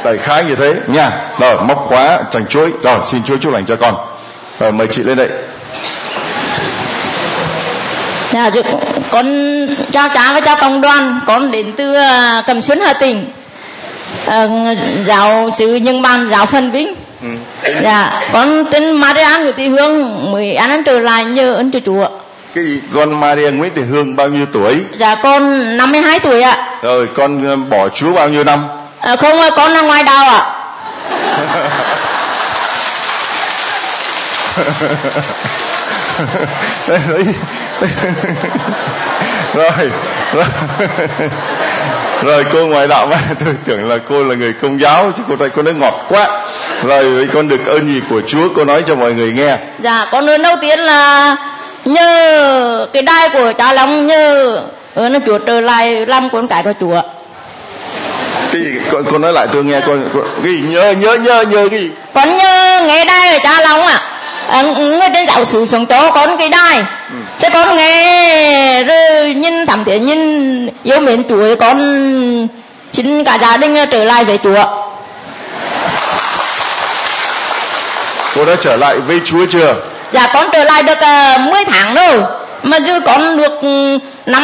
Đại 0.03 0.17
khái 0.17 0.43
như 0.43 0.55
thế 0.55 0.73
nha. 0.87 1.11
Rồi 1.39 1.57
móc 1.63 1.85
khóa 1.87 2.19
chẳng 2.31 2.45
chuối. 2.47 2.71
Rồi 2.83 2.99
xin 3.03 3.23
chúa 3.23 3.37
chúc 3.37 3.53
lành 3.53 3.65
cho 3.65 3.75
con. 3.75 3.95
Rồi 4.59 4.71
mời 4.71 4.87
chị 4.87 5.03
lên 5.03 5.17
đây. 5.17 5.29
Dạ, 8.33 8.49
con 9.11 9.25
chào 9.91 10.09
cha 10.09 10.33
và 10.33 10.39
chào 10.39 10.55
cộng 10.55 10.81
đoàn. 10.81 11.19
Con 11.25 11.51
đến 11.51 11.71
từ 11.77 11.93
à, 11.93 12.43
Cẩm 12.47 12.61
Xuân 12.61 12.79
Hà 12.81 12.93
Tĩnh. 12.93 13.25
À, 14.25 14.47
giáo 15.05 15.49
sứ 15.51 15.75
nhưng 15.75 16.01
ban 16.01 16.29
giáo 16.29 16.45
phân 16.45 16.71
vĩnh 16.71 16.93
ừ. 17.21 17.27
Dạ 17.83 18.21
con 18.33 18.65
tên 18.71 18.91
Maria 18.91 19.39
Nguyễn 19.41 19.55
Thị 19.57 19.67
Hương 19.67 20.31
mới 20.31 20.55
ăn 20.55 20.83
trở 20.83 20.99
lại 20.99 21.25
nhờ 21.25 21.53
ơn 21.53 21.71
Chúa 21.71 21.79
Chúa. 21.85 22.07
Cái 22.55 22.63
gì? 22.63 22.79
Con 22.93 23.19
Maria 23.19 23.51
Nguyễn 23.51 23.71
Thị 23.75 23.81
Hương 23.81 24.15
bao 24.15 24.29
nhiêu 24.29 24.45
tuổi? 24.53 24.83
Dạ 24.97 25.15
con 25.23 25.77
52 25.77 26.19
tuổi 26.19 26.41
ạ. 26.41 26.67
Rồi 26.81 27.07
con 27.15 27.47
ờ, 27.47 27.55
bỏ 27.55 27.89
Chúa 27.89 28.13
bao 28.13 28.29
nhiêu 28.29 28.43
năm? 28.43 28.59
À, 28.99 29.15
không 29.15 29.37
con 29.55 29.71
là 29.71 29.81
ngoài 29.81 30.03
đạo 30.03 30.25
ạ. 30.25 30.51
Rồi 39.53 39.53
rồi. 39.53 39.91
Rồi 42.23 42.45
cô 42.51 42.65
ngoại 42.65 42.87
đạo 42.87 43.07
mà 43.07 43.17
tôi 43.45 43.55
tưởng 43.65 43.89
là 43.89 43.97
cô 44.09 44.23
là 44.23 44.35
người 44.35 44.53
công 44.53 44.81
giáo 44.81 45.11
chứ 45.17 45.23
cô 45.29 45.35
thấy 45.35 45.49
cô 45.49 45.61
nói 45.61 45.73
ngọt 45.73 46.05
quá 46.09 46.27
rồi 46.83 47.27
con 47.33 47.47
được 47.47 47.65
ơn 47.65 47.93
gì 47.93 48.01
của 48.09 48.21
chúa 48.27 48.49
cô 48.55 48.65
nói 48.65 48.83
cho 48.87 48.95
mọi 48.95 49.13
người 49.13 49.31
nghe. 49.31 49.57
Dạ 49.79 50.07
con 50.11 50.29
ơn 50.29 50.41
đầu 50.41 50.55
tiên 50.61 50.79
là 50.79 51.35
nhờ 51.85 52.87
cái 52.93 53.01
đai 53.01 53.29
của 53.29 53.53
cha 53.57 53.73
long 53.73 54.07
nhờ 54.07 54.61
ơn 54.95 55.21
chúa 55.25 55.37
trở 55.37 55.61
lại 55.61 56.05
làm 56.05 56.29
con 56.29 56.47
cái 56.47 56.63
của 56.63 56.73
chúa. 56.79 57.01
Cái 58.51 58.61
gì? 58.61 58.71
Con, 58.91 59.03
con 59.11 59.21
nói 59.21 59.33
lại 59.33 59.47
tôi 59.53 59.63
nghe 59.63 59.79
con, 59.79 60.09
con 60.13 60.23
cái 60.43 60.53
gì? 60.53 60.61
Nhớ 60.69 60.91
nhớ 60.91 61.13
nhớ 61.13 61.45
nhớ 61.49 61.67
cái 61.71 61.79
gì? 61.79 61.91
Con 62.13 62.37
nhớ 62.37 62.81
nghe 62.87 63.05
đai 63.05 63.33
của 63.33 63.39
cha 63.43 63.61
long 63.61 63.87
à 63.87 64.01
à, 64.47 64.63
người 64.63 65.09
trên 65.13 65.27
giáo 65.27 65.45
sư 65.45 65.65
sống 65.69 65.85
cho 65.85 66.11
con 66.11 66.37
cái 66.37 66.49
đài 66.49 66.77
ừ. 66.77 67.15
thế 67.39 67.49
con 67.49 67.77
nghe 67.77 68.83
rồi 68.83 69.33
nhìn 69.33 69.65
thầm 69.65 69.83
thiện 69.83 70.05
nhìn 70.05 70.69
yêu 70.83 70.99
mến 70.99 71.23
chúa 71.29 71.55
con 71.55 72.47
xin 72.93 73.23
cả 73.23 73.37
gia 73.41 73.57
đình 73.57 73.75
trở 73.91 74.03
lại 74.03 74.25
với 74.25 74.39
chúa 74.43 74.84
cô 78.35 78.45
đã 78.45 78.55
trở 78.61 78.75
lại 78.75 78.99
với 78.99 79.21
chúa 79.25 79.45
chưa? 79.45 79.75
Dạ 80.11 80.27
con 80.33 80.49
trở 80.53 80.63
lại 80.63 80.83
được 80.83 80.97
uh, 80.97 81.39
10 81.51 81.65
tháng 81.65 81.95
rồi. 81.95 82.23
Mà 82.63 82.79
chứ 82.79 82.99
con 83.05 83.37
được 83.37 83.61
năm 84.25 84.43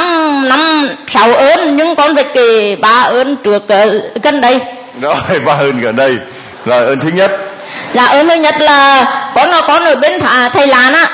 năm 0.49 0.87
sáu 1.07 1.33
ơn 1.33 1.77
nhưng 1.77 1.95
con 1.95 2.15
phải 2.15 2.23
kể 2.33 2.75
ba 2.75 3.01
ơn 3.01 3.35
trước 3.35 3.63
uh, 3.63 4.23
gần 4.23 4.41
đây. 4.41 4.59
Rồi 5.01 5.13
ba 5.45 5.53
ơn 5.53 5.81
gần 5.81 5.95
đây 5.95 6.17
rồi 6.65 6.85
ơn 6.85 6.99
thứ 6.99 7.09
nhất. 7.09 7.31
Dạ 7.93 8.05
ơn 8.05 8.29
thứ 8.29 8.35
nhất 8.35 8.55
là 8.59 9.05
con 9.35 9.51
nó 9.51 9.61
con 9.61 9.85
ở 9.85 9.95
bên 9.95 10.21
thầy 10.53 10.67
lan 10.67 10.93
á. 10.93 11.09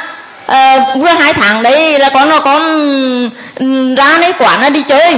À, 0.48 0.80
vừa 0.98 1.08
hai 1.08 1.34
tháng 1.34 1.64
đấy 1.64 2.00
là 2.00 2.10
con 2.10 2.30
nó 2.30 2.40
con 2.40 2.62
ra 3.96 4.18
đấy 4.22 4.34
quán 4.40 4.62
nó 4.62 4.70
đi 4.70 4.84
chơi. 4.88 5.18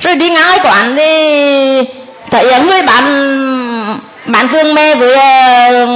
Rồi 0.00 0.14
đi 0.14 0.30
ngang 0.30 0.46
cái 0.48 0.58
quán 0.64 0.96
thì 0.96 1.84
thấy 2.30 2.60
người 2.62 2.82
bạn 2.82 3.04
bạn 4.26 4.48
thương 4.48 4.74
mê 4.74 4.94
với 4.94 5.14
ờ, 5.14 5.86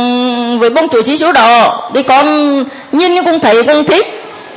với 0.58 0.70
bông 0.70 0.88
chuối 0.88 1.04
xí 1.04 1.18
số 1.18 1.32
đỏ 1.32 1.82
thì 1.94 2.02
con 2.02 2.26
nhìn 2.92 3.14
như 3.14 3.22
cũng 3.22 3.40
thấy 3.40 3.62
cũng 3.62 3.84
thích. 3.84 4.06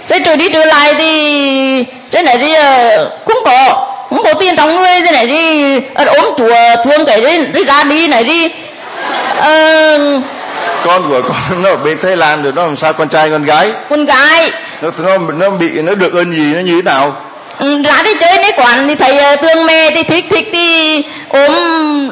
Rồi 0.10 0.20
rồi 0.20 0.38
đi 0.38 0.50
trở 0.50 0.66
lại 0.66 0.94
thì 0.98 1.86
thế 2.12 2.24
này 2.24 2.38
đi 2.38 2.54
ờ, 2.54 3.10
không 3.26 3.44
có 3.46 3.88
không 4.10 4.24
có 4.24 4.34
tiền 4.34 4.56
trong 4.56 4.76
người 4.76 5.02
thế 5.06 5.12
này 5.12 5.28
đi 5.28 5.76
ốm 5.96 6.34
chùa 6.38 6.84
thương 6.84 7.06
cái 7.06 7.22
đi, 7.54 7.64
ra 7.64 7.84
đi 7.84 8.08
này 8.08 8.24
đi. 8.24 8.46
Uh, 9.38 10.24
con 10.86 11.10
của 11.10 11.22
con 11.22 11.62
nó 11.64 11.70
ở 11.70 11.78
bên 11.78 11.98
Thái 12.02 12.16
Lan 12.16 12.44
rồi 12.44 12.54
nó 12.56 12.66
làm 12.66 12.76
sao 12.76 12.94
con 12.94 13.10
trai 13.10 13.30
con 13.30 13.46
gái? 13.46 13.70
con 13.90 14.06
gái. 14.06 14.52
Nó 14.82 14.90
nó 15.04 15.18
nó 15.18 15.50
bị 15.50 15.70
nó 15.70 15.96
được 15.96 16.14
ơn 16.14 16.36
gì 16.36 16.54
nó 16.54 16.60
như 16.60 16.76
thế 16.76 16.82
nào? 16.82 17.16
Ừ, 17.60 17.84
ra 17.84 18.02
đi 18.04 18.12
chơi 18.20 18.38
đấy 18.38 18.52
quán 18.58 18.88
thì 18.88 18.96
thầy 18.96 19.38
tương 19.38 19.66
mẹ 19.66 19.92
thì 19.96 20.04
thích 20.04 20.26
thích 20.30 20.50
thì 20.54 21.04
ôm 21.30 21.52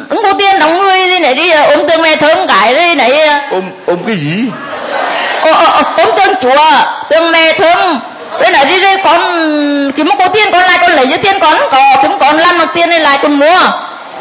ứng 0.10 0.24
có 0.24 0.34
tiền 0.40 0.60
đóng 0.60 0.84
người 0.84 1.00
thì 1.08 1.20
này 1.20 1.34
đi 1.34 1.52
ôm 1.52 1.90
tương 1.90 2.02
mẹ 2.02 2.16
thơm 2.16 2.48
cái 2.48 2.74
đây 2.74 2.96
này. 2.96 3.12
Ôm 3.52 3.64
ôm 3.86 3.98
cái 4.08 4.16
gì? 4.16 4.46
Ô, 5.42 5.52
ô, 5.52 5.66
ô, 5.66 5.82
ôm 5.98 6.08
tương 6.18 6.36
chùa 6.42 6.82
tương 7.10 7.32
mẹ 7.32 7.54
thơm. 7.54 8.00
Đây 8.42 8.52
này 8.52 8.66
đi 8.66 8.82
đây 8.82 8.98
con 9.04 9.22
kiếm 9.96 10.08
một 10.08 10.16
có 10.20 10.28
tiền 10.28 10.52
con 10.52 10.62
lại 10.62 10.78
con 10.82 10.92
lấy 10.92 11.08
cho 11.12 11.18
tiền 11.18 11.40
con 11.40 11.58
có 11.72 11.98
kiếm 12.02 12.12
con 12.20 12.38
làm 12.38 12.58
một 12.58 12.66
tiền 12.74 12.90
này 12.90 13.00
lại 13.00 13.20
con 13.22 13.40
mua. 13.40 13.60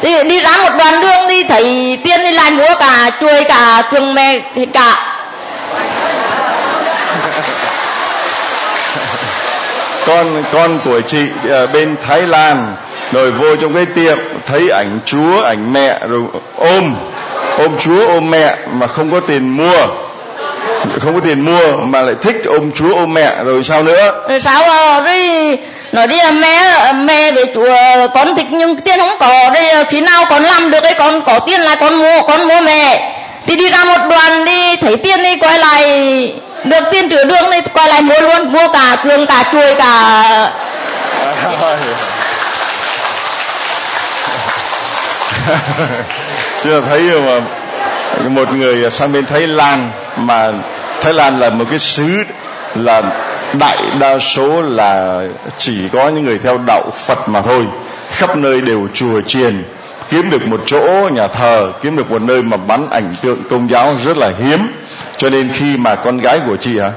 Đi, 0.02 0.22
đi 0.22 0.40
ra 0.40 0.50
một 0.56 0.70
đoạn 0.78 1.00
đường 1.00 1.28
đi 1.28 1.44
thấy 1.44 1.98
tiền 2.04 2.20
đi 2.22 2.32
lại 2.32 2.50
mua 2.50 2.74
cả 2.78 3.10
chuối 3.20 3.44
cả 3.44 3.82
thường 3.90 4.14
mẹ 4.14 4.40
cả. 4.72 5.12
Con 10.06 10.44
con 10.52 10.78
của 10.84 11.00
chị 11.00 11.22
ở 11.50 11.66
bên 11.66 11.96
Thái 12.08 12.22
Lan 12.22 12.74
rồi 13.12 13.30
vô 13.30 13.56
trong 13.56 13.74
cái 13.74 13.86
tiệm 13.86 14.18
thấy 14.46 14.70
ảnh 14.70 14.98
Chúa 15.04 15.42
ảnh 15.42 15.72
mẹ 15.72 15.98
rồi 16.08 16.22
ôm 16.56 16.94
ôm 17.58 17.76
Chúa 17.78 18.06
ôm 18.06 18.30
mẹ 18.30 18.56
mà 18.72 18.86
không 18.86 19.12
có 19.12 19.20
tiền 19.20 19.48
mua. 19.56 19.86
Không 21.00 21.14
có 21.14 21.20
tiền 21.20 21.40
mua 21.40 21.76
mà 21.76 22.02
lại 22.02 22.14
thích 22.22 22.36
ôm 22.44 22.70
Chúa 22.72 22.94
ôm 22.94 23.14
mẹ 23.14 23.44
rồi 23.44 23.64
sao 23.64 23.82
nữa? 23.82 24.12
Rồi 24.28 24.40
sao 24.40 24.62
rồi 24.68 25.58
nói 25.92 26.06
đi 26.06 26.16
mẹ 26.32 26.92
mẹ 26.92 27.32
về 27.32 27.44
chùa 27.54 28.06
con 28.14 28.36
thích 28.36 28.46
nhưng 28.50 28.76
tiền 28.76 28.98
không 28.98 29.16
có 29.18 29.50
đây 29.54 29.84
khi 29.84 30.00
nào 30.00 30.24
con 30.30 30.42
làm 30.42 30.70
được 30.70 30.82
đấy 30.82 30.94
con 30.98 31.20
có 31.20 31.38
tiền 31.38 31.60
lại 31.60 31.76
con 31.80 31.98
mua 31.98 32.22
con 32.28 32.48
mua 32.48 32.60
mẹ. 32.60 33.12
Thì 33.46 33.56
đi 33.56 33.68
ra 33.68 33.84
một 33.84 34.08
đoàn 34.10 34.44
đi 34.44 34.76
thấy 34.76 34.96
tiền 34.96 35.22
đi 35.22 35.36
quay 35.36 35.58
lại 35.58 35.84
được 36.64 36.84
tiền 36.92 37.08
trừ 37.08 37.24
đường 37.24 37.50
đi 37.50 37.58
quay 37.72 37.88
lại 37.88 38.02
mua 38.02 38.20
luôn 38.20 38.52
mua 38.52 38.68
cả 38.72 38.96
thường 39.04 39.26
cả 39.26 39.44
chuối 39.52 39.74
cả 39.74 40.52
chưa 46.62 46.80
thấy 46.80 47.00
mà 47.00 47.40
một 48.28 48.54
người 48.54 48.90
sang 48.90 49.12
bên 49.12 49.26
Thái 49.26 49.46
Lan 49.46 49.90
mà 50.16 50.52
Thái 51.00 51.12
Lan 51.12 51.40
là 51.40 51.50
một 51.50 51.64
cái 51.70 51.78
xứ 51.78 52.08
là 52.74 53.02
đại 53.58 53.78
đa 54.00 54.18
số 54.18 54.62
là 54.62 55.22
chỉ 55.58 55.88
có 55.92 56.08
những 56.08 56.24
người 56.24 56.38
theo 56.38 56.58
đạo 56.66 56.90
Phật 56.94 57.28
mà 57.28 57.42
thôi. 57.42 57.66
Khắp 58.10 58.36
nơi 58.36 58.60
đều 58.60 58.88
chùa 58.94 59.20
chiền 59.20 59.62
kiếm 60.10 60.30
được 60.30 60.46
một 60.46 60.60
chỗ 60.66 61.08
nhà 61.12 61.26
thờ 61.26 61.72
kiếm 61.82 61.96
được 61.96 62.10
một 62.10 62.22
nơi 62.22 62.42
mà 62.42 62.56
bắn 62.56 62.90
ảnh 62.90 63.14
tượng 63.22 63.42
công 63.50 63.70
giáo 63.70 63.94
rất 64.04 64.16
là 64.16 64.30
hiếm. 64.38 64.72
Cho 65.16 65.30
nên 65.30 65.48
khi 65.52 65.76
mà 65.76 65.94
con 65.94 66.18
gái 66.18 66.40
của 66.46 66.56
chị 66.56 66.78
hả? 66.78 66.90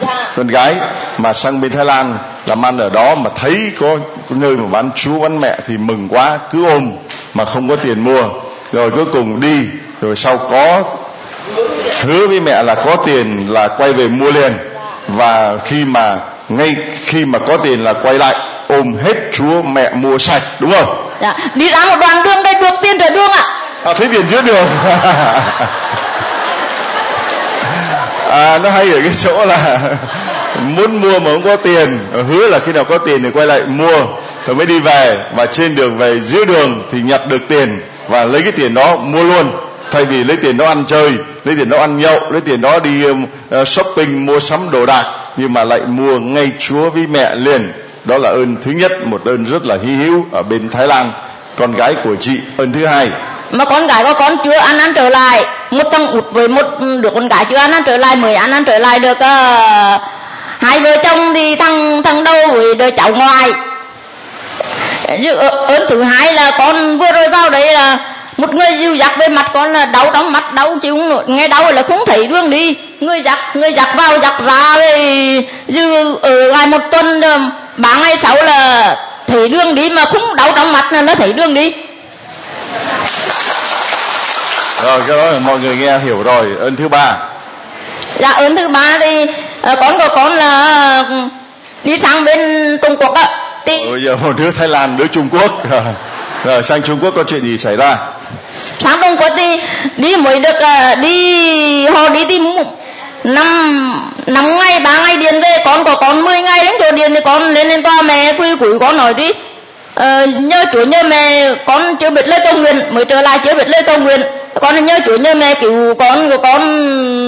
Dạ. 0.00 0.30
Con 0.36 0.46
gái 0.46 0.74
mà 1.18 1.32
sang 1.32 1.60
bên 1.60 1.72
Thái 1.72 1.84
Lan 1.84 2.18
làm 2.46 2.64
ăn 2.64 2.78
ở 2.78 2.90
đó 2.90 3.14
mà 3.14 3.30
thấy 3.36 3.72
có, 3.80 3.96
có 4.30 4.36
nơi 4.36 4.56
mà 4.56 4.66
bán 4.70 4.90
chú 4.94 5.20
bán 5.20 5.40
mẹ 5.40 5.58
thì 5.66 5.76
mừng 5.76 6.08
quá 6.08 6.38
cứ 6.50 6.64
ôm 6.64 6.92
mà 7.34 7.44
không 7.44 7.68
có 7.68 7.76
tiền 7.76 8.00
mua. 8.00 8.22
Rồi 8.72 8.90
cuối 8.90 9.04
cùng 9.12 9.40
đi 9.40 9.68
rồi 10.00 10.16
sau 10.16 10.38
có 10.38 10.82
hứa 12.02 12.26
với 12.26 12.40
mẹ 12.40 12.62
là 12.62 12.74
có 12.74 12.96
tiền 13.06 13.46
là 13.52 13.68
quay 13.68 13.92
về 13.92 14.08
mua 14.08 14.30
liền. 14.30 14.52
Và 15.08 15.56
khi 15.64 15.84
mà 15.84 16.16
ngay 16.48 16.76
khi 17.04 17.24
mà 17.24 17.38
có 17.38 17.56
tiền 17.56 17.84
là 17.84 17.92
quay 17.92 18.14
lại 18.14 18.34
ôm 18.68 18.94
hết 19.04 19.14
chúa 19.32 19.62
mẹ 19.62 19.90
mua 19.94 20.18
sạch 20.18 20.42
đúng 20.58 20.72
không? 20.72 21.10
Dạ. 21.20 21.36
Đi 21.54 21.70
ra 21.70 21.84
một 21.84 21.96
đoạn 22.00 22.22
đường 22.24 22.42
đây 22.42 22.54
được 22.54 22.74
tiền 22.82 22.98
rồi 22.98 23.10
đường 23.10 23.30
ạ. 23.30 23.44
À, 23.84 23.92
thấy 23.92 24.08
tiền 24.12 24.22
giữa 24.30 24.42
đường. 24.42 24.66
À 28.30 28.58
nó 28.58 28.70
hay 28.70 28.92
ở 28.92 29.00
cái 29.04 29.14
chỗ 29.18 29.44
là 29.44 29.78
muốn 30.76 31.00
mua 31.00 31.18
mà 31.18 31.30
không 31.30 31.42
có 31.42 31.56
tiền 31.56 31.98
hứa 32.28 32.46
là 32.46 32.58
khi 32.66 32.72
nào 32.72 32.84
có 32.84 32.98
tiền 32.98 33.22
thì 33.22 33.30
quay 33.30 33.46
lại 33.46 33.60
mua 33.60 34.06
rồi 34.48 34.56
mới 34.56 34.66
đi 34.66 34.78
về 34.78 35.16
và 35.36 35.46
trên 35.46 35.74
đường 35.74 35.98
về 35.98 36.20
giữa 36.20 36.44
đường 36.44 36.88
thì 36.92 37.00
nhặt 37.00 37.20
được 37.28 37.38
tiền 37.48 37.80
và 38.08 38.24
lấy 38.24 38.42
cái 38.42 38.52
tiền 38.52 38.74
đó 38.74 38.96
mua 38.96 39.24
luôn. 39.24 39.50
Thay 39.92 40.04
vì 40.04 40.24
lấy 40.24 40.36
tiền 40.36 40.56
đó 40.56 40.66
ăn 40.66 40.84
chơi 40.88 41.12
lấy 41.44 41.56
tiền 41.56 41.68
đó 41.68 41.78
ăn 41.78 42.00
nhậu 42.00 42.20
lấy 42.30 42.40
tiền 42.40 42.60
đó 42.60 42.78
đi 42.78 43.04
um, 43.04 43.26
uh, 43.60 43.68
shopping 43.68 44.26
mua 44.26 44.40
sắm 44.40 44.60
đồ 44.70 44.86
đạc 44.86 45.04
nhưng 45.36 45.52
mà 45.52 45.64
lại 45.64 45.80
mua 45.80 46.18
ngay 46.18 46.50
chúa 46.58 46.90
với 46.90 47.06
mẹ 47.06 47.34
liền. 47.34 47.72
Đó 48.04 48.18
là 48.18 48.30
ơn 48.30 48.56
thứ 48.62 48.70
nhất 48.70 49.06
một 49.06 49.24
ơn 49.24 49.44
rất 49.44 49.66
là 49.66 49.76
hy 49.86 49.92
hữu 49.92 50.26
ở 50.32 50.42
bên 50.42 50.68
thái 50.68 50.88
lan 50.88 51.12
con 51.56 51.74
gái 51.74 51.94
của 52.04 52.16
chị. 52.20 52.40
Ơn 52.56 52.72
thứ 52.72 52.86
hai 52.86 53.08
mà 53.50 53.64
con 53.64 53.86
gái 53.86 54.04
của 54.04 54.14
con 54.18 54.36
chưa 54.44 54.58
ăn 54.58 54.78
ăn 54.78 54.92
trở 54.94 55.08
lại. 55.08 55.44
Một 55.70 55.84
thằng 55.92 56.06
út 56.06 56.32
với 56.32 56.48
một 56.48 56.66
đứa 57.02 57.10
con 57.10 57.28
gái 57.28 57.46
chưa 57.50 57.56
ăn 57.56 57.72
ăn 57.72 57.82
trở 57.86 57.96
lại 57.96 58.16
mới 58.16 58.34
ăn 58.34 58.52
ăn 58.52 58.64
trở 58.64 58.78
lại 58.78 58.98
được 58.98 59.18
uh, 59.18 60.00
hai 60.58 60.80
vợ 60.80 60.96
chồng 61.04 61.34
thì 61.34 61.56
thằng 61.56 62.02
thằng 62.02 62.24
đâu 62.24 62.50
với 62.52 62.74
đứa 62.74 62.90
cháu 62.90 63.14
ngoài 63.14 63.52
như 65.08 65.34
ơn 65.66 65.86
thứ 65.88 66.02
hai 66.02 66.32
là 66.32 66.50
con 66.58 66.98
vừa 66.98 67.12
rồi 67.12 67.28
vào 67.28 67.50
đây 67.50 67.72
là 67.72 67.98
một 68.36 68.54
người 68.54 68.70
dìu 68.80 68.94
dắt 68.94 69.12
về 69.18 69.28
mặt 69.28 69.50
con 69.54 69.72
là 69.72 69.84
đau 69.84 70.10
trong 70.12 70.32
mắt 70.32 70.52
đau 70.54 70.76
chịu 70.82 70.96
không 70.96 71.08
nổi. 71.08 71.24
Nghe 71.26 71.48
đau 71.48 71.72
là 71.72 71.82
không 71.82 72.00
thấy 72.06 72.26
đường 72.26 72.50
đi. 72.50 72.76
Người 73.00 73.22
dắt 73.22 73.56
người 73.56 73.72
dắt 73.72 73.88
vào 73.94 74.18
dắt 74.18 74.34
ra 74.46 74.74
thì 74.74 75.40
dư 75.68 76.14
ở 76.22 76.48
ngoài 76.50 76.66
một 76.66 76.78
tuần 76.90 77.22
ba 77.76 77.94
ngày 77.94 78.16
sau 78.16 78.34
là 78.36 78.96
thấy 79.26 79.48
đường 79.48 79.74
đi 79.74 79.90
mà 79.90 80.04
không 80.04 80.36
đau 80.36 80.52
trong 80.56 80.72
mắt 80.72 80.92
là 80.92 81.02
nó 81.02 81.14
thấy 81.14 81.32
đường 81.32 81.54
đi. 81.54 81.72
Rồi 84.82 85.02
cái 85.08 85.16
đó 85.16 85.24
là 85.24 85.38
mọi 85.38 85.58
người 85.58 85.76
nghe 85.76 85.98
hiểu 85.98 86.22
rồi. 86.22 86.46
Ơn 86.60 86.76
thứ 86.76 86.88
ba. 86.88 87.16
Dạ 88.18 88.30
ơn 88.30 88.56
thứ 88.56 88.68
ba 88.68 88.98
thì 89.00 89.22
uh, 89.72 89.78
con 89.80 89.98
của 89.98 90.08
con 90.14 90.32
là 90.32 91.04
đi 91.84 91.98
sang 91.98 92.24
bên 92.24 92.38
trung 92.82 92.96
quốc 92.96 93.14
á 93.14 93.28
thì 93.66 93.90
bây 93.90 94.02
giờ 94.02 94.16
một 94.16 94.32
đứa 94.38 94.50
thái 94.50 94.68
lan 94.68 94.96
đứa 94.96 95.06
trung 95.06 95.28
quốc. 95.32 95.62
Rồi, 96.44 96.62
sang 96.62 96.82
trung 96.82 96.98
quốc 97.02 97.14
có 97.16 97.22
chuyện 97.22 97.42
gì 97.42 97.58
xảy 97.58 97.76
ra? 97.76 97.96
Sang 98.78 99.00
trung 99.00 99.16
quốc 99.16 99.32
thì 99.36 99.60
đi 99.96 100.16
mới 100.16 100.40
được 100.40 100.56
uh, 100.56 100.98
đi 100.98 101.86
họ 101.86 102.08
đi 102.08 102.24
tìm 102.24 102.42
năm 103.24 103.92
năm 104.26 104.58
ngày 104.58 104.80
ba 104.80 104.98
ngày 104.98 105.16
điện 105.16 105.34
về 105.42 105.62
con 105.64 105.84
của 105.84 105.94
con 106.00 106.24
10 106.24 106.42
ngày 106.42 106.64
đến 106.64 106.72
chỗ 106.80 106.90
điện 106.90 107.14
thì 107.14 107.20
con 107.24 107.42
lên 107.42 107.68
lên 107.68 107.82
tòa 107.82 108.02
mẹ 108.02 108.32
quy 108.38 108.56
củ 108.56 108.78
con 108.80 108.96
nói 108.96 109.14
đi. 109.14 109.32
Ờ, 109.94 110.26
nhớ 110.26 110.64
chúa 110.72 110.84
nhớ 110.84 111.02
mẹ 111.02 111.54
con 111.66 111.96
chưa 112.00 112.10
biết 112.10 112.28
lời 112.28 112.40
cầu 112.44 112.54
nguyện 112.54 112.76
mới 112.90 113.04
trở 113.04 113.22
lại 113.22 113.38
chưa 113.44 113.54
biết 113.54 113.68
lời 113.68 113.82
cầu 113.86 113.98
nguyện. 113.98 114.20
Con 114.60 114.86
nhớ 114.86 114.98
chúa 115.06 115.16
nhớ 115.16 115.34
mẹ 115.34 115.54
cứu 115.54 115.94
con 115.94 116.30
của 116.30 116.38
con 116.38 116.62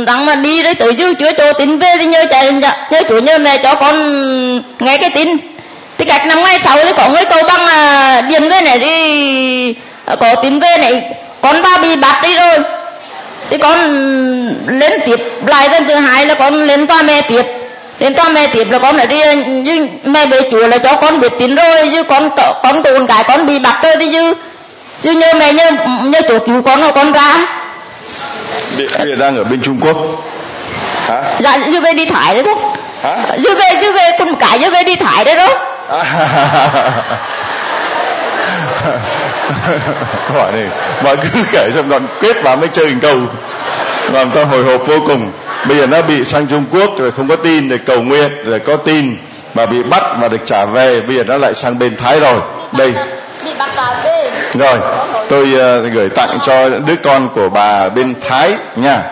đang 0.05 0.27
mà 0.27 0.35
đi 0.35 0.63
đấy 0.63 0.75
tới 0.75 0.95
dư 0.95 1.15
chưa 1.15 1.33
cho 1.33 1.53
tin 1.53 1.79
về 1.79 1.95
thì 1.99 2.07
nhớ 2.07 2.25
chạy 2.31 2.53
nhớ 2.91 3.03
chúa 3.09 3.21
nhớ 3.21 3.39
mẹ 3.39 3.59
cho 3.63 3.75
con 3.75 3.97
nghe 4.81 4.99
cái 4.99 5.11
tin 5.11 5.29
thì 6.01 6.07
cách 6.07 6.27
năm 6.27 6.43
ngày 6.43 6.59
sau 6.59 6.77
thì 6.85 6.93
có 6.97 7.09
người 7.09 7.25
cầu 7.25 7.43
băng 7.43 7.67
à, 7.67 8.21
điện 8.21 8.49
về 8.49 8.61
này 8.61 8.79
đi 8.79 9.75
à, 10.07 10.17
có 10.21 10.35
tin 10.35 10.61
về 10.61 10.77
này 10.79 11.03
con 11.41 11.63
ba 11.63 11.79
bị 11.79 11.97
bắt 11.97 12.21
đi 12.23 12.37
rồi. 12.37 12.59
Thì 13.51 13.59
con 13.59 13.79
lên 14.67 14.93
tiếp 15.07 15.21
lại 15.47 15.69
lần 15.69 15.89
thứ 15.89 15.95
hai 15.95 16.27
là 16.27 16.35
con 16.35 16.67
lên 16.67 16.87
tòa 16.87 17.03
mẹ 17.03 17.23
tiếp. 17.23 17.43
Lên 17.99 18.15
tòa 18.15 18.29
mẹ 18.29 18.47
tiếp 18.47 18.67
là 18.71 18.79
con 18.79 18.97
ở 18.97 19.07
đi 19.07 19.35
như 19.45 19.89
mẹ 20.05 20.27
bề 20.27 20.41
chùa 20.51 20.67
là 20.67 20.79
cho 20.79 20.95
con 20.95 21.21
biết 21.21 21.33
tin 21.39 21.55
rồi 21.55 21.91
chứ 21.93 22.03
con 22.03 22.31
con 22.63 22.83
con 22.83 23.07
cái 23.07 23.25
con 23.25 23.47
bị 23.47 23.59
bắt 23.59 23.81
rồi 23.83 23.97
thì 24.01 24.13
chứ 24.13 24.35
chứ 25.01 25.13
nhớ 25.13 25.33
mẹ 25.39 25.53
nhớ 25.53 25.71
nhớ 26.05 26.21
chỗ 26.29 26.39
cứu 26.39 26.63
con 26.63 26.83
rồi 26.83 26.93
con 26.93 27.13
ra. 27.13 27.37
Bây 28.77 28.87
giờ 28.89 29.17
đang 29.19 29.37
ở 29.37 29.45
bên 29.45 29.61
trung 29.63 29.81
quốc. 29.81 29.97
Hả? 31.09 31.23
Dạ 31.39 31.59
chứ 31.67 31.81
về 31.81 31.93
đi 31.93 32.05
thải 32.05 32.35
đấy 32.35 32.43
đó 32.43 32.55
hả? 33.03 33.17
Chứ 33.45 33.55
về 33.55 33.77
chứ 33.81 33.93
về 33.93 34.11
con 34.19 34.37
cái 34.37 34.59
chứ 34.59 34.71
về 34.71 34.83
đi 34.83 34.97
thải 34.97 35.25
đấy 35.25 35.35
đó 35.35 35.49
hỏi 40.35 40.53
này 40.53 40.67
mà 41.05 41.15
cứ 41.15 41.29
kể 41.53 41.71
xong 41.75 41.89
đoạn 41.89 42.07
kết 42.21 42.37
bà 42.45 42.57
mới 42.57 42.69
chơi 42.73 42.87
hình 42.87 43.01
cầu. 43.01 43.19
Làm 44.13 44.31
ta 44.31 44.45
hồi 44.45 44.65
hộp 44.65 44.87
vô 44.87 44.99
cùng. 45.07 45.33
Bây 45.69 45.79
giờ 45.79 45.87
nó 45.87 46.03
bị 46.03 46.25
sang 46.25 46.47
trung 46.47 46.65
quốc 46.73 46.91
rồi 46.99 47.13
không 47.13 47.29
có 47.29 47.37
tin 47.37 47.69
rồi 47.69 47.79
cầu 47.79 48.03
nguyện 48.03 48.31
rồi 48.45 48.59
có 48.59 48.77
tin. 48.77 49.17
Mà 49.55 49.67
bị 49.67 49.83
bắt 49.83 50.03
và 50.21 50.29
được 50.29 50.41
trả 50.47 50.65
về 50.65 51.01
bây 51.01 51.17
giờ 51.17 51.25
nó 51.25 51.37
lại 51.37 51.55
sang 51.55 51.79
bên 51.79 51.97
thái 51.97 52.21
rồi. 52.21 52.41
Đây. 52.73 52.95
Rồi 54.55 54.79
tôi 55.29 55.43
uh, 55.43 55.93
gửi 55.93 56.09
tặng 56.09 56.39
cho 56.43 56.69
đứa 56.69 56.97
con 57.03 57.29
của 57.35 57.49
bà 57.49 57.89
bên 57.89 58.15
thái 58.29 58.53
nha. 58.77 59.03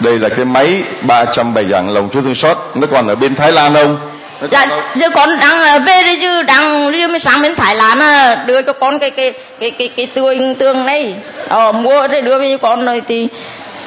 Đây 0.00 0.18
là 0.18 0.28
cái 0.28 0.44
máy 0.44 0.82
300 1.00 1.54
bài 1.54 1.66
giảng 1.70 1.94
lòng 1.94 2.08
chúa 2.12 2.20
thương 2.20 2.34
xót. 2.34 2.56
Nó 2.74 2.86
còn 2.92 3.08
ở 3.08 3.14
bên 3.14 3.34
thái 3.34 3.52
lan 3.52 3.74
không 3.74 4.07
dạ 4.50 4.66
giờ 4.94 5.08
con 5.14 5.28
đang 5.40 5.60
ờ, 5.60 5.78
về 5.78 6.02
đi 6.02 6.20
chứ 6.20 6.42
đang 6.42 6.92
đi 6.92 7.06
mới 7.06 7.20
sang 7.20 7.42
bên 7.42 7.54
thái 7.56 7.76
lan 7.76 8.00
à, 8.00 8.44
đưa 8.46 8.62
cho 8.62 8.72
con 8.72 8.98
cái 8.98 9.10
cái 9.10 9.32
cái 9.60 9.70
cái 9.70 9.88
cái 9.96 10.06
tường 10.06 10.54
tường 10.54 10.86
này. 10.86 11.14
Ờ 11.48 11.72
mua 11.72 12.08
rồi 12.08 12.20
đưa 12.22 12.38
với 12.38 12.58
con 12.58 12.86
rồi 12.86 13.02
thì 13.08 13.28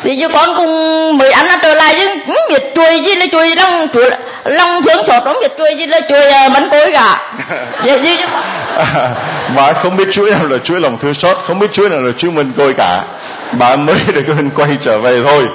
thì 0.04 0.18
chứ 0.20 0.28
con 0.28 0.50
cũng 0.58 1.18
mới 1.18 1.32
ăn 1.32 1.60
trở 1.64 1.74
lại 1.74 1.96
chứ 2.00 2.08
không 2.28 2.36
biết 2.50 2.64
chuối 2.76 3.00
gì 3.04 3.16
là 3.16 3.26
chuối 3.32 3.56
long 3.56 3.88
chuối 3.94 4.10
long 4.46 4.84
thương 4.84 5.06
sọt 5.06 5.24
không 5.24 5.38
biết 5.42 5.52
chuối 5.58 5.76
gì 5.78 5.86
là 5.86 6.00
chuối 6.10 6.24
ờ, 6.24 6.50
bánh 6.50 6.70
cối 6.70 6.92
cả. 6.94 7.34
Vậy 7.84 8.00
chứ 8.04 8.26
bà 9.56 9.74
không 9.82 9.98
biết 9.98 10.08
chuỗi 10.12 10.32
nào 10.32 10.48
là 10.48 10.58
chuỗi 10.58 10.80
lòng 10.80 10.98
thương 11.02 11.14
xót 11.14 11.38
không 11.48 11.60
biết 11.60 11.74
chuỗi 11.74 11.90
nào 11.90 12.00
là 12.00 12.12
chuỗi 12.18 12.32
minh 12.32 12.52
côi 12.58 12.74
cả. 12.74 13.04
Bà 13.52 13.76
mới 13.76 13.96
được 14.14 14.28
ơn 14.28 14.50
quay 14.56 14.70
trở 14.82 14.98
về 14.98 15.22
thôi. 15.24 15.48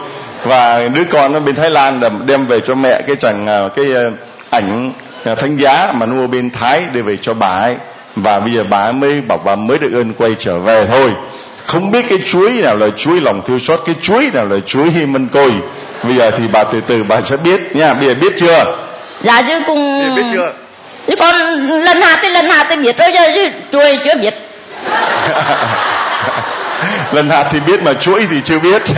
Và 0.45 0.89
đứa 0.95 1.05
con 1.11 1.33
nó 1.33 1.41
bên 1.41 1.55
thái 1.55 1.71
lan 1.71 2.01
đem 2.27 2.47
về 2.47 2.61
cho 2.67 2.75
mẹ 2.75 3.01
cái 3.07 3.17
chẳng 3.17 3.47
à, 3.47 3.61
cái 3.77 3.87
à, 3.95 4.03
ảnh 4.57 4.93
à, 5.25 5.35
thánh 5.35 5.57
giá 5.57 5.93
mà 5.95 6.07
mua 6.07 6.27
bên 6.27 6.51
thái 6.51 6.85
để 6.93 7.03
về 7.03 7.17
cho 7.17 7.35
bà 7.35 7.49
ấy. 7.49 7.75
Và 8.17 8.41
bây 8.41 8.53
giờ 8.53 8.65
bà 8.71 8.93
mới 8.93 9.21
bảo 9.21 9.39
bà 9.39 9.57
mới 9.57 9.79
được 9.79 9.93
ơn 9.93 10.15
quay 10.15 10.37
trở 10.39 10.59
về 10.59 10.87
thôi. 10.87 11.11
Không 11.67 11.91
biết 11.91 12.07
cái 12.09 12.19
chuối 12.27 12.51
nào 12.51 12.77
là 12.77 12.87
chuối 12.97 13.21
lòng 13.21 13.43
thương 13.47 13.61
xót 13.61 13.83
cái 13.87 13.95
chuối 14.03 14.31
nào 14.35 14.47
là 14.47 14.57
chuối 14.67 14.91
hi 14.91 15.07
minh 15.07 15.29
côi. 15.33 15.53
Bây 16.03 16.17
giờ 16.17 16.31
thì 16.31 16.45
bà 16.53 16.65
từ 16.65 16.81
từ 16.81 17.05
bà 17.05 17.21
sẽ 17.21 17.37
biết 17.37 17.77
nha. 17.77 17.95
Bây 17.95 18.09
giờ 18.09 18.15
biết 18.21 18.33
chưa? 18.37 18.77
Dạ 19.23 19.43
chứ 19.43 19.61
cùng 19.67 19.99
bây 19.99 20.09
giờ 20.09 20.15
biết 20.15 20.27
chưa? 20.33 20.53
Chứ 21.07 21.15
con 21.19 21.35
lần 21.85 22.01
hạ 22.01 22.19
thì 22.23 22.29
lần 22.29 22.47
hạ 22.47 22.67
thì 22.71 22.77
biết 22.77 22.97
rồi 22.99 23.11
chứ 23.35 23.51
chuối 23.73 23.99
chưa 24.05 24.15
biết. 24.15 24.35
Lần 27.13 27.31
hạt 27.31 27.45
thì 27.51 27.61
biết 27.61 27.83
mà 27.83 27.93
chuỗi 27.93 28.27
thì 28.31 28.41
chưa 28.45 28.59
biết. 28.59 28.83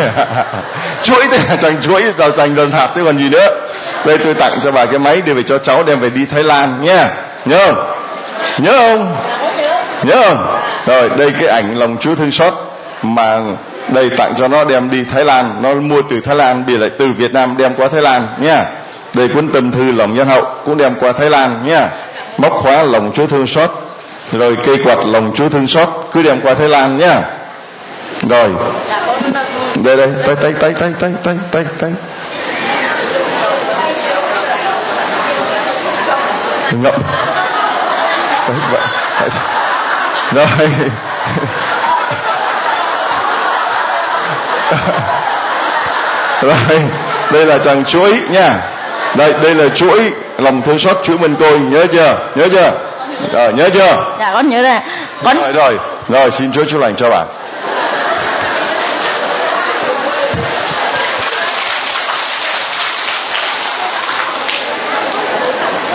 Chuỗi 1.03 1.27
thì 1.31 1.39
là 1.49 1.57
thành 1.57 1.77
chuỗi 1.83 2.03
rồi 2.19 2.33
thành 2.37 2.55
lần 2.55 2.71
hạt 2.71 2.89
thế 2.95 3.03
còn 3.05 3.19
gì 3.19 3.29
nữa 3.29 3.68
đây 4.05 4.19
tôi 4.19 4.35
tặng 4.35 4.59
cho 4.65 4.73
bà 4.73 4.87
cái 4.87 4.99
máy 4.99 5.23
để 5.25 5.33
về 5.33 5.43
cho 5.43 5.59
cháu 5.59 5.83
đem 5.83 6.01
về 6.01 6.11
đi 6.11 6.27
thái 6.27 6.45
lan 6.45 6.85
nha 6.85 7.11
nhớ 7.45 7.67
không? 7.67 7.95
Nhớ 8.59 8.73
không? 8.79 9.17
Nhớ 10.03 10.23
không? 10.29 10.59
Rồi, 10.87 11.11
đây 11.17 11.33
cái 11.41 11.49
ảnh 11.49 11.79
lòng 11.79 11.97
chúa 12.01 12.15
thương 12.15 12.31
xót 12.31 12.53
mà 13.03 13.41
đây 13.89 14.11
tặng 14.11 14.35
cho 14.39 14.49
nó 14.49 14.65
đem 14.65 14.91
đi 14.91 15.05
thái 15.13 15.25
lan. 15.25 15.55
Nó 15.63 15.75
mua 15.75 16.03
từ 16.11 16.21
thái 16.21 16.35
lan 16.35 16.67
bây 16.67 16.79
lại 16.79 16.91
từ 16.99 17.07
việt 17.19 17.33
nam 17.33 17.57
đem 17.57 17.75
qua 17.75 17.89
thái 17.89 18.03
lan 18.03 18.27
nha 18.41 18.65
đây 19.15 19.29
cuốn 19.29 19.49
tâm 19.49 19.73
thư 19.73 19.93
lòng 19.93 20.15
nhân 20.15 20.29
hậu 20.29 20.43
cũng 20.65 20.77
đem 20.77 20.95
qua 21.01 21.13
thái 21.13 21.31
lan 21.31 21.67
nha 21.67 21.89
móc 22.39 22.53
khóa 22.53 22.83
lòng 22.83 23.13
chúa 23.15 23.27
thương 23.27 23.47
xót. 23.47 23.71
Rồi 24.33 24.57
cây 24.67 24.77
quạt 24.85 24.99
lòng 25.07 25.33
chúa 25.37 25.49
thương 25.49 25.67
xót 25.67 25.89
cứ 26.13 26.23
đem 26.23 26.41
qua 26.41 26.55
thái 26.55 26.69
lan 26.69 26.99
nhá 26.99 27.21
rồi. 28.29 28.51
Đây 29.85 29.97
đây, 29.97 30.09
tay 30.27 30.37
tay 30.43 30.53
tay 30.61 30.75
tay 30.81 30.93
tay 31.01 31.13
tay 31.23 31.37
tay 31.53 31.65
tay. 31.81 31.91
Ngậm 36.73 37.03
đấy 38.49 38.57
vậy. 38.73 38.81
Rồi. 40.35 40.47
Rồi. 46.43 46.55
Đây 47.33 47.47
là 47.47 47.59
chàng 47.59 47.85
chuỗi 47.85 48.19
nha. 48.31 48.55
Đây 49.17 49.35
đây 49.43 49.55
là 49.55 49.69
chuỗi 49.75 50.13
lòng 50.39 50.63
thương 50.63 50.79
xót 50.79 50.97
chuỗi 51.03 51.19
minh 51.19 51.35
côi 51.35 51.59
nhớ 51.59 51.87
chưa? 51.93 52.19
Nhớ 52.35 52.49
chưa? 52.53 52.73
Rồi 53.33 53.53
nhớ 53.53 53.71
chưa? 53.73 54.05
Dạ 54.19 54.31
con 54.35 54.49
nhớ 54.49 54.63
rồi. 54.63 54.79
Con 55.25 55.37
rồi 55.37 55.53
rồi. 55.53 55.79
Rồi 56.09 56.31
xin 56.31 56.53
chúa 56.53 56.65
chúc 56.65 56.81
lành 56.81 56.97
cho 56.97 57.11
bạn 57.11 57.27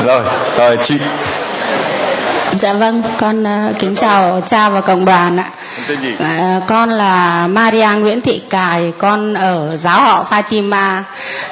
rồi 0.05 0.23
rồi 0.57 0.77
chị 0.83 0.97
Dạ 2.59 2.73
vâng, 2.73 3.03
con 3.17 3.43
uh, 3.43 3.79
kính 3.79 3.95
chào 3.95 4.41
cha 4.45 4.69
và 4.69 4.81
cộng 4.81 5.05
đoàn 5.05 5.37
ạ. 5.37 5.49
Uh, 6.13 6.63
con 6.67 6.89
là 6.89 7.47
Maria 7.47 7.87
Nguyễn 7.97 8.21
Thị 8.21 8.41
Cài, 8.49 8.93
con 8.97 9.33
ở 9.33 9.77
giáo 9.77 10.01
họ 10.01 10.25
Fatima, 10.29 11.01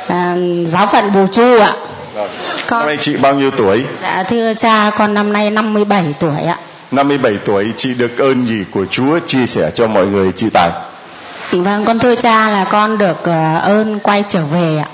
uh, 0.07 0.67
giáo 0.67 0.87
phận 0.87 1.13
Bù 1.13 1.27
Chu 1.27 1.59
ạ. 1.59 1.73
rồi 2.15 2.27
Con 2.67 2.79
năm 2.79 2.87
nay 2.87 2.97
chị 3.01 3.17
bao 3.17 3.35
nhiêu 3.35 3.51
tuổi 3.51 3.83
dạ 4.03 4.23
thưa 4.23 4.53
cha, 4.53 4.91
con 4.97 5.13
năm 5.13 5.33
nay 5.33 5.51
57 5.51 6.03
tuổi 6.19 6.41
ạ. 6.47 6.57
57 6.91 7.37
tuổi 7.45 7.73
chị 7.77 7.93
được 7.93 8.17
ơn 8.17 8.47
gì 8.47 8.65
của 8.71 8.85
Chúa 8.85 9.19
chia 9.27 9.45
sẻ 9.47 9.71
cho 9.75 9.87
mọi 9.87 10.05
người 10.05 10.31
chị 10.35 10.49
Tài 10.53 10.69
Vâng, 11.51 11.85
con 11.85 11.99
thưa 11.99 12.15
cha 12.15 12.49
là 12.49 12.63
con 12.63 12.97
được 12.97 13.19
uh, 13.21 13.63
ơn 13.63 13.99
quay 14.03 14.23
trở 14.27 14.41
về 14.51 14.77
ạ. 14.77 14.89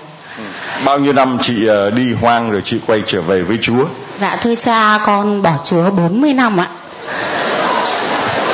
Bao 0.86 1.00
nhiêu 1.00 1.14
năm 1.14 1.38
chị 1.42 1.68
ờ, 1.68 1.90
đi 1.90 2.14
hoang 2.14 2.52
rồi 2.52 2.62
chị 2.66 2.80
quay 2.88 3.04
trở 3.08 3.22
về 3.22 3.42
với 3.42 3.58
Chúa 3.62 3.86
Dạ 4.22 4.38
thưa 4.42 4.56
cha, 4.56 5.00
con 5.06 5.42
bỏ 5.42 5.54
Chúa 5.66 5.90
40 5.90 6.34
năm 6.34 6.60
ạ. 6.60 6.68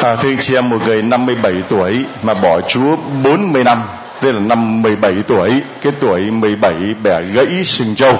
À, 0.04 0.16
thưa 0.16 0.30
anh 0.30 0.38
chị 0.40 0.56
em 0.56 0.70
một 0.70 0.78
người 0.86 1.02
57 1.02 1.54
tuổi 1.70 2.06
mà 2.24 2.34
bỏ 2.34 2.62
Chúa 2.62 2.96
40 3.24 3.64
năm 3.64 3.82
tức 4.22 4.32
là 4.32 4.40
năm 4.40 4.82
17 4.82 5.14
tuổi 5.28 5.52
cái 5.82 5.94
tuổi 6.00 6.32
17 6.32 6.74
bẻ 7.04 7.22
gãy 7.22 7.64
sừng 7.64 7.96
trâu 7.96 8.18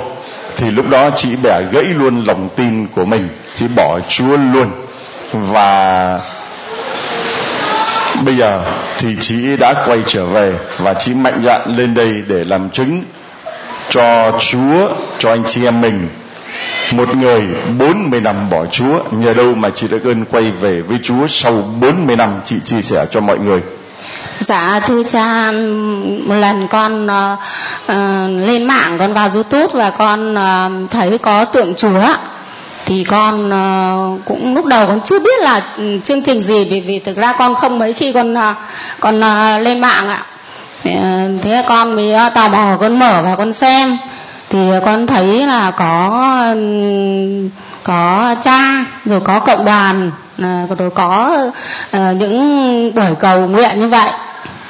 thì 0.56 0.72
lúc 0.72 0.90
đó 0.90 1.10
chị 1.16 1.30
bẻ 1.44 1.62
gãy 1.72 1.84
luôn 1.84 2.24
lòng 2.28 2.50
tin 2.56 2.88
của 2.88 3.06
mình 3.06 3.30
chị 3.56 3.66
bỏ 3.76 4.00
Chúa 4.10 4.38
luôn 4.38 4.72
và 5.34 6.20
bây 8.26 8.38
giờ 8.38 8.62
thì 8.98 9.16
chị 9.20 9.58
đã 9.58 9.74
quay 9.88 10.00
trở 10.08 10.26
về 10.26 10.54
và 10.78 10.94
chị 10.94 11.14
mạnh 11.14 11.42
dạn 11.44 11.62
lên 11.78 11.94
đây 11.94 12.24
để 12.28 12.44
làm 12.44 12.70
chứng 12.70 13.04
cho 13.94 14.32
Chúa 14.40 14.90
cho 15.20 15.30
anh 15.30 15.44
chị 15.48 15.66
em 15.66 15.82
mình. 15.82 16.10
Một 16.92 17.16
người 17.16 17.48
40 17.80 18.22
năm 18.22 18.50
bỏ 18.50 18.66
Chúa 18.66 19.00
nhờ 19.12 19.34
đâu 19.34 19.54
mà 19.56 19.70
chị 19.76 19.88
đã 19.88 19.98
ơn 20.04 20.26
quay 20.26 20.52
về 20.52 20.82
với 20.82 21.00
Chúa 21.04 21.28
sau 21.28 21.52
40 21.52 22.16
năm 22.16 22.30
chị 22.46 22.56
chia 22.66 22.82
sẻ 22.82 23.06
cho 23.12 23.22
mọi 23.22 23.40
người? 23.40 23.62
Dạ 24.40 24.80
thưa 24.86 25.04
cha 25.04 25.52
một 26.26 26.36
lần 26.36 26.68
con 26.68 27.06
uh, 27.06 27.40
uh, 27.92 28.48
lên 28.48 28.64
mạng 28.64 28.98
con 29.00 29.14
vào 29.14 29.30
YouTube 29.34 29.68
và 29.74 29.90
con 29.90 30.36
uh, 30.36 30.92
thấy 30.92 31.18
có 31.18 31.46
tượng 31.46 31.76
Chúa 31.76 32.04
thì 32.86 33.04
con 33.04 33.50
uh, 33.50 34.26
cũng 34.26 34.56
lúc 34.56 34.66
đầu 34.66 34.88
con 34.88 35.02
chưa 35.06 35.20
biết 35.20 35.42
là 35.42 35.62
chương 36.04 36.22
trình 36.22 36.44
gì 36.44 36.66
vì 36.66 36.80
vì 36.80 37.00
thực 37.00 37.18
ra 37.18 37.34
con 37.34 37.56
không 37.56 37.80
mấy 37.80 37.94
khi 37.94 38.12
con 38.12 38.34
uh, 38.34 38.56
con 39.00 39.20
uh, 39.20 39.62
lên 39.62 39.80
mạng 39.80 40.08
ạ. 40.08 40.26
Thế, 40.84 41.64
con 41.68 41.96
mới 41.96 42.14
ờ, 42.14 42.30
tò 42.30 42.48
mò 42.48 42.78
con 42.80 43.00
mở 43.00 43.22
và 43.24 43.36
con 43.36 43.54
xem. 43.54 43.98
Thì 44.50 44.60
con 44.86 45.08
thấy 45.08 45.48
là 45.48 45.72
có 45.72 46.46
có 47.84 48.36
cha 48.42 48.86
rồi 49.06 49.20
có 49.20 49.40
cộng 49.40 49.66
đoàn 49.66 50.12
rồi 50.80 50.90
có 50.90 51.38
ờ, 51.92 52.14
những 52.14 52.94
buổi 52.96 53.16
cầu 53.20 53.48
nguyện 53.48 53.80
như 53.80 53.88
vậy. 53.88 54.10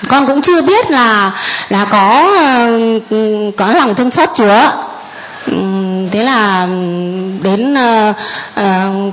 Con 0.10 0.28
cũng 0.28 0.42
chưa 0.42 0.62
biết 0.62 0.92
là 0.92 1.32
là 1.70 1.86
có 1.86 2.30
ờ, 2.40 2.70
có 3.58 3.72
lòng 3.72 3.96
thương 3.96 4.12
xót 4.12 4.30
Chúa. 4.36 4.62
Ừ, 5.48 5.54
thế 6.12 6.24
là 6.24 6.68
đến 7.44 7.76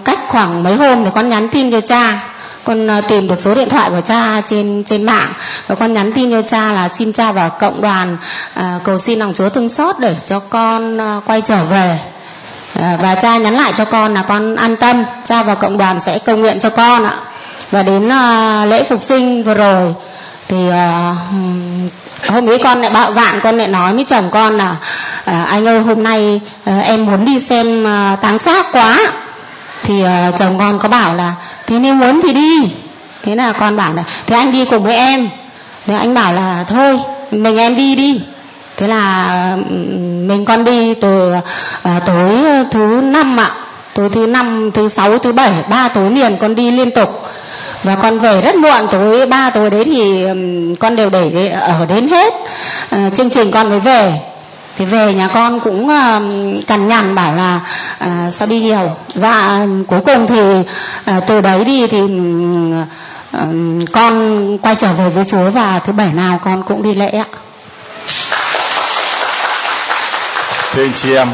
cách 0.05 0.19
khoảng 0.29 0.63
mấy 0.63 0.77
hôm 0.77 1.05
thì 1.05 1.11
con 1.15 1.29
nhắn 1.29 1.49
tin 1.49 1.71
cho 1.71 1.81
cha 1.81 2.30
con 2.65 2.91
à, 2.91 3.01
tìm 3.01 3.29
được 3.29 3.41
số 3.41 3.55
điện 3.55 3.69
thoại 3.69 3.91
của 3.91 4.01
cha 4.01 4.41
trên 4.47 4.85
trên 4.87 5.05
mạng 5.05 5.33
và 5.67 5.75
con 5.75 5.93
nhắn 5.93 6.13
tin 6.13 6.31
cho 6.31 6.43
cha 6.43 6.73
là 6.73 6.89
xin 6.89 7.13
cha 7.13 7.33
vào 7.33 7.51
cộng 7.51 7.81
đoàn 7.81 8.17
à, 8.55 8.81
cầu 8.85 8.99
xin 8.99 9.19
lòng 9.19 9.35
Chúa 9.35 9.49
thương 9.49 9.69
xót 9.69 9.99
để 9.99 10.17
cho 10.25 10.39
con 10.39 11.01
à, 11.01 11.21
quay 11.27 11.41
trở 11.41 11.65
về. 11.65 11.99
À, 12.81 12.99
và 13.03 13.15
cha 13.15 13.37
nhắn 13.37 13.55
lại 13.55 13.73
cho 13.77 13.85
con 13.85 14.15
là 14.15 14.23
con 14.23 14.57
an 14.57 14.77
tâm 14.77 15.05
cha 15.25 15.43
vào 15.43 15.57
cộng 15.57 15.79
đoàn 15.79 16.01
sẽ 16.01 16.19
cầu 16.19 16.37
nguyện 16.37 16.61
cho 16.61 16.71
con 16.71 17.05
ạ. 17.05 17.15
Và 17.71 17.83
đến 17.83 18.09
à, 18.09 18.65
lễ 18.65 18.85
phục 18.85 19.03
sinh 19.03 19.43
vừa 19.43 19.55
rồi 19.55 19.95
thì 20.49 20.71
à, 20.71 21.17
hôm 22.29 22.47
ấy 22.47 22.59
con 22.59 22.81
lại 22.81 22.91
bạo 22.91 23.13
dạn 23.13 23.41
con 23.43 23.59
lại 23.59 23.69
nói 23.69 23.95
với 23.95 24.05
chồng 24.05 24.31
con 24.31 24.59
là 24.59 24.77
à, 25.25 25.45
anh 25.45 25.69
ơi 25.69 25.81
hôm 25.81 26.03
nay 26.03 26.41
à, 26.65 26.81
em 26.81 27.07
muốn 27.07 27.25
đi 27.25 27.41
xem 27.41 27.87
à, 27.87 28.17
táng 28.21 28.39
xác 28.39 28.73
quá 28.73 28.99
thì 29.83 30.03
uh, 30.03 30.37
chồng 30.37 30.59
con 30.59 30.79
có 30.79 30.89
bảo 30.89 31.15
là 31.15 31.35
thế 31.67 31.79
nếu 31.79 31.95
muốn 31.95 32.21
thì 32.23 32.33
đi. 32.33 32.71
Thế 33.23 33.35
là 33.37 33.53
con 33.53 33.77
bảo 33.77 33.95
là 33.95 34.05
thế 34.27 34.37
anh 34.37 34.53
đi 34.53 34.65
cùng 34.65 34.85
với 34.85 34.97
em. 34.97 35.29
Thế 35.87 35.95
anh 35.95 36.15
bảo 36.15 36.33
là 36.33 36.65
thôi 36.69 36.99
mình 37.31 37.57
em 37.57 37.77
đi 37.77 37.95
đi. 37.95 38.21
Thế 38.77 38.89
là 38.89 39.57
mình 40.27 40.45
con 40.45 40.65
đi 40.65 40.95
từ 40.95 41.33
uh, 41.33 42.05
tối 42.07 42.31
thứ 42.71 43.01
năm 43.05 43.41
ạ. 43.41 43.51
Tối 43.95 44.09
thứ 44.13 44.27
năm 44.27 44.71
thứ 44.71 44.89
sáu 44.89 45.19
thứ 45.19 45.33
bảy 45.33 45.53
ba 45.71 45.89
tối 45.89 46.11
liền 46.11 46.37
con 46.37 46.55
đi 46.55 46.71
liên 46.71 46.91
tục. 46.91 47.23
Và 47.83 47.97
con 47.97 48.19
về 48.19 48.41
rất 48.41 48.55
muộn 48.55 48.89
tối 48.91 49.27
ba 49.27 49.51
tối 49.51 49.71
đấy 49.71 49.85
thì 49.85 50.25
um, 50.25 50.75
con 50.75 50.97
đều 50.97 51.11
để 51.11 51.49
ờ, 51.49 51.61
ở 51.61 51.87
đến 51.87 52.09
hết. 52.09 52.35
Uh, 52.95 53.15
chương 53.15 53.31
trình 53.31 53.51
con 53.51 53.71
mới 53.71 53.81
về 53.81 54.30
thì 54.81 54.87
về 54.87 55.15
nhà 55.15 55.29
con 55.29 55.61
cũng 55.61 55.85
uh, 55.85 56.67
cằn 56.67 56.89
nhằn 56.89 57.15
bảo 57.15 57.35
là 57.35 57.61
uh, 58.05 58.35
sao 58.35 58.49
đi 58.49 58.61
nhiều? 58.61 58.97
Dạ 59.15 59.67
cuối 59.89 60.01
cùng 60.05 60.27
thì 60.27 60.41
uh, 60.41 61.25
từ 61.27 61.41
đấy 61.41 61.65
đi 61.65 61.87
thì 61.87 61.99
ừm, 63.33 63.87
con 63.93 64.59
quay 64.59 64.75
trở 64.75 64.93
về 64.93 65.11
với 65.11 65.25
Chúa 65.25 65.51
và 65.51 65.79
thứ 65.79 65.93
bảy 65.93 66.13
nào 66.13 66.41
con 66.45 66.63
cũng 66.63 66.83
đi 66.83 66.95
lễ 66.95 67.09
ạ. 67.09 67.25
Thưa 70.75 70.85
anh 70.85 70.93
chị 70.97 71.15
em 71.15 71.29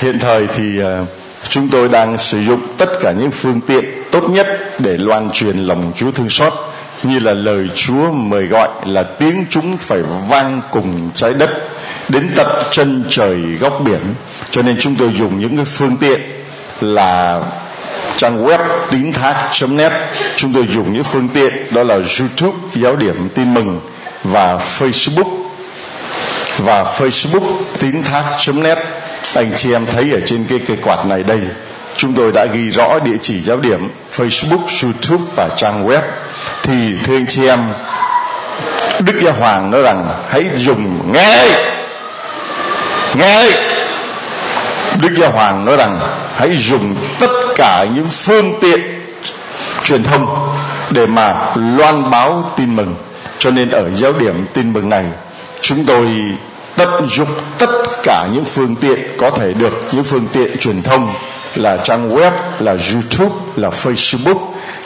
hiện 0.00 0.18
thời 0.18 0.46
thì 0.56 0.82
uh, 0.82 1.08
chúng 1.48 1.68
tôi 1.68 1.88
đang 1.88 2.18
sử 2.18 2.40
dụng 2.40 2.60
tất 2.78 2.88
cả 3.00 3.12
những 3.12 3.30
phương 3.30 3.60
tiện 3.60 3.84
tốt 4.10 4.30
nhất 4.30 4.46
để 4.78 4.96
loan 4.98 5.30
truyền 5.32 5.58
lòng 5.58 5.92
Chúa 5.96 6.10
thương 6.10 6.28
xót 6.28 6.52
như 7.02 7.18
là 7.18 7.32
lời 7.32 7.68
Chúa 7.74 8.10
mời 8.12 8.46
gọi 8.46 8.68
là 8.84 9.02
tiếng 9.02 9.44
chúng 9.50 9.76
phải 9.76 9.98
vang 10.28 10.60
cùng 10.70 11.10
trái 11.14 11.34
đất 11.34 11.50
đến 12.08 12.30
tận 12.36 12.46
chân 12.70 13.04
trời 13.10 13.36
góc 13.60 13.80
biển. 13.84 14.00
Cho 14.50 14.62
nên 14.62 14.76
chúng 14.80 14.94
tôi 14.96 15.12
dùng 15.18 15.40
những 15.40 15.56
cái 15.56 15.64
phương 15.64 15.96
tiện 15.96 16.20
là 16.80 17.40
trang 18.16 18.44
web 18.46 18.58
tín 18.90 19.12
thác 19.12 19.50
net. 19.68 19.92
Chúng 20.36 20.52
tôi 20.52 20.66
dùng 20.70 20.92
những 20.92 21.04
phương 21.04 21.28
tiện 21.28 21.52
đó 21.70 21.82
là 21.82 21.94
youtube 21.94 22.58
giáo 22.74 22.96
điểm 22.96 23.28
tin 23.34 23.54
mừng 23.54 23.80
và 24.24 24.58
facebook. 24.78 25.46
Và 26.58 26.84
Facebook 26.84 27.62
tín 27.78 28.02
thác 28.02 28.24
net. 28.54 28.78
Anh 29.34 29.52
chị 29.56 29.72
em 29.72 29.86
thấy 29.86 30.12
ở 30.12 30.20
trên 30.26 30.44
cái 30.48 30.58
cây 30.66 30.76
quạt 30.82 31.06
này 31.06 31.22
đây 31.22 31.40
chúng 31.96 32.14
tôi 32.14 32.32
đã 32.32 32.44
ghi 32.44 32.70
rõ 32.70 32.98
địa 32.98 33.16
chỉ 33.22 33.40
giáo 33.40 33.56
điểm 33.56 33.88
Facebook, 34.16 34.84
YouTube 34.84 35.24
và 35.36 35.48
trang 35.56 35.88
web. 35.88 36.00
Thì 36.62 36.92
thưa 37.04 37.16
anh 37.16 37.26
chị 37.28 37.46
em 37.46 37.60
Đức 39.00 39.14
Giáo 39.22 39.32
Hoàng 39.32 39.70
nói 39.70 39.82
rằng 39.82 40.08
hãy 40.30 40.44
dùng 40.56 41.12
ngay 41.12 41.65
nghe 43.18 43.50
Đức 45.00 45.08
Giáo 45.18 45.30
Hoàng 45.30 45.64
nói 45.64 45.76
rằng 45.76 45.98
hãy 46.36 46.56
dùng 46.56 46.96
tất 47.18 47.30
cả 47.56 47.86
những 47.94 48.08
phương 48.10 48.54
tiện 48.60 48.80
truyền 49.84 50.04
thông 50.04 50.54
để 50.90 51.06
mà 51.06 51.34
loan 51.54 52.10
báo 52.10 52.52
tin 52.56 52.76
mừng. 52.76 52.94
Cho 53.38 53.50
nên 53.50 53.70
ở 53.70 53.90
giáo 53.94 54.12
điểm 54.12 54.46
tin 54.52 54.72
mừng 54.72 54.88
này, 54.88 55.04
chúng 55.60 55.84
tôi 55.84 56.06
tận 56.76 57.08
dụng 57.08 57.28
tất 57.58 57.70
cả 58.02 58.28
những 58.34 58.44
phương 58.44 58.76
tiện 58.76 58.98
có 59.18 59.30
thể 59.30 59.52
được. 59.54 59.84
Những 59.92 60.04
phương 60.04 60.26
tiện 60.32 60.58
truyền 60.58 60.82
thông 60.82 61.14
là 61.54 61.76
trang 61.76 62.16
web, 62.16 62.30
là 62.58 62.76
youtube, 62.92 63.34
là 63.56 63.68
facebook, 63.68 64.38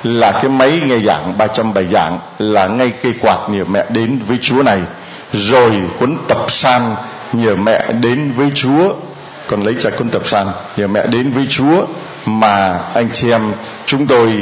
là 0.02 0.32
cái 0.32 0.48
máy 0.48 0.80
nghe 0.86 0.98
giảng 0.98 1.38
300 1.38 1.74
bài 1.74 1.86
giảng 1.92 2.18
là 2.38 2.66
ngay 2.66 2.92
cây 3.02 3.12
quạt 3.20 3.38
nhờ 3.48 3.64
mẹ 3.64 3.84
đến 3.88 4.20
với 4.28 4.38
Chúa 4.42 4.62
này. 4.62 4.80
Rồi 5.32 5.72
cuốn 5.98 6.16
tập 6.28 6.44
san 6.48 6.94
nhờ 7.32 7.56
mẹ 7.56 7.92
đến 8.00 8.32
với 8.36 8.50
Chúa. 8.54 8.94
Còn 9.46 9.62
lấy 9.62 9.74
cha 9.80 9.90
cuốn 9.90 10.08
tập 10.08 10.26
sàn, 10.26 10.46
nhờ 10.76 10.88
mẹ 10.88 11.06
đến 11.06 11.30
với 11.30 11.46
Chúa 11.50 11.86
mà 12.26 12.78
anh 12.94 13.08
chị 13.12 13.30
em 13.30 13.52
chúng 13.86 14.06
tôi 14.06 14.32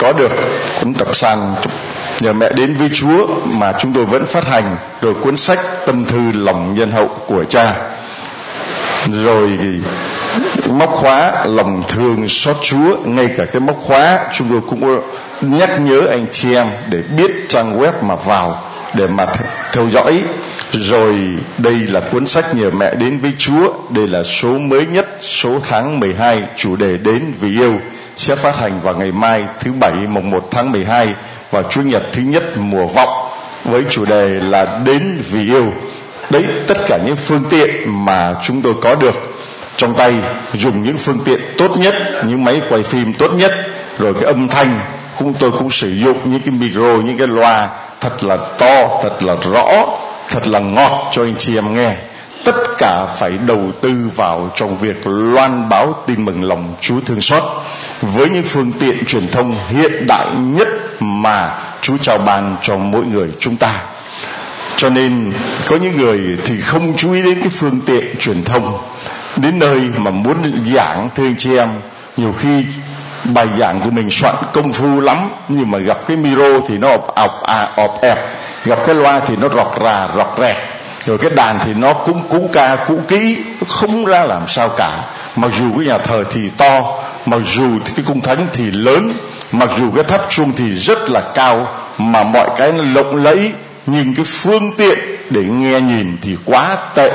có 0.00 0.12
được 0.12 0.32
cuốn 0.80 0.94
tập 0.94 1.16
sàn, 1.16 1.54
nhờ 2.20 2.32
mẹ 2.32 2.50
đến 2.52 2.74
với 2.74 2.88
Chúa 2.94 3.26
mà 3.44 3.72
chúng 3.78 3.92
tôi 3.92 4.04
vẫn 4.04 4.26
phát 4.26 4.46
hành 4.46 4.76
rồi 5.00 5.14
cuốn 5.14 5.36
sách 5.36 5.58
tâm 5.86 6.04
thư 6.04 6.32
lòng 6.32 6.74
nhân 6.74 6.90
hậu 6.90 7.08
của 7.26 7.44
cha. 7.44 7.74
Rồi 9.24 9.58
móc 10.68 10.90
khóa 10.90 11.44
lòng 11.46 11.82
thương 11.88 12.28
xót 12.28 12.56
Chúa. 12.62 12.96
Ngay 13.04 13.28
cả 13.36 13.44
cái 13.44 13.60
móc 13.60 13.76
khóa 13.86 14.18
chúng 14.32 14.48
tôi 14.50 14.60
cũng 14.70 15.00
nhắc 15.40 15.80
nhớ 15.80 16.00
anh 16.10 16.26
chị 16.32 16.54
em 16.54 16.66
để 16.90 17.02
biết 17.16 17.30
trang 17.48 17.80
web 17.80 17.92
mà 18.02 18.14
vào 18.14 18.62
để 18.94 19.06
mà 19.06 19.26
theo 19.72 19.88
dõi 19.88 20.22
rồi 20.80 21.14
đây 21.58 21.74
là 21.74 22.00
cuốn 22.00 22.26
sách 22.26 22.54
nhờ 22.54 22.70
mẹ 22.70 22.94
đến 22.94 23.18
với 23.18 23.32
Chúa. 23.38 23.72
Đây 23.90 24.08
là 24.08 24.22
số 24.22 24.58
mới 24.58 24.86
nhất, 24.86 25.08
số 25.20 25.58
tháng 25.68 26.00
12 26.00 26.42
chủ 26.56 26.76
đề 26.76 26.96
đến 26.96 27.22
vì 27.40 27.60
yêu 27.60 27.74
sẽ 28.16 28.36
phát 28.36 28.58
hành 28.58 28.80
vào 28.82 28.94
ngày 28.94 29.12
mai, 29.12 29.44
thứ 29.60 29.72
bảy, 29.72 29.92
mùng 29.92 30.30
1 30.30 30.48
tháng 30.50 30.72
12 30.72 31.14
vào 31.50 31.62
chủ 31.62 31.82
nhật 31.82 32.02
thứ 32.12 32.22
nhất, 32.22 32.42
mùa 32.58 32.86
vọng, 32.86 33.28
với 33.64 33.82
chủ 33.90 34.04
đề 34.04 34.28
là 34.28 34.80
đến 34.84 35.18
vì 35.30 35.48
yêu. 35.48 35.72
Đấy, 36.30 36.44
tất 36.66 36.78
cả 36.88 36.98
những 37.06 37.16
phương 37.16 37.44
tiện 37.50 37.70
mà 38.04 38.34
chúng 38.42 38.62
tôi 38.62 38.74
có 38.82 38.94
được 38.94 39.14
trong 39.76 39.94
tay, 39.94 40.14
dùng 40.54 40.82
những 40.82 40.98
phương 40.98 41.20
tiện 41.24 41.40
tốt 41.58 41.78
nhất, 41.78 41.94
những 42.26 42.44
máy 42.44 42.60
quay 42.68 42.82
phim 42.82 43.12
tốt 43.12 43.34
nhất, 43.34 43.52
rồi 43.98 44.14
cái 44.14 44.24
âm 44.24 44.48
thanh 44.48 44.80
cũng, 45.18 45.34
tôi 45.34 45.50
cũng 45.50 45.70
sử 45.70 45.90
dụng, 45.90 46.18
những 46.24 46.40
cái 46.40 46.54
micro, 46.54 46.96
những 47.04 47.16
cái 47.18 47.26
loa 47.26 47.68
thật 48.00 48.24
là 48.24 48.36
to, 48.58 48.88
thật 49.02 49.22
là 49.22 49.36
rõ 49.52 49.86
thật 50.28 50.46
là 50.46 50.58
ngọt 50.58 51.10
cho 51.12 51.22
anh 51.22 51.34
chị 51.38 51.58
em 51.58 51.74
nghe. 51.74 51.96
Tất 52.44 52.56
cả 52.78 53.06
phải 53.18 53.32
đầu 53.46 53.72
tư 53.80 54.10
vào 54.16 54.50
trong 54.54 54.78
việc 54.78 55.06
loan 55.06 55.68
báo 55.68 55.94
tin 56.06 56.24
mừng 56.24 56.42
lòng 56.42 56.74
Chúa 56.80 57.00
thương 57.00 57.20
xót. 57.20 57.42
Với 58.02 58.28
những 58.28 58.42
phương 58.42 58.72
tiện 58.72 59.04
truyền 59.04 59.28
thông 59.28 59.56
hiện 59.68 60.06
đại 60.08 60.26
nhất 60.36 60.68
mà 61.00 61.54
Chúa 61.80 61.96
chào 62.02 62.18
ban 62.18 62.56
cho 62.62 62.76
mỗi 62.76 63.04
người 63.04 63.28
chúng 63.38 63.56
ta. 63.56 63.82
Cho 64.76 64.90
nên 64.90 65.32
có 65.68 65.76
những 65.76 65.96
người 65.96 66.20
thì 66.44 66.60
không 66.60 66.96
chú 66.96 67.12
ý 67.12 67.22
đến 67.22 67.38
cái 67.40 67.48
phương 67.48 67.80
tiện 67.86 68.04
truyền 68.20 68.44
thông. 68.44 68.78
Đến 69.36 69.58
nơi 69.58 69.80
mà 69.96 70.10
muốn 70.10 70.36
giảng 70.74 71.08
thưa 71.14 71.24
anh 71.24 71.36
chị 71.38 71.56
em 71.56 71.68
nhiều 72.16 72.34
khi 72.38 72.64
bài 73.24 73.46
giảng 73.58 73.80
của 73.80 73.90
mình 73.90 74.10
soạn 74.10 74.34
công 74.52 74.72
phu 74.72 75.00
lắm 75.00 75.28
nhưng 75.48 75.70
mà 75.70 75.78
gặp 75.78 75.98
cái 76.06 76.16
micro 76.16 76.60
thì 76.68 76.78
nó 76.78 76.88
ọc 76.88 77.14
ọc 77.14 77.42
à, 77.42 77.68
ọp 77.76 77.98
ẹp 78.02 78.18
gặp 78.64 78.78
cái 78.86 78.94
loa 78.94 79.20
thì 79.20 79.36
nó 79.36 79.48
rọc 79.48 79.78
rà 79.84 80.08
rọc 80.16 80.36
rẹt 80.40 80.56
rồi 81.06 81.18
cái 81.18 81.30
đàn 81.30 81.58
thì 81.64 81.74
nó 81.74 81.92
cũng 81.92 82.20
cũ 82.28 82.50
ca, 82.52 82.76
cũ 82.88 83.00
kỹ, 83.08 83.36
không 83.68 84.04
ra 84.04 84.24
làm 84.24 84.42
sao 84.48 84.68
cả. 84.68 84.98
Mặc 85.36 85.50
dù 85.58 85.64
cái 85.76 85.86
nhà 85.86 85.98
thờ 85.98 86.24
thì 86.30 86.48
to, 86.56 86.82
mặc 87.26 87.40
dù 87.54 87.78
cái 87.96 88.04
cung 88.06 88.20
thánh 88.20 88.46
thì 88.52 88.70
lớn, 88.70 89.12
mặc 89.52 89.68
dù 89.78 89.90
cái 89.94 90.04
tháp 90.04 90.30
chuông 90.30 90.52
thì 90.56 90.74
rất 90.74 91.10
là 91.10 91.20
cao, 91.34 91.68
mà 91.98 92.22
mọi 92.22 92.48
cái 92.56 92.72
nó 92.72 92.84
lộng 92.94 93.16
lẫy, 93.16 93.52
nhưng 93.86 94.14
cái 94.14 94.24
phương 94.24 94.72
tiện 94.76 94.98
để 95.30 95.44
nghe 95.44 95.80
nhìn 95.80 96.16
thì 96.22 96.36
quá 96.44 96.76
tệ. 96.94 97.10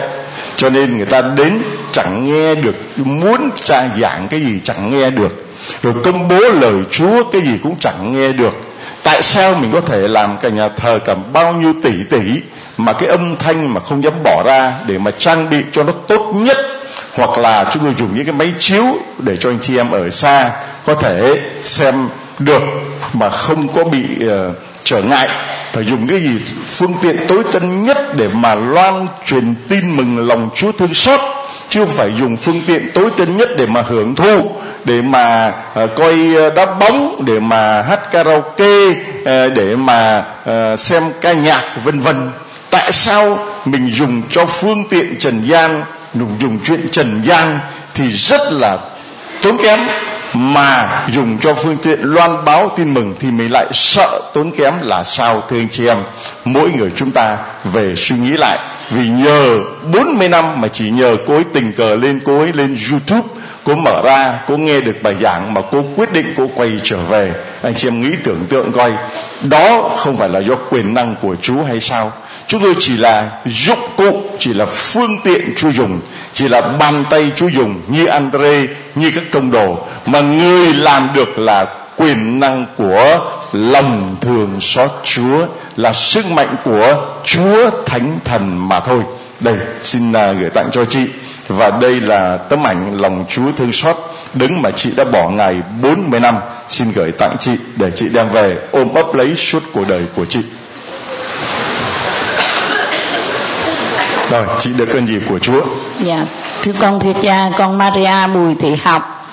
Cho 0.55 0.69
nên 0.69 0.97
người 0.97 1.05
ta 1.05 1.21
đến 1.21 1.61
chẳng 1.91 2.25
nghe 2.25 2.55
được, 2.55 2.75
muốn 2.95 3.49
tra 3.63 3.89
giảng 3.97 4.27
cái 4.27 4.41
gì 4.41 4.59
chẳng 4.63 4.99
nghe 4.99 5.09
được. 5.09 5.45
Rồi 5.83 5.93
công 6.03 6.27
bố 6.27 6.39
lời 6.39 6.75
chúa 6.91 7.23
cái 7.31 7.41
gì 7.41 7.57
cũng 7.63 7.75
chẳng 7.79 8.13
nghe 8.13 8.31
được 8.31 8.68
tại 9.09 9.23
sao 9.23 9.55
mình 9.55 9.71
có 9.73 9.81
thể 9.81 10.07
làm 10.07 10.37
cả 10.37 10.49
nhà 10.49 10.69
thờ 10.69 10.99
cả 11.05 11.15
bao 11.33 11.53
nhiêu 11.53 11.73
tỷ 11.83 11.91
tỷ 12.09 12.19
mà 12.77 12.93
cái 12.93 13.09
âm 13.09 13.35
thanh 13.37 13.73
mà 13.73 13.79
không 13.79 14.03
dám 14.03 14.13
bỏ 14.23 14.43
ra 14.45 14.73
để 14.87 14.97
mà 14.97 15.11
trang 15.11 15.49
bị 15.49 15.57
cho 15.71 15.83
nó 15.83 15.93
tốt 16.07 16.31
nhất? 16.35 16.57
Hoặc 17.13 17.37
là 17.37 17.69
chúng 17.73 17.83
tôi 17.83 17.93
dùng 17.97 18.15
những 18.15 18.25
cái 18.25 18.33
máy 18.33 18.53
chiếu 18.59 18.83
để 19.17 19.37
cho 19.37 19.49
anh 19.49 19.59
chị 19.61 19.77
em 19.77 19.91
ở 19.91 20.09
xa 20.09 20.51
có 20.85 20.95
thể 20.95 21.39
xem 21.63 22.09
được 22.39 22.61
mà 23.13 23.29
không 23.29 23.67
có 23.67 23.83
bị 23.83 24.03
uh, 24.25 24.55
trở 24.83 25.01
ngại. 25.01 25.29
Phải 25.71 25.85
dùng 25.85 26.07
cái 26.07 26.21
gì? 26.21 26.39
Phương 26.65 26.93
tiện 27.01 27.17
tối 27.27 27.43
tân 27.51 27.83
nhất 27.83 27.97
để 28.15 28.27
mà 28.33 28.55
loan 28.55 29.07
truyền 29.25 29.55
tin 29.69 29.97
mừng 29.97 30.27
lòng 30.27 30.49
Chúa 30.55 30.71
thương 30.71 30.93
xót 30.93 31.19
chứ 31.69 31.79
không 31.79 31.95
phải 31.95 32.11
dùng 32.19 32.37
phương 32.37 32.61
tiện 32.67 32.89
tối 32.93 33.09
tân 33.17 33.37
nhất 33.37 33.49
để 33.57 33.65
mà 33.65 33.81
hưởng 33.81 34.15
thụ 34.15 34.51
để 34.89 35.01
mà 35.01 35.53
uh, 35.83 35.89
coi 35.95 36.35
ờ, 36.35 36.49
đá 36.49 36.65
bóng 36.65 37.25
để 37.25 37.39
mà 37.39 37.81
hát 37.81 38.11
karaoke 38.11 38.87
uh, 38.89 39.25
để 39.55 39.75
mà 39.75 40.23
uh, 40.49 40.79
xem 40.79 41.03
ca 41.21 41.33
nhạc 41.33 41.63
vân 41.83 41.99
vân. 41.99 42.31
Tại 42.69 42.91
sao 42.91 43.39
mình 43.65 43.91
dùng 43.91 44.21
cho 44.29 44.45
phương 44.45 44.83
tiện 44.89 45.19
trần 45.19 45.41
gian 45.45 45.83
dùng 46.13 46.37
dùng 46.41 46.59
chuyện 46.63 46.89
trần 46.91 47.21
gian 47.25 47.59
thì 47.93 48.11
rất 48.11 48.41
là 48.51 48.77
tốn 49.41 49.57
kém 49.57 49.79
mà 50.33 51.01
dùng 51.11 51.37
cho 51.41 51.53
phương 51.53 51.77
tiện 51.77 51.99
loan 52.01 52.45
báo 52.45 52.71
tin 52.77 52.93
mừng 52.93 53.15
thì 53.19 53.31
mình 53.31 53.51
lại 53.51 53.65
sợ 53.71 54.21
tốn 54.33 54.51
kém 54.51 54.73
là 54.81 55.03
sao 55.03 55.43
thưa 55.49 55.57
anh 55.57 55.69
chị 55.69 55.87
em? 55.87 55.97
Mỗi 56.45 56.71
người 56.71 56.89
chúng 56.95 57.11
ta 57.11 57.37
về 57.63 57.95
suy 57.95 58.15
nghĩ 58.15 58.37
lại 58.37 58.59
vì 58.91 59.07
nhờ 59.07 59.59
40 59.93 60.29
năm 60.29 60.61
mà 60.61 60.67
chỉ 60.67 60.89
nhờ 60.89 61.17
cô 61.27 61.33
ấy 61.33 61.43
tình 61.53 61.71
cờ 61.73 61.95
lên 61.95 62.19
cô 62.25 62.39
ấy 62.39 62.53
lên 62.53 62.77
youtube 62.91 63.38
cô 63.69 63.75
mở 63.75 64.01
ra, 64.01 64.39
cô 64.47 64.57
nghe 64.57 64.81
được 64.81 65.03
bài 65.03 65.15
giảng 65.21 65.53
mà 65.53 65.61
cô 65.71 65.83
quyết 65.95 66.13
định 66.13 66.33
cô 66.37 66.49
quay 66.55 66.71
trở 66.83 66.97
về. 66.97 67.31
Anh 67.61 67.73
chị 67.75 67.87
em 67.87 68.01
nghĩ 68.01 68.15
tưởng 68.23 68.45
tượng 68.49 68.71
coi, 68.71 68.91
đó 69.41 69.89
không 69.97 70.15
phải 70.15 70.29
là 70.29 70.39
do 70.39 70.55
quyền 70.69 70.93
năng 70.93 71.15
của 71.21 71.35
chúa 71.41 71.63
hay 71.63 71.79
sao? 71.79 72.11
Chúng 72.47 72.61
tôi 72.61 72.75
chỉ 72.79 72.97
là 72.97 73.29
dụng 73.45 73.79
cụ, 73.97 74.21
chỉ 74.39 74.53
là 74.53 74.65
phương 74.65 75.17
tiện 75.23 75.53
chúa 75.57 75.69
dùng, 75.69 75.99
chỉ 76.33 76.47
là 76.47 76.61
bàn 76.61 77.03
tay 77.09 77.31
chúa 77.35 77.47
dùng 77.47 77.81
như 77.87 78.05
andre, 78.05 78.65
như 78.95 79.11
các 79.15 79.23
công 79.31 79.51
đồ, 79.51 79.77
mà 80.05 80.21
người 80.21 80.73
làm 80.73 81.09
được 81.13 81.39
là 81.39 81.65
quyền 81.97 82.39
năng 82.39 82.65
của 82.77 83.19
lòng 83.53 84.15
thường 84.21 84.57
xót 84.59 84.91
chúa, 85.03 85.45
là 85.75 85.93
sức 85.93 86.31
mạnh 86.31 86.55
của 86.63 87.05
chúa 87.25 87.69
thánh 87.85 88.19
thần 88.25 88.69
mà 88.69 88.79
thôi. 88.79 89.01
Đây, 89.39 89.55
xin 89.79 90.13
à, 90.13 90.31
gửi 90.31 90.49
tặng 90.49 90.69
cho 90.71 90.85
chị 90.85 90.99
và 91.49 91.71
đây 91.81 92.01
là 92.01 92.37
tấm 92.37 92.67
ảnh 92.67 92.97
lòng 92.97 93.25
Chúa 93.29 93.51
thương 93.57 93.73
xót, 93.73 93.95
đứng 94.33 94.61
mà 94.61 94.71
chị 94.75 94.91
đã 94.95 95.03
bỏ 95.03 95.29
ngày 95.29 95.55
40 95.81 96.19
năm. 96.19 96.35
Xin 96.67 96.91
gửi 96.91 97.11
tặng 97.11 97.35
chị 97.39 97.51
để 97.75 97.91
chị 97.95 98.09
đem 98.09 98.29
về 98.29 98.57
ôm 98.71 98.93
ấp 98.93 99.15
lấy 99.15 99.35
suốt 99.35 99.63
cuộc 99.73 99.87
đời 99.87 100.01
của 100.15 100.25
chị. 100.25 100.39
Rồi, 104.29 104.45
chị 104.59 104.69
được 104.77 104.89
ơn 104.93 105.07
gì 105.07 105.19
của 105.29 105.39
Chúa. 105.39 105.61
Dạ 105.99 106.25
thưa 106.63 106.71
con 106.79 106.99
thưa 106.99 107.13
cha, 107.21 107.49
con 107.57 107.77
Maria 107.77 108.27
Bùi 108.33 108.55
Thị 108.55 108.75
Học. 108.83 109.25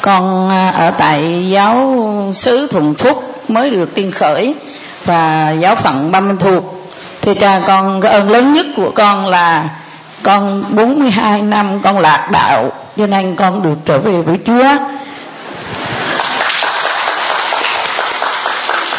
Con 0.00 0.50
à, 0.50 0.70
ở 0.70 0.90
tại 0.90 1.50
giáo 1.50 1.98
xứ 2.34 2.66
Thuận 2.70 2.94
Phúc 2.94 3.34
mới 3.48 3.70
được 3.70 3.94
tiên 3.94 4.12
khởi 4.12 4.54
và 5.04 5.50
giáo 5.50 5.76
phận 5.76 6.12
Ba 6.12 6.20
Minh 6.20 6.36
Thuộc. 6.36 6.88
Thưa 7.22 7.34
cha, 7.34 7.60
con, 7.66 8.00
cái 8.00 8.12
ơn 8.12 8.30
lớn 8.30 8.52
nhất 8.52 8.66
của 8.76 8.90
con 8.94 9.26
là 9.26 9.68
con 10.24 10.64
42 10.76 11.42
năm 11.42 11.80
con 11.82 11.98
lạc 11.98 12.28
đạo 12.32 12.72
cho 12.96 13.06
nên 13.06 13.36
con 13.36 13.62
được 13.62 13.76
trở 13.84 13.98
về 13.98 14.22
với 14.22 14.38
Chúa. 14.46 14.64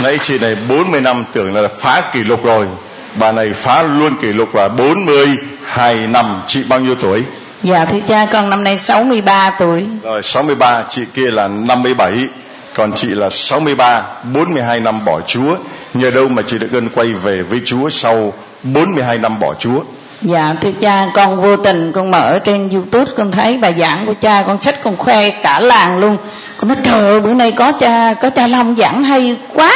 Nãy 0.03 0.19
chị 0.21 0.39
này 0.39 0.55
40 0.69 1.01
năm 1.01 1.25
tưởng 1.33 1.55
là 1.55 1.69
phá 1.79 2.01
kỷ 2.11 2.23
lục 2.23 2.43
rồi 2.43 2.67
Bà 3.15 3.31
này 3.31 3.53
phá 3.53 3.83
luôn 3.83 4.15
kỷ 4.21 4.27
lục 4.27 4.55
là 4.55 4.67
42 4.67 6.07
năm 6.07 6.41
Chị 6.47 6.63
bao 6.63 6.79
nhiêu 6.79 6.95
tuổi? 6.95 7.23
Dạ 7.63 7.85
thưa 7.85 7.99
cha 8.07 8.25
con 8.33 8.49
năm 8.49 8.63
nay 8.63 8.77
63 8.77 9.49
tuổi. 9.59 9.87
Rồi 10.03 10.23
63 10.23 10.83
chị 10.89 11.01
kia 11.13 11.31
là 11.31 11.47
57 11.47 12.27
Còn 12.73 12.93
chị 12.93 13.07
là 13.07 13.29
63 13.29 14.03
42 14.33 14.79
năm 14.79 15.05
bỏ 15.05 15.21
Chúa. 15.27 15.55
Nhờ 15.93 16.11
đâu 16.11 16.27
mà 16.27 16.41
chị 16.47 16.57
được 16.57 16.71
ơn 16.71 16.89
quay 16.89 17.13
về 17.13 17.41
với 17.41 17.61
Chúa 17.65 17.89
Sau 17.89 18.33
42 18.63 19.17
năm 19.17 19.39
bỏ 19.39 19.53
Chúa 19.59 19.83
Dạ 20.21 20.55
thưa 20.61 20.71
cha, 20.81 21.07
con 21.13 21.41
vô 21.41 21.57
tình, 21.57 21.91
con 21.91 22.11
mở 22.11 22.39
trên 22.39 22.69
youtube, 22.69 23.11
con 23.17 23.31
thấy 23.31 23.57
bài 23.57 23.75
giảng 23.77 24.05
của 24.05 24.13
cha, 24.21 24.43
con 24.47 24.61
sách 24.61 24.83
con 24.83 24.97
khoe 24.97 25.29
cả 25.29 25.59
làng 25.59 25.97
luôn. 25.97 26.17
Con 26.57 26.67
nói, 26.67 26.77
trời 26.83 26.99
ơi, 26.99 27.21
bữa 27.21 27.33
nay 27.33 27.51
có 27.51 27.71
cha 27.71 28.13
có 28.13 28.29
cha 28.29 28.47
Long 28.47 28.75
giảng 28.75 29.03
hay 29.03 29.35
quá. 29.53 29.71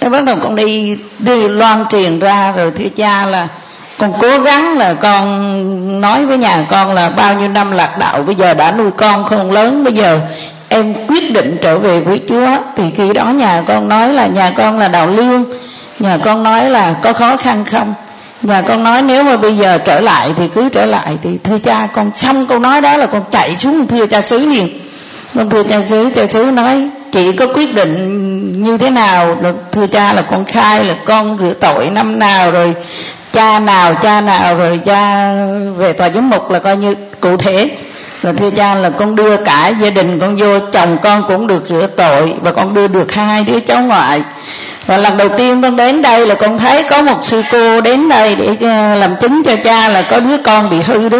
Thế 0.00 0.08
bắt 0.08 0.24
đầu 0.24 0.36
con 0.42 0.54
đi 0.54 0.98
đi 1.18 1.48
loan 1.48 1.84
truyền 1.88 2.18
ra, 2.18 2.52
rồi 2.52 2.70
thưa 2.70 2.88
cha 2.96 3.26
là 3.26 3.48
con 3.98 4.12
cố 4.20 4.38
gắng 4.38 4.78
là 4.78 4.94
con 4.94 6.00
nói 6.00 6.26
với 6.26 6.38
nhà 6.38 6.66
con 6.70 6.92
là 6.92 7.08
bao 7.08 7.34
nhiêu 7.34 7.48
năm 7.48 7.72
lạc 7.72 7.98
đạo, 7.98 8.22
bây 8.22 8.34
giờ 8.34 8.54
đã 8.54 8.72
nuôi 8.72 8.90
con 8.90 9.24
không 9.24 9.50
lớn, 9.50 9.84
bây 9.84 9.92
giờ 9.92 10.20
em 10.68 10.94
quyết 11.08 11.32
định 11.32 11.56
trở 11.62 11.78
về 11.78 12.00
với 12.00 12.20
Chúa. 12.28 12.48
Thì 12.76 12.84
khi 12.96 13.12
đó 13.12 13.24
nhà 13.24 13.62
con 13.68 13.88
nói 13.88 14.12
là, 14.12 14.26
nhà 14.26 14.50
con 14.56 14.78
là 14.78 14.88
đạo 14.88 15.06
lương, 15.06 15.44
nhà 15.98 16.18
con 16.24 16.42
nói 16.42 16.70
là 16.70 16.94
có 17.02 17.12
khó 17.12 17.36
khăn 17.36 17.64
không? 17.64 17.94
Và 18.42 18.62
con 18.62 18.84
nói 18.84 19.02
nếu 19.02 19.24
mà 19.24 19.36
bây 19.36 19.56
giờ 19.56 19.78
trở 19.78 20.00
lại 20.00 20.32
thì 20.36 20.48
cứ 20.48 20.68
trở 20.68 20.86
lại 20.86 21.18
thì 21.22 21.38
thưa 21.44 21.58
cha, 21.58 21.88
con 21.92 22.10
xong 22.14 22.46
câu 22.46 22.58
nói 22.58 22.80
đó 22.80 22.96
là 22.96 23.06
con 23.06 23.24
chạy 23.30 23.56
xuống, 23.56 23.86
thưa 23.86 24.06
cha 24.06 24.20
xứ 24.20 24.46
liền. 24.46 24.68
Con 25.34 25.50
thưa 25.50 25.62
cha 25.62 25.82
xứ 25.82 26.10
cha 26.14 26.26
xứ 26.26 26.44
nói, 26.44 26.88
chị 27.12 27.32
có 27.32 27.46
quyết 27.46 27.74
định 27.74 28.64
như 28.64 28.78
thế 28.78 28.90
nào? 28.90 29.38
Là 29.42 29.52
thưa 29.72 29.86
cha 29.86 30.12
là 30.12 30.22
con 30.22 30.44
khai 30.44 30.84
là 30.84 30.94
con 31.04 31.38
rửa 31.40 31.52
tội 31.60 31.90
năm 31.90 32.18
nào 32.18 32.50
rồi, 32.50 32.74
cha 33.32 33.58
nào 33.58 33.94
cha 33.94 34.20
nào 34.20 34.56
rồi, 34.56 34.80
cha 34.84 35.30
về 35.76 35.92
tòa 35.92 36.10
giám 36.10 36.30
mục 36.30 36.50
là 36.50 36.58
coi 36.58 36.76
như 36.76 36.94
cụ 37.20 37.36
thể. 37.36 37.70
Là 38.22 38.32
thưa 38.32 38.50
cha 38.50 38.74
là 38.74 38.90
con 38.90 39.16
đưa 39.16 39.36
cả 39.36 39.68
gia 39.68 39.90
đình, 39.90 40.18
con 40.20 40.36
vô, 40.36 40.58
chồng 40.72 40.96
con 41.02 41.22
cũng 41.28 41.46
được 41.46 41.64
rửa 41.68 41.86
tội 41.96 42.34
và 42.42 42.52
con 42.52 42.74
đưa 42.74 42.86
được 42.86 43.12
hai 43.12 43.44
đứa 43.44 43.60
cháu 43.60 43.82
ngoại 43.82 44.22
và 44.86 44.98
lần 44.98 45.16
đầu 45.16 45.28
tiên 45.28 45.62
con 45.62 45.76
đến 45.76 46.02
đây 46.02 46.26
là 46.26 46.34
con 46.34 46.58
thấy 46.58 46.82
có 46.82 47.02
một 47.02 47.18
sư 47.22 47.42
cô 47.52 47.80
đến 47.80 48.08
đây 48.08 48.36
để 48.36 48.48
ờ, 48.60 48.94
làm 48.94 49.16
chứng 49.16 49.42
cho 49.44 49.56
cha 49.64 49.88
là 49.88 50.02
có 50.02 50.20
đứa 50.20 50.36
con 50.36 50.70
bị 50.70 50.76
hư 50.86 51.08
đó. 51.08 51.18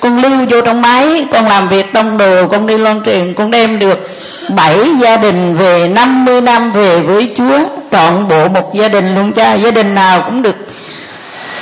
Con 0.00 0.22
lưu 0.22 0.46
vô 0.50 0.60
trong 0.60 0.82
máy, 0.82 1.26
con 1.32 1.46
làm 1.46 1.68
việc 1.68 1.86
trong 1.94 2.18
đồ, 2.18 2.48
con 2.48 2.66
đi 2.66 2.78
loan 2.78 3.02
truyền, 3.04 3.34
con 3.34 3.50
đem 3.50 3.78
được 3.78 4.10
bảy 4.56 4.78
gia 5.00 5.16
đình 5.16 5.56
về 5.56 5.88
50 5.88 6.40
năm 6.40 6.72
về 6.72 7.00
với 7.00 7.34
Chúa, 7.36 7.58
trọn 7.92 8.28
bộ 8.28 8.48
một 8.48 8.74
gia 8.74 8.88
đình 8.88 9.14
luôn 9.14 9.32
cha. 9.32 9.54
Gia 9.54 9.70
đình 9.70 9.94
nào 9.94 10.22
cũng 10.22 10.42
được 10.42 10.56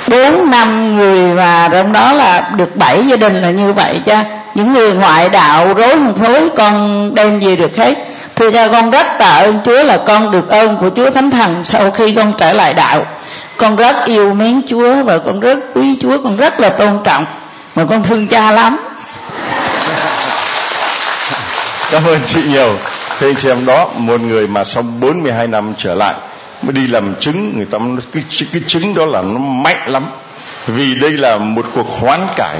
bốn, 0.07 0.51
năm 0.51 0.95
người 0.95 1.35
và 1.35 1.69
trong 1.71 1.93
đó 1.93 2.13
là 2.13 2.51
được 2.57 2.75
bảy 2.75 3.03
gia 3.07 3.15
đình 3.15 3.41
là 3.41 3.49
như 3.49 3.73
vậy 3.73 4.01
cha. 4.05 4.25
Những 4.55 4.73
người 4.73 4.93
ngoại 4.93 5.29
đạo 5.29 5.73
rối 5.73 5.89
không 5.89 6.15
phối 6.15 6.49
con 6.57 7.11
đem 7.15 7.39
về 7.39 7.55
được 7.55 7.77
hết 7.77 7.93
thưa 8.37 8.51
cha 8.51 8.67
con 8.67 8.91
rất 8.91 9.07
tạ 9.19 9.35
ơn 9.35 9.59
chúa 9.65 9.83
là 9.83 9.97
con 9.97 10.31
được 10.31 10.49
ơn 10.49 10.77
của 10.77 10.89
chúa 10.95 11.09
thánh 11.09 11.31
thần 11.31 11.63
sau 11.63 11.91
khi 11.91 12.15
con 12.15 12.33
trở 12.37 12.53
lại 12.53 12.73
đạo. 12.73 13.05
Con 13.57 13.75
rất 13.75 13.95
yêu 14.05 14.33
mến 14.33 14.61
chúa 14.67 15.03
và 15.03 15.17
con 15.17 15.39
rất 15.39 15.59
quý 15.73 15.97
chúa 16.01 16.17
con 16.23 16.37
rất 16.37 16.59
là 16.59 16.69
tôn 16.69 16.99
trọng. 17.03 17.25
Và 17.75 17.85
con 17.85 18.03
thương 18.03 18.27
cha 18.27 18.51
lắm. 18.51 18.77
Cảm 21.91 22.05
ơn 22.05 22.19
chị 22.25 22.41
nhiều. 22.49 22.77
Thế 23.19 23.27
anh 23.27 23.35
chị 23.35 23.49
em 23.49 23.65
đó 23.65 23.87
một 23.97 24.21
người 24.21 24.47
mà 24.47 24.63
sau 24.63 24.83
42 24.83 25.47
năm 25.47 25.73
trở 25.77 25.93
lại 25.93 26.13
mới 26.61 26.73
đi 26.73 26.87
làm 26.87 27.15
chứng 27.19 27.57
người 27.57 27.65
ta 27.65 27.77
cái, 28.13 28.23
cái 28.53 28.61
chứng 28.67 28.95
đó 28.95 29.05
là 29.05 29.21
nó 29.21 29.39
mạnh 29.39 29.87
lắm. 29.87 30.03
Vì 30.67 30.95
đây 30.95 31.11
là 31.11 31.37
một 31.37 31.65
cuộc 31.73 31.99
hoán 31.99 32.27
cải 32.35 32.57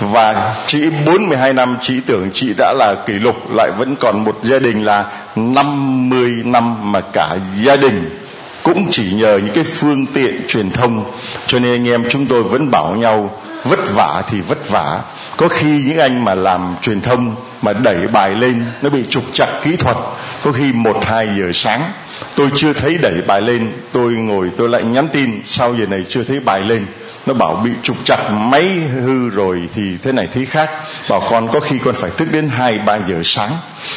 và 0.00 0.54
chỉ 0.66 0.90
42 1.06 1.52
năm 1.52 1.76
chị 1.80 2.00
tưởng 2.06 2.30
chị 2.34 2.54
đã 2.56 2.72
là 2.72 2.94
kỷ 3.06 3.12
lục, 3.12 3.50
lại 3.50 3.70
vẫn 3.78 3.96
còn 3.96 4.24
một 4.24 4.38
gia 4.42 4.58
đình 4.58 4.84
là 4.84 5.04
50 5.36 6.30
năm 6.44 6.92
mà 6.92 7.00
cả 7.00 7.36
gia 7.56 7.76
đình 7.76 8.18
cũng 8.62 8.86
chỉ 8.90 9.12
nhờ 9.12 9.40
những 9.44 9.54
cái 9.54 9.64
phương 9.64 10.06
tiện 10.06 10.40
truyền 10.48 10.70
thông. 10.70 11.04
Cho 11.46 11.58
nên 11.58 11.72
anh 11.72 11.88
em 11.88 12.04
chúng 12.10 12.26
tôi 12.26 12.42
vẫn 12.42 12.70
bảo 12.70 12.94
nhau, 12.96 13.40
vất 13.64 13.78
vả 13.94 14.22
thì 14.28 14.40
vất 14.40 14.68
vả. 14.68 15.00
Có 15.36 15.48
khi 15.48 15.82
những 15.86 15.98
anh 15.98 16.24
mà 16.24 16.34
làm 16.34 16.74
truyền 16.82 17.00
thông, 17.00 17.34
mà 17.62 17.72
đẩy 17.72 18.06
bài 18.06 18.34
lên, 18.34 18.64
nó 18.82 18.90
bị 18.90 19.04
trục 19.10 19.24
trặc 19.32 19.48
kỹ 19.62 19.76
thuật. 19.76 19.96
Có 20.42 20.52
khi 20.52 20.72
một 20.72 21.04
hai 21.04 21.28
giờ 21.38 21.50
sáng, 21.54 21.92
tôi 22.34 22.50
chưa 22.56 22.72
thấy 22.72 22.98
đẩy 23.02 23.14
bài 23.26 23.40
lên, 23.40 23.72
tôi 23.92 24.12
ngồi 24.12 24.50
tôi 24.56 24.68
lại 24.68 24.82
nhắn 24.84 25.08
tin 25.12 25.42
sau 25.44 25.74
giờ 25.74 25.86
này 25.86 26.04
chưa 26.08 26.22
thấy 26.22 26.40
bài 26.40 26.60
lên? 26.60 26.86
Nó 27.28 27.34
bảo 27.34 27.54
bị 27.64 27.70
trục 27.82 27.96
chặt 28.04 28.30
máy 28.30 28.64
hư 29.04 29.30
rồi 29.30 29.68
thì 29.74 29.82
thế 30.02 30.12
này 30.12 30.28
thế 30.32 30.44
khác. 30.44 30.70
Bảo 31.08 31.22
con 31.30 31.48
có 31.52 31.60
khi 31.60 31.78
con 31.84 31.94
phải 31.94 32.10
thức 32.10 32.28
đến 32.32 32.48
hai, 32.48 32.78
ba 32.78 32.98
giờ 32.98 33.20
sáng. 33.24 33.50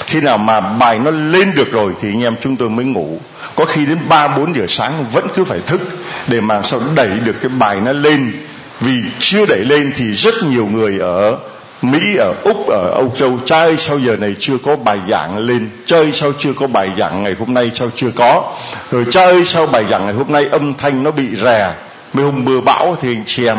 Khi 0.06 0.22
nào 0.22 0.38
mà 0.38 0.60
bài 0.60 1.00
nó 1.00 1.12
lên 1.12 1.52
được 1.56 1.72
rồi 1.72 1.94
thì 2.02 2.10
anh 2.10 2.24
em 2.24 2.36
chúng 2.42 2.56
tôi 2.56 2.70
mới 2.70 2.86
ngủ. 2.86 3.20
Có 3.56 3.66
khi 3.66 3.86
đến 3.86 3.98
ba, 4.10 4.28
bốn 4.28 4.56
giờ 4.56 4.66
sáng 4.68 5.06
vẫn 5.12 5.28
cứ 5.36 5.44
phải 5.44 5.60
thức 5.60 5.82
để 6.28 6.42
mà 6.42 6.62
sao 6.62 6.82
đẩy 6.96 7.10
được 7.26 7.36
cái 7.42 7.50
bài 7.50 7.78
nó 7.86 7.92
lên. 7.92 8.32
Vì 8.80 9.04
chưa 9.20 9.46
đẩy 9.46 9.60
lên 9.60 9.92
thì 9.96 10.14
rất 10.14 10.44
nhiều 10.44 10.66
người 10.66 11.00
ở 11.00 11.38
Mỹ, 11.82 12.00
ở 12.20 12.34
Úc, 12.44 12.68
ở 12.68 12.92
Âu 12.96 13.14
Châu 13.18 13.40
chơi 13.46 13.78
sau 13.78 14.00
giờ 14.00 14.18
này 14.18 14.36
chưa 14.40 14.58
có 14.64 14.76
bài 14.76 15.00
giảng 15.10 15.38
lên? 15.38 15.70
Chơi, 15.86 16.12
sao 16.12 16.32
chưa 16.40 16.54
có 16.54 16.68
bài 16.68 16.90
giảng 16.98 17.24
ngày 17.24 17.36
hôm 17.40 17.54
nay, 17.54 17.72
sao 17.74 17.90
chưa 17.96 18.12
có? 18.16 18.54
Rồi 18.92 19.06
chơi 19.12 19.46
sau 19.46 19.66
bài 19.66 19.86
giảng 19.90 20.06
ngày 20.06 20.14
hôm 20.14 20.32
nay? 20.32 20.48
Âm 20.52 20.74
thanh 20.74 21.04
nó 21.04 21.12
bị 21.12 21.36
rè 21.44 21.74
mấy 22.14 22.26
hôm 22.26 22.46
mưa 22.46 22.62
bão 22.62 22.96
thì 23.02 23.16
anh 23.16 23.24
chị 23.26 23.48
em, 23.48 23.58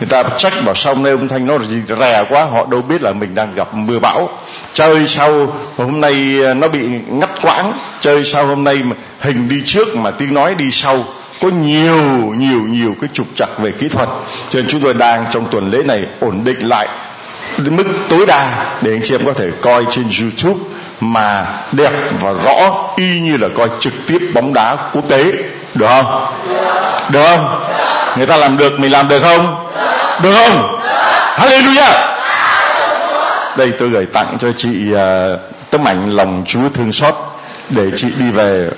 người 0.00 0.08
ta 0.08 0.22
trách 0.38 0.52
bảo 0.64 0.74
sao 0.74 0.94
hôm 0.94 1.04
nay 1.04 1.16
thanh, 1.28 1.46
nó 1.46 1.58
gì? 1.58 1.76
Rè 2.00 2.24
quá, 2.30 2.44
họ 2.44 2.66
đâu 2.70 2.82
biết 2.82 3.02
là 3.02 3.12
mình 3.12 3.34
đang 3.34 3.54
gặp 3.54 3.74
mưa 3.74 3.98
bão. 3.98 4.28
Chơi 4.72 5.06
sau, 5.06 5.52
hôm 5.76 6.00
nay 6.00 6.14
à, 6.46 6.54
nó 6.54 6.68
bị 6.68 6.80
ngắt 7.08 7.30
quãng. 7.42 7.72
Chơi 8.00 8.24
sau 8.24 8.46
hôm 8.46 8.64
nay 8.64 8.76
mà 8.76 8.96
hình 9.20 9.48
đi 9.48 9.62
trước 9.66 9.96
mà 9.96 10.10
tiếng 10.10 10.34
nói 10.34 10.54
đi 10.54 10.70
sau. 10.70 11.04
Có 11.42 11.48
nhiều 11.48 12.34
nhiều 12.36 12.60
nhiều 12.60 12.94
cái 13.00 13.10
trục 13.12 13.26
trặc 13.34 13.58
về 13.58 13.72
kỹ 13.72 13.88
thuật. 13.88 14.08
Cho 14.50 14.60
nên 14.60 14.66
chúng 14.68 14.80
tôi 14.80 14.94
đang 14.94 15.24
trong 15.30 15.46
tuần 15.50 15.70
lễ 15.70 15.82
này 15.82 16.06
ổn 16.20 16.40
định 16.44 16.68
lại. 16.68 16.88
Đến 17.58 17.76
mức 17.76 17.84
tối 18.08 18.26
đa, 18.26 18.66
để 18.82 18.92
anh 18.92 19.00
chị 19.02 19.14
em 19.14 19.26
có 19.26 19.32
thể 19.32 19.50
coi 19.60 19.84
trên 19.90 20.04
YouTube 20.20 20.60
mà 21.00 21.46
đẹp 21.72 21.92
và 22.20 22.32
rõ, 22.44 22.88
y 22.96 23.20
như 23.20 23.36
là 23.36 23.48
coi 23.54 23.68
trực 23.80 23.92
tiếp 24.06 24.18
bóng 24.34 24.54
đá 24.54 24.76
quốc 24.92 25.08
tế. 25.08 25.32
Được 25.74 25.86
không? 25.88 26.26
Được 27.10 27.22
không? 27.22 27.60
Người 28.16 28.26
ta 28.26 28.36
làm 28.36 28.56
được 28.56 28.80
mình 28.80 28.92
làm 28.92 29.08
được 29.08 29.22
không? 29.22 29.66
Được 30.22 30.34
không? 30.34 30.80
Hallelujah. 31.36 32.08
Đây 33.56 33.72
tôi 33.78 33.88
gửi 33.88 34.06
tặng 34.06 34.36
cho 34.40 34.48
chị 34.56 34.92
uh, 34.92 34.98
tấm 35.70 35.88
ảnh 35.88 36.10
lòng 36.10 36.44
Chúa 36.46 36.68
thương 36.74 36.92
xót 36.92 37.14
để 37.70 37.90
chị 37.96 38.08
đi 38.18 38.30
về 38.30 38.70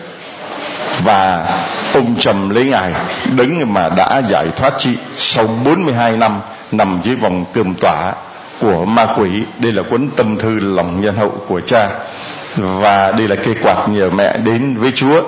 và 1.05 1.47
ôm 1.95 2.17
trầm 2.21 2.51
lấy 2.51 2.65
ngài 2.65 2.93
đứng 3.37 3.75
mà 3.75 3.89
đã 3.89 4.23
giải 4.29 4.47
thoát 4.57 4.73
chị 4.79 4.91
sau 5.15 5.47
42 5.65 6.17
năm 6.17 6.41
nằm 6.73 7.01
dưới 7.05 7.17
vòng 7.17 7.45
cơm 7.53 7.75
tỏa 7.75 8.13
của 8.61 8.85
ma 8.85 9.07
quỷ. 9.17 9.31
Đây 9.59 9.73
là 9.73 9.83
cuốn 9.83 10.09
tâm 10.17 10.37
thư 10.37 10.61
lòng 10.61 11.01
nhân 11.01 11.17
hậu 11.17 11.33
của 11.49 11.61
cha 11.61 11.89
và 12.57 13.13
đây 13.13 13.29
là 13.29 13.37
cây 13.37 13.55
quạt 13.63 13.89
nhờ 13.89 14.11
mẹ 14.11 14.37
đến 14.37 14.77
với 14.77 14.93
chúa. 14.95 15.23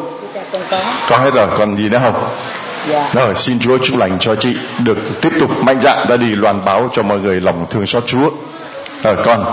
Có 1.09 1.19
hết 1.19 1.35
rồi 1.35 1.49
còn 1.57 1.77
gì 1.77 1.89
nữa 1.89 2.01
không 2.03 2.29
dạ. 2.89 3.11
rồi 3.13 3.35
xin 3.37 3.59
chúa 3.61 3.79
chúc 3.79 3.99
lành 3.99 4.19
cho 4.21 4.37
chị 4.37 4.57
được 4.79 4.99
tiếp 5.21 5.31
tục 5.41 5.63
mạnh 5.65 5.81
dạn 5.81 6.09
ra 6.09 6.17
đi 6.17 6.35
loan 6.35 6.65
báo 6.65 6.91
cho 6.93 7.03
mọi 7.03 7.21
người 7.21 7.41
lòng 7.41 7.67
thương 7.71 7.87
xót 7.87 8.07
chúa 8.07 8.31
rồi 9.03 9.17
con 9.25 9.45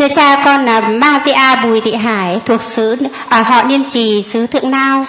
Thưa 0.00 0.08
cha, 0.16 0.42
con 0.44 0.64
là 0.64 0.80
Mazia 0.80 1.62
Bùi 1.62 1.80
Thị 1.80 1.94
Hải 1.94 2.40
thuộc 2.44 2.62
xứ 2.62 2.96
à, 3.28 3.42
họ 3.42 3.62
Niên 3.62 3.90
Trì, 3.90 4.22
xứ 4.22 4.46
Thượng 4.46 4.70
Nao. 4.70 5.06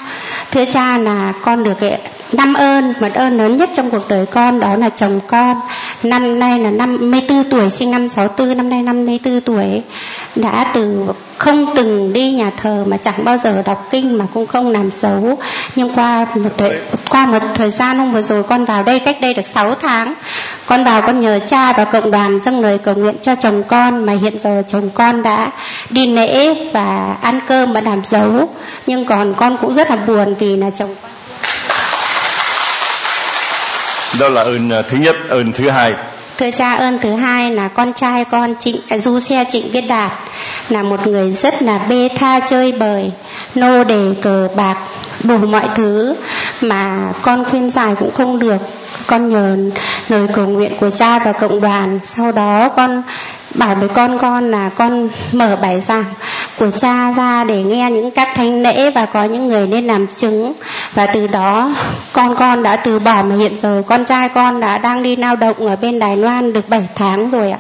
Thưa 0.52 0.66
cha 0.74 0.98
là 0.98 1.34
con 1.42 1.64
được 1.64 1.80
năm 2.34 2.54
ơn 2.54 2.94
một 3.00 3.08
ơn 3.14 3.38
lớn 3.38 3.58
nhất 3.58 3.70
trong 3.76 3.90
cuộc 3.90 4.10
đời 4.10 4.26
con 4.26 4.60
đó 4.60 4.76
là 4.76 4.90
chồng 4.90 5.20
con. 5.28 5.60
Năm 6.04 6.40
nay 6.40 6.60
là 6.60 6.72
54 6.72 7.44
tuổi 7.50 7.70
sinh 7.70 7.92
năm 7.92 8.10
64 8.10 8.58
năm 8.58 8.70
nay 8.70 8.84
54 8.84 9.42
tuổi. 9.42 9.82
Đã 10.36 10.72
từ 10.74 11.06
không 11.38 11.66
từng 11.76 12.14
đi 12.14 12.32
nhà 12.32 12.52
thờ 12.58 12.84
mà 12.88 12.98
chẳng 12.98 13.26
bao 13.26 13.38
giờ 13.38 13.62
đọc 13.66 13.88
kinh 13.92 14.18
mà 14.18 14.26
cũng 14.34 14.48
không 14.48 14.72
làm 14.72 14.92
xấu 14.92 15.38
nhưng 15.76 15.96
qua 15.96 16.26
một 16.36 16.50
thời, 16.58 16.80
qua 17.10 17.26
một 17.26 17.40
thời 17.56 17.72
gian 17.72 17.98
hôm 17.98 18.12
vừa 18.12 18.22
rồi 18.22 18.44
con 18.44 18.66
vào 18.66 18.84
đây 18.84 19.00
cách 19.00 19.18
đây 19.22 19.34
được 19.34 19.48
6 19.48 19.76
tháng 19.76 20.14
con 20.66 20.84
vào 20.84 21.02
con 21.02 21.22
nhờ 21.22 21.40
cha 21.48 21.74
và 21.74 21.86
cộng 21.86 22.12
đoàn 22.12 22.40
dâng 22.40 22.60
lời 22.60 22.78
cầu 22.78 22.96
nguyện 22.96 23.16
cho 23.22 23.36
chồng 23.36 23.64
con 23.68 24.06
mà 24.06 24.14
hiện 24.14 24.40
giờ 24.40 24.64
chồng 24.68 24.90
con 24.94 25.24
đã 25.24 25.52
đi 25.90 26.08
lễ 26.08 26.56
và 26.74 27.18
ăn 27.22 27.40
cơm 27.48 27.74
và 27.74 27.82
làm 27.82 28.02
dấu. 28.06 28.50
Nhưng 28.88 29.06
còn 29.06 29.34
con 29.38 29.58
cũng 29.62 29.74
rất 29.74 29.90
là 29.90 29.96
buồn 29.96 30.36
vì 30.40 30.58
là 30.58 30.70
chồng 30.70 30.96
con 31.02 31.11
đó 34.20 34.30
là 34.30 34.42
ơn 34.42 34.70
à, 34.70 34.82
thứ 34.82 34.98
nhất, 34.98 35.16
ơn 35.30 35.54
thứ 35.54 35.70
hai. 35.70 35.94
Thưa 36.38 36.52
cha, 36.52 36.74
ơn 36.74 37.00
thứ 37.00 37.16
hai 37.16 37.52
là 37.52 37.68
con 37.68 37.94
trai, 37.94 38.26
con 38.26 38.56
trịnh 38.60 38.76
à, 38.90 38.98
du 38.98 39.20
xe 39.20 39.46
trịnh 39.52 39.72
viết 39.72 39.82
đạt 39.82 40.12
là 40.70 40.84
một 40.84 41.08
người 41.08 41.34
rất 41.34 41.62
là 41.62 41.80
bê 41.90 42.10
tha, 42.16 42.40
chơi 42.40 42.72
bời, 42.72 43.12
nô 43.56 43.84
đề 43.84 44.14
cờ 44.22 44.48
bạc, 44.56 44.78
đủ 45.24 45.38
mọi 45.38 45.70
thứ 45.76 46.16
mà 46.62 47.14
con 47.22 47.46
khuyên 47.46 47.70
giải 47.70 47.96
cũng 48.00 48.14
không 48.14 48.40
được 48.40 48.58
con 49.12 49.30
nhờ 49.30 49.58
lời 50.10 50.28
cầu 50.34 50.48
nguyện 50.48 50.72
của 50.80 50.90
cha 50.90 51.20
và 51.20 51.32
cộng 51.32 51.62
đoàn. 51.62 52.00
Sau 52.04 52.32
đó 52.32 52.70
con 52.76 53.04
bảo 53.54 53.76
với 53.76 53.90
con 53.90 54.18
con 54.18 54.52
là 54.52 54.70
con 54.70 55.10
mở 55.32 55.56
bài 55.62 55.82
giảng 55.82 56.06
của 56.60 56.72
cha 56.72 57.12
ra 57.12 57.44
để 57.44 57.64
nghe 57.64 57.92
những 57.92 58.12
các 58.12 58.28
thánh 58.36 58.64
lễ 58.64 58.92
và 58.92 59.06
có 59.06 59.24
những 59.24 59.48
người 59.48 59.68
nên 59.68 59.88
làm 59.88 60.08
chứng. 60.08 60.54
Và 60.94 61.06
từ 61.06 61.28
đó, 61.28 61.76
con 62.14 62.36
con 62.36 62.64
đã 62.64 62.76
từ 62.76 63.00
bỏ 63.00 63.24
mà 63.24 63.36
hiện 63.36 63.56
giờ 63.56 63.84
con 63.88 64.06
trai 64.06 64.30
con 64.30 64.60
đã 64.60 64.78
đang 64.78 65.04
đi 65.04 65.16
lao 65.16 65.36
động 65.36 65.68
ở 65.68 65.76
bên 65.76 66.00
Đài 66.00 66.18
Loan 66.18 66.54
được 66.54 66.70
7 66.70 66.84
tháng 66.96 67.30
rồi 67.32 67.52
ạ. 67.52 67.58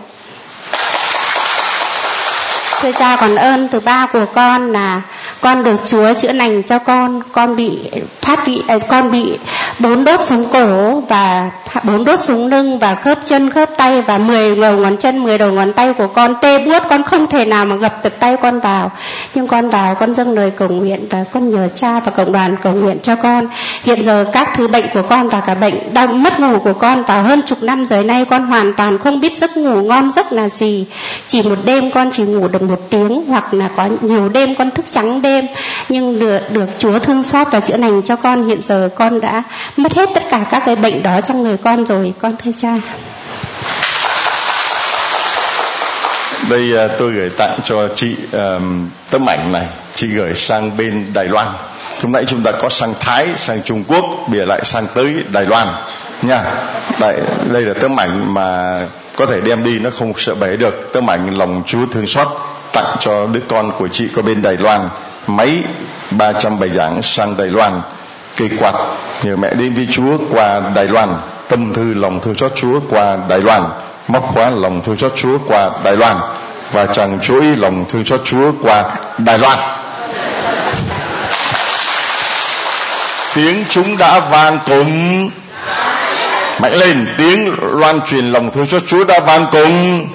Thưa 2.81 2.91
cha, 2.91 3.15
còn 3.15 3.35
ơn 3.35 3.67
thứ 3.71 3.79
ba 3.79 4.07
của 4.13 4.25
con 4.33 4.71
là 4.71 5.01
con 5.41 5.63
được 5.63 5.75
Chúa 5.85 6.13
chữa 6.13 6.31
lành 6.31 6.63
cho 6.63 6.79
con 6.79 7.21
con 7.31 7.55
bị 7.55 7.79
thoát 8.21 8.39
bị 8.47 8.63
à, 8.67 8.77
con 8.89 9.11
bị 9.11 9.37
bốn 9.79 10.03
đốt 10.03 10.23
sống 10.23 10.45
cổ 10.53 10.99
và 10.99 11.51
bốn 11.83 12.05
đốt 12.05 12.19
xuống 12.19 12.47
lưng 12.47 12.79
và 12.79 12.95
khớp 12.95 13.19
chân 13.25 13.49
khớp 13.49 13.69
tay 13.77 14.01
và 14.01 14.17
10 14.17 14.55
đầu 14.55 14.77
ngón 14.77 14.97
chân 14.97 15.23
10 15.23 15.37
đầu 15.37 15.51
ngón 15.51 15.73
tay 15.73 15.93
của 15.93 16.07
con. 16.07 16.35
Tê 16.41 16.59
buốt 16.65 16.83
con 16.89 17.03
không 17.03 17.27
thể 17.27 17.45
nào 17.45 17.65
mà 17.65 17.75
gập 17.75 18.03
được 18.03 18.19
tay 18.19 18.37
con 18.41 18.59
vào. 18.59 18.91
Nhưng 19.35 19.47
con 19.47 19.69
vào 19.69 19.95
con 19.95 20.13
dâng 20.13 20.33
lời 20.33 20.51
cầu 20.51 20.69
nguyện 20.69 21.07
và 21.09 21.23
con 21.31 21.49
nhờ 21.49 21.69
cha 21.75 21.99
và 21.99 22.11
cộng 22.11 22.31
đoàn 22.31 22.55
cầu 22.63 22.73
nguyện 22.73 22.97
cho 23.03 23.15
con. 23.15 23.47
Hiện 23.83 24.03
giờ 24.03 24.25
các 24.33 24.49
thứ 24.55 24.67
bệnh 24.67 24.85
của 24.93 25.01
con 25.09 25.29
và 25.29 25.41
cả 25.41 25.55
bệnh 25.55 25.93
đang 25.93 26.23
mất 26.23 26.39
ngủ 26.39 26.59
của 26.59 26.73
con 26.73 27.03
vào 27.03 27.23
hơn 27.23 27.41
chục 27.45 27.63
năm 27.63 27.85
rồi 27.85 28.03
nay 28.03 28.25
con 28.25 28.45
hoàn 28.45 28.73
toàn 28.73 28.97
không 28.97 29.19
biết 29.19 29.37
giấc 29.37 29.57
ngủ 29.57 29.81
ngon 29.81 30.11
giấc 30.11 30.33
là 30.33 30.49
gì. 30.49 30.85
Chỉ 31.27 31.41
một 31.41 31.57
đêm 31.65 31.91
con 31.91 32.09
chỉ 32.11 32.23
ngủ 32.23 32.47
được 32.47 32.61
một 32.61 32.89
tiếng 32.89 33.25
hoặc 33.27 33.53
là 33.53 33.69
có 33.75 33.87
nhiều 34.01 34.29
đêm 34.29 34.55
con 34.55 34.71
thức 34.71 34.85
trắng 34.91 35.21
đêm. 35.21 35.47
Nhưng 35.89 36.19
được, 36.19 36.39
được 36.51 36.65
Chúa 36.77 36.99
thương 36.99 37.23
xót 37.23 37.47
và 37.51 37.59
chữa 37.59 37.77
lành 37.77 38.01
cho 38.01 38.15
con 38.15 38.47
hiện 38.47 38.61
giờ 38.61 38.89
con 38.95 39.21
đã 39.21 39.43
mất 39.77 39.93
hết 39.93 40.09
tất 40.13 40.23
cả 40.29 40.45
các 40.51 40.63
cái 40.65 40.75
bệnh 40.75 41.03
đó 41.03 41.21
trong 41.21 41.43
người 41.43 41.57
con 41.63 41.83
rồi 41.83 42.13
con 42.21 42.35
thưa 42.43 42.51
cha. 42.57 42.73
Đây 46.49 46.77
à, 46.77 46.87
tôi 46.97 47.11
gửi 47.11 47.29
tặng 47.29 47.59
cho 47.63 47.87
chị 47.95 48.15
um, 48.31 48.89
tấm 49.09 49.29
ảnh 49.29 49.51
này. 49.51 49.67
Chị 49.95 50.07
gửi 50.07 50.35
sang 50.35 50.77
bên 50.77 51.05
Đài 51.13 51.25
Loan. 51.25 51.47
Lúc 52.01 52.11
nãy 52.11 52.23
chúng 52.27 52.43
ta 52.43 52.51
có 52.51 52.69
sang 52.69 52.93
Thái 52.99 53.27
sang 53.37 53.63
Trung 53.63 53.83
Quốc 53.87 54.05
bây 54.27 54.45
lại 54.45 54.61
sang 54.63 54.87
tới 54.93 55.15
Đài 55.31 55.45
Loan 55.45 55.67
nha. 56.21 56.43
Đây, 56.99 57.19
đây 57.51 57.61
là 57.61 57.73
tấm 57.81 57.99
ảnh 57.99 58.33
mà 58.33 58.79
có 59.15 59.25
thể 59.25 59.41
đem 59.41 59.63
đi 59.63 59.79
nó 59.79 59.89
không 59.89 60.13
sợ 60.15 60.35
bể 60.35 60.57
được. 60.57 60.89
Tấm 60.93 61.09
ảnh 61.09 61.37
lòng 61.37 61.63
Chúa 61.65 61.85
thương 61.91 62.07
xót 62.07 62.27
tặng 62.73 62.95
cho 62.99 63.27
đứa 63.27 63.41
con 63.47 63.71
của 63.77 63.87
chị 63.87 64.07
có 64.15 64.21
bên 64.21 64.41
Đài 64.41 64.57
Loan. 64.57 64.89
Máy 65.27 65.63
300 66.11 66.59
bài 66.59 66.69
giảng 66.69 67.01
sang 67.01 67.37
Đài 67.37 67.47
Loan 67.47 67.81
cây 68.37 68.49
quạt 68.59 68.73
nhờ 69.23 69.35
mẹ 69.35 69.53
đến 69.53 69.73
với 69.73 69.87
Chúa 69.91 70.17
qua 70.31 70.61
Đài 70.75 70.87
Loan 70.87 71.15
tâm 71.51 71.73
thư, 71.73 71.93
lòng 71.93 72.19
thương 72.19 72.35
xót 72.35 72.51
Chúa 72.55 72.79
qua 72.89 73.17
Đài 73.29 73.39
Loan, 73.39 73.63
móc 74.07 74.33
khóa 74.33 74.49
lòng 74.49 74.81
thương 74.85 74.97
xót 74.97 75.11
Chúa 75.15 75.37
qua 75.47 75.69
Đài 75.83 75.97
Loan, 75.97 76.17
và 76.71 76.85
chẳng 76.85 77.19
chuỗi 77.19 77.41
lòng 77.41 77.85
thương 77.89 78.05
xót 78.05 78.21
Chúa 78.23 78.51
qua 78.63 78.83
Đài 79.17 79.39
Loan. 79.39 79.59
Tiếng 83.33 83.63
chúng 83.69 83.97
đã 83.97 84.19
vang 84.19 84.59
cùng. 84.65 85.29
Mạnh 86.61 86.73
lên, 86.73 87.07
tiếng 87.17 87.55
loan 87.61 88.01
truyền 88.01 88.31
lòng 88.31 88.51
thương 88.51 88.65
xót 88.65 88.81
Chúa 88.87 89.03
đã 89.03 89.19
vang 89.19 89.45
cùng. 89.51 90.07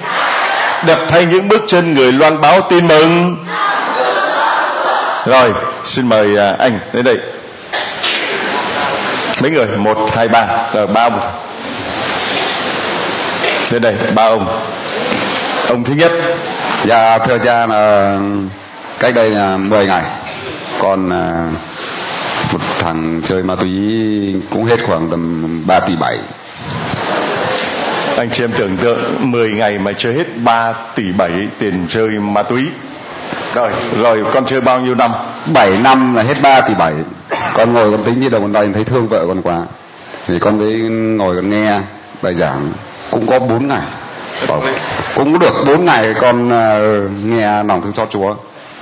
Đẹp 0.87 0.99
thay 1.09 1.27
những 1.27 1.49
bước 1.49 1.65
chân 1.67 1.95
người 1.95 2.13
loan 2.13 2.41
báo 2.41 2.61
tin 2.61 2.89
mừng. 2.89 3.37
Rồi, 5.27 5.53
xin 5.85 6.09
mời 6.09 6.37
à, 6.37 6.57
anh 6.59 6.79
đến 6.93 7.05
đây 7.05 7.19
mấy 9.43 9.51
người? 9.51 9.67
Một 9.67 10.11
hai 10.15 10.29
ba. 10.29 10.47
Rồi 10.73 10.87
ba 10.87 11.03
ông. 11.03 11.21
Đến 13.71 13.83
đây 13.83 13.95
ba 14.15 14.25
ông. 14.25 14.47
Ông 15.69 15.85
thứ 15.85 15.95
nhất. 15.95 16.13
Dạ 16.85 17.19
thưa 17.19 17.39
cha 17.39 17.67
là 17.67 18.19
cách 18.99 19.15
đây 19.15 19.31
là 19.31 19.57
10 19.57 19.87
ngày 19.87 20.03
con 20.79 21.11
à, 21.11 21.51
một 22.53 22.59
thằng 22.79 23.21
chơi 23.25 23.43
ma 23.43 23.55
túy 23.55 23.71
cũng 24.51 24.65
hết 24.65 24.77
khoảng 24.87 25.11
tầm 25.11 25.63
3 25.67 25.81
tỷ 25.81 25.97
7 25.97 26.19
anh 28.17 28.31
chị 28.31 28.45
em 28.45 28.53
tưởng 28.53 28.77
tượng 28.77 28.99
10 29.21 29.53
ngày 29.53 29.79
mà 29.79 29.93
chơi 29.93 30.15
hết 30.15 30.25
3 30.45 30.73
tỷ 30.95 31.13
7 31.13 31.31
tiền 31.59 31.87
chơi 31.89 32.09
ma 32.09 32.43
túy. 32.43 32.67
Rồi 33.55 33.73
rồi 33.99 34.25
con 34.33 34.47
chơi 34.47 34.61
bao 34.61 34.81
nhiêu 34.81 34.95
năm? 34.95 35.11
7 35.47 35.71
năm 35.71 36.15
là 36.15 36.23
hết 36.23 36.35
3 36.43 36.61
tỷ 36.61 36.75
7 36.75 36.93
con 37.55 37.73
ngồi 37.73 37.91
con 37.91 38.03
tính 38.03 38.21
như 38.21 38.29
đầu 38.29 38.41
ngón 38.41 38.53
tay 38.53 38.69
thấy 38.75 38.85
thương 38.85 39.09
vợ 39.09 39.25
con 39.27 39.43
quá. 39.43 39.63
Thì 40.27 40.39
con 40.39 40.59
mới 40.59 40.73
ngồi 41.17 41.37
con 41.37 41.51
nghe 41.51 41.81
bài 42.23 42.35
giảng. 42.35 42.73
Cũng 43.11 43.27
có 43.27 43.39
4 43.39 43.69
ngày. 43.69 43.83
Bảo, 44.49 44.63
cũng 45.15 45.39
được 45.39 45.55
4 45.67 45.85
ngày 45.85 46.15
con 46.15 46.49
uh, 46.49 47.11
nghe 47.25 47.63
lòng 47.63 47.83
thương 47.83 47.93
cho 47.93 48.07
Chúa. 48.11 48.35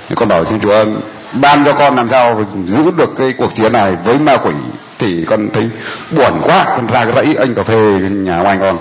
Thì 0.09 0.15
con 0.15 0.29
bảo 0.29 0.45
xin 0.45 0.59
Chúa 0.59 0.85
ban 1.33 1.65
cho 1.65 1.73
con 1.73 1.95
làm 1.95 2.07
sao 2.07 2.45
giữ 2.65 2.91
được 2.97 3.09
cái 3.17 3.33
cuộc 3.37 3.55
chiến 3.55 3.73
này 3.73 3.95
với 4.03 4.19
ma 4.19 4.37
quỷ. 4.37 4.53
Thì 4.99 5.25
con 5.25 5.49
thấy 5.53 5.69
buồn 6.11 6.41
quá 6.43 6.65
con 6.77 6.87
ra 6.87 7.05
cái 7.05 7.13
rẫy 7.15 7.35
anh 7.39 7.55
cà 7.55 7.63
phê 7.63 7.99
nhà 8.11 8.37
ngoài 8.37 8.57
con. 8.61 8.77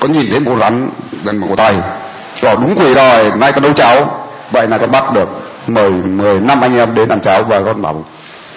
Có 0.00 0.08
nhìn 0.08 0.30
thấy 0.30 0.40
một 0.40 0.56
rắn 0.60 0.88
gần 1.24 1.38
một 1.38 1.46
cổ 1.50 1.56
tay. 1.56 1.74
Bảo 2.42 2.56
đúng 2.56 2.74
quỷ 2.78 2.94
rồi 2.94 3.32
nay 3.36 3.52
con 3.52 3.62
nấu 3.62 3.72
cháo. 3.72 4.20
Vậy 4.50 4.68
là 4.68 4.78
con 4.78 4.90
bắt 4.90 5.14
được 5.14 5.28
mười 5.66 5.90
mười 5.90 6.40
năm 6.40 6.60
anh 6.60 6.76
em 6.76 6.94
đến 6.94 7.08
ăn 7.08 7.20
cháo 7.20 7.42
và 7.42 7.62
con 7.64 7.82
bảo 7.82 8.04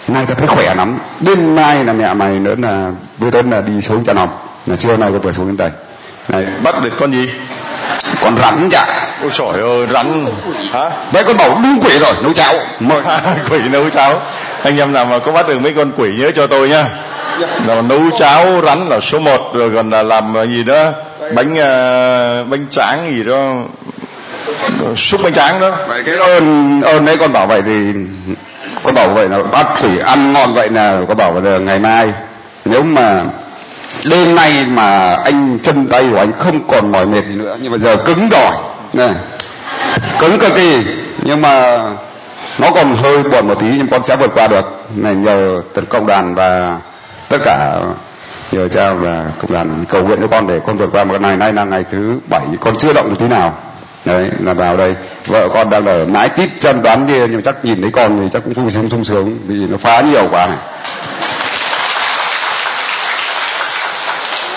nay 0.08 0.26
ta 0.26 0.34
thấy 0.38 0.47
khỏe 0.47 0.76
lắm. 0.76 0.99
Đêm 1.20 1.56
nay 1.56 1.84
là 1.84 1.93
mẹ 1.93 2.14
mày 2.14 2.39
nữa 2.39 2.56
là 2.58 2.91
với 3.18 3.32
đến 3.32 3.49
là 3.49 3.62
đi 3.62 3.82
xuống 3.82 4.03
chăn 4.03 4.16
hồng 4.16 4.38
là 4.66 4.76
trưa 4.76 4.97
nay 4.97 5.10
con 5.12 5.22
vừa 5.22 5.32
xuống 5.32 5.47
đến 5.47 5.58
đây. 5.58 5.70
Này 6.30 6.45
bắt 6.64 6.84
được 6.84 6.93
con 6.97 7.12
gì? 7.12 7.30
con 8.22 8.38
rắn 8.38 8.70
dạ 8.72 8.86
ôi 9.22 9.32
trời 9.34 9.62
ơi 9.62 9.88
rắn. 9.93 10.26
Hả? 10.72 10.91
Vậy 11.12 11.24
con 11.28 11.38
bảo 11.38 11.49
đúng 11.49 11.80
quỷ 11.84 11.99
rồi 11.99 12.14
nấu 12.24 12.34
cháo. 12.34 12.53
Mời. 12.80 13.01
Quỷ 13.49 13.60
nấu 13.72 13.89
cháo. 13.89 14.22
Anh 14.64 14.78
em 14.78 14.93
nào 14.93 15.06
mà 15.06 15.20
có 15.20 15.32
bắt 15.32 15.47
được 15.47 15.60
mấy 15.60 15.74
con 15.74 15.91
quỷ 15.97 16.14
nhớ 16.18 16.32
cho 16.36 16.47
tôi 16.47 16.70
nhá. 16.70 16.86
Là 17.66 17.82
nấu 17.82 18.01
cháo 18.16 18.62
rắn 18.66 18.88
là 18.89 18.99
số 18.99 19.20
một 19.20 19.51
rồi 19.53 19.72
còn 19.76 19.89
là 19.89 20.03
làm 20.03 20.34
gì 20.49 20.64
đó 20.64 20.91
bánh 21.34 21.53
uh, 21.53 22.49
bánh 22.49 22.66
tráng 22.72 23.16
gì 23.16 23.24
đó. 23.24 23.53
Xúc 24.95 25.22
bánh 25.24 25.34
tráng 25.34 25.60
đó. 25.60 25.72
Vậy 25.88 26.03
cái 26.06 26.16
ơn 26.16 26.82
ơn 26.82 27.06
đấy 27.06 27.18
con 27.18 27.34
bảo 27.34 27.47
vậy 27.47 27.62
thì 27.66 27.93
con 28.84 28.95
bảo 28.95 29.09
vậy 29.09 29.30
là 29.30 29.43
bắt 29.43 29.67
sĩ 29.82 29.99
ăn 29.99 30.34
ngon 30.34 30.53
vậy 30.53 30.69
là 30.69 31.01
con 31.07 31.17
bảo 31.17 31.41
là 31.41 31.57
ngày 31.57 31.80
mai. 31.80 32.13
Nếu 32.65 32.84
mà 32.84 33.23
đêm 34.05 34.36
nay 34.36 34.65
mà 34.67 35.15
anh 35.15 35.59
chân 35.63 35.88
tay 35.88 36.07
của 36.11 36.17
anh 36.17 36.32
không 36.39 36.67
còn 36.67 36.91
mỏi 36.91 37.05
mệt 37.05 37.26
gì 37.26 37.36
nữa, 37.36 37.57
nhưng 37.61 37.71
mà 37.71 37.78
giờ 37.78 37.95
cứng 37.95 38.30
đòi 38.30 38.55
này 38.93 39.13
cứng 40.19 40.39
cực 40.39 40.55
kỳ, 40.55 40.78
nhưng 41.23 41.41
mà 41.41 41.82
nó 42.59 42.71
còn 42.71 42.95
hơi 42.95 43.23
buồn 43.23 43.47
một 43.47 43.59
tí, 43.59 43.67
nhưng 43.78 43.88
con 43.88 44.03
sẽ 44.03 44.15
vượt 44.15 44.32
qua 44.36 44.47
được. 44.47 44.86
Này, 44.95 45.15
nhờ 45.15 45.61
tấn 45.73 45.86
công 45.86 46.07
đoàn 46.07 46.36
và 46.36 46.78
tất 47.30 47.38
cả, 47.45 47.78
nhờ 48.51 48.67
cha 48.67 48.93
và 48.93 49.26
công 49.39 49.51
đoàn 49.51 49.86
cầu 49.89 50.03
nguyện 50.03 50.19
cho 50.21 50.28
con 50.28 50.47
để 50.47 50.59
con 50.65 50.78
vượt 50.78 50.89
qua 50.91 51.03
một 51.03 51.21
ngày 51.21 51.38
nay 51.38 51.53
là 51.53 51.63
ngày 51.63 51.86
thứ 51.91 52.19
bảy, 52.30 52.41
con 52.59 52.76
chưa 52.76 52.93
động 52.93 53.09
được 53.09 53.15
tí 53.19 53.28
nào 53.28 53.53
đấy 54.06 54.30
là 54.39 54.53
vào 54.53 54.78
đây. 54.78 54.95
Vợ 55.26 55.49
con 55.53 55.70
đang 55.70 55.86
ở 55.86 56.06
mãi 56.06 56.30
tít 56.30 56.49
chân 56.60 56.82
đoán 56.82 57.08
kia 57.08 57.28
nhưng 57.28 57.41
chắc 57.41 57.66
nhìn 57.66 57.82
thấy 57.82 57.91
con 57.91 58.20
thì 58.22 58.30
chắc 58.34 58.43
cũng 58.43 58.53
vui 58.53 58.72
sướng 58.72 58.89
sung 58.89 59.03
sướng 59.03 59.38
vì 59.47 59.56
nó 59.56 59.78
phá 59.78 60.01
nhiều 60.01 60.28
quá. 60.32 60.47
Này 60.47 60.58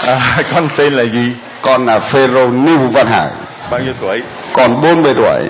à, 0.09 0.42
con 0.55 0.68
tên 0.76 0.92
là 0.92 1.03
gì? 1.03 1.32
Con 1.62 1.86
là 1.86 1.99
Phêrô 1.99 2.46
Lưu 2.46 2.78
Văn 2.78 3.07
Hải. 3.07 3.28
Bao 3.70 3.80
nhiêu 3.80 3.92
tuổi? 4.01 4.22
Còn 4.53 4.82
40 4.82 5.14
tuổi. 5.14 5.40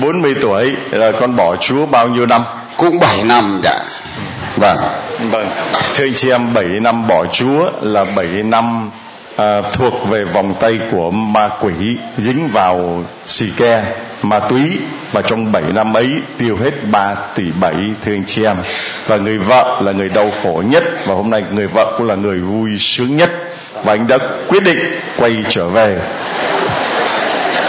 40 0.00 0.34
tuổi 0.42 0.76
rồi 0.90 1.12
con 1.12 1.36
bỏ 1.36 1.56
Chúa 1.56 1.86
bao 1.86 2.08
nhiêu 2.08 2.26
năm? 2.26 2.42
Cũng 2.76 3.00
7 3.00 3.22
năm 3.22 3.60
dạ. 3.62 3.78
Vâng. 4.56 4.78
Vâng. 5.30 5.50
Thưa 5.94 6.04
anh 6.04 6.14
chị 6.14 6.30
em 6.30 6.54
7 6.54 6.64
năm 6.64 7.06
bỏ 7.06 7.26
Chúa 7.26 7.70
là 7.80 8.04
7 8.16 8.26
năm 8.26 8.90
à, 9.36 9.62
thuộc 9.72 10.08
về 10.08 10.24
vòng 10.24 10.54
tay 10.60 10.78
của 10.90 11.10
ma 11.10 11.50
quỷ 11.60 11.72
dính 12.18 12.48
vào 12.52 13.04
xì 13.26 13.46
ke 13.56 13.84
ma 14.22 14.40
túy. 14.40 14.78
Và 15.12 15.22
trong 15.22 15.52
7 15.52 15.62
năm 15.74 15.96
ấy 15.96 16.10
tiêu 16.38 16.58
hết 16.62 16.70
3 16.90 17.14
tỷ 17.34 17.44
7 17.60 17.74
thưa 18.04 18.12
anh 18.12 18.24
chị 18.26 18.44
em. 18.44 18.56
Và 19.06 19.16
người 19.16 19.38
vợ 19.38 19.80
là 19.84 19.92
người 19.92 20.08
đau 20.08 20.30
khổ 20.42 20.62
nhất. 20.66 20.84
Và 21.06 21.14
hôm 21.14 21.30
nay 21.30 21.42
người 21.52 21.66
vợ 21.66 21.94
cũng 21.98 22.06
là 22.06 22.14
người 22.14 22.38
vui 22.38 22.78
sướng 22.78 23.16
nhất. 23.16 23.30
Và 23.84 23.92
anh 23.92 24.06
đã 24.06 24.18
quyết 24.48 24.62
định 24.62 24.78
quay 25.16 25.36
trở 25.48 25.68
về. 25.68 25.98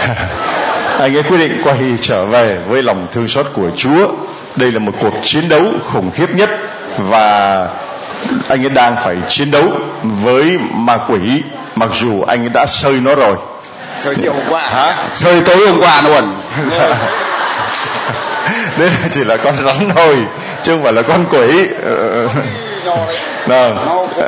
Anh 0.98 1.16
ấy 1.16 1.22
quyết 1.22 1.38
định 1.38 1.60
quay 1.64 1.78
trở 2.00 2.26
về 2.26 2.58
với 2.68 2.82
lòng 2.82 3.06
thương 3.12 3.28
xót 3.28 3.46
của 3.54 3.70
Chúa. 3.76 4.08
Đây 4.56 4.72
là 4.72 4.78
một 4.78 4.92
cuộc 5.00 5.14
chiến 5.22 5.48
đấu 5.48 5.64
khủng 5.84 6.10
khiếp 6.10 6.34
nhất. 6.34 6.50
Và 6.98 7.68
anh 8.48 8.64
ấy 8.64 8.70
đang 8.70 8.96
phải 9.04 9.16
chiến 9.28 9.50
đấu 9.50 9.72
với 10.02 10.58
ma 10.74 10.98
quỷ 11.08 11.42
mặc 11.74 11.90
dù 12.00 12.22
anh 12.22 12.42
ấy 12.42 12.48
đã 12.48 12.66
sơi 12.66 12.92
nó 12.92 13.14
rồi. 13.14 13.36
Sơi 13.98 14.14
chiều 14.22 14.32
hôm 14.32 14.42
qua 14.48 14.62
hả? 14.62 14.96
Sơi 15.14 15.40
tối 15.40 15.66
hôm 15.66 15.80
qua 15.80 16.02
luôn. 16.02 16.34
Đấy 18.78 18.90
chỉ 19.10 19.24
là 19.24 19.36
con 19.36 19.54
rắn 19.64 19.88
thôi 19.94 20.16
chứ 20.62 20.72
không 20.72 20.82
phải 20.82 20.92
là 20.92 21.02
con 21.02 21.24
quỷ. 21.30 21.66
Vâng. 23.46 23.76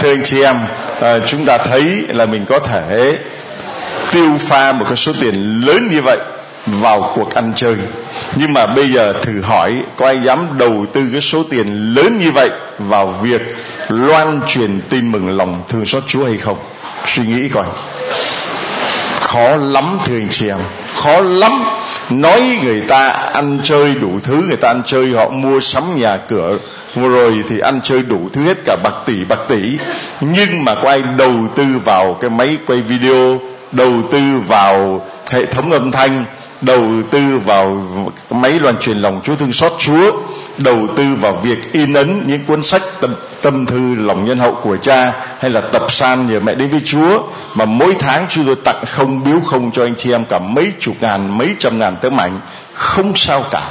Thưa 0.00 0.12
anh 0.12 0.22
chị 0.24 0.42
em 0.42 0.60
à, 1.00 1.18
chúng 1.26 1.46
ta 1.46 1.58
thấy 1.58 2.04
là 2.08 2.26
mình 2.26 2.44
có 2.48 2.58
thể 2.58 3.18
tiêu 4.10 4.30
pha 4.40 4.72
một 4.72 4.84
cái 4.88 4.96
số 4.96 5.12
tiền 5.20 5.62
lớn 5.66 5.88
như 5.90 6.02
vậy 6.02 6.18
vào 6.66 7.12
cuộc 7.14 7.34
ăn 7.34 7.52
chơi. 7.56 7.76
Nhưng 8.36 8.52
mà 8.52 8.66
bây 8.66 8.92
giờ 8.92 9.12
thử 9.22 9.40
hỏi, 9.40 9.82
có 9.96 10.06
ai 10.06 10.22
dám 10.22 10.46
đầu 10.58 10.86
tư 10.92 11.02
cái 11.12 11.20
số 11.20 11.42
tiền 11.50 11.94
lớn 11.94 12.18
như 12.20 12.30
vậy 12.30 12.50
vào 12.78 13.06
việc 13.06 13.56
loan 13.88 14.40
truyền 14.48 14.80
tin 14.88 15.12
mừng 15.12 15.36
lòng 15.36 15.62
thương 15.68 15.86
xót 15.86 16.02
Chúa 16.06 16.24
hay 16.24 16.36
không? 16.36 16.56
Suy 17.06 17.26
nghĩ 17.26 17.48
coi. 17.48 17.64
Khó 19.20 19.56
lắm, 19.56 19.98
thưa 20.04 20.14
anh 20.14 20.28
chị 20.30 20.48
em. 20.48 20.58
Khó 20.94 21.20
lắm. 21.20 21.64
Nói 22.10 22.58
người 22.64 22.80
ta 22.80 23.08
ăn 23.08 23.58
chơi 23.62 23.94
đủ 23.94 24.20
thứ, 24.22 24.44
người 24.48 24.56
ta 24.56 24.68
ăn 24.68 24.82
chơi, 24.86 25.10
họ 25.10 25.28
mua 25.28 25.60
sắm 25.60 25.82
nhà 26.00 26.16
cửa. 26.16 26.58
Vừa 26.94 27.08
rồi 27.08 27.44
thì 27.48 27.58
ăn 27.58 27.80
chơi 27.84 28.02
đủ 28.02 28.28
thứ 28.32 28.42
hết 28.42 28.56
cả 28.66 28.76
bạc 28.82 28.94
tỷ 29.06 29.24
bạc 29.28 29.38
tỷ. 29.48 29.78
Nhưng 30.20 30.64
mà 30.64 30.74
có 30.74 30.88
ai 30.88 31.02
đầu 31.16 31.34
tư 31.54 31.64
vào 31.84 32.14
cái 32.20 32.30
máy 32.30 32.58
quay 32.66 32.80
video, 32.80 33.40
đầu 33.72 33.92
tư 34.12 34.20
vào 34.48 35.06
hệ 35.30 35.46
thống 35.46 35.72
âm 35.72 35.90
thanh 35.90 36.24
đầu 36.60 36.84
tư 37.10 37.38
vào 37.44 37.82
máy 38.30 38.52
loan 38.52 38.78
truyền 38.78 38.98
lòng 38.98 39.20
Chúa 39.24 39.36
thương 39.36 39.52
xót 39.52 39.72
Chúa 39.78 40.12
đầu 40.58 40.86
tư 40.96 41.04
vào 41.20 41.32
việc 41.32 41.72
in 41.72 41.92
ấn 41.92 42.22
những 42.26 42.44
cuốn 42.44 42.62
sách 42.62 42.82
tâm, 43.00 43.14
tâm 43.42 43.66
thư 43.66 43.94
lòng 43.94 44.24
nhân 44.24 44.38
hậu 44.38 44.54
của 44.54 44.76
cha 44.76 45.12
hay 45.38 45.50
là 45.50 45.60
tập 45.60 45.82
san 45.88 46.26
nhờ 46.26 46.40
mẹ 46.40 46.54
đến 46.54 46.68
với 46.68 46.80
Chúa 46.84 47.22
mà 47.54 47.64
mỗi 47.64 47.96
tháng 47.98 48.26
chúng 48.30 48.46
tôi 48.46 48.56
tặng 48.64 48.84
không 48.86 49.24
biếu 49.24 49.40
không 49.40 49.70
cho 49.72 49.84
anh 49.84 49.94
chị 49.96 50.12
em 50.12 50.24
cả 50.24 50.38
mấy 50.38 50.72
chục 50.80 50.96
ngàn 51.00 51.38
mấy 51.38 51.48
trăm 51.58 51.78
ngàn 51.78 51.96
tấm 52.02 52.20
ảnh. 52.20 52.40
Không 52.72 53.16
sao 53.16 53.44
cả. 53.50 53.62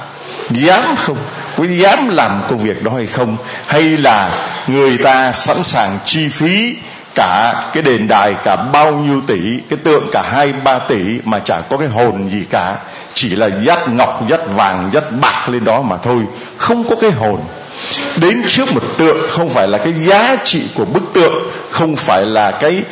Dám 0.49 0.95
không? 0.95 1.18
Có 1.57 1.64
dám 1.64 2.10
làm 2.10 2.41
công 2.49 2.60
việc 2.60 2.84
đó 2.84 2.91
hay 2.95 3.05
không? 3.05 3.38
Hay 3.68 3.84
là 3.84 4.31
người 4.68 4.97
ta 4.97 5.31
sẵn 5.31 5.64
sàng 5.64 5.99
chi 6.05 6.30
phí 6.30 6.76
cả 7.15 7.64
cái 7.73 7.84
đền 7.84 8.07
đài 8.07 8.34
cả 8.44 8.56
bao 8.56 8.91
nhiêu 8.91 9.22
tỷ 9.27 9.60
cái 9.69 9.80
tượng 9.84 10.07
cả 10.11 10.22
hai 10.31 10.53
ba 10.64 10.80
tỷ 10.80 11.19
mà 11.26 11.40
chả 11.40 11.61
có 11.61 11.77
cái 11.77 11.88
hồn 11.88 12.30
gì 12.30 12.45
cả. 12.49 12.76
Chỉ 13.14 13.30
là 13.30 13.49
dắt 13.61 13.80
ngọc 13.90 14.23
dắt 14.30 14.40
vàng 14.56 14.90
dắt 14.94 15.03
bạc 15.22 15.49
lên 15.49 15.65
đó 15.65 15.81
mà 15.81 15.98
thôi. 15.98 16.19
Không 16.57 16.84
có 16.90 16.95
cái 17.02 17.11
hồn. 17.11 17.40
Đến 18.18 18.44
trước 18.48 18.73
một 18.73 18.84
tượng 18.98 19.18
không 19.30 19.49
phải 19.49 19.68
là 19.68 19.77
cái 19.77 19.94
giá 19.94 20.35
trị 20.44 20.61
của 20.76 20.85
bức 20.85 21.14
tượng 21.14 21.34
không 21.72 21.95
phải 21.95 22.26
là 22.26 22.52
cái 22.52 22.84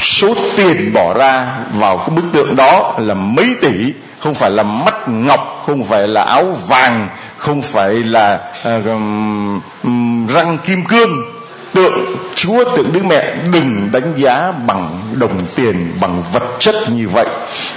số 0.00 0.34
tiền 0.56 0.92
bỏ 0.92 1.14
ra 1.14 1.46
vào 1.72 1.98
cái 1.98 2.10
bức 2.10 2.24
tượng 2.32 2.56
đó 2.56 2.94
là 2.98 3.14
mấy 3.14 3.46
tỷ. 3.60 3.92
Không 4.20 4.34
phải 4.34 4.50
là 4.50 4.62
mắt 4.62 4.94
ngọc 5.08 5.62
không 5.66 5.84
phải 5.84 6.08
là 6.08 6.22
áo 6.22 6.56
vàng 6.68 7.08
không 7.36 7.62
phải 7.62 7.90
là 7.92 8.40
uh, 8.78 8.84
um, 9.82 10.26
răng 10.26 10.58
kim 10.66 10.84
cương 10.84 11.37
tượng 11.74 12.16
chúa 12.34 12.64
tượng 12.76 12.92
đức 12.92 13.04
mẹ 13.04 13.34
đừng 13.52 13.88
đánh 13.92 14.12
giá 14.16 14.52
bằng 14.66 15.00
đồng 15.12 15.46
tiền, 15.54 15.92
bằng 16.00 16.22
vật 16.32 16.42
chất 16.58 16.74
như 16.92 17.08
vậy. 17.08 17.26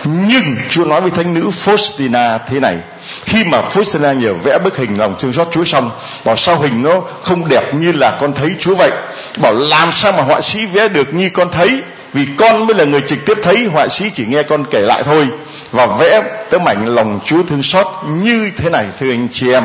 Nhưng 0.05 0.55
chúa 0.69 0.85
nói 0.85 1.01
với 1.01 1.11
thánh 1.11 1.33
nữ 1.33 1.49
faustina 1.65 2.39
thế 2.49 2.59
này, 2.59 2.77
khi 3.25 3.43
mà 3.43 3.61
faustina 3.73 4.13
nhờ 4.13 4.33
vẽ 4.33 4.59
bức 4.59 4.77
hình 4.77 4.97
lòng 4.99 5.15
thương 5.19 5.33
xót 5.33 5.47
chúa 5.51 5.63
xong, 5.63 5.91
bảo 6.25 6.35
sao 6.35 6.57
hình 6.59 6.83
nó 6.83 7.01
không 7.21 7.47
đẹp 7.49 7.73
như 7.73 7.91
là 7.91 8.17
con 8.21 8.33
thấy 8.33 8.49
chúa 8.59 8.75
vậy? 8.75 8.91
Bảo 9.37 9.53
làm 9.53 9.91
sao 9.91 10.11
mà 10.11 10.23
họa 10.23 10.41
sĩ 10.41 10.65
vẽ 10.65 10.87
được 10.87 11.13
như 11.13 11.29
con 11.29 11.51
thấy? 11.51 11.81
Vì 12.13 12.27
con 12.37 12.67
mới 12.67 12.75
là 12.75 12.83
người 12.83 13.01
trực 13.01 13.25
tiếp 13.25 13.37
thấy, 13.43 13.65
họa 13.65 13.87
sĩ 13.87 14.05
chỉ 14.13 14.25
nghe 14.25 14.43
con 14.43 14.65
kể 14.71 14.79
lại 14.79 15.03
thôi. 15.03 15.27
Và 15.71 15.85
vẽ 15.85 16.21
tấm 16.49 16.65
ảnh 16.65 16.95
lòng 16.95 17.19
Chúa 17.25 17.43
thương 17.49 17.63
xót 17.63 17.87
như 18.23 18.49
thế 18.57 18.69
này, 18.69 18.85
thưa 18.99 19.11
anh 19.11 19.27
chị 19.31 19.51
em. 19.51 19.63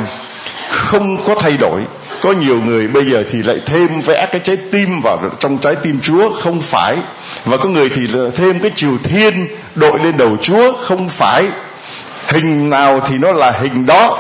Không 0.71 1.25
có 1.25 1.35
thay 1.35 1.57
đổi 1.57 1.81
có 2.27 2.33
nhiều 2.33 2.61
người 2.61 2.89
bây 2.89 3.07
giờ 3.07 3.25
thì 3.31 3.43
lại 3.43 3.61
thêm 3.67 4.01
vẽ 4.01 4.29
cái 4.33 4.41
trái 4.45 4.57
tim 4.57 5.01
vào 5.01 5.21
trong 5.41 5.59
trái 5.59 5.75
tim 5.83 6.01
Chúa, 6.03 6.33
không 6.33 6.61
phải. 6.61 6.97
Và 7.45 7.57
có 7.57 7.69
người 7.69 7.89
thì 7.89 8.03
thêm 8.37 8.61
cái 8.61 8.71
triều 8.77 8.99
thiên 9.03 9.49
đội 9.75 9.99
lên 9.99 10.17
đầu 10.17 10.37
Chúa, 10.43 10.73
không 10.73 11.09
phải. 11.09 11.45
Hình 12.27 12.71
nào 12.71 13.01
thì 13.07 13.19
nó 13.19 13.33
là 13.33 13.51
hình 13.51 13.87
đó. 13.87 14.19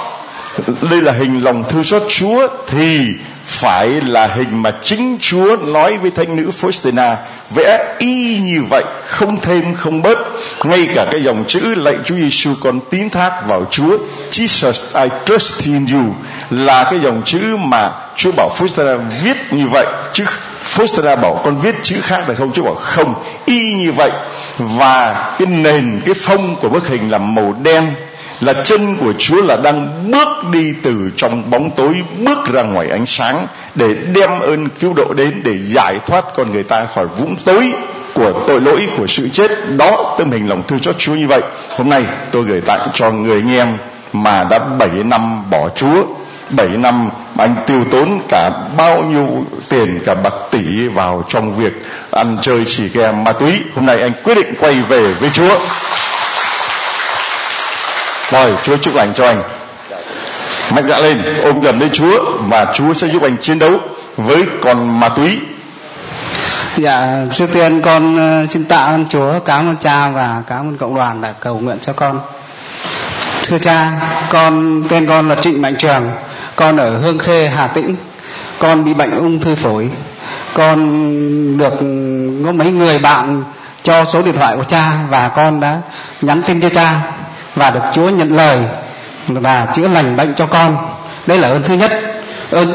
Đây 0.90 1.02
là 1.02 1.12
hình 1.12 1.44
lòng 1.44 1.64
thư 1.68 1.82
xót 1.82 2.02
Chúa, 2.08 2.48
thì 2.66 3.00
phải 3.47 3.89
là 3.89 4.27
hình 4.27 4.62
mà 4.62 4.73
chính 4.82 5.18
Chúa 5.20 5.56
nói 5.56 5.97
với 5.97 6.10
thánh 6.10 6.36
nữ 6.36 6.51
Faustina, 6.60 7.16
vẽ 7.51 7.94
y 7.98 8.39
như 8.39 8.62
vậy, 8.70 8.85
không 9.06 9.40
thêm, 9.40 9.74
không 9.74 10.02
bớt. 10.02 10.18
Ngay 10.64 10.89
cả 10.94 11.06
cái 11.12 11.23
dòng 11.23 11.44
chữ 11.48 11.74
lạy 11.74 11.94
Chúa 12.05 12.14
Giêsu 12.14 12.55
con 12.60 12.81
tín 12.90 13.10
thác 13.10 13.47
vào 13.47 13.66
Chúa, 13.70 13.98
Jesus, 14.31 15.02
I 15.02 15.09
trust 15.27 15.64
in 15.64 15.86
you. 15.86 16.14
Là 16.51 16.85
cái 16.90 17.01
dòng 17.01 17.23
chữ 17.24 17.56
mà 17.56 17.90
Chúa 18.16 18.32
bảo 18.36 18.51
Faustina 18.59 18.98
viết 19.23 19.36
như 19.51 19.68
vậy. 19.68 19.86
Chứ 20.12 20.24
Faustina 20.74 21.20
bảo 21.20 21.40
con 21.44 21.60
viết 21.60 21.74
chữ 21.82 21.97
khác 22.02 22.28
được 22.28 22.35
không? 22.39 22.52
Chúa 22.52 22.64
bảo, 22.64 22.74
không, 22.74 23.14
y 23.44 23.60
như 23.60 23.93
vậy. 23.93 24.10
Và 24.59 25.31
cái 25.39 25.47
nền, 25.47 26.01
cái 26.05 26.14
phông 26.14 26.56
của 26.56 26.68
bức 26.68 26.89
hình 26.89 27.10
là 27.10 27.18
màu 27.18 27.55
đen 27.62 27.85
là 28.40 28.52
chân 28.64 28.96
của 28.96 29.12
Chúa 29.18 29.42
là 29.42 29.56
đang 29.56 30.10
bước 30.10 30.28
đi 30.52 30.74
từ 30.82 31.10
trong 31.16 31.50
bóng 31.50 31.70
tối, 31.70 31.94
bước 32.18 32.38
ra 32.52 32.62
ngoài 32.62 32.88
ánh 32.90 33.06
sáng 33.06 33.46
để 33.74 33.94
đem 34.14 34.40
ơn 34.40 34.68
cứu 34.80 34.94
độ 34.94 35.12
đến, 35.14 35.40
để 35.44 35.58
giải 35.62 35.98
thoát 36.06 36.24
con 36.36 36.52
người 36.52 36.62
ta 36.62 36.86
khỏi 36.94 37.06
vũng 37.06 37.36
tối 37.44 37.72
của 38.14 38.32
tội 38.46 38.60
lỗi, 38.60 38.88
của 38.96 39.06
sự 39.06 39.28
chết. 39.28 39.50
Đó, 39.76 40.14
tâm 40.18 40.30
hình 40.30 40.48
lòng 40.48 40.62
thương 40.68 40.80
cho 40.80 40.92
Chúa 40.92 41.14
như 41.14 41.26
vậy. 41.26 41.40
Hôm 41.78 41.88
nay 41.88 42.04
tôi 42.30 42.44
gửi 42.44 42.60
tặng 42.60 42.88
cho 42.94 43.10
người 43.10 43.40
anh 43.40 43.50
em 43.50 43.78
mà 44.12 44.44
đã 44.50 44.58
7 44.58 44.88
năm 44.88 45.50
bỏ 45.50 45.68
Chúa 45.68 46.04
7 46.50 46.68
năm 46.68 47.10
anh 47.38 47.56
tiêu 47.66 47.84
tốn 47.90 48.20
cả 48.28 48.50
bao 48.76 49.02
nhiêu 49.02 49.44
tiền, 49.68 50.00
cả 50.04 50.14
bạc 50.14 50.34
tỷ 50.50 50.88
vào 50.88 51.24
trong 51.28 51.52
việc 51.52 51.72
ăn 52.10 52.38
chơi 52.40 52.64
xì 52.64 52.88
ke 52.88 53.12
ma 53.12 53.32
túy. 53.32 53.52
Hôm 53.74 53.86
nay 53.86 54.00
anh 54.00 54.12
quyết 54.24 54.34
định 54.34 54.54
quay 54.60 54.74
về 54.74 55.14
với 55.20 55.30
Chúa 55.30 55.58
rồi 58.31 58.53
Chúa 58.65 58.77
chúc 58.77 58.94
lành 58.94 59.12
cho 59.15 59.27
anh 59.27 59.43
mạnh 60.74 60.89
dạn 60.89 61.03
lên 61.03 61.23
ôm 61.43 61.61
gần 61.61 61.81
lên 61.81 61.90
Chúa 61.93 62.24
và 62.39 62.66
Chúa 62.74 62.94
sẽ 62.94 63.09
giúp 63.09 63.23
anh 63.23 63.36
chiến 63.40 63.59
đấu 63.59 63.73
với 64.16 64.44
con 64.62 65.01
ma 65.01 65.09
túy 65.09 65.39
Dạ, 66.77 67.24
trước 67.32 67.47
tiên 67.53 67.81
con 67.82 68.16
ờ, 68.19 68.47
xin 68.47 68.65
tạ 68.65 68.77
ơn 68.77 69.07
Chúa, 69.09 69.40
cảm 69.44 69.69
ơn 69.69 69.77
cha 69.77 70.09
và 70.09 70.43
cảm 70.47 70.59
ơn 70.59 70.77
cộng 70.77 70.94
đoàn 70.94 71.20
đã 71.20 71.32
cầu 71.40 71.59
nguyện 71.59 71.78
cho 71.81 71.93
con. 71.93 72.20
Thưa 73.47 73.59
cha, 73.59 73.93
con 74.31 74.82
tên 74.89 75.07
con 75.07 75.28
là 75.28 75.35
Trịnh 75.35 75.62
Mạnh 75.62 75.74
Trường, 75.78 76.11
con 76.57 76.77
ở 76.77 76.98
Hương 76.98 77.19
Khê, 77.19 77.48
Hà 77.48 77.66
Tĩnh. 77.66 77.97
Con 78.59 78.85
bị 78.85 78.94
bệnh 78.94 79.11
ung 79.11 79.40
thư 79.40 79.55
phổi. 79.55 79.89
Con 80.55 80.78
được 81.59 81.74
có 82.47 82.53
mấy 82.53 82.70
người 82.70 82.98
bạn 82.98 83.43
cho 83.82 84.05
số 84.05 84.23
điện 84.23 84.35
thoại 84.36 84.57
của 84.57 84.65
cha 84.65 84.93
và 85.11 85.28
con 85.28 85.61
đã 85.61 85.78
nhắn 86.23 86.43
tin 86.47 86.61
cho 86.61 86.69
cha 86.69 87.01
và 87.56 87.70
được 87.70 87.80
Chúa 87.92 88.08
nhận 88.08 88.36
lời 88.36 88.58
và 89.26 89.66
chữa 89.74 89.88
lành 89.88 90.16
bệnh 90.16 90.34
cho 90.34 90.46
con. 90.46 90.76
Đây 91.26 91.38
là 91.38 91.48
ơn 91.48 91.62
thứ 91.62 91.74
nhất. 91.74 91.92
Ơn 92.50 92.72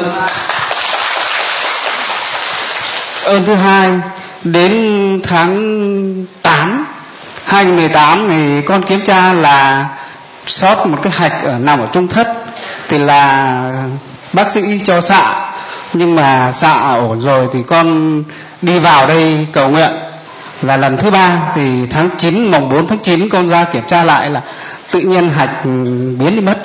ơn 3.23 3.45
thứ 3.45 3.55
hai, 3.55 3.89
đến 4.43 4.71
tháng 5.23 6.25
8 6.41 6.85
2018 7.45 8.29
thì 8.29 8.61
con 8.61 8.85
kiểm 8.85 9.01
tra 9.01 9.33
là 9.33 9.85
sót 10.47 10.87
một 10.87 10.97
cái 11.03 11.13
hạch 11.15 11.43
ở, 11.43 11.59
nằm 11.59 11.79
ở 11.79 11.87
trung 11.93 12.07
thất, 12.07 12.27
thì 12.87 12.97
là 12.97 13.63
bác 14.33 14.51
sĩ 14.51 14.79
cho 14.83 15.01
xạ 15.01 15.51
nhưng 15.93 16.15
mà 16.15 16.51
xạ 16.51 16.95
ổn 16.95 17.21
rồi 17.21 17.47
thì 17.53 17.59
con 17.67 18.23
đi 18.61 18.79
vào 18.79 19.07
đây 19.07 19.47
cầu 19.53 19.69
nguyện 19.69 19.91
là 20.61 20.77
lần 20.77 20.97
thứ 20.97 21.11
ba 21.11 21.37
thì 21.55 21.85
tháng 21.91 22.09
9 22.17 22.51
mùng 22.51 22.69
4 22.69 22.87
tháng 22.87 22.99
9 22.99 23.29
con 23.29 23.49
ra 23.49 23.63
kiểm 23.63 23.83
tra 23.87 24.03
lại 24.03 24.29
là 24.29 24.41
tự 24.91 24.99
nhiên 24.99 25.29
hạch 25.29 25.65
biến 26.19 26.35
đi 26.35 26.41
mất. 26.41 26.57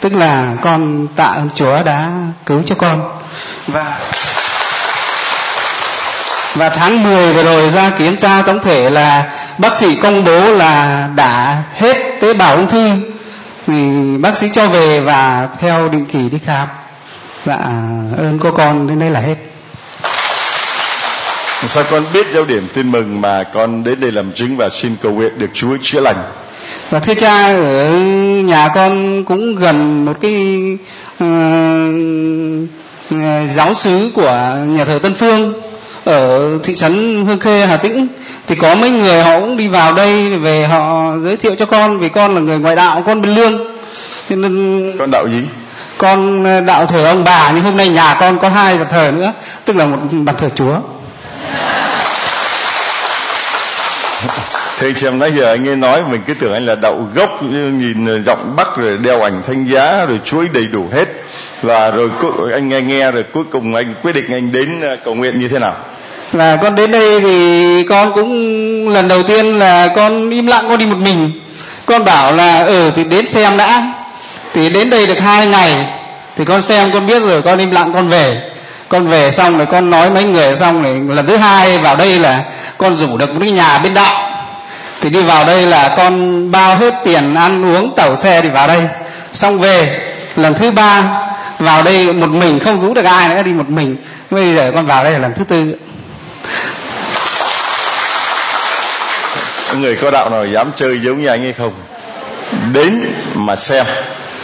Tức 0.00 0.12
là 0.12 0.54
con 0.62 1.06
tạ 1.16 1.24
ơn 1.24 1.48
Chúa 1.54 1.82
đã 1.82 2.10
cứu 2.46 2.62
cho 2.66 2.74
con. 2.74 3.02
Và 3.66 3.98
và 6.54 6.68
tháng 6.68 7.02
10 7.02 7.32
vừa 7.32 7.44
rồi 7.44 7.70
ra 7.70 7.90
kiểm 7.98 8.16
tra 8.16 8.42
tổng 8.42 8.60
thể 8.60 8.90
là 8.90 9.24
bác 9.58 9.76
sĩ 9.76 9.96
công 9.96 10.24
bố 10.24 10.50
là 10.50 11.08
đã 11.14 11.62
hết 11.74 11.96
tế 12.20 12.34
bào 12.34 12.56
ung 12.56 12.68
thư. 12.68 12.90
Thì 13.66 13.72
bác 14.20 14.36
sĩ 14.36 14.48
cho 14.48 14.68
về 14.68 15.00
và 15.00 15.48
theo 15.60 15.88
định 15.88 16.06
kỳ 16.06 16.28
đi 16.28 16.38
khám. 16.46 16.68
Và 17.44 17.54
ơn 18.16 18.38
cô 18.42 18.50
con 18.50 18.86
đến 18.86 18.98
đây 18.98 19.10
là 19.10 19.20
hết. 19.20 19.36
Sao 21.68 21.84
con 21.90 22.04
biết 22.12 22.26
giáo 22.34 22.44
điểm 22.44 22.68
tin 22.74 22.92
mừng 22.92 23.20
mà 23.20 23.42
con 23.42 23.84
đến 23.84 24.00
đây 24.00 24.12
làm 24.12 24.32
chứng 24.32 24.56
và 24.56 24.68
xin 24.68 24.96
cầu 25.02 25.12
nguyện 25.12 25.38
được 25.38 25.50
Chúa 25.54 25.76
chữa 25.82 26.00
lành 26.00 26.22
và 26.90 27.00
thưa 27.00 27.14
cha 27.14 27.46
ở 27.46 27.90
nhà 28.44 28.68
con 28.74 29.24
cũng 29.24 29.56
gần 29.56 30.04
một 30.04 30.16
cái 30.20 30.78
uh, 31.24 31.28
giáo 33.50 33.74
sứ 33.74 34.10
của 34.14 34.56
nhà 34.66 34.84
thờ 34.84 34.98
Tân 35.02 35.14
Phương 35.14 35.52
ở 36.04 36.50
thị 36.62 36.74
trấn 36.74 37.24
Hương 37.26 37.40
Khê 37.40 37.66
Hà 37.66 37.76
Tĩnh. 37.76 38.06
Thì 38.46 38.54
có 38.54 38.74
mấy 38.74 38.90
người 38.90 39.22
họ 39.22 39.40
cũng 39.40 39.56
đi 39.56 39.68
vào 39.68 39.94
đây 39.94 40.38
về 40.38 40.66
họ 40.66 41.12
giới 41.24 41.36
thiệu 41.36 41.54
cho 41.54 41.66
con 41.66 41.98
vì 41.98 42.08
con 42.08 42.34
là 42.34 42.40
người 42.40 42.58
ngoại 42.58 42.76
đạo 42.76 43.02
con 43.06 43.22
bên 43.22 43.34
lương. 43.34 43.58
Nên 44.28 44.92
con 44.98 45.10
đạo 45.10 45.28
gì? 45.28 45.42
con 45.98 46.44
ờ, 46.44 46.60
đạo 46.60 46.86
thờ 46.86 47.04
ông 47.04 47.24
bà 47.24 47.50
nhưng 47.54 47.64
hôm 47.64 47.76
nay 47.76 47.88
nhà 47.88 48.16
con 48.20 48.38
có 48.38 48.48
hai 48.48 48.78
bàn 48.78 48.86
thờ 48.90 49.12
nữa 49.16 49.32
tức 49.64 49.76
là 49.76 49.86
một 49.86 49.98
bàn 50.10 50.36
thờ 50.38 50.48
chúa 50.54 50.78
thưa 54.78 54.92
chị 54.92 55.06
em 55.06 55.18
nói 55.18 55.32
giờ 55.36 55.52
anh 55.52 55.64
nghe 55.64 55.74
nói 55.74 56.02
mình 56.10 56.20
cứ 56.26 56.34
tưởng 56.34 56.52
anh 56.52 56.66
là 56.66 56.74
đậu 56.74 57.08
gốc 57.14 57.42
nhìn 57.42 58.24
giọng 58.24 58.56
bắc 58.56 58.76
rồi 58.76 58.98
đeo 58.98 59.22
ảnh 59.22 59.42
thanh 59.46 59.66
giá 59.66 60.04
rồi 60.04 60.20
chuối 60.24 60.48
đầy 60.52 60.66
đủ 60.66 60.88
hết. 60.92 61.04
Và 61.62 61.90
rồi 61.90 62.10
anh 62.52 62.68
nghe 62.68 62.80
nghe 62.80 63.10
rồi 63.12 63.22
cuối 63.32 63.44
cùng 63.50 63.74
anh 63.74 63.94
quyết 64.02 64.12
định 64.14 64.32
anh 64.32 64.52
đến 64.52 64.80
à, 64.82 64.96
cầu 65.04 65.14
nguyện 65.14 65.40
như 65.40 65.48
thế 65.48 65.58
nào? 65.58 65.74
Là 66.32 66.56
con 66.62 66.74
đến 66.74 66.90
đây 66.90 67.20
thì 67.20 67.84
con 67.88 68.12
cũng 68.14 68.88
lần 68.88 69.08
đầu 69.08 69.22
tiên 69.22 69.58
là 69.58 69.88
con 69.96 70.30
im 70.30 70.46
lặng, 70.46 70.64
con 70.68 70.78
đi 70.78 70.86
một 70.86 70.96
mình. 70.96 71.30
Con 71.86 72.04
bảo 72.04 72.32
là 72.32 72.64
ừ 72.64 72.90
thì 72.96 73.04
đến 73.04 73.26
xem 73.26 73.56
đã. 73.56 73.92
Thì 74.54 74.70
đến 74.70 74.90
đây 74.90 75.06
được 75.06 75.20
hai 75.20 75.46
ngày, 75.46 75.86
thì 76.36 76.44
con 76.44 76.62
xem, 76.62 76.90
con 76.92 77.06
biết 77.06 77.22
rồi, 77.22 77.42
con 77.42 77.58
im 77.58 77.70
lặng, 77.70 77.90
con 77.94 78.08
về. 78.08 78.50
Con 78.88 79.06
về 79.06 79.30
xong 79.30 79.58
rồi 79.58 79.66
con 79.66 79.90
nói 79.90 80.10
mấy 80.10 80.24
người 80.24 80.56
xong 80.56 80.82
rồi 80.82 81.16
lần 81.16 81.26
thứ 81.26 81.36
hai 81.36 81.78
vào 81.78 81.96
đây 81.96 82.18
là 82.18 82.44
con 82.78 82.94
rủ 82.94 83.16
được 83.16 83.30
một 83.30 83.38
cái 83.40 83.50
nhà 83.50 83.78
bên 83.78 83.94
đạo 83.94 84.25
thì 85.06 85.10
đi 85.10 85.22
vào 85.22 85.44
đây 85.44 85.66
là 85.66 85.94
con 85.96 86.50
bao 86.50 86.76
hết 86.76 86.94
tiền 87.04 87.34
ăn 87.34 87.74
uống 87.74 87.94
tàu 87.96 88.16
xe 88.16 88.40
thì 88.40 88.48
vào 88.48 88.68
đây. 88.68 88.80
Xong 89.32 89.58
về, 89.58 90.00
lần 90.36 90.54
thứ 90.54 90.70
ba, 90.70 91.02
vào 91.58 91.82
đây 91.82 92.12
một 92.12 92.28
mình, 92.28 92.60
không 92.60 92.78
rú 92.78 92.94
được 92.94 93.04
ai 93.04 93.28
nữa, 93.28 93.42
đi 93.42 93.52
một 93.52 93.68
mình. 93.68 93.96
Bây 94.30 94.54
giờ 94.54 94.72
con 94.74 94.86
vào 94.86 95.04
đây 95.04 95.12
là 95.12 95.18
lần 95.18 95.32
thứ 95.34 95.44
tư. 95.44 95.74
Người 99.74 99.96
có 99.96 100.10
đạo 100.10 100.30
nào 100.30 100.46
dám 100.46 100.70
chơi 100.74 101.00
giống 101.00 101.22
như 101.22 101.28
anh 101.28 101.42
hay 101.42 101.52
không? 101.52 101.72
Đến 102.72 103.12
mà 103.34 103.56
xem, 103.56 103.86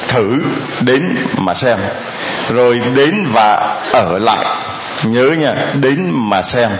thử, 0.09 0.39
đến 0.81 1.17
mà 1.37 1.55
xem. 1.55 1.79
Rồi 2.49 2.81
đến 2.95 3.27
và 3.33 3.75
ở 3.93 4.19
lại. 4.19 4.47
Nhớ 5.03 5.31
nha, 5.39 5.55
đến 5.75 6.11
mà 6.13 6.43
xem, 6.43 6.71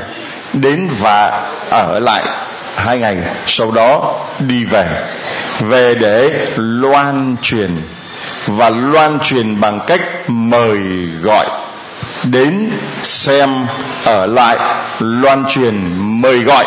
đến 0.53 0.89
và 1.01 1.41
ở 1.71 1.99
lại 1.99 2.23
hai 2.77 2.99
ngày 2.99 3.17
sau 3.47 3.71
đó 3.71 4.15
đi 4.39 4.65
về. 4.65 4.87
Về 5.61 5.95
để 5.95 6.47
loan 6.57 7.37
truyền 7.43 7.71
và 8.47 8.71
loan 8.71 9.19
truyền 9.23 9.61
bằng 9.61 9.81
cách 9.87 10.01
mời 10.29 10.79
gọi. 11.23 11.47
Đến 12.23 12.71
xem 13.03 13.67
ở 14.05 14.27
lại, 14.27 14.57
loan 15.01 15.45
truyền, 15.49 15.75
mời 16.21 16.39
gọi 16.39 16.65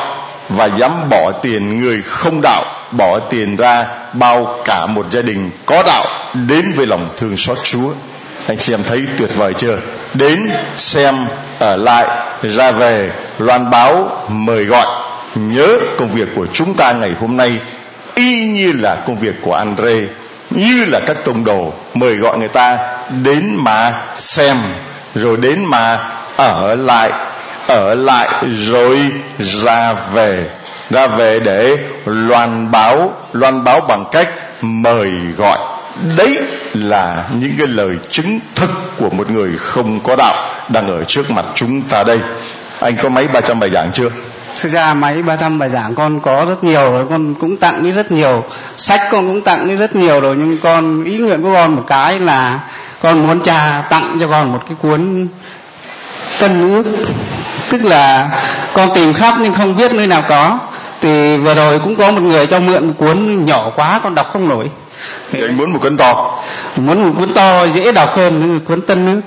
và 0.49 0.65
dám 0.65 1.10
bỏ 1.10 1.32
tiền 1.32 1.77
người 1.77 2.02
không 2.02 2.41
đạo, 2.41 2.64
bỏ 2.91 3.19
tiền 3.19 3.56
ra 3.56 3.86
bao 4.14 4.56
cả 4.65 4.86
một 4.86 5.06
gia 5.11 5.22
đình 5.22 5.49
có 5.65 5.84
đạo 5.86 6.06
đến 6.34 6.72
với 6.76 6.86
lòng 6.86 7.10
thương 7.18 7.38
xót 7.38 7.57
Chúa. 7.64 7.90
Anh 8.48 8.57
chị 8.57 8.73
em 8.73 8.84
thấy 8.84 9.06
tuyệt 9.18 9.36
vời 9.36 9.53
chưa? 9.53 9.77
Đến 10.14 10.49
xem 10.76 11.15
ở 11.60 11.76
lại, 11.76 12.06
ra 12.44 12.72
về, 12.72 13.11
loan 13.40 13.69
báo, 13.72 14.22
mời 14.27 14.65
gọi 14.65 15.05
nhớ 15.36 15.78
công 15.98 16.10
việc 16.10 16.28
của 16.36 16.48
chúng 16.53 16.74
ta 16.74 16.94
ngày 16.94 17.14
hôm 17.20 17.38
nay, 17.38 17.60
y 18.16 18.45
như 18.45 18.72
là 18.72 18.95
công 18.95 19.20
việc 19.20 19.36
của 19.41 19.53
Andre, 19.53 20.02
như 20.49 20.86
là 20.86 20.99
các 20.99 21.18
tông 21.26 21.44
đồ, 21.44 21.74
mời 21.94 22.16
gọi 22.16 22.38
người 22.38 22.48
ta 22.48 22.78
đến 23.24 23.56
mà 23.56 24.02
xem, 24.16 24.57
rồi 25.16 25.38
đến 25.38 25.66
mà 25.66 25.99
ở 26.36 26.76
lại 26.76 27.12
ở 27.68 27.95
lại 27.95 28.30
rồi 28.52 28.99
ra 29.38 29.94
về. 30.14 30.49
Ra 30.90 31.07
về 31.07 31.40
để 31.40 31.78
loan 32.06 32.72
báo 32.72 33.14
loan 33.34 33.64
báo 33.64 33.82
bằng 33.82 34.06
cách 34.12 34.30
mời 34.62 35.12
gọi. 35.38 35.57
Đấy 36.18 36.40
là 36.74 37.24
những 37.40 37.56
cái 37.57 37.68
lời 37.68 37.95
chứng 38.10 38.40
thực 38.56 38.70
của 38.98 39.10
một 39.10 39.30
người 39.30 39.52
không 39.57 39.99
có 39.99 40.16
đạo 40.16 40.49
đang 40.70 40.88
ở 40.88 41.03
trước 41.03 41.32
mặt 41.32 41.45
chúng 41.56 41.82
ta 41.82 42.03
đây. 42.03 42.20
Anh 42.80 42.98
có 42.98 43.10
mấy 43.10 43.28
300 43.28 43.60
bài 43.60 43.70
giảng 43.70 43.91
chưa? 43.94 44.10
Thực 44.61 44.69
ra 44.69 44.94
máy 44.94 45.23
300 45.23 45.60
bài 45.60 45.69
giảng 45.69 45.95
con 45.95 46.19
có 46.19 46.45
rất 46.49 46.64
nhiều 46.64 46.91
rồi 46.91 47.06
con 47.10 47.36
cũng 47.36 47.57
tặng 47.57 47.84
đi 47.84 47.91
rất 47.91 48.11
nhiều. 48.11 48.44
Sách 48.77 49.02
con 49.11 49.27
cũng 49.27 49.41
tặng 49.41 49.68
đi 49.68 49.76
rất 49.76 49.95
nhiều 49.95 50.22
rồi 50.22 50.36
nhưng 50.36 50.57
con 50.57 51.03
ý 51.03 51.18
nguyện 51.18 51.41
của 51.44 51.53
con 51.53 51.76
một 51.76 51.84
cái 51.88 52.19
là 52.19 52.60
con 53.02 53.27
muốn 53.27 53.40
cha 53.40 53.84
tặng 53.90 54.18
cho 54.19 54.27
con 54.27 54.52
một 54.52 54.64
cái 54.68 54.77
cuốn 54.82 55.27
tân 56.40 56.73
ước. 56.73 56.84
Tức 57.69 57.84
là 57.84 58.30
con 58.73 58.90
tìm 58.95 59.14
khắp 59.14 59.36
nhưng 59.41 59.53
không 59.53 59.77
biết 59.77 59.94
nơi 59.94 60.07
nào 60.07 60.23
có. 60.30 60.60
Thì 61.02 61.38
vừa 61.38 61.56
rồi 61.56 61.80
cũng 61.80 61.95
có 61.95 62.11
một 62.11 62.22
người 62.22 62.48
cho 62.48 62.60
mượn 62.60 62.88
một 62.88 62.94
cuốn 62.98 63.45
nhỏ 63.45 63.72
quá 63.76 63.99
con 64.03 64.15
đọc 64.15 64.30
không 64.34 64.49
nổi. 64.49 64.69
Thì 65.32 65.41
anh 65.41 65.57
muốn 65.57 65.73
một 65.73 65.80
cuốn 65.82 65.98
to. 65.98 66.44
Muốn 66.76 67.07
một 67.07 67.14
cuốn 67.19 67.34
to 67.34 67.64
dễ 67.64 67.91
đọc 67.91 68.18
hơn 68.18 68.60
cuốn 68.65 68.82
tân 68.82 69.15
ước 69.15 69.22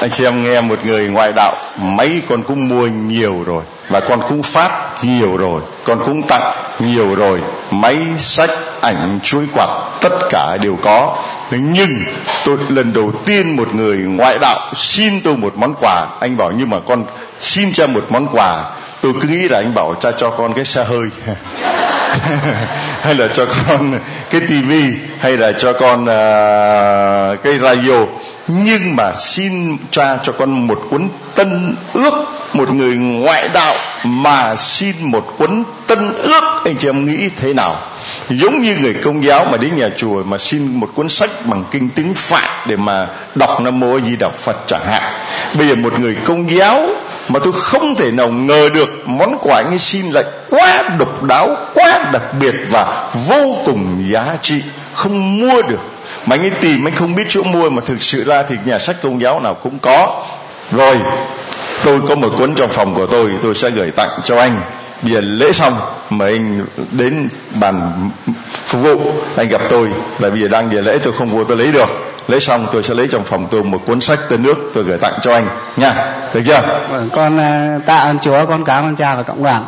anh 0.00 0.10
chị 0.10 0.24
em 0.24 0.44
nghe 0.44 0.60
một 0.60 0.78
người 0.84 1.08
ngoại 1.08 1.32
đạo 1.36 1.54
mấy 1.78 2.22
con 2.28 2.42
cũng 2.42 2.68
mua 2.68 2.86
nhiều 2.86 3.42
rồi 3.46 3.62
và 3.88 4.00
con 4.00 4.20
cũng 4.28 4.42
phát 4.42 5.04
nhiều 5.04 5.36
rồi 5.36 5.60
con 5.84 5.98
cũng 6.04 6.22
tặng 6.22 6.52
nhiều 6.78 7.14
rồi. 7.14 7.40
Máy 7.70 7.96
sách 8.16 8.50
ảnh 8.80 9.18
chuỗi 9.22 9.44
quạt 9.54 9.68
tất 10.00 10.12
cả 10.30 10.56
đều 10.56 10.76
có. 10.82 11.16
Nhưng 11.50 12.04
tôi 12.44 12.56
lần 12.68 12.92
đầu 12.92 13.12
tiên 13.24 13.56
một 13.56 13.74
người 13.74 13.96
ngoại 13.96 14.38
đạo 14.38 14.72
xin 14.76 15.20
tôi 15.20 15.36
một 15.36 15.56
món 15.56 15.74
quà. 15.80 16.06
Anh 16.20 16.36
bảo 16.36 16.52
nhưng 16.56 16.70
mà 16.70 16.76
con 16.86 17.04
xin 17.38 17.72
cha 17.72 17.86
một 17.86 18.04
món 18.08 18.28
quà. 18.32 18.64
Tôi 19.00 19.12
cứ 19.20 19.28
nghĩ 19.28 19.48
là 19.48 19.58
anh 19.58 19.74
bảo 19.74 19.94
cha 20.00 20.10
cho 20.12 20.30
con 20.30 20.54
cái 20.54 20.64
xe 20.64 20.84
hơi. 20.84 21.08
Hay 23.02 23.14
là 23.14 23.28
cho 23.34 23.46
con 23.46 23.98
cái 24.30 24.40
tivi 24.40 24.94
hay 25.18 25.36
là 25.36 25.52
cho 25.52 25.72
con 25.72 26.02
uh, 26.02 27.44
cái 27.44 27.58
radio 27.58 28.04
nhưng 28.48 28.96
mà 28.96 29.12
xin 29.14 29.76
cha 29.90 30.18
cho 30.22 30.32
con 30.32 30.66
một 30.66 30.82
cuốn 30.90 31.08
tân 31.34 31.76
ước, 31.92 32.12
một 32.52 32.74
người 32.74 32.94
ngoại 32.94 33.48
đạo 33.54 33.74
mà 34.04 34.56
xin 34.56 34.94
một 35.00 35.34
cuốn 35.38 35.64
tân 35.86 36.12
ước. 36.12 36.42
Anh 36.64 36.76
chị 36.78 36.88
em 36.88 37.04
nghĩ 37.04 37.28
thế 37.36 37.54
nào? 37.54 37.76
Giống 38.28 38.62
như 38.62 38.76
người 38.80 38.94
công 38.94 39.24
giáo 39.24 39.44
mà 39.44 39.56
đến 39.56 39.76
nhà 39.76 39.88
chùa 39.96 40.22
mà 40.22 40.38
xin 40.38 40.80
một 40.80 40.90
cuốn 40.94 41.08
sách 41.08 41.30
bằng 41.44 41.64
kinh 41.70 41.88
tiếng 41.88 42.14
phạn 42.14 42.50
để 42.66 42.76
mà 42.76 43.06
đọc 43.34 43.60
nam 43.60 43.80
mô 43.80 44.00
di 44.00 44.16
đà 44.16 44.28
phật 44.28 44.56
chẳng 44.66 44.86
hạn. 44.86 45.02
Bây 45.54 45.68
giờ 45.68 45.74
một 45.74 46.00
người 46.00 46.16
công 46.24 46.50
giáo 46.50 46.88
mà 47.28 47.40
tôi 47.44 47.52
không 47.52 47.94
thể 47.94 48.10
nào 48.10 48.28
ngờ 48.28 48.68
được 48.74 49.08
món 49.08 49.38
quà 49.42 49.56
anh 49.56 49.66
ấy 49.66 49.78
xin 49.78 50.10
lại 50.10 50.24
quá 50.50 50.82
độc 50.98 51.22
đáo, 51.22 51.56
quá 51.74 52.10
đặc 52.12 52.22
biệt 52.40 52.54
và 52.70 53.10
vô 53.26 53.56
cùng 53.64 54.04
giá 54.10 54.24
trị. 54.42 54.62
Không 54.92 55.38
mua 55.38 55.62
được 55.62 55.97
mà 56.28 56.36
anh 56.36 56.40
ấy 56.42 56.50
tìm 56.60 56.86
anh 56.86 56.94
không 56.94 57.14
biết 57.14 57.26
chỗ 57.28 57.42
mua 57.42 57.70
mà 57.70 57.82
thực 57.86 58.02
sự 58.02 58.24
ra 58.24 58.42
thì 58.42 58.56
nhà 58.64 58.78
sách 58.78 58.96
công 59.02 59.20
giáo 59.22 59.40
nào 59.40 59.54
cũng 59.54 59.78
có. 59.78 60.24
Rồi 60.72 60.96
tôi 61.84 62.00
có 62.08 62.14
một 62.14 62.32
cuốn 62.38 62.54
trong 62.54 62.70
phòng 62.70 62.94
của 62.94 63.06
tôi 63.06 63.30
tôi 63.42 63.54
sẽ 63.54 63.70
gửi 63.70 63.90
tặng 63.90 64.20
cho 64.24 64.38
anh. 64.38 64.60
Bây 65.02 65.12
giờ 65.12 65.20
lễ 65.20 65.52
xong 65.52 65.76
mời 66.10 66.32
anh 66.32 66.64
đến 66.90 67.28
bàn 67.54 68.10
phục 68.66 68.82
vụ. 68.82 69.12
Anh 69.36 69.48
gặp 69.48 69.60
tôi 69.68 69.88
và 70.18 70.30
bây 70.30 70.40
giờ 70.40 70.48
đang 70.48 70.72
giờ 70.72 70.80
lễ 70.80 70.98
tôi 70.98 71.12
không 71.18 71.28
vô 71.28 71.44
tôi 71.44 71.56
lấy 71.56 71.72
được. 71.72 71.88
Lễ 72.28 72.40
xong 72.40 72.66
tôi 72.72 72.82
sẽ 72.82 72.94
lấy 72.94 73.08
trong 73.12 73.24
phòng 73.24 73.48
tôi 73.50 73.62
một 73.62 73.82
cuốn 73.86 74.00
sách 74.00 74.18
tên 74.28 74.42
nước 74.42 74.54
tôi 74.74 74.84
gửi 74.84 74.98
tặng 74.98 75.18
cho 75.22 75.32
anh 75.32 75.48
nha. 75.76 75.94
Được 76.34 76.42
chưa? 76.46 76.80
Vâng, 76.90 77.08
con 77.12 77.38
ờ, 77.38 77.80
tạ 77.86 77.96
ơn 77.96 78.18
chúa 78.18 78.46
con 78.46 78.64
cảm 78.64 78.84
ơn 78.84 78.96
cha 78.96 79.14
và 79.14 79.22
cộng 79.22 79.42
đoàn. 79.42 79.66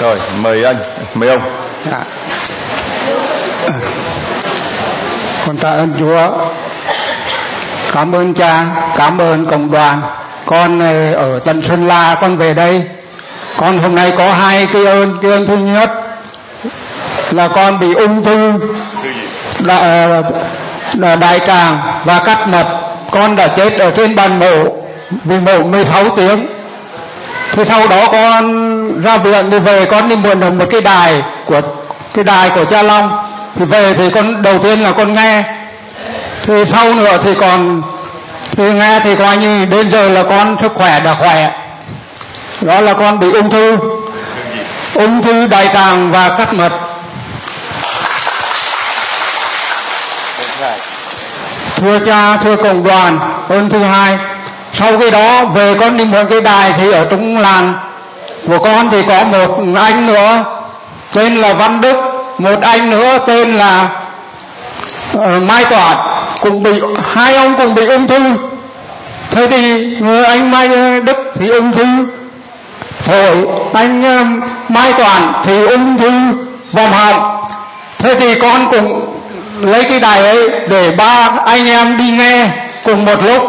Rồi 0.00 0.18
mời 0.40 0.64
anh 0.64 0.76
mời 1.14 1.28
ông. 1.28 1.40
Dạ. 1.90 2.04
Con 5.50 5.56
tạ 5.56 5.70
ơn 5.70 5.92
chúa. 5.98 6.28
Cảm 7.92 8.14
ơn 8.14 8.34
cha 8.34 8.66
cảm 8.96 9.18
ơn 9.18 9.46
cộng 9.46 9.70
đoàn. 9.70 10.02
Con 10.46 10.80
ờ, 10.80 11.12
ở 11.12 11.38
tận 11.38 11.62
sơn 11.62 11.88
la 11.88 12.16
con 12.20 12.36
về 12.36 12.54
đây. 12.54 12.82
Con 13.56 13.78
hôm 13.78 13.94
nay 13.94 14.12
có 14.18 14.32
hai 14.32 14.66
cái 14.72 14.86
ơn 14.86 15.18
cái 15.22 15.30
ơn 15.30 15.46
thứ 15.46 15.56
nhất 15.56 15.90
là 17.30 17.48
con 17.48 17.80
bị 17.80 17.94
ung 17.94 18.24
thư 18.24 18.52
đại, 19.58 19.80
ờ, 21.00 21.16
đại 21.16 21.40
tràng 21.46 21.80
và 22.04 22.18
cắt 22.18 22.48
mật. 22.48 22.66
Con 23.10 23.36
đã 23.36 23.48
chết 23.48 23.78
ở 23.78 23.90
trên 23.90 24.16
bàn 24.16 24.38
mổ 24.38 24.76
vì 25.24 25.40
mổ 25.40 25.62
16 25.62 26.04
tiếng. 26.16 26.46
Thì 27.52 27.64
sau 27.64 27.88
đó 27.88 28.06
con 28.12 29.02
ra 29.02 29.16
viện 29.16 29.50
thì 29.50 29.58
về 29.58 29.84
con 29.84 30.08
đi 30.08 30.16
mượn 30.16 30.40
được 30.40 30.50
một 30.50 30.66
cái 30.70 30.80
đài 30.80 31.22
của 31.46 31.60
cái 32.14 32.24
đài 32.24 32.50
của 32.50 32.64
cha 32.64 32.82
long 32.82 33.29
thì 33.56 33.64
về 33.64 33.94
thì 33.94 34.10
con, 34.10 34.42
đầu 34.42 34.58
tiên 34.58 34.82
là 34.82 34.92
con 34.92 35.14
nghe. 35.14 35.42
Thì 36.42 36.64
sau 36.72 36.94
nữa 36.94 37.18
thì 37.22 37.34
còn, 37.34 37.82
thì 38.56 38.72
nghe 38.72 39.00
thì 39.04 39.16
coi 39.16 39.36
như 39.36 39.64
đến 39.64 39.90
giờ 39.90 40.08
là 40.08 40.22
con 40.22 40.56
sức 40.62 40.72
khỏe 40.74 41.00
đã 41.00 41.14
khỏe. 41.14 41.50
Đó 42.60 42.80
là 42.80 42.92
con 42.92 43.20
bị 43.20 43.32
ung 43.32 43.50
thư. 43.50 43.76
Ung 44.94 45.22
thư 45.22 45.46
đại 45.46 45.70
tràng 45.74 46.12
và 46.12 46.28
cắt 46.28 46.54
mật. 46.54 46.72
Thưa 51.76 51.98
cha, 52.06 52.36
thưa 52.36 52.56
cộng 52.56 52.84
đoàn, 52.84 53.18
ơn 53.48 53.70
thứ 53.70 53.78
hai. 53.78 54.18
Sau 54.72 54.98
khi 54.98 55.10
đó, 55.10 55.44
về 55.44 55.74
con 55.80 55.96
đi 55.96 56.04
mượn 56.04 56.26
cái 56.26 56.40
đài 56.40 56.72
thì 56.78 56.92
ở 56.92 57.06
trong 57.10 57.36
làng 57.36 57.74
của 58.46 58.58
con 58.58 58.90
thì 58.90 59.02
có 59.08 59.24
một 59.24 59.58
anh 59.76 60.06
nữa, 60.06 60.44
tên 61.12 61.36
là 61.36 61.52
văn 61.52 61.80
đức 61.80 62.09
một 62.40 62.60
anh 62.62 62.90
nữa 62.90 63.18
tên 63.26 63.52
là 63.52 63.88
uh, 65.18 65.42
mai 65.42 65.64
toản 65.64 65.96
cũng 66.40 66.62
bị 66.62 66.70
hai 67.12 67.36
ông 67.36 67.54
cũng 67.58 67.74
bị 67.74 67.86
ung 67.86 68.06
thư. 68.06 68.20
Thế 69.30 69.46
thì 69.46 69.96
người 70.00 70.24
anh 70.24 70.50
mai 70.50 70.68
ờ, 70.68 71.00
đức 71.00 71.32
thì 71.34 71.48
ung 71.48 71.72
thư. 71.72 71.84
Phổi 73.00 73.46
anh 73.72 74.02
uh, 74.02 74.44
mai 74.70 74.92
toàn 74.92 75.42
thì 75.44 75.66
ung 75.66 75.98
thư 75.98 76.10
vòng 76.72 76.92
họng 76.92 77.44
thế 77.98 78.14
thì 78.14 78.40
con 78.40 78.70
cũng 78.70 79.16
lấy 79.60 79.84
cái 79.84 80.00
đài 80.00 80.22
ấy 80.22 80.48
để 80.68 80.90
ba 80.90 81.30
anh 81.46 81.66
em 81.66 81.98
đi 81.98 82.10
nghe 82.10 82.48
cùng 82.84 83.04
một 83.04 83.24
lúc. 83.24 83.42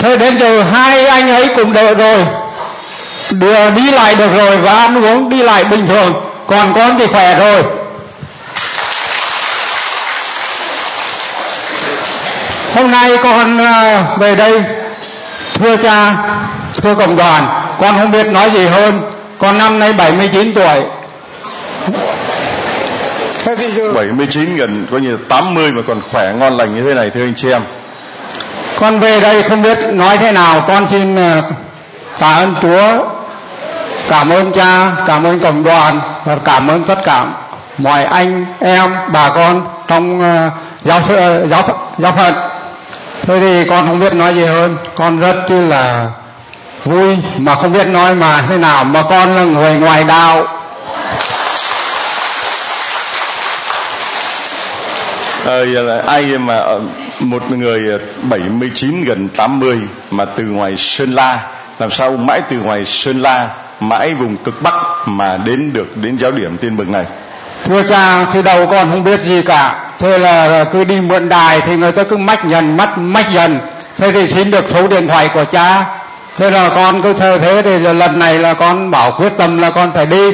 Thế 0.00 0.16
đến 0.16 0.38
giờ 0.38 0.62
hai 0.62 1.06
anh 1.06 1.28
ấy 1.28 1.48
cùng 1.56 1.72
đợi 1.72 1.94
rồi. 1.94 2.18
Đưa 3.30 3.70
đi 3.70 3.90
lại 3.90 4.14
được 4.14 4.30
rồi 4.36 4.56
và 4.56 4.72
ăn 4.72 5.04
uống 5.04 5.28
đi 5.28 5.42
lại 5.42 5.64
bình 5.64 5.86
thường 5.86 6.33
còn 6.46 6.74
con 6.74 6.98
thì 6.98 7.06
khỏe 7.06 7.38
rồi. 7.38 7.62
Hôm 12.74 12.90
nay 12.90 13.10
con 13.22 13.58
ờ, 13.58 14.02
về 14.18 14.34
đây 14.34 14.62
thưa 15.54 15.76
cha 15.76 16.16
thưa 16.82 16.94
cộng 16.94 17.16
đoàn. 17.16 17.66
Con 17.80 17.98
không 17.98 18.10
biết 18.10 18.26
nói 18.26 18.50
gì 18.54 18.66
hơn. 18.66 19.00
Con 19.38 19.58
năm 19.58 19.78
nay 19.78 19.92
79 19.92 20.52
tuổi. 20.54 20.82
79 23.94 24.56
gần 24.56 24.86
coi 24.90 25.00
như 25.00 25.18
80 25.28 25.72
mà 25.72 25.82
còn 25.86 26.00
khỏe 26.12 26.32
ngon 26.32 26.56
lành 26.56 26.74
như 26.74 26.82
thế 26.82 26.94
này 26.94 27.10
thưa 27.10 27.24
anh 27.24 27.34
chị 27.36 27.50
em. 27.50 27.62
Con 28.80 29.00
về 29.00 29.20
đây 29.20 29.42
không 29.42 29.62
biết 29.62 29.78
nói 29.92 30.18
thế 30.18 30.32
nào. 30.32 30.64
Con 30.68 30.86
xin 30.90 31.16
ờ, 31.16 31.42
tạ 32.18 32.32
ơn 32.34 32.54
Chúa 32.62 33.13
cảm 34.08 34.30
ơn 34.30 34.52
cha 34.52 34.92
cảm 35.06 35.24
ơn 35.24 35.40
cộng 35.40 35.64
đoàn 35.64 36.00
và 36.24 36.36
cảm 36.44 36.68
ơn 36.68 36.84
tất 36.84 37.04
cả 37.04 37.26
mọi 37.78 38.04
anh 38.04 38.46
em 38.60 38.96
bà 39.12 39.28
con 39.28 39.66
trong 39.88 40.20
uh, 40.20 40.52
giáo 40.84 41.00
uh, 41.00 41.50
giáo 41.50 41.62
giáo 41.98 42.12
phận. 42.12 42.34
Thế 43.22 43.40
thì 43.40 43.70
con 43.70 43.86
không 43.86 44.00
biết 44.00 44.14
nói 44.14 44.34
gì 44.34 44.44
hơn. 44.44 44.76
Con 44.94 45.20
rất 45.20 45.50
là 45.50 46.08
vui 46.84 47.18
mà 47.36 47.54
không 47.54 47.72
biết 47.72 47.86
nói 47.86 48.14
mà 48.14 48.42
thế 48.48 48.56
nào 48.56 48.84
mà 48.84 49.02
con 49.02 49.36
là 49.36 49.44
người 49.44 49.74
ngoài 49.74 50.04
đạo. 50.04 50.46
Ờ, 55.44 55.66
giờ 55.66 55.82
là 55.82 56.02
ai 56.06 56.38
mà 56.38 56.62
một 57.20 57.50
người 57.50 57.98
79 58.22 59.04
gần 59.04 59.28
80 59.28 59.80
mà 60.10 60.24
từ 60.24 60.44
ngoài 60.44 60.76
Sơn 60.76 61.12
La 61.12 61.38
làm 61.78 61.90
sao 61.90 62.10
mãi 62.10 62.42
từ 62.48 62.60
ngoài 62.60 62.84
Sơn 62.84 63.22
La 63.22 63.48
mãi 63.80 64.14
vùng 64.14 64.36
cực 64.36 64.62
Bắc 64.62 64.74
mà 65.06 65.36
đến 65.44 65.72
được, 65.72 65.96
đến 65.96 66.16
giáo 66.18 66.30
điểm 66.30 66.56
tiên 66.58 66.76
bừng 66.76 66.92
này. 66.92 67.04
Thưa 67.64 67.82
cha 67.82 68.26
khi 68.32 68.42
đầu 68.42 68.66
con 68.66 68.90
không 68.90 69.04
biết 69.04 69.20
gì 69.20 69.42
cả. 69.42 69.80
Thế 69.98 70.18
là 70.18 70.64
cứ 70.64 70.84
đi 70.84 71.00
mượn 71.00 71.28
đài 71.28 71.60
thì 71.60 71.76
người 71.76 71.92
ta 71.92 72.02
cứ 72.02 72.16
mách 72.16 72.44
dần 72.44 72.76
mắt 72.76 72.98
mách 72.98 73.30
dần. 73.30 73.58
Thế 73.98 74.12
thì 74.12 74.28
xin 74.28 74.50
được 74.50 74.64
số 74.72 74.88
điện 74.88 75.08
thoại 75.08 75.30
của 75.34 75.44
cha. 75.44 75.84
Thế 76.36 76.50
là 76.50 76.68
con 76.68 77.02
cứ 77.02 77.12
thơ 77.12 77.38
thế 77.38 77.62
thì 77.62 77.78
lần 77.78 78.18
này 78.18 78.38
là 78.38 78.54
con 78.54 78.90
bảo 78.90 79.12
quyết 79.18 79.32
tâm 79.38 79.58
là 79.58 79.70
con 79.70 79.92
phải 79.94 80.06
đi. 80.06 80.30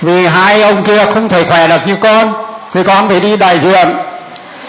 Vì 0.00 0.26
hai 0.26 0.62
ông 0.62 0.82
kia 0.82 1.04
không 1.14 1.28
thể 1.28 1.44
khỏe 1.44 1.68
được 1.68 1.86
như 1.86 1.96
con, 1.96 2.32
thì 2.74 2.82
con 2.82 3.08
phải 3.08 3.20
đi 3.20 3.36
đại 3.36 3.58
diện 3.58 3.96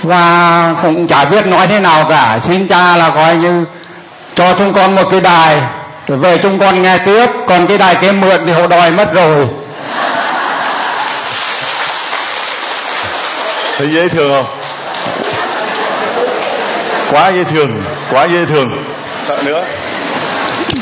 và 0.03 0.75
cũng 0.81 1.07
chả 1.07 1.25
biết 1.25 1.47
nói 1.47 1.67
thế 1.67 1.79
nào 1.79 2.05
cả. 2.09 2.39
Xin 2.47 2.67
cha 2.67 2.97
là 2.97 3.09
coi 3.09 3.35
như 3.35 3.65
cho 4.35 4.53
chúng 4.57 4.73
con 4.73 4.95
một 4.95 5.07
cái 5.11 5.21
đài 5.21 5.57
về 6.17 6.37
chúng 6.37 6.59
con 6.59 6.81
nghe 6.81 6.97
tiếp 6.97 7.25
còn 7.47 7.67
cái 7.67 7.77
đài 7.77 7.95
kia 7.95 8.11
mượn 8.11 8.41
thì 8.45 8.51
họ 8.51 8.67
đòi 8.67 8.91
mất 8.91 9.13
rồi. 9.13 9.47
Thấy 13.77 13.89
dễ 13.89 14.07
thương 14.07 14.31
không? 14.31 14.45
Quá 17.11 17.29
dễ 17.29 17.43
thương 17.43 17.83
quá 18.11 18.25
dễ 18.25 18.45
thương. 18.45 18.71
Sợ 19.23 19.37
nữa. 19.45 19.63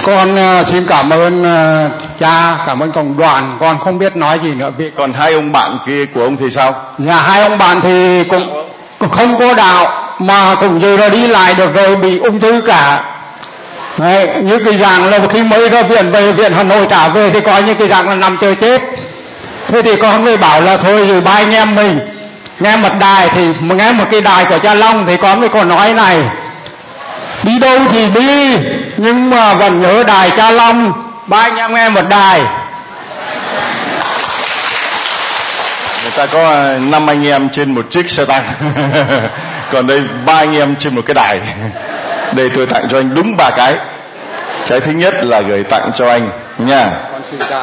Con 0.06 0.36
uh, 0.36 0.68
xin 0.68 0.86
cảm 0.88 1.10
ơn 1.10 1.42
uh, 1.42 1.92
cha 2.20 2.58
cảm 2.66 2.80
ơn 2.80 2.92
cộng 2.92 3.18
đoàn. 3.18 3.58
Con 3.60 3.80
không 3.80 4.00
biết 4.00 4.16
nói 4.16 4.40
gì 4.44 4.54
nữa. 4.54 4.72
Vì 4.78 4.92
còn 4.98 5.14
hai 5.14 5.34
ông 5.34 5.52
bạn 5.52 5.78
kia 5.86 6.06
của 6.06 6.24
ông 6.24 6.38
thì 6.38 6.50
sao? 6.50 6.76
Nhà 6.98 7.16
hai 7.16 7.42
ông 7.42 7.58
bạn 7.58 7.82
thì 7.82 8.24
cũng, 8.24 8.66
cũng 9.00 9.10
không 9.10 9.40
có 9.40 9.54
đạo 9.54 10.14
mà 10.20 10.56
cũng 10.60 10.82
giờ 10.82 10.98
là 10.98 11.10
đi 11.10 11.28
lại 11.28 11.54
được 11.54 11.74
rồi 11.74 11.96
bị 11.96 12.20
ung 12.20 12.40
thư 12.40 12.62
cả 12.68 13.04
Đấy, 14.00 14.28
như 14.42 14.60
cái 14.66 14.78
dạng 14.78 15.04
là 15.04 15.20
khi 15.30 15.44
mới 15.44 15.70
ra 15.70 15.82
viện 15.82 16.12
về 16.12 16.32
viện 16.32 16.54
Hà 16.54 16.64
Nội 16.64 16.88
trả 16.90 17.08
về 17.08 17.30
thì 17.30 17.42
coi 17.42 17.64
những 17.64 17.78
cái 17.78 17.88
dạng 17.88 18.10
là 18.10 18.16
nằm 18.16 18.38
chơi 18.42 18.56
chết. 18.56 18.82
Thế 19.68 19.82
thì 19.82 19.96
con 19.96 20.26
mới 20.26 20.38
bảo 20.38 20.62
là 20.62 20.78
thôi 20.78 21.08
rồi 21.08 21.22
ba 21.22 21.32
anh 21.32 21.52
em 21.52 21.76
mình 21.76 22.00
nghe 22.60 22.78
một 22.78 22.90
đài 23.00 23.30
thì 23.30 23.48
nghe 23.60 23.92
một 23.92 24.06
cái 24.12 24.22
đài 24.22 24.46
của 24.46 24.58
cha 24.58 24.74
Long 24.74 25.06
thì 25.08 25.18
con 25.18 25.40
mới 25.40 25.50
còn 25.50 25.70
nói 25.70 25.94
này 25.94 26.18
đi 27.44 27.60
đâu 27.60 27.80
thì 27.90 28.10
đi 28.10 28.58
nhưng 28.98 29.30
mà 29.30 29.54
vẫn 29.54 29.82
nhớ 29.82 30.04
đài 30.04 30.32
cha 30.38 30.52
Long. 30.52 30.94
Ba 31.28 31.38
anh 31.38 31.56
em 31.56 31.74
nghe 31.74 31.90
một 31.90 32.10
đài. 32.10 32.42
Người 36.02 36.12
ta 36.16 36.26
có 36.26 36.50
à, 36.50 36.80
năm 36.92 37.10
anh 37.10 37.28
em 37.28 37.50
trên 37.50 37.76
một 37.76 37.86
chiếc 37.90 38.10
xe 38.10 38.26
tăng. 38.26 38.44
Còn 39.72 39.88
đây 39.88 40.02
ba 40.26 40.34
anh 40.34 40.56
em 40.56 40.76
trên 40.80 40.96
một 40.96 41.02
cái 41.06 41.14
đài 41.14 41.40
đây 42.36 42.50
tôi 42.56 42.66
tặng 42.66 42.88
cho 42.90 43.00
anh 43.00 43.16
đúng 43.16 43.38
ba 43.38 43.50
cái. 43.50 43.76
Cái 44.68 44.80
thứ 44.80 44.92
nhất 44.92 45.14
là 45.24 45.42
gửi 45.42 45.64
tặng 45.64 45.92
cho 45.96 46.10
anh 46.10 46.30
nha. 46.58 46.92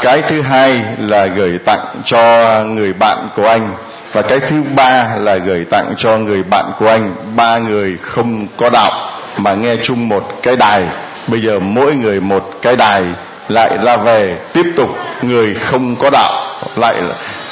Cái 0.02 0.22
thứ 0.28 0.42
hai 0.42 0.82
là 0.98 1.26
gửi 1.26 1.58
tặng 1.64 1.86
cho 2.04 2.18
người 2.64 2.92
bạn 2.92 3.28
của 3.36 3.48
anh. 3.48 3.74
Và 4.12 4.22
cái 4.22 4.40
thứ 4.40 4.56
ba 4.76 5.08
là 5.18 5.36
gửi 5.36 5.64
tặng 5.70 5.94
cho 5.96 6.16
người 6.18 6.42
bạn 6.42 6.64
của 6.78 6.88
anh. 6.88 7.14
Ba 7.36 7.58
người 7.58 7.96
không 8.02 8.46
có 8.56 8.70
đạo, 8.70 9.10
mà 9.36 9.54
nghe 9.54 9.76
chung 9.82 10.08
một 10.08 10.32
cái 10.42 10.56
đài. 10.56 10.84
Bây 11.26 11.42
giờ 11.42 11.58
mỗi 11.58 11.94
người 11.94 12.20
một 12.20 12.50
cái 12.62 12.76
đài, 12.76 13.02
lại 13.48 13.78
ra 13.82 13.96
về, 13.96 14.36
tiếp 14.52 14.66
tục 14.76 14.98
người 15.22 15.54
không 15.54 15.96
có 15.96 16.10
đạo, 16.10 16.32
lại 16.76 16.94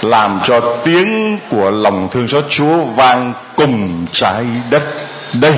làm 0.02 0.40
cho 0.44 0.60
tiếng 0.84 1.38
của 1.50 1.70
lòng 1.70 2.08
thương 2.12 2.28
xót 2.28 2.44
Chúa 2.48 2.76
vang 2.96 3.32
cùng 3.56 4.06
trái 4.12 4.44
đất. 4.70 4.82
Đây 5.32 5.54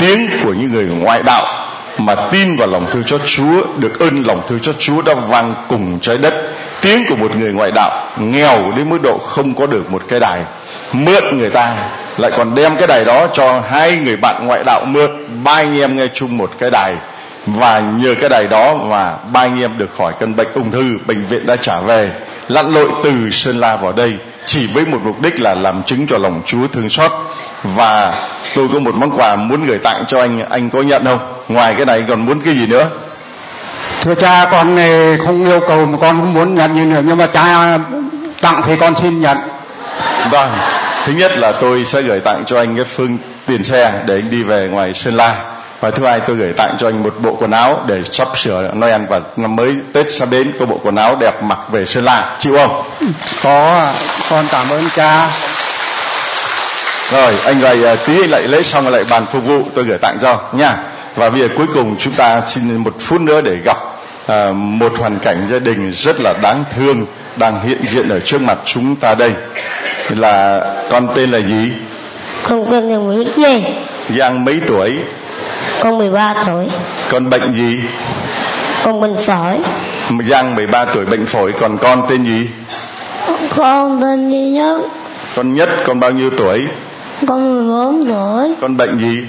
tiếng 0.00 0.28
của 0.44 0.52
những 0.52 0.72
người 0.72 0.84
ngoại 0.84 1.22
đạo 1.22 1.66
mà 1.98 2.14
tin 2.32 2.56
vào 2.56 2.68
lòng 2.68 2.86
thương 2.90 3.02
xót 3.06 3.20
Chúa, 3.26 3.66
được 3.78 3.98
ơn 3.98 4.22
lòng 4.26 4.42
thương 4.48 4.62
xót 4.62 4.74
Chúa 4.78 5.02
đã 5.02 5.14
vang 5.14 5.54
cùng 5.68 5.98
trái 6.00 6.18
đất. 6.18 6.34
Tiếng 6.80 7.04
của 7.08 7.16
một 7.16 7.36
người 7.36 7.52
ngoại 7.52 7.70
đạo 7.74 8.06
nghèo 8.18 8.72
đến 8.76 8.90
mức 8.90 8.98
độ 9.02 9.18
không 9.18 9.54
có 9.54 9.66
được 9.66 9.90
một 9.90 10.02
cái 10.08 10.20
đài. 10.20 10.40
Mượn 10.92 11.38
người 11.38 11.50
ta, 11.50 11.76
lại 12.18 12.30
còn 12.36 12.54
đem 12.54 12.76
cái 12.76 12.86
đài 12.86 13.04
đó 13.04 13.26
cho 13.32 13.62
hai 13.70 13.96
người 13.96 14.16
bạn 14.16 14.46
ngoại 14.46 14.62
đạo 14.66 14.84
mượn. 14.84 15.10
Ba 15.44 15.52
anh 15.52 15.78
em 15.80 15.96
nghe 15.96 16.06
chung 16.14 16.36
một 16.36 16.50
cái 16.58 16.70
đài. 16.70 16.94
Và 17.46 17.80
nhờ 17.80 18.14
cái 18.20 18.28
đài 18.28 18.46
đó 18.46 18.74
mà 18.74 19.16
ba 19.32 19.40
anh 19.40 19.60
em 19.60 19.78
được 19.78 19.96
khỏi 19.98 20.12
căn 20.20 20.36
bệnh 20.36 20.48
ung 20.54 20.70
thư, 20.70 20.98
bệnh 21.06 21.24
viện 21.26 21.46
đã 21.46 21.56
trả 21.56 21.80
về. 21.80 22.10
Lặn 22.48 22.74
lội 22.74 22.88
từ 23.04 23.30
sơn 23.30 23.60
la 23.60 23.76
vào 23.76 23.92
đây, 23.92 24.12
chỉ 24.46 24.66
với 24.66 24.84
một 24.86 24.98
mục 25.04 25.22
đích 25.22 25.40
là 25.40 25.54
làm 25.54 25.82
chứng 25.82 26.06
cho 26.06 26.18
lòng 26.18 26.42
chúa 26.46 26.66
thương 26.72 26.88
xót 26.88 27.10
và 27.62 28.14
tôi 28.54 28.68
có 28.72 28.78
một 28.78 28.94
món 28.94 29.18
quà 29.18 29.36
muốn 29.36 29.66
gửi 29.66 29.78
tặng 29.78 30.04
cho 30.08 30.20
anh. 30.20 30.48
Anh 30.50 30.70
có 30.70 30.82
nhận 30.82 31.04
không? 31.04 31.34
Ngoài 31.48 31.74
cái 31.76 31.86
này 31.86 32.04
còn 32.08 32.26
muốn 32.26 32.40
cái 32.40 32.54
gì 32.54 32.66
nữa? 32.66 32.86
Thưa 34.02 34.14
cha 34.14 34.48
con 34.50 34.78
không 35.26 35.44
yêu 35.44 35.60
cầu 35.68 35.86
mà 35.86 35.98
con 36.00 36.20
không 36.20 36.34
muốn 36.34 36.54
nhận 36.54 36.74
như 36.74 36.84
nữa 36.84 37.02
nhưng 37.04 37.18
mà 37.18 37.26
cha 37.26 37.78
tặng 38.40 38.62
thì 38.66 38.76
con 38.76 38.94
xin 39.02 39.20
nhận. 39.20 39.38
Vâng. 40.30 40.50
Thứ 41.04 41.12
nhất 41.12 41.38
là 41.38 41.52
tôi 41.52 41.84
sẽ 41.84 42.02
gửi 42.02 42.20
tặng 42.20 42.44
cho 42.46 42.58
anh 42.58 42.76
cái 42.76 42.84
phương 42.84 43.18
tiền 43.46 43.62
xe 43.62 43.92
để 44.06 44.14
anh 44.14 44.30
đi 44.30 44.42
về 44.42 44.68
ngoài 44.72 44.94
sơn 44.94 45.16
la. 45.16 45.36
Và 45.80 45.90
thứ 45.90 46.06
hai 46.06 46.20
tôi 46.20 46.36
gửi 46.36 46.52
tặng 46.52 46.76
cho 46.78 46.88
anh 46.88 47.02
một 47.02 47.14
bộ 47.22 47.36
quần 47.40 47.50
áo 47.50 47.80
để 47.86 48.00
sắp 48.12 48.28
sửa 48.36 48.70
Noel 48.74 49.02
và 49.08 49.20
năm 49.36 49.56
mới 49.56 49.74
Tết 49.92 50.10
sắp 50.10 50.28
đến. 50.30 50.52
Có 50.58 50.66
bộ 50.66 50.80
quần 50.84 50.96
áo 50.96 51.16
đẹp 51.20 51.42
mặc 51.42 51.58
về 51.70 51.86
Sơn 51.86 52.04
La. 52.04 52.36
Chịu 52.38 52.56
không? 52.56 52.82
Có 53.42 53.86
con 54.30 54.44
cảm 54.50 54.70
ơn 54.70 54.84
cha. 54.96 55.28
Rồi 57.12 57.34
anh 57.44 57.62
à, 57.62 57.96
tí 58.06 58.20
anh 58.20 58.30
lại 58.30 58.42
lấy 58.42 58.62
xong 58.62 58.88
lại 58.88 59.04
bàn 59.04 59.26
phục 59.32 59.44
vụ 59.44 59.62
tôi 59.74 59.84
gửi 59.84 59.98
tặng 59.98 60.18
cho 60.22 60.40
nha. 60.52 60.76
Và 61.16 61.30
bây 61.30 61.40
giờ 61.40 61.48
cuối 61.56 61.66
cùng 61.74 61.96
chúng 61.98 62.14
ta 62.14 62.42
xin 62.46 62.76
một 62.76 62.94
phút 62.98 63.20
nữa 63.20 63.40
để 63.40 63.56
gặp 63.64 63.76
à, 64.26 64.52
một 64.52 64.92
hoàn 64.98 65.18
cảnh 65.18 65.46
gia 65.50 65.58
đình 65.58 65.92
rất 65.92 66.20
là 66.20 66.34
đáng 66.42 66.64
thương 66.76 67.06
đang 67.36 67.60
hiện 67.62 67.78
diện 67.86 68.08
ở 68.08 68.20
trước 68.20 68.40
mặt 68.40 68.58
chúng 68.64 68.96
ta 68.96 69.14
đây 69.14 69.32
là 70.08 70.64
con 70.90 71.08
tên 71.14 71.30
là 71.30 71.38
gì? 71.38 71.72
Con 72.48 72.64
tên 72.70 72.90
là 72.90 72.96
Nguyễn 72.96 73.28
Giang. 73.36 73.62
Giang 74.18 74.44
mấy 74.44 74.60
tuổi? 74.66 74.92
Con 75.80 75.98
13 75.98 76.34
tuổi. 76.46 76.66
Con 77.10 77.30
bệnh 77.30 77.52
gì? 77.52 77.80
Con 78.84 79.00
bệnh 79.00 79.16
phổi. 79.26 79.58
Giang 80.28 80.54
13 80.54 80.84
tuổi 80.84 81.04
bệnh 81.04 81.26
phổi, 81.26 81.52
còn 81.52 81.78
con 81.78 82.02
tên 82.08 82.24
gì? 82.24 82.48
Con 83.56 84.00
tên 84.02 84.30
duy 84.30 84.50
nhất. 84.50 84.78
Con 85.36 85.54
nhất 85.54 85.68
con 85.84 86.00
bao 86.00 86.10
nhiêu 86.10 86.30
tuổi? 86.36 86.66
Con 87.26 87.68
14 87.68 88.04
tuổi. 88.06 88.54
Con 88.60 88.76
bệnh 88.76 88.98
gì? 88.98 89.24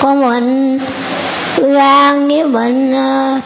Con 0.00 0.20
bệnh 0.20 0.78
gan 1.56 2.28
với 2.28 2.44
bệnh 2.46 2.92
uh, 2.92 3.42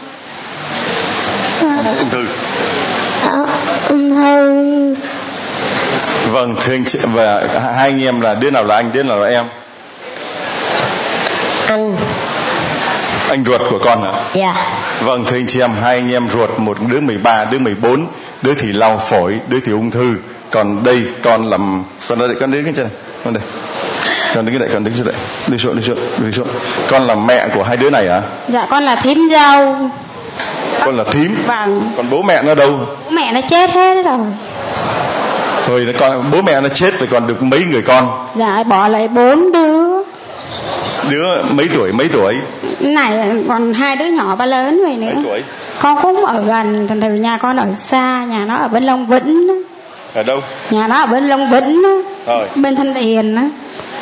ung 1.99 2.09
thư. 2.11 2.25
Uh, 3.25 3.49
ung 3.89 4.15
thư. 4.15 4.95
Vâng, 6.31 6.55
thưa 6.63 6.73
anh 6.73 6.85
chị 6.85 6.99
và 7.13 7.47
hai 7.75 7.89
anh 7.89 8.01
em 8.03 8.21
là 8.21 8.33
đứa 8.33 8.51
nào 8.51 8.63
là 8.63 8.75
anh, 8.75 8.91
đứa 8.93 9.03
nào 9.03 9.19
là 9.19 9.27
em? 9.27 9.45
anh 11.67 11.95
anh 13.29 13.45
ruột 13.45 13.61
của 13.69 13.79
con 13.83 14.03
hả? 14.03 14.11
Dạ. 14.33 14.55
Vâng 15.01 15.25
thưa 15.25 15.37
anh 15.37 15.47
chị 15.47 15.59
em, 15.59 15.71
hai 15.81 15.95
anh 15.95 16.11
em 16.11 16.29
ruột, 16.29 16.49
một 16.57 16.77
đứa 16.89 16.99
13, 16.99 17.45
đứa 17.45 17.59
14, 17.59 18.07
đứa 18.41 18.53
thì 18.53 18.73
lau 18.73 18.97
phổi, 18.97 19.39
đứa 19.47 19.59
thì 19.59 19.71
ung 19.71 19.91
thư. 19.91 20.15
Còn 20.51 20.83
đây 20.83 21.03
con 21.23 21.49
làm 21.49 21.83
con 22.07 22.19
đây 22.19 22.35
con 22.39 22.51
đứng 22.51 22.63
cái 22.63 22.73
trên 22.75 22.85
này, 22.85 22.93
con 23.23 23.33
đây. 23.33 23.43
Con 24.35 24.45
đứng 24.45 24.55
cái 24.55 24.59
đây, 24.59 24.69
con 24.73 24.83
đứng 24.83 24.95
xuống 24.95 25.05
đây. 25.05 25.15
Đi 25.47 25.57
xuống, 25.57 25.75
đi 25.75 25.81
xuống, 25.83 25.97
đi 26.17 26.31
xuống. 26.31 26.47
Con 26.89 27.01
là 27.01 27.15
mẹ 27.15 27.47
của 27.47 27.63
hai 27.63 27.77
đứa 27.77 27.89
này 27.89 28.09
hả? 28.09 28.21
Dạ 28.47 28.67
con 28.69 28.83
là 28.83 28.95
thím 28.95 29.29
dâu. 29.31 29.75
Con 30.85 30.97
là 30.97 31.03
thím. 31.03 31.35
Vâng. 31.47 31.91
Còn 31.97 32.05
bố 32.09 32.21
mẹ 32.21 32.43
nó 32.43 32.55
đâu? 32.55 32.79
Bố 33.05 33.11
mẹ 33.11 33.31
nó 33.31 33.41
chết 33.49 33.71
hết 33.71 34.05
rồi. 34.05 34.19
Thôi 35.67 35.83
nó 35.87 35.91
con 35.99 36.23
bố 36.31 36.41
mẹ 36.41 36.61
nó 36.61 36.69
chết 36.69 36.99
rồi 36.99 37.07
còn 37.11 37.27
được 37.27 37.43
mấy 37.43 37.65
người 37.71 37.81
con? 37.81 38.27
Dạ 38.35 38.63
bỏ 38.63 38.87
lại 38.87 39.07
bốn 39.07 39.51
đứa 39.51 40.03
đứa 41.09 41.43
mấy 41.49 41.69
tuổi 41.73 41.91
mấy 41.91 42.09
tuổi 42.13 42.35
này 42.79 43.31
còn 43.47 43.73
hai 43.73 43.95
đứa 43.95 44.05
nhỏ 44.05 44.35
ba 44.35 44.45
lớn 44.45 44.81
rồi 44.85 44.95
nữa 44.95 45.11
mấy 45.15 45.23
tuổi 45.23 45.43
con 45.81 45.97
cũng 46.01 46.25
ở 46.25 46.41
gần 46.41 46.87
thử 46.87 47.09
nhà 47.09 47.37
con 47.37 47.57
ở 47.57 47.65
xa 47.73 48.25
nhà 48.25 48.39
nó 48.39 48.55
ở 48.55 48.67
bên 48.67 48.83
long 48.83 49.07
vĩnh 49.07 49.63
ở 50.13 50.23
đâu? 50.23 50.41
Nhà 50.71 50.87
nó 50.87 50.95
ở 51.01 51.05
bên 51.07 51.27
long 51.27 51.51
vĩnh 51.51 51.83
rồi. 52.27 52.47
bên 52.55 52.75
thanh 52.75 52.93
điền 52.93 53.35
đó. 53.35 53.41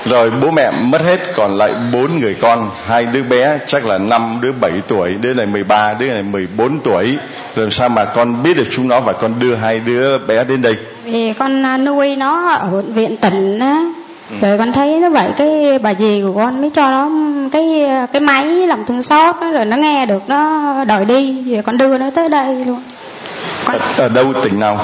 Rồi 0.06 0.32
bố 0.41 0.52
mẹ 0.52 0.72
mất 0.84 1.02
hết 1.02 1.19
còn 1.36 1.57
lại 1.57 1.72
bốn 1.94 2.19
người 2.19 2.36
con. 2.41 2.69
Hai 2.86 3.06
đứa 3.06 3.23
bé 3.23 3.60
chắc 3.68 3.86
là 3.86 3.98
năm 3.98 4.38
đứa 4.41 4.52
bảy 4.52 4.72
tuổi 4.88 5.14
đứa 5.22 5.34
này 5.34 5.45
13 5.45 5.94
đứa 5.94 6.14
này 6.14 6.23
14 6.23 6.80
tuổi. 6.80 7.18
Làm 7.56 7.72
sao 7.72 7.90
mà 7.90 8.06
con 8.06 8.44
biết 8.44 8.53
được 8.57 8.68
chúng 8.72 8.88
nó 8.88 8.99
và 8.99 9.14
con 9.14 9.40
đưa 9.40 9.56
hai 9.56 9.80
đứa 9.80 10.18
bé 10.18 10.44
đến 10.44 10.61
đây? 10.61 10.76
Vì 11.03 11.34
con 11.34 11.65
à, 11.65 11.77
nuôi 11.77 12.15
nó 12.15 12.49
ở 12.49 12.69
bệnh 12.72 12.94
viện 12.94 13.18
tỉnh 13.18 13.60
á 13.60 13.84
Ừ. 14.30 14.36
rồi 14.41 14.57
con 14.57 14.72
thấy 14.73 14.99
nó 14.99 15.10
vậy 15.10 15.30
cái 15.38 15.80
bà 15.80 15.94
dì 15.94 16.22
của 16.22 16.34
con 16.36 16.61
mới 16.61 16.69
cho 16.69 16.90
nó 16.91 17.10
cái 17.52 17.90
cái 18.14 18.19
máy 18.19 18.45
làm 18.45 18.86
thương 18.86 19.02
xót 19.03 19.36
rồi 19.53 19.65
nó 19.65 19.77
nghe 19.77 20.06
được 20.06 20.30
nó 20.30 20.73
đòi 20.84 21.06
đi. 21.06 21.44
Rồi 21.53 21.64
con 21.64 21.77
đưa 21.77 21.98
nó 21.98 22.10
tới 22.15 22.30
đây 22.30 22.65
luôn. 22.65 22.84
Con... 23.65 23.77
ở, 23.77 24.03
ở 24.03 24.10
đâu 24.10 24.34
tỉnh 24.44 24.60
nào 24.60 24.80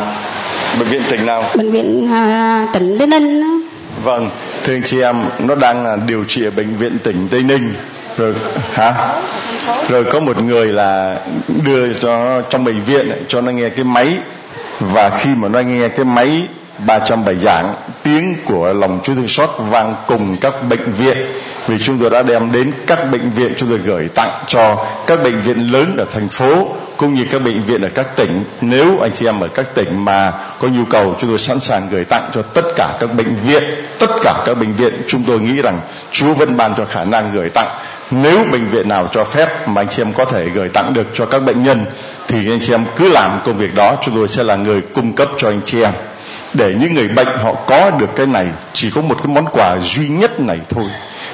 bệnh 0.80 0.88
viện 0.88 1.02
tỉnh 1.10 1.26
nào? 1.26 1.44
Bệnh 1.56 1.72
viện 1.72 2.08
à, 2.14 2.66
tỉnh 2.74 2.98
tây 2.98 3.08
ninh 3.08 3.42
đó. 3.42 3.48
vâng 4.04 4.30
thưa 4.64 4.74
anh 4.74 4.84
chị 4.84 5.02
em 5.02 5.16
nó 5.40 5.56
đang 5.56 5.86
à, 5.86 5.96
điều 6.08 6.24
trị 6.28 6.44
ở 6.46 6.52
bệnh 6.52 6.76
viện 6.78 6.98
tỉnh 7.04 7.28
tây 7.32 7.44
ninh. 7.44 7.74
Rồi 8.18 8.34
hả? 8.74 8.94
Rồi 9.90 10.04
có 10.04 10.20
một 10.20 10.42
người 10.44 10.68
là 10.68 11.20
đưa 11.64 11.94
cho 11.94 12.42
trong 12.50 12.64
bệnh 12.64 12.82
viện 12.82 13.12
cho 13.28 13.42
nó 13.42 13.52
nghe 13.52 13.70
cái 13.70 13.86
máy. 13.86 14.18
Và 14.80 15.10
khi 15.10 15.30
mà 15.36 15.48
nó 15.48 15.60
nghe 15.60 15.88
cái 15.88 16.06
máy 16.06 16.42
307 16.86 17.36
giảng 17.40 17.74
tiếng 18.04 18.36
của 18.46 18.74
lòng 18.74 19.00
Chúa 19.04 19.16
thương 19.16 19.28
xót 19.28 19.50
vang 19.58 19.96
cùng 20.08 20.38
các 20.42 20.54
bệnh 20.70 20.92
viện 20.92 21.18
vì 21.68 21.78
chúng 21.80 22.00
tôi 22.00 22.10
đã 22.10 22.22
đem 22.22 22.52
đến 22.52 22.72
các 22.88 23.12
bệnh 23.12 23.30
viện 23.30 23.54
chúng 23.58 23.70
tôi 23.70 23.78
gửi 23.78 24.08
tặng 24.16 24.44
cho 24.48 24.86
các 25.08 25.24
bệnh 25.24 25.42
viện 25.42 25.72
lớn 25.72 25.96
ở 25.98 26.06
thành 26.14 26.30
phố, 26.30 26.68
cũng 26.98 27.14
như 27.14 27.26
các 27.32 27.42
bệnh 27.42 27.64
viện 27.64 27.82
ở 27.82 27.90
các 27.96 28.16
tỉnh. 28.16 28.44
Nếu 28.62 29.00
anh 29.00 29.12
chị 29.14 29.26
em 29.26 29.40
ở 29.40 29.48
các 29.48 29.76
tỉnh 29.76 30.06
mà 30.06 30.34
có 30.60 30.68
nhu 30.68 30.86
cầu, 30.86 31.16
chúng 31.20 31.30
tôi 31.30 31.40
sẵn 31.40 31.60
sàng 31.60 31.88
gửi 31.92 32.06
tặng 32.06 32.30
cho 32.34 32.42
tất 32.42 32.66
cả 32.76 32.98
các 33.00 33.14
bệnh 33.18 33.36
viện, 33.48 33.64
tất 34.00 34.10
cả 34.24 34.44
các 34.46 34.54
bệnh 34.54 34.74
viện. 34.74 34.94
Chúng 35.08 35.24
tôi 35.24 35.40
nghĩ 35.40 35.62
rằng 35.62 35.80
Chúa 36.12 36.34
vẫn 36.34 36.58
ban 36.58 36.74
cho 36.78 36.86
khả 36.86 37.04
năng 37.04 37.32
gửi 37.34 37.50
tặng. 37.50 37.70
Nếu 38.12 38.40
bệnh 38.52 38.70
viện 38.70 38.90
nào 38.90 39.10
cho 39.14 39.24
phép 39.24 39.68
mà 39.68 39.82
anh 39.82 39.88
chị 39.90 40.02
em 40.02 40.14
có 40.14 40.26
thể 40.26 40.50
gửi 40.50 40.70
tặng 40.70 40.94
được 40.94 41.08
cho 41.14 41.26
các 41.26 41.40
bệnh 41.40 41.64
nhân, 41.64 41.86
thì 42.28 42.52
anh 42.52 42.60
chị 42.62 42.74
em 42.74 42.86
cứ 42.96 43.10
làm 43.10 43.40
công 43.46 43.58
việc 43.58 43.76
đó. 43.76 43.96
Chúng 44.02 44.16
tôi 44.16 44.28
sẽ 44.28 44.44
là 44.44 44.56
người 44.56 44.82
cung 44.82 45.14
cấp 45.14 45.30
cho 45.38 45.50
anh 45.50 45.62
chị 45.66 45.82
em. 45.82 45.94
Để 46.54 46.74
những 46.80 46.94
người 46.94 47.08
bệnh 47.08 47.38
họ 47.44 47.54
có 47.54 47.92
được 47.92 48.10
cái 48.16 48.26
này, 48.26 48.48
chỉ 48.74 48.92
có 48.96 49.02
một 49.02 49.16
cái 49.24 49.34
món 49.34 49.46
quà 49.52 49.78
duy 49.80 50.08
nhất 50.08 50.40
này 50.40 50.60
thôi 50.70 50.86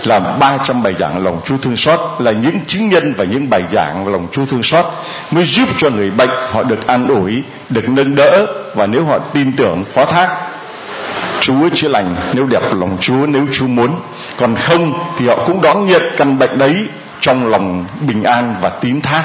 là 0.04 0.20
300 0.20 0.84
bài 0.84 0.94
giảng 1.00 1.24
lòng 1.24 1.42
Chúa 1.46 1.58
thương 1.58 1.78
xót 1.78 2.00
là 2.20 2.32
những 2.32 2.60
chứng 2.68 2.90
nhân 2.90 3.14
và 3.18 3.26
những 3.26 3.50
bài 3.50 3.64
giảng 3.72 4.08
lòng 4.08 4.28
Chúa 4.32 4.46
thương 4.46 4.64
xót 4.64 4.86
mới 5.32 5.46
giúp 5.46 5.70
cho 5.78 5.90
người 5.90 6.10
bệnh 6.10 6.30
họ 6.52 6.64
được 6.64 6.88
an 6.88 7.08
ủi, 7.08 7.44
được 7.70 7.90
nâng 7.90 8.16
đỡ 8.16 8.46
và 8.76 8.88
nếu 8.88 9.06
họ 9.06 9.20
tin 9.20 9.52
tưởng 9.52 9.84
phó 9.84 10.06
thác. 10.06 10.30
Chúa 11.42 11.70
chữa 11.76 11.88
lành 11.88 12.16
nếu 12.34 12.46
đẹp 12.46 12.74
lòng 12.74 12.98
Chúa 13.02 13.26
nếu 13.28 13.46
Chúa 13.52 13.68
muốn 13.68 14.00
còn 14.38 14.56
không 14.56 14.94
thì 15.18 15.28
họ 15.28 15.36
cũng 15.46 15.62
đón 15.62 15.86
nhận 15.86 16.02
căn 16.18 16.40
bệnh 16.40 16.58
đấy 16.58 16.86
trong 17.22 17.48
lòng 17.48 17.86
bình 18.08 18.24
an 18.24 18.56
và 18.62 18.70
tín 18.70 19.02
thác. 19.02 19.24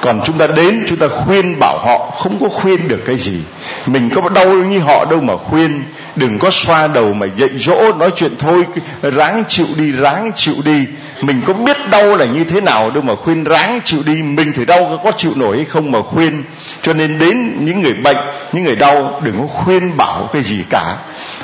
Còn 0.00 0.20
chúng 0.24 0.38
ta 0.38 0.46
đến 0.46 0.84
chúng 0.88 0.98
ta 0.98 1.06
khuyên 1.08 1.58
bảo 1.60 1.78
họ 1.78 1.98
không 1.98 2.38
có 2.40 2.48
khuyên 2.48 2.88
được 2.88 3.02
cái 3.04 3.16
gì. 3.16 3.38
Mình 3.86 4.10
có 4.14 4.28
đau 4.28 4.46
như 4.46 4.78
họ 4.78 5.04
đâu 5.04 5.20
mà 5.20 5.36
khuyên 5.36 5.82
đừng 6.16 6.38
có 6.38 6.50
xoa 6.50 6.86
đầu 6.86 7.12
mà 7.12 7.26
dạy 7.36 7.48
dỗ, 7.58 7.92
nói 7.92 8.10
chuyện 8.16 8.36
thôi 8.38 8.64
ráng 9.02 9.44
chịu 9.48 9.66
đi, 9.76 9.92
ráng 9.92 10.32
chịu 10.36 10.54
đi. 10.64 10.86
Mình 11.22 11.40
có 11.46 11.52
biết 11.52 11.76
đau 11.90 12.16
là 12.16 12.24
như 12.24 12.44
thế 12.44 12.60
nào 12.60 12.90
đâu 12.90 13.02
mà 13.02 13.14
khuyên 13.14 13.44
ráng 13.44 13.80
chịu 13.84 14.00
đi. 14.06 14.22
Mình 14.22 14.52
thì 14.56 14.64
đau 14.64 15.00
có 15.04 15.12
chịu 15.12 15.32
nổi 15.36 15.56
hay 15.56 15.64
không 15.64 15.92
mà 15.92 16.02
khuyên. 16.02 16.44
Cho 16.82 16.92
nên 16.92 17.18
đến 17.18 17.64
những 17.64 17.82
người 17.82 17.94
bệnh, 17.94 18.16
những 18.52 18.64
người 18.64 18.76
đau, 18.76 19.20
đừng 19.24 19.34
có 19.38 19.46
khuyên 19.46 19.96
bảo 19.96 20.30
cái 20.32 20.42
gì 20.42 20.58
cả. 20.70 20.96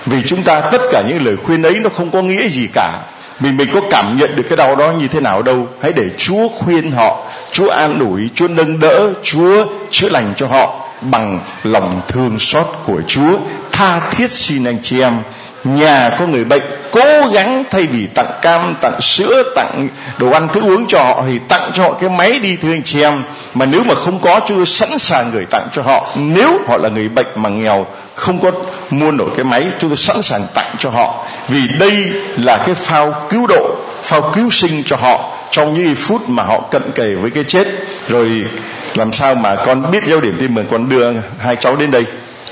Vì 0.07 0.23
chúng 0.27 0.43
ta 0.43 0.61
tất 0.61 0.81
cả 0.93 1.03
những 1.09 1.25
lời 1.25 1.37
khuyên 1.37 1.63
ấy 1.63 1.75
nó 1.75 1.91
không 1.97 2.11
có 2.11 2.23
nghĩa 2.23 2.49
gì 2.49 2.69
cả. 2.75 3.01
Vì 3.41 3.53
mình 3.53 3.69
có 3.73 3.81
cảm 3.91 4.19
nhận 4.19 4.37
được 4.37 4.43
cái 4.49 4.57
đau 4.57 4.77
đó 4.77 4.93
như 4.93 5.09
thế 5.09 5.21
nào 5.21 5.43
đâu. 5.43 5.69
Hãy 5.83 5.93
để 5.93 6.05
chúa 6.19 6.49
khuyên 6.49 6.91
họ, 6.91 7.27
chúa 7.53 7.71
an 7.71 7.99
ủi, 7.99 8.31
chúa 8.35 8.49
nâng 8.49 8.81
đỡ, 8.81 9.13
chúa 9.23 9.67
chữa 9.91 10.09
lành 10.09 10.33
cho 10.37 10.47
họ 10.47 10.80
bằng 11.01 11.41
lòng 11.65 12.01
thương 12.09 12.39
xót 12.39 12.67
của 12.85 13.01
chúa, 13.07 13.39
tha 13.73 14.01
thiết 14.11 14.31
xin 14.31 14.65
anh 14.65 14.79
chị 14.83 15.01
em, 15.01 15.17
nhà 15.65 16.17
có 16.19 16.27
người 16.27 16.45
bệnh 16.45 16.63
cố 16.91 17.27
gắng 17.33 17.65
thay 17.71 17.87
vì 17.87 18.07
tặng 18.07 18.31
cam, 18.43 18.75
tặng 18.81 19.01
sữa, 19.01 19.43
tặng 19.57 19.89
đồ 20.19 20.31
ăn 20.31 20.49
thức 20.49 20.65
uống 20.65 20.87
cho 20.87 21.03
họ 21.03 21.23
thì 21.27 21.39
tặng 21.49 21.71
cho 21.75 21.83
họ 21.83 21.93
cái 21.93 22.11
máy 22.11 22.39
đi, 22.39 22.57
thưa 22.57 22.73
anh 22.73 22.83
chị 22.83 23.03
em. 23.03 23.23
Mà 23.55 23.67
nếu 23.67 23.85
mà 23.85 23.95
không 23.95 24.19
có, 24.21 24.41
Chúa 24.47 24.65
sẵn 24.65 24.99
sàng 24.99 25.31
gửi 25.35 25.45
tặng 25.51 25.69
cho 25.73 25.83
họ. 25.83 26.09
Nếu 26.17 26.59
họ 26.69 26.77
là 26.77 26.89
người 26.89 27.09
bệnh 27.09 27.27
mà 27.35 27.49
nghèo, 27.49 27.87
không 28.15 28.39
có 28.39 28.51
mua 28.91 29.11
nổi 29.11 29.29
cái 29.37 29.45
máy 29.45 29.67
chúng 29.81 29.91
tôi 29.91 29.97
sẵn 29.97 30.23
sàng 30.23 30.47
tặng 30.55 30.75
cho 30.79 30.91
họ. 30.91 31.27
Vì 31.49 31.61
đây 31.79 32.13
là 32.37 32.57
cái 32.57 32.75
phao 32.75 33.15
cứu 33.29 33.47
độ, 33.47 33.77
phao 34.03 34.33
cứu 34.35 34.51
sinh 34.51 34.83
cho 34.87 34.97
họ 34.97 35.37
trong 35.51 35.75
những 35.75 35.95
phút 35.95 36.29
mà 36.29 36.43
họ 36.43 36.61
cận 36.71 36.83
kề 36.95 37.15
với 37.15 37.31
cái 37.31 37.45
chết. 37.45 37.67
Rồi 38.09 38.45
làm 38.95 39.13
sao 39.13 39.35
mà 39.35 39.57
con 39.67 39.91
biết 39.91 40.05
giao 40.05 40.21
điểm 40.21 40.37
tin 40.39 40.55
mừng 40.55 40.67
con 40.71 40.89
đưa 40.89 41.13
hai 41.39 41.57
cháu 41.57 41.77
đến 41.77 41.91
đây? 41.91 42.07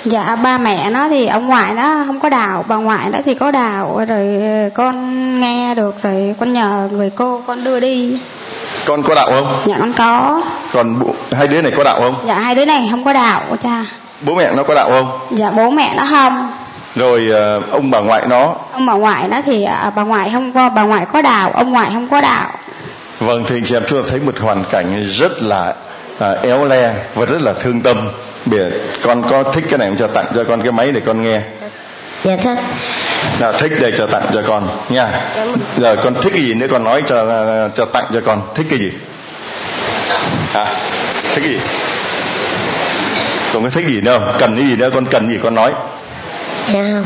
Dạ 0.05 0.37
ba 0.37 0.59
mẹ 0.59 0.91
nó 0.91 1.09
thì 1.09 1.27
ông 1.27 1.47
ngoại 1.47 1.75
nó 1.75 2.03
không 2.07 2.21
có 2.21 2.29
đào 2.29 2.65
bà 2.69 2.77
ngoại 2.77 3.09
nó 3.13 3.19
thì 3.25 3.35
có 3.35 3.51
đào 3.51 4.05
rồi 4.09 4.41
con 4.75 4.95
nghe 5.41 5.75
được 5.75 6.03
rồi 6.03 6.35
con 6.41 6.53
nhờ 6.53 6.89
người 6.93 7.11
cô 7.11 7.43
con 7.47 7.65
đưa 7.65 7.81
đi. 7.81 8.19
Con 8.85 9.03
có 9.03 9.15
đạo 9.15 9.27
không? 9.31 9.63
Dạ 9.67 9.77
con 9.79 9.93
có. 9.93 10.43
Còn 10.73 10.99
bố, 10.99 11.15
hai 11.33 11.49
đứa 11.49 11.63
này 11.63 11.73
có 11.77 11.85
đạo 11.85 12.01
không? 12.01 12.15
Dạ 12.27 12.35
hai 12.39 12.55
đứa 12.55 12.65
này 12.65 12.89
không 12.91 13.05
có 13.05 13.13
đạo 13.13 13.43
cha. 13.63 13.85
Bố 14.21 14.35
mẹ 14.35 14.53
nó 14.57 14.63
có 14.63 14.75
đạo 14.75 14.89
không? 14.89 15.19
Dạ 15.31 15.51
bố 15.51 15.71
mẹ 15.71 15.95
nó 15.97 16.05
không. 16.11 16.53
Rồi 16.97 17.29
ờ, 17.33 17.63
ông 17.71 17.91
bà 17.91 18.01
ngoại 18.01 18.27
nó? 18.29 18.55
Ông 18.73 18.87
bà 18.87 18.93
ngoại 18.93 19.29
nó 19.29 19.41
thì 19.47 19.65
à, 19.65 19.93
bà 19.97 20.03
ngoại 20.03 20.31
không 20.33 20.53
có 20.53 20.69
bà 20.69 20.83
ngoại 20.83 21.07
có 21.13 21.23
đạo 21.23 21.51
ông 21.55 21.73
ngoại 21.73 21.91
không 21.95 22.09
có 22.09 22.21
đạo. 22.21 22.51
Vâng 23.21 23.45
thì 23.47 23.61
chị 23.65 23.77
em 23.77 23.83
chúng 23.89 24.03
ta 24.03 24.09
thấy 24.11 24.21
một 24.21 24.39
hoàn 24.41 24.65
cảnh 24.71 25.05
rất 25.05 25.43
là 25.43 25.75
à, 26.19 26.35
éo 26.43 26.65
le 26.65 26.95
và 27.15 27.27
rất 27.27 27.41
là 27.41 27.53
thương 27.53 27.81
tâm. 27.81 28.11
Bìa, 28.47 28.65
con 29.03 29.23
có 29.31 29.43
thích 29.43 29.65
cái 29.71 29.79
này 29.79 29.93
cho 29.99 30.07
tặng 30.07 30.27
cho 30.35 30.45
con 30.45 30.63
cái 30.63 30.73
máy 30.73 30.93
để 30.93 31.01
con 31.07 31.23
nghe. 31.23 31.41
Dạ 32.25 32.37
thích 32.37 32.59
à, 33.41 33.53
thích 33.53 33.73
để 33.81 33.93
cho 33.99 34.07
tặng 34.07 34.27
cho 34.35 34.43
con 34.47 34.69
nha. 34.89 35.21
Giờ 35.79 35.97
con 36.03 36.15
thích 36.15 36.33
cái 36.33 36.43
gì 36.43 36.55
nữa 36.55 36.67
con 36.71 36.85
nói 36.85 37.03
cho 37.07 37.69
cho 37.75 37.85
tặng 37.85 38.05
cho 38.15 38.21
con. 38.27 38.43
Thích 38.55 38.67
cái 38.71 38.79
gì? 38.79 38.93
À, 40.53 40.65
thích 41.35 41.43
cái 41.45 41.49
gì? 41.49 41.61
Con 43.53 43.65
có 43.65 43.71
thích 43.71 43.87
gì 43.87 44.01
nữa 44.01 44.19
không? 44.19 44.37
Cần 44.39 44.57
cái 44.57 44.65
gì 44.65 44.77
nữa? 44.77 44.91
Con 44.95 45.07
cần 45.07 45.29
gì 45.29 45.39
con 45.43 45.55
nói. 45.55 45.73
Dạ 46.73 46.81
không. 46.93 47.05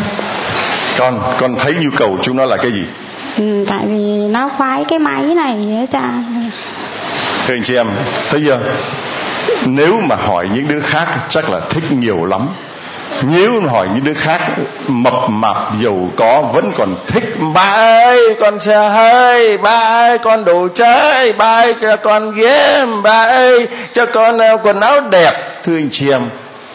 Con 0.99 1.23
con 1.39 1.57
thấy 1.59 1.75
nhu 1.75 1.91
cầu 1.97 2.19
chúng 2.23 2.37
nó 2.37 2.45
là 2.45 2.57
cái 2.57 2.73
gì? 2.73 2.85
Ừ, 3.39 3.65
tại 3.69 3.85
vì 3.87 4.29
nó 4.31 4.49
khoái 4.49 4.85
cái 4.89 4.99
máy 4.99 5.23
này 5.23 5.77
á 5.81 5.87
cha 5.93 6.11
thưa 7.47 7.55
anh 7.55 7.63
chị 7.63 7.77
em 7.77 7.89
thấy 8.31 8.43
chưa 8.45 8.59
nếu 9.67 10.01
mà 10.01 10.17
hỏi 10.17 10.49
những 10.55 10.69
đứa 10.69 10.81
khác, 10.81 11.07
chắc 11.29 11.51
là 11.51 11.61
thích 11.71 11.85
nhiều 11.91 12.25
lắm. 12.25 12.49
Nếu 13.23 13.61
hỏi 13.61 13.89
những 13.95 14.05
đứa 14.05 14.15
khác, 14.15 14.41
mập 14.89 15.15
mạp 15.29 15.57
giàu 15.83 16.09
có 16.17 16.43
vẫn 16.43 16.73
còn 16.77 16.95
thích, 17.07 17.25
ba 17.55 17.71
ơi, 18.05 18.37
con 18.41 18.61
xe 18.61 18.89
hơi, 18.89 19.59
ba 19.59 19.81
ơi, 19.81 20.19
con 20.19 20.45
đồ 20.45 20.69
chơi, 20.75 21.33
ba 21.33 21.47
ơi, 21.47 21.75
cho 21.81 21.97
con 21.97 22.31
game, 22.31 22.93
ba 23.03 23.25
ơi, 23.25 23.69
cho 23.93 24.07
con 24.07 24.39
ờ, 24.39 24.57
quần 24.63 24.81
áo 24.81 25.01
đẹp. 25.01 25.63
Thưa 25.65 25.77
anh 25.77 25.89
chị 25.91 26.11
em, 26.11 26.23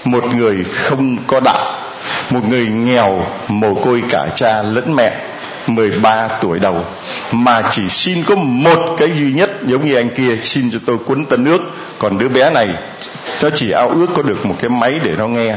một 0.03 0.23
người 0.35 0.65
không 0.73 1.18
có 1.27 1.39
đạo, 1.39 1.73
một 2.30 2.41
người 2.49 2.65
nghèo, 2.65 3.26
mồ 3.48 3.73
côi 3.73 4.03
cả 4.10 4.27
cha 4.35 4.61
lẫn 4.61 4.95
mẹ 4.95 5.14
13 5.68 6.27
tuổi 6.41 6.60
đầu, 6.60 6.85
mà 7.31 7.64
chỉ 7.72 7.89
xin 7.89 8.23
có 8.23 8.35
một 8.35 8.95
cái 8.98 9.10
duy 9.15 9.31
nhất 9.31 9.46
giống 9.65 9.88
như 9.88 9.95
anh 9.95 10.09
kia 10.09 10.35
xin 10.41 10.71
cho 10.71 10.79
tôi 10.85 10.97
cuốn 10.97 11.25
tân 11.25 11.43
nước 11.43 11.61
còn 11.99 12.17
đứa 12.17 12.27
bé 12.27 12.49
này 12.49 12.67
nó 13.43 13.49
chỉ 13.55 13.71
ao 13.71 13.89
ước 13.89 14.07
có 14.15 14.21
được 14.21 14.45
một 14.45 14.55
cái 14.59 14.69
máy 14.69 14.99
để 15.03 15.11
nó 15.17 15.27
nghe. 15.27 15.55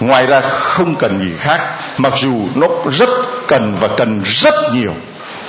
Ngoài 0.00 0.26
ra 0.26 0.40
không 0.40 0.94
cần 0.94 1.18
gì 1.20 1.30
khác, 1.38 1.60
mặc 1.98 2.12
dù 2.16 2.48
nó 2.54 2.68
rất 2.90 3.08
cần 3.48 3.76
và 3.80 3.88
cần 3.96 4.22
rất 4.24 4.54
nhiều, 4.74 4.94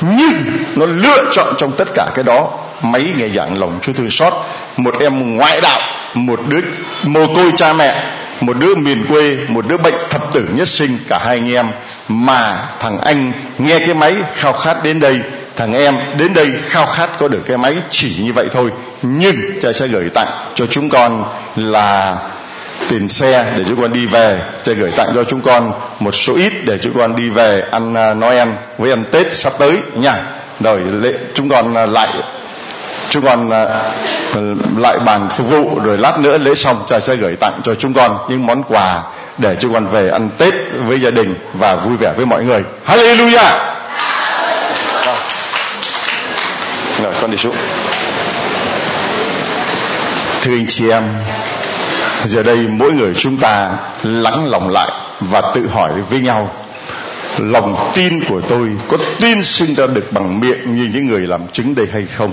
nhưng 0.02 0.34
nó 0.76 0.86
lựa 0.86 1.32
chọn 1.32 1.54
trong 1.58 1.72
tất 1.78 1.88
cả 1.96 2.08
cái 2.16 2.24
đó 2.24 2.52
máy 2.82 3.06
nghe 3.18 3.30
giảng 3.30 3.60
lòng 3.60 3.80
chúa 3.82 3.94
thương 3.94 4.10
xót. 4.10 4.34
Một 4.78 4.96
em 5.00 5.36
ngoại 5.36 5.62
đạo, 5.62 5.82
một 6.14 6.40
đứa 6.48 6.60
mồ 7.04 7.28
côi 7.36 7.52
cha 7.56 7.74
mẹ, 7.74 8.04
một 8.42 8.58
đứa 8.60 8.76
miền 8.76 9.06
quê, 9.10 9.38
một 9.48 9.68
đứa 9.68 9.78
bệnh 9.78 9.96
thập 10.10 10.34
tử 10.34 10.48
nhất 10.54 10.68
sinh, 10.68 10.98
cả 11.08 11.20
hai 11.26 11.38
anh 11.38 11.54
em. 11.54 11.68
Mà 12.08 12.68
thằng 12.80 13.00
anh 13.00 13.32
nghe 13.58 13.80
cái 13.80 13.94
máy 13.94 14.16
khao 14.34 14.54
khát 14.54 14.84
đến 14.84 15.00
đây 15.00 15.20
thằng 15.56 15.74
em 15.74 15.98
đến 16.18 16.34
đây 16.34 16.52
khao 16.66 16.86
khát 16.86 17.10
có 17.20 17.28
được 17.28 17.42
cái 17.46 17.58
máy 17.58 17.76
chỉ 17.90 18.16
như 18.24 18.34
vậy 18.34 18.48
thôi, 18.54 18.72
nhưng 19.02 19.36
cha 19.62 19.74
sẽ 19.74 19.88
gửi 19.88 20.10
tặng 20.10 20.28
cho 20.56 20.66
chúng 20.66 20.90
con 20.90 21.26
là 21.56 22.18
tiền 22.90 23.08
xe 23.08 23.46
để 23.58 23.64
chúng 23.68 23.82
con 23.82 23.94
đi 23.94 24.06
về 24.06 24.42
cha 24.64 24.74
gửi 24.74 24.92
tặng 24.92 25.12
cho 25.16 25.24
chúng 25.24 25.42
con 25.42 25.74
một 26.00 26.12
số 26.12 26.36
ít 26.36 26.54
để 26.66 26.78
chúng 26.82 26.94
con 26.98 27.16
đi 27.16 27.30
về 27.30 27.64
ăn 27.72 27.94
à, 27.94 28.14
Noel 28.14 28.50
với 28.78 28.90
ăn 28.90 29.04
Tết 29.12 29.34
sắp 29.34 29.54
tới 29.60 29.78
nha 29.96 30.16
rồi 30.60 30.80
lễ, 31.02 31.10
chúng 31.34 31.50
con 31.50 31.76
à, 31.76 31.86
lại, 31.86 32.10
chúng 33.10 33.26
con 33.26 33.50
à, 33.50 33.66
lại 34.78 35.00
bàn 35.06 35.28
phục 35.30 35.50
vụ 35.50 35.80
rồi 35.84 35.98
lát 35.98 36.20
nữa 36.20 36.38
lễ 36.38 36.56
xong, 36.56 36.84
cha 36.88 37.00
sẽ 37.00 37.16
gửi 37.16 37.36
tặng 37.36 37.62
cho 37.64 37.76
chúng 37.76 37.94
con 37.94 38.18
những 38.30 38.46
món 38.46 38.64
quà 38.64 39.02
để 39.38 39.56
chúng 39.60 39.74
con 39.74 39.88
về 39.88 40.10
ăn 40.10 40.30
Tết 40.38 40.54
với 40.88 41.00
gia 41.00 41.12
đình 41.12 41.36
và 41.54 41.76
vui 41.76 41.98
vẻ 41.98 42.14
với 42.18 42.26
mọi 42.26 42.44
người. 42.44 42.64
Hallelujah. 42.88 43.81
Rồi 47.04 47.14
con 47.22 47.32
đi 47.32 47.38
xuống. 47.38 47.56
Thưa 50.42 50.52
anh 50.52 50.66
chị 50.68 50.90
em, 50.90 51.04
giờ 52.26 52.44
đây 52.44 52.58
mỗi 52.58 52.92
người 52.92 53.14
chúng 53.18 53.38
ta 53.38 53.72
lắng 54.04 54.50
lòng 54.50 54.70
lại 54.70 54.92
và 55.20 55.42
tự 55.56 55.68
hỏi 55.68 55.92
với 56.10 56.20
nhau 56.20 56.52
lòng 57.38 57.92
tin 57.96 58.24
của 58.24 58.42
tôi 58.42 58.70
có 58.88 58.98
tin 59.20 59.44
sinh 59.44 59.76
ra 59.76 59.88
được 59.88 60.14
bằng 60.14 60.40
miệng 60.40 60.76
như 60.76 60.90
những 60.94 61.08
người 61.08 61.22
làm 61.22 61.48
chứng 61.48 61.76
đây 61.76 61.88
hay 61.94 62.06
không 62.18 62.32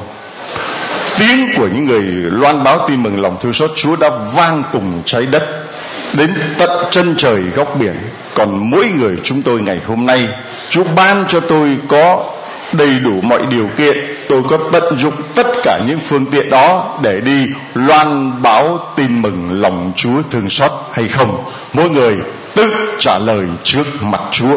tiếng 1.18 1.48
của 1.56 1.68
những 1.74 1.86
người 1.86 2.02
loan 2.30 2.64
báo 2.64 2.88
tin 2.88 3.02
mừng 3.02 3.20
lòng 3.20 3.36
thương 3.40 3.52
xót 3.52 3.70
Chúa 3.76 3.96
đã 3.96 4.10
vang 4.34 4.62
cùng 4.72 5.02
trái 5.04 5.26
đất 5.26 5.64
đến 6.12 6.34
tận 6.58 6.70
chân 6.90 7.14
trời 7.18 7.40
góc 7.54 7.76
biển 7.80 7.94
còn 8.34 8.70
mỗi 8.70 8.88
người 8.88 9.16
chúng 9.22 9.42
tôi 9.42 9.60
ngày 9.60 9.80
hôm 9.86 10.06
nay 10.06 10.28
Chúa 10.70 10.84
ban 10.96 11.24
cho 11.28 11.40
tôi 11.40 11.76
có 11.88 12.24
đầy 12.72 12.98
đủ 13.04 13.20
mọi 13.22 13.42
điều 13.50 13.68
kiện 13.76 13.96
tôi 14.28 14.42
có 14.48 14.58
tận 14.72 14.98
dụng 14.98 15.14
tất 15.34 15.46
cả 15.62 15.80
những 15.86 16.00
phương 16.00 16.26
tiện 16.26 16.50
đó 16.50 16.98
để 17.02 17.20
đi 17.20 17.46
loan 17.74 18.32
báo 18.42 18.78
tin 18.96 19.22
mừng 19.22 19.60
lòng 19.60 19.92
Chúa 19.96 20.22
thương 20.30 20.50
xót 20.50 20.70
hay 20.92 21.08
không? 21.08 21.44
Mỗi 21.72 21.90
người 21.90 22.16
tự 22.54 22.96
trả 22.98 23.18
lời 23.18 23.46
trước 23.62 23.84
mặt 24.00 24.20
Chúa. 24.30 24.56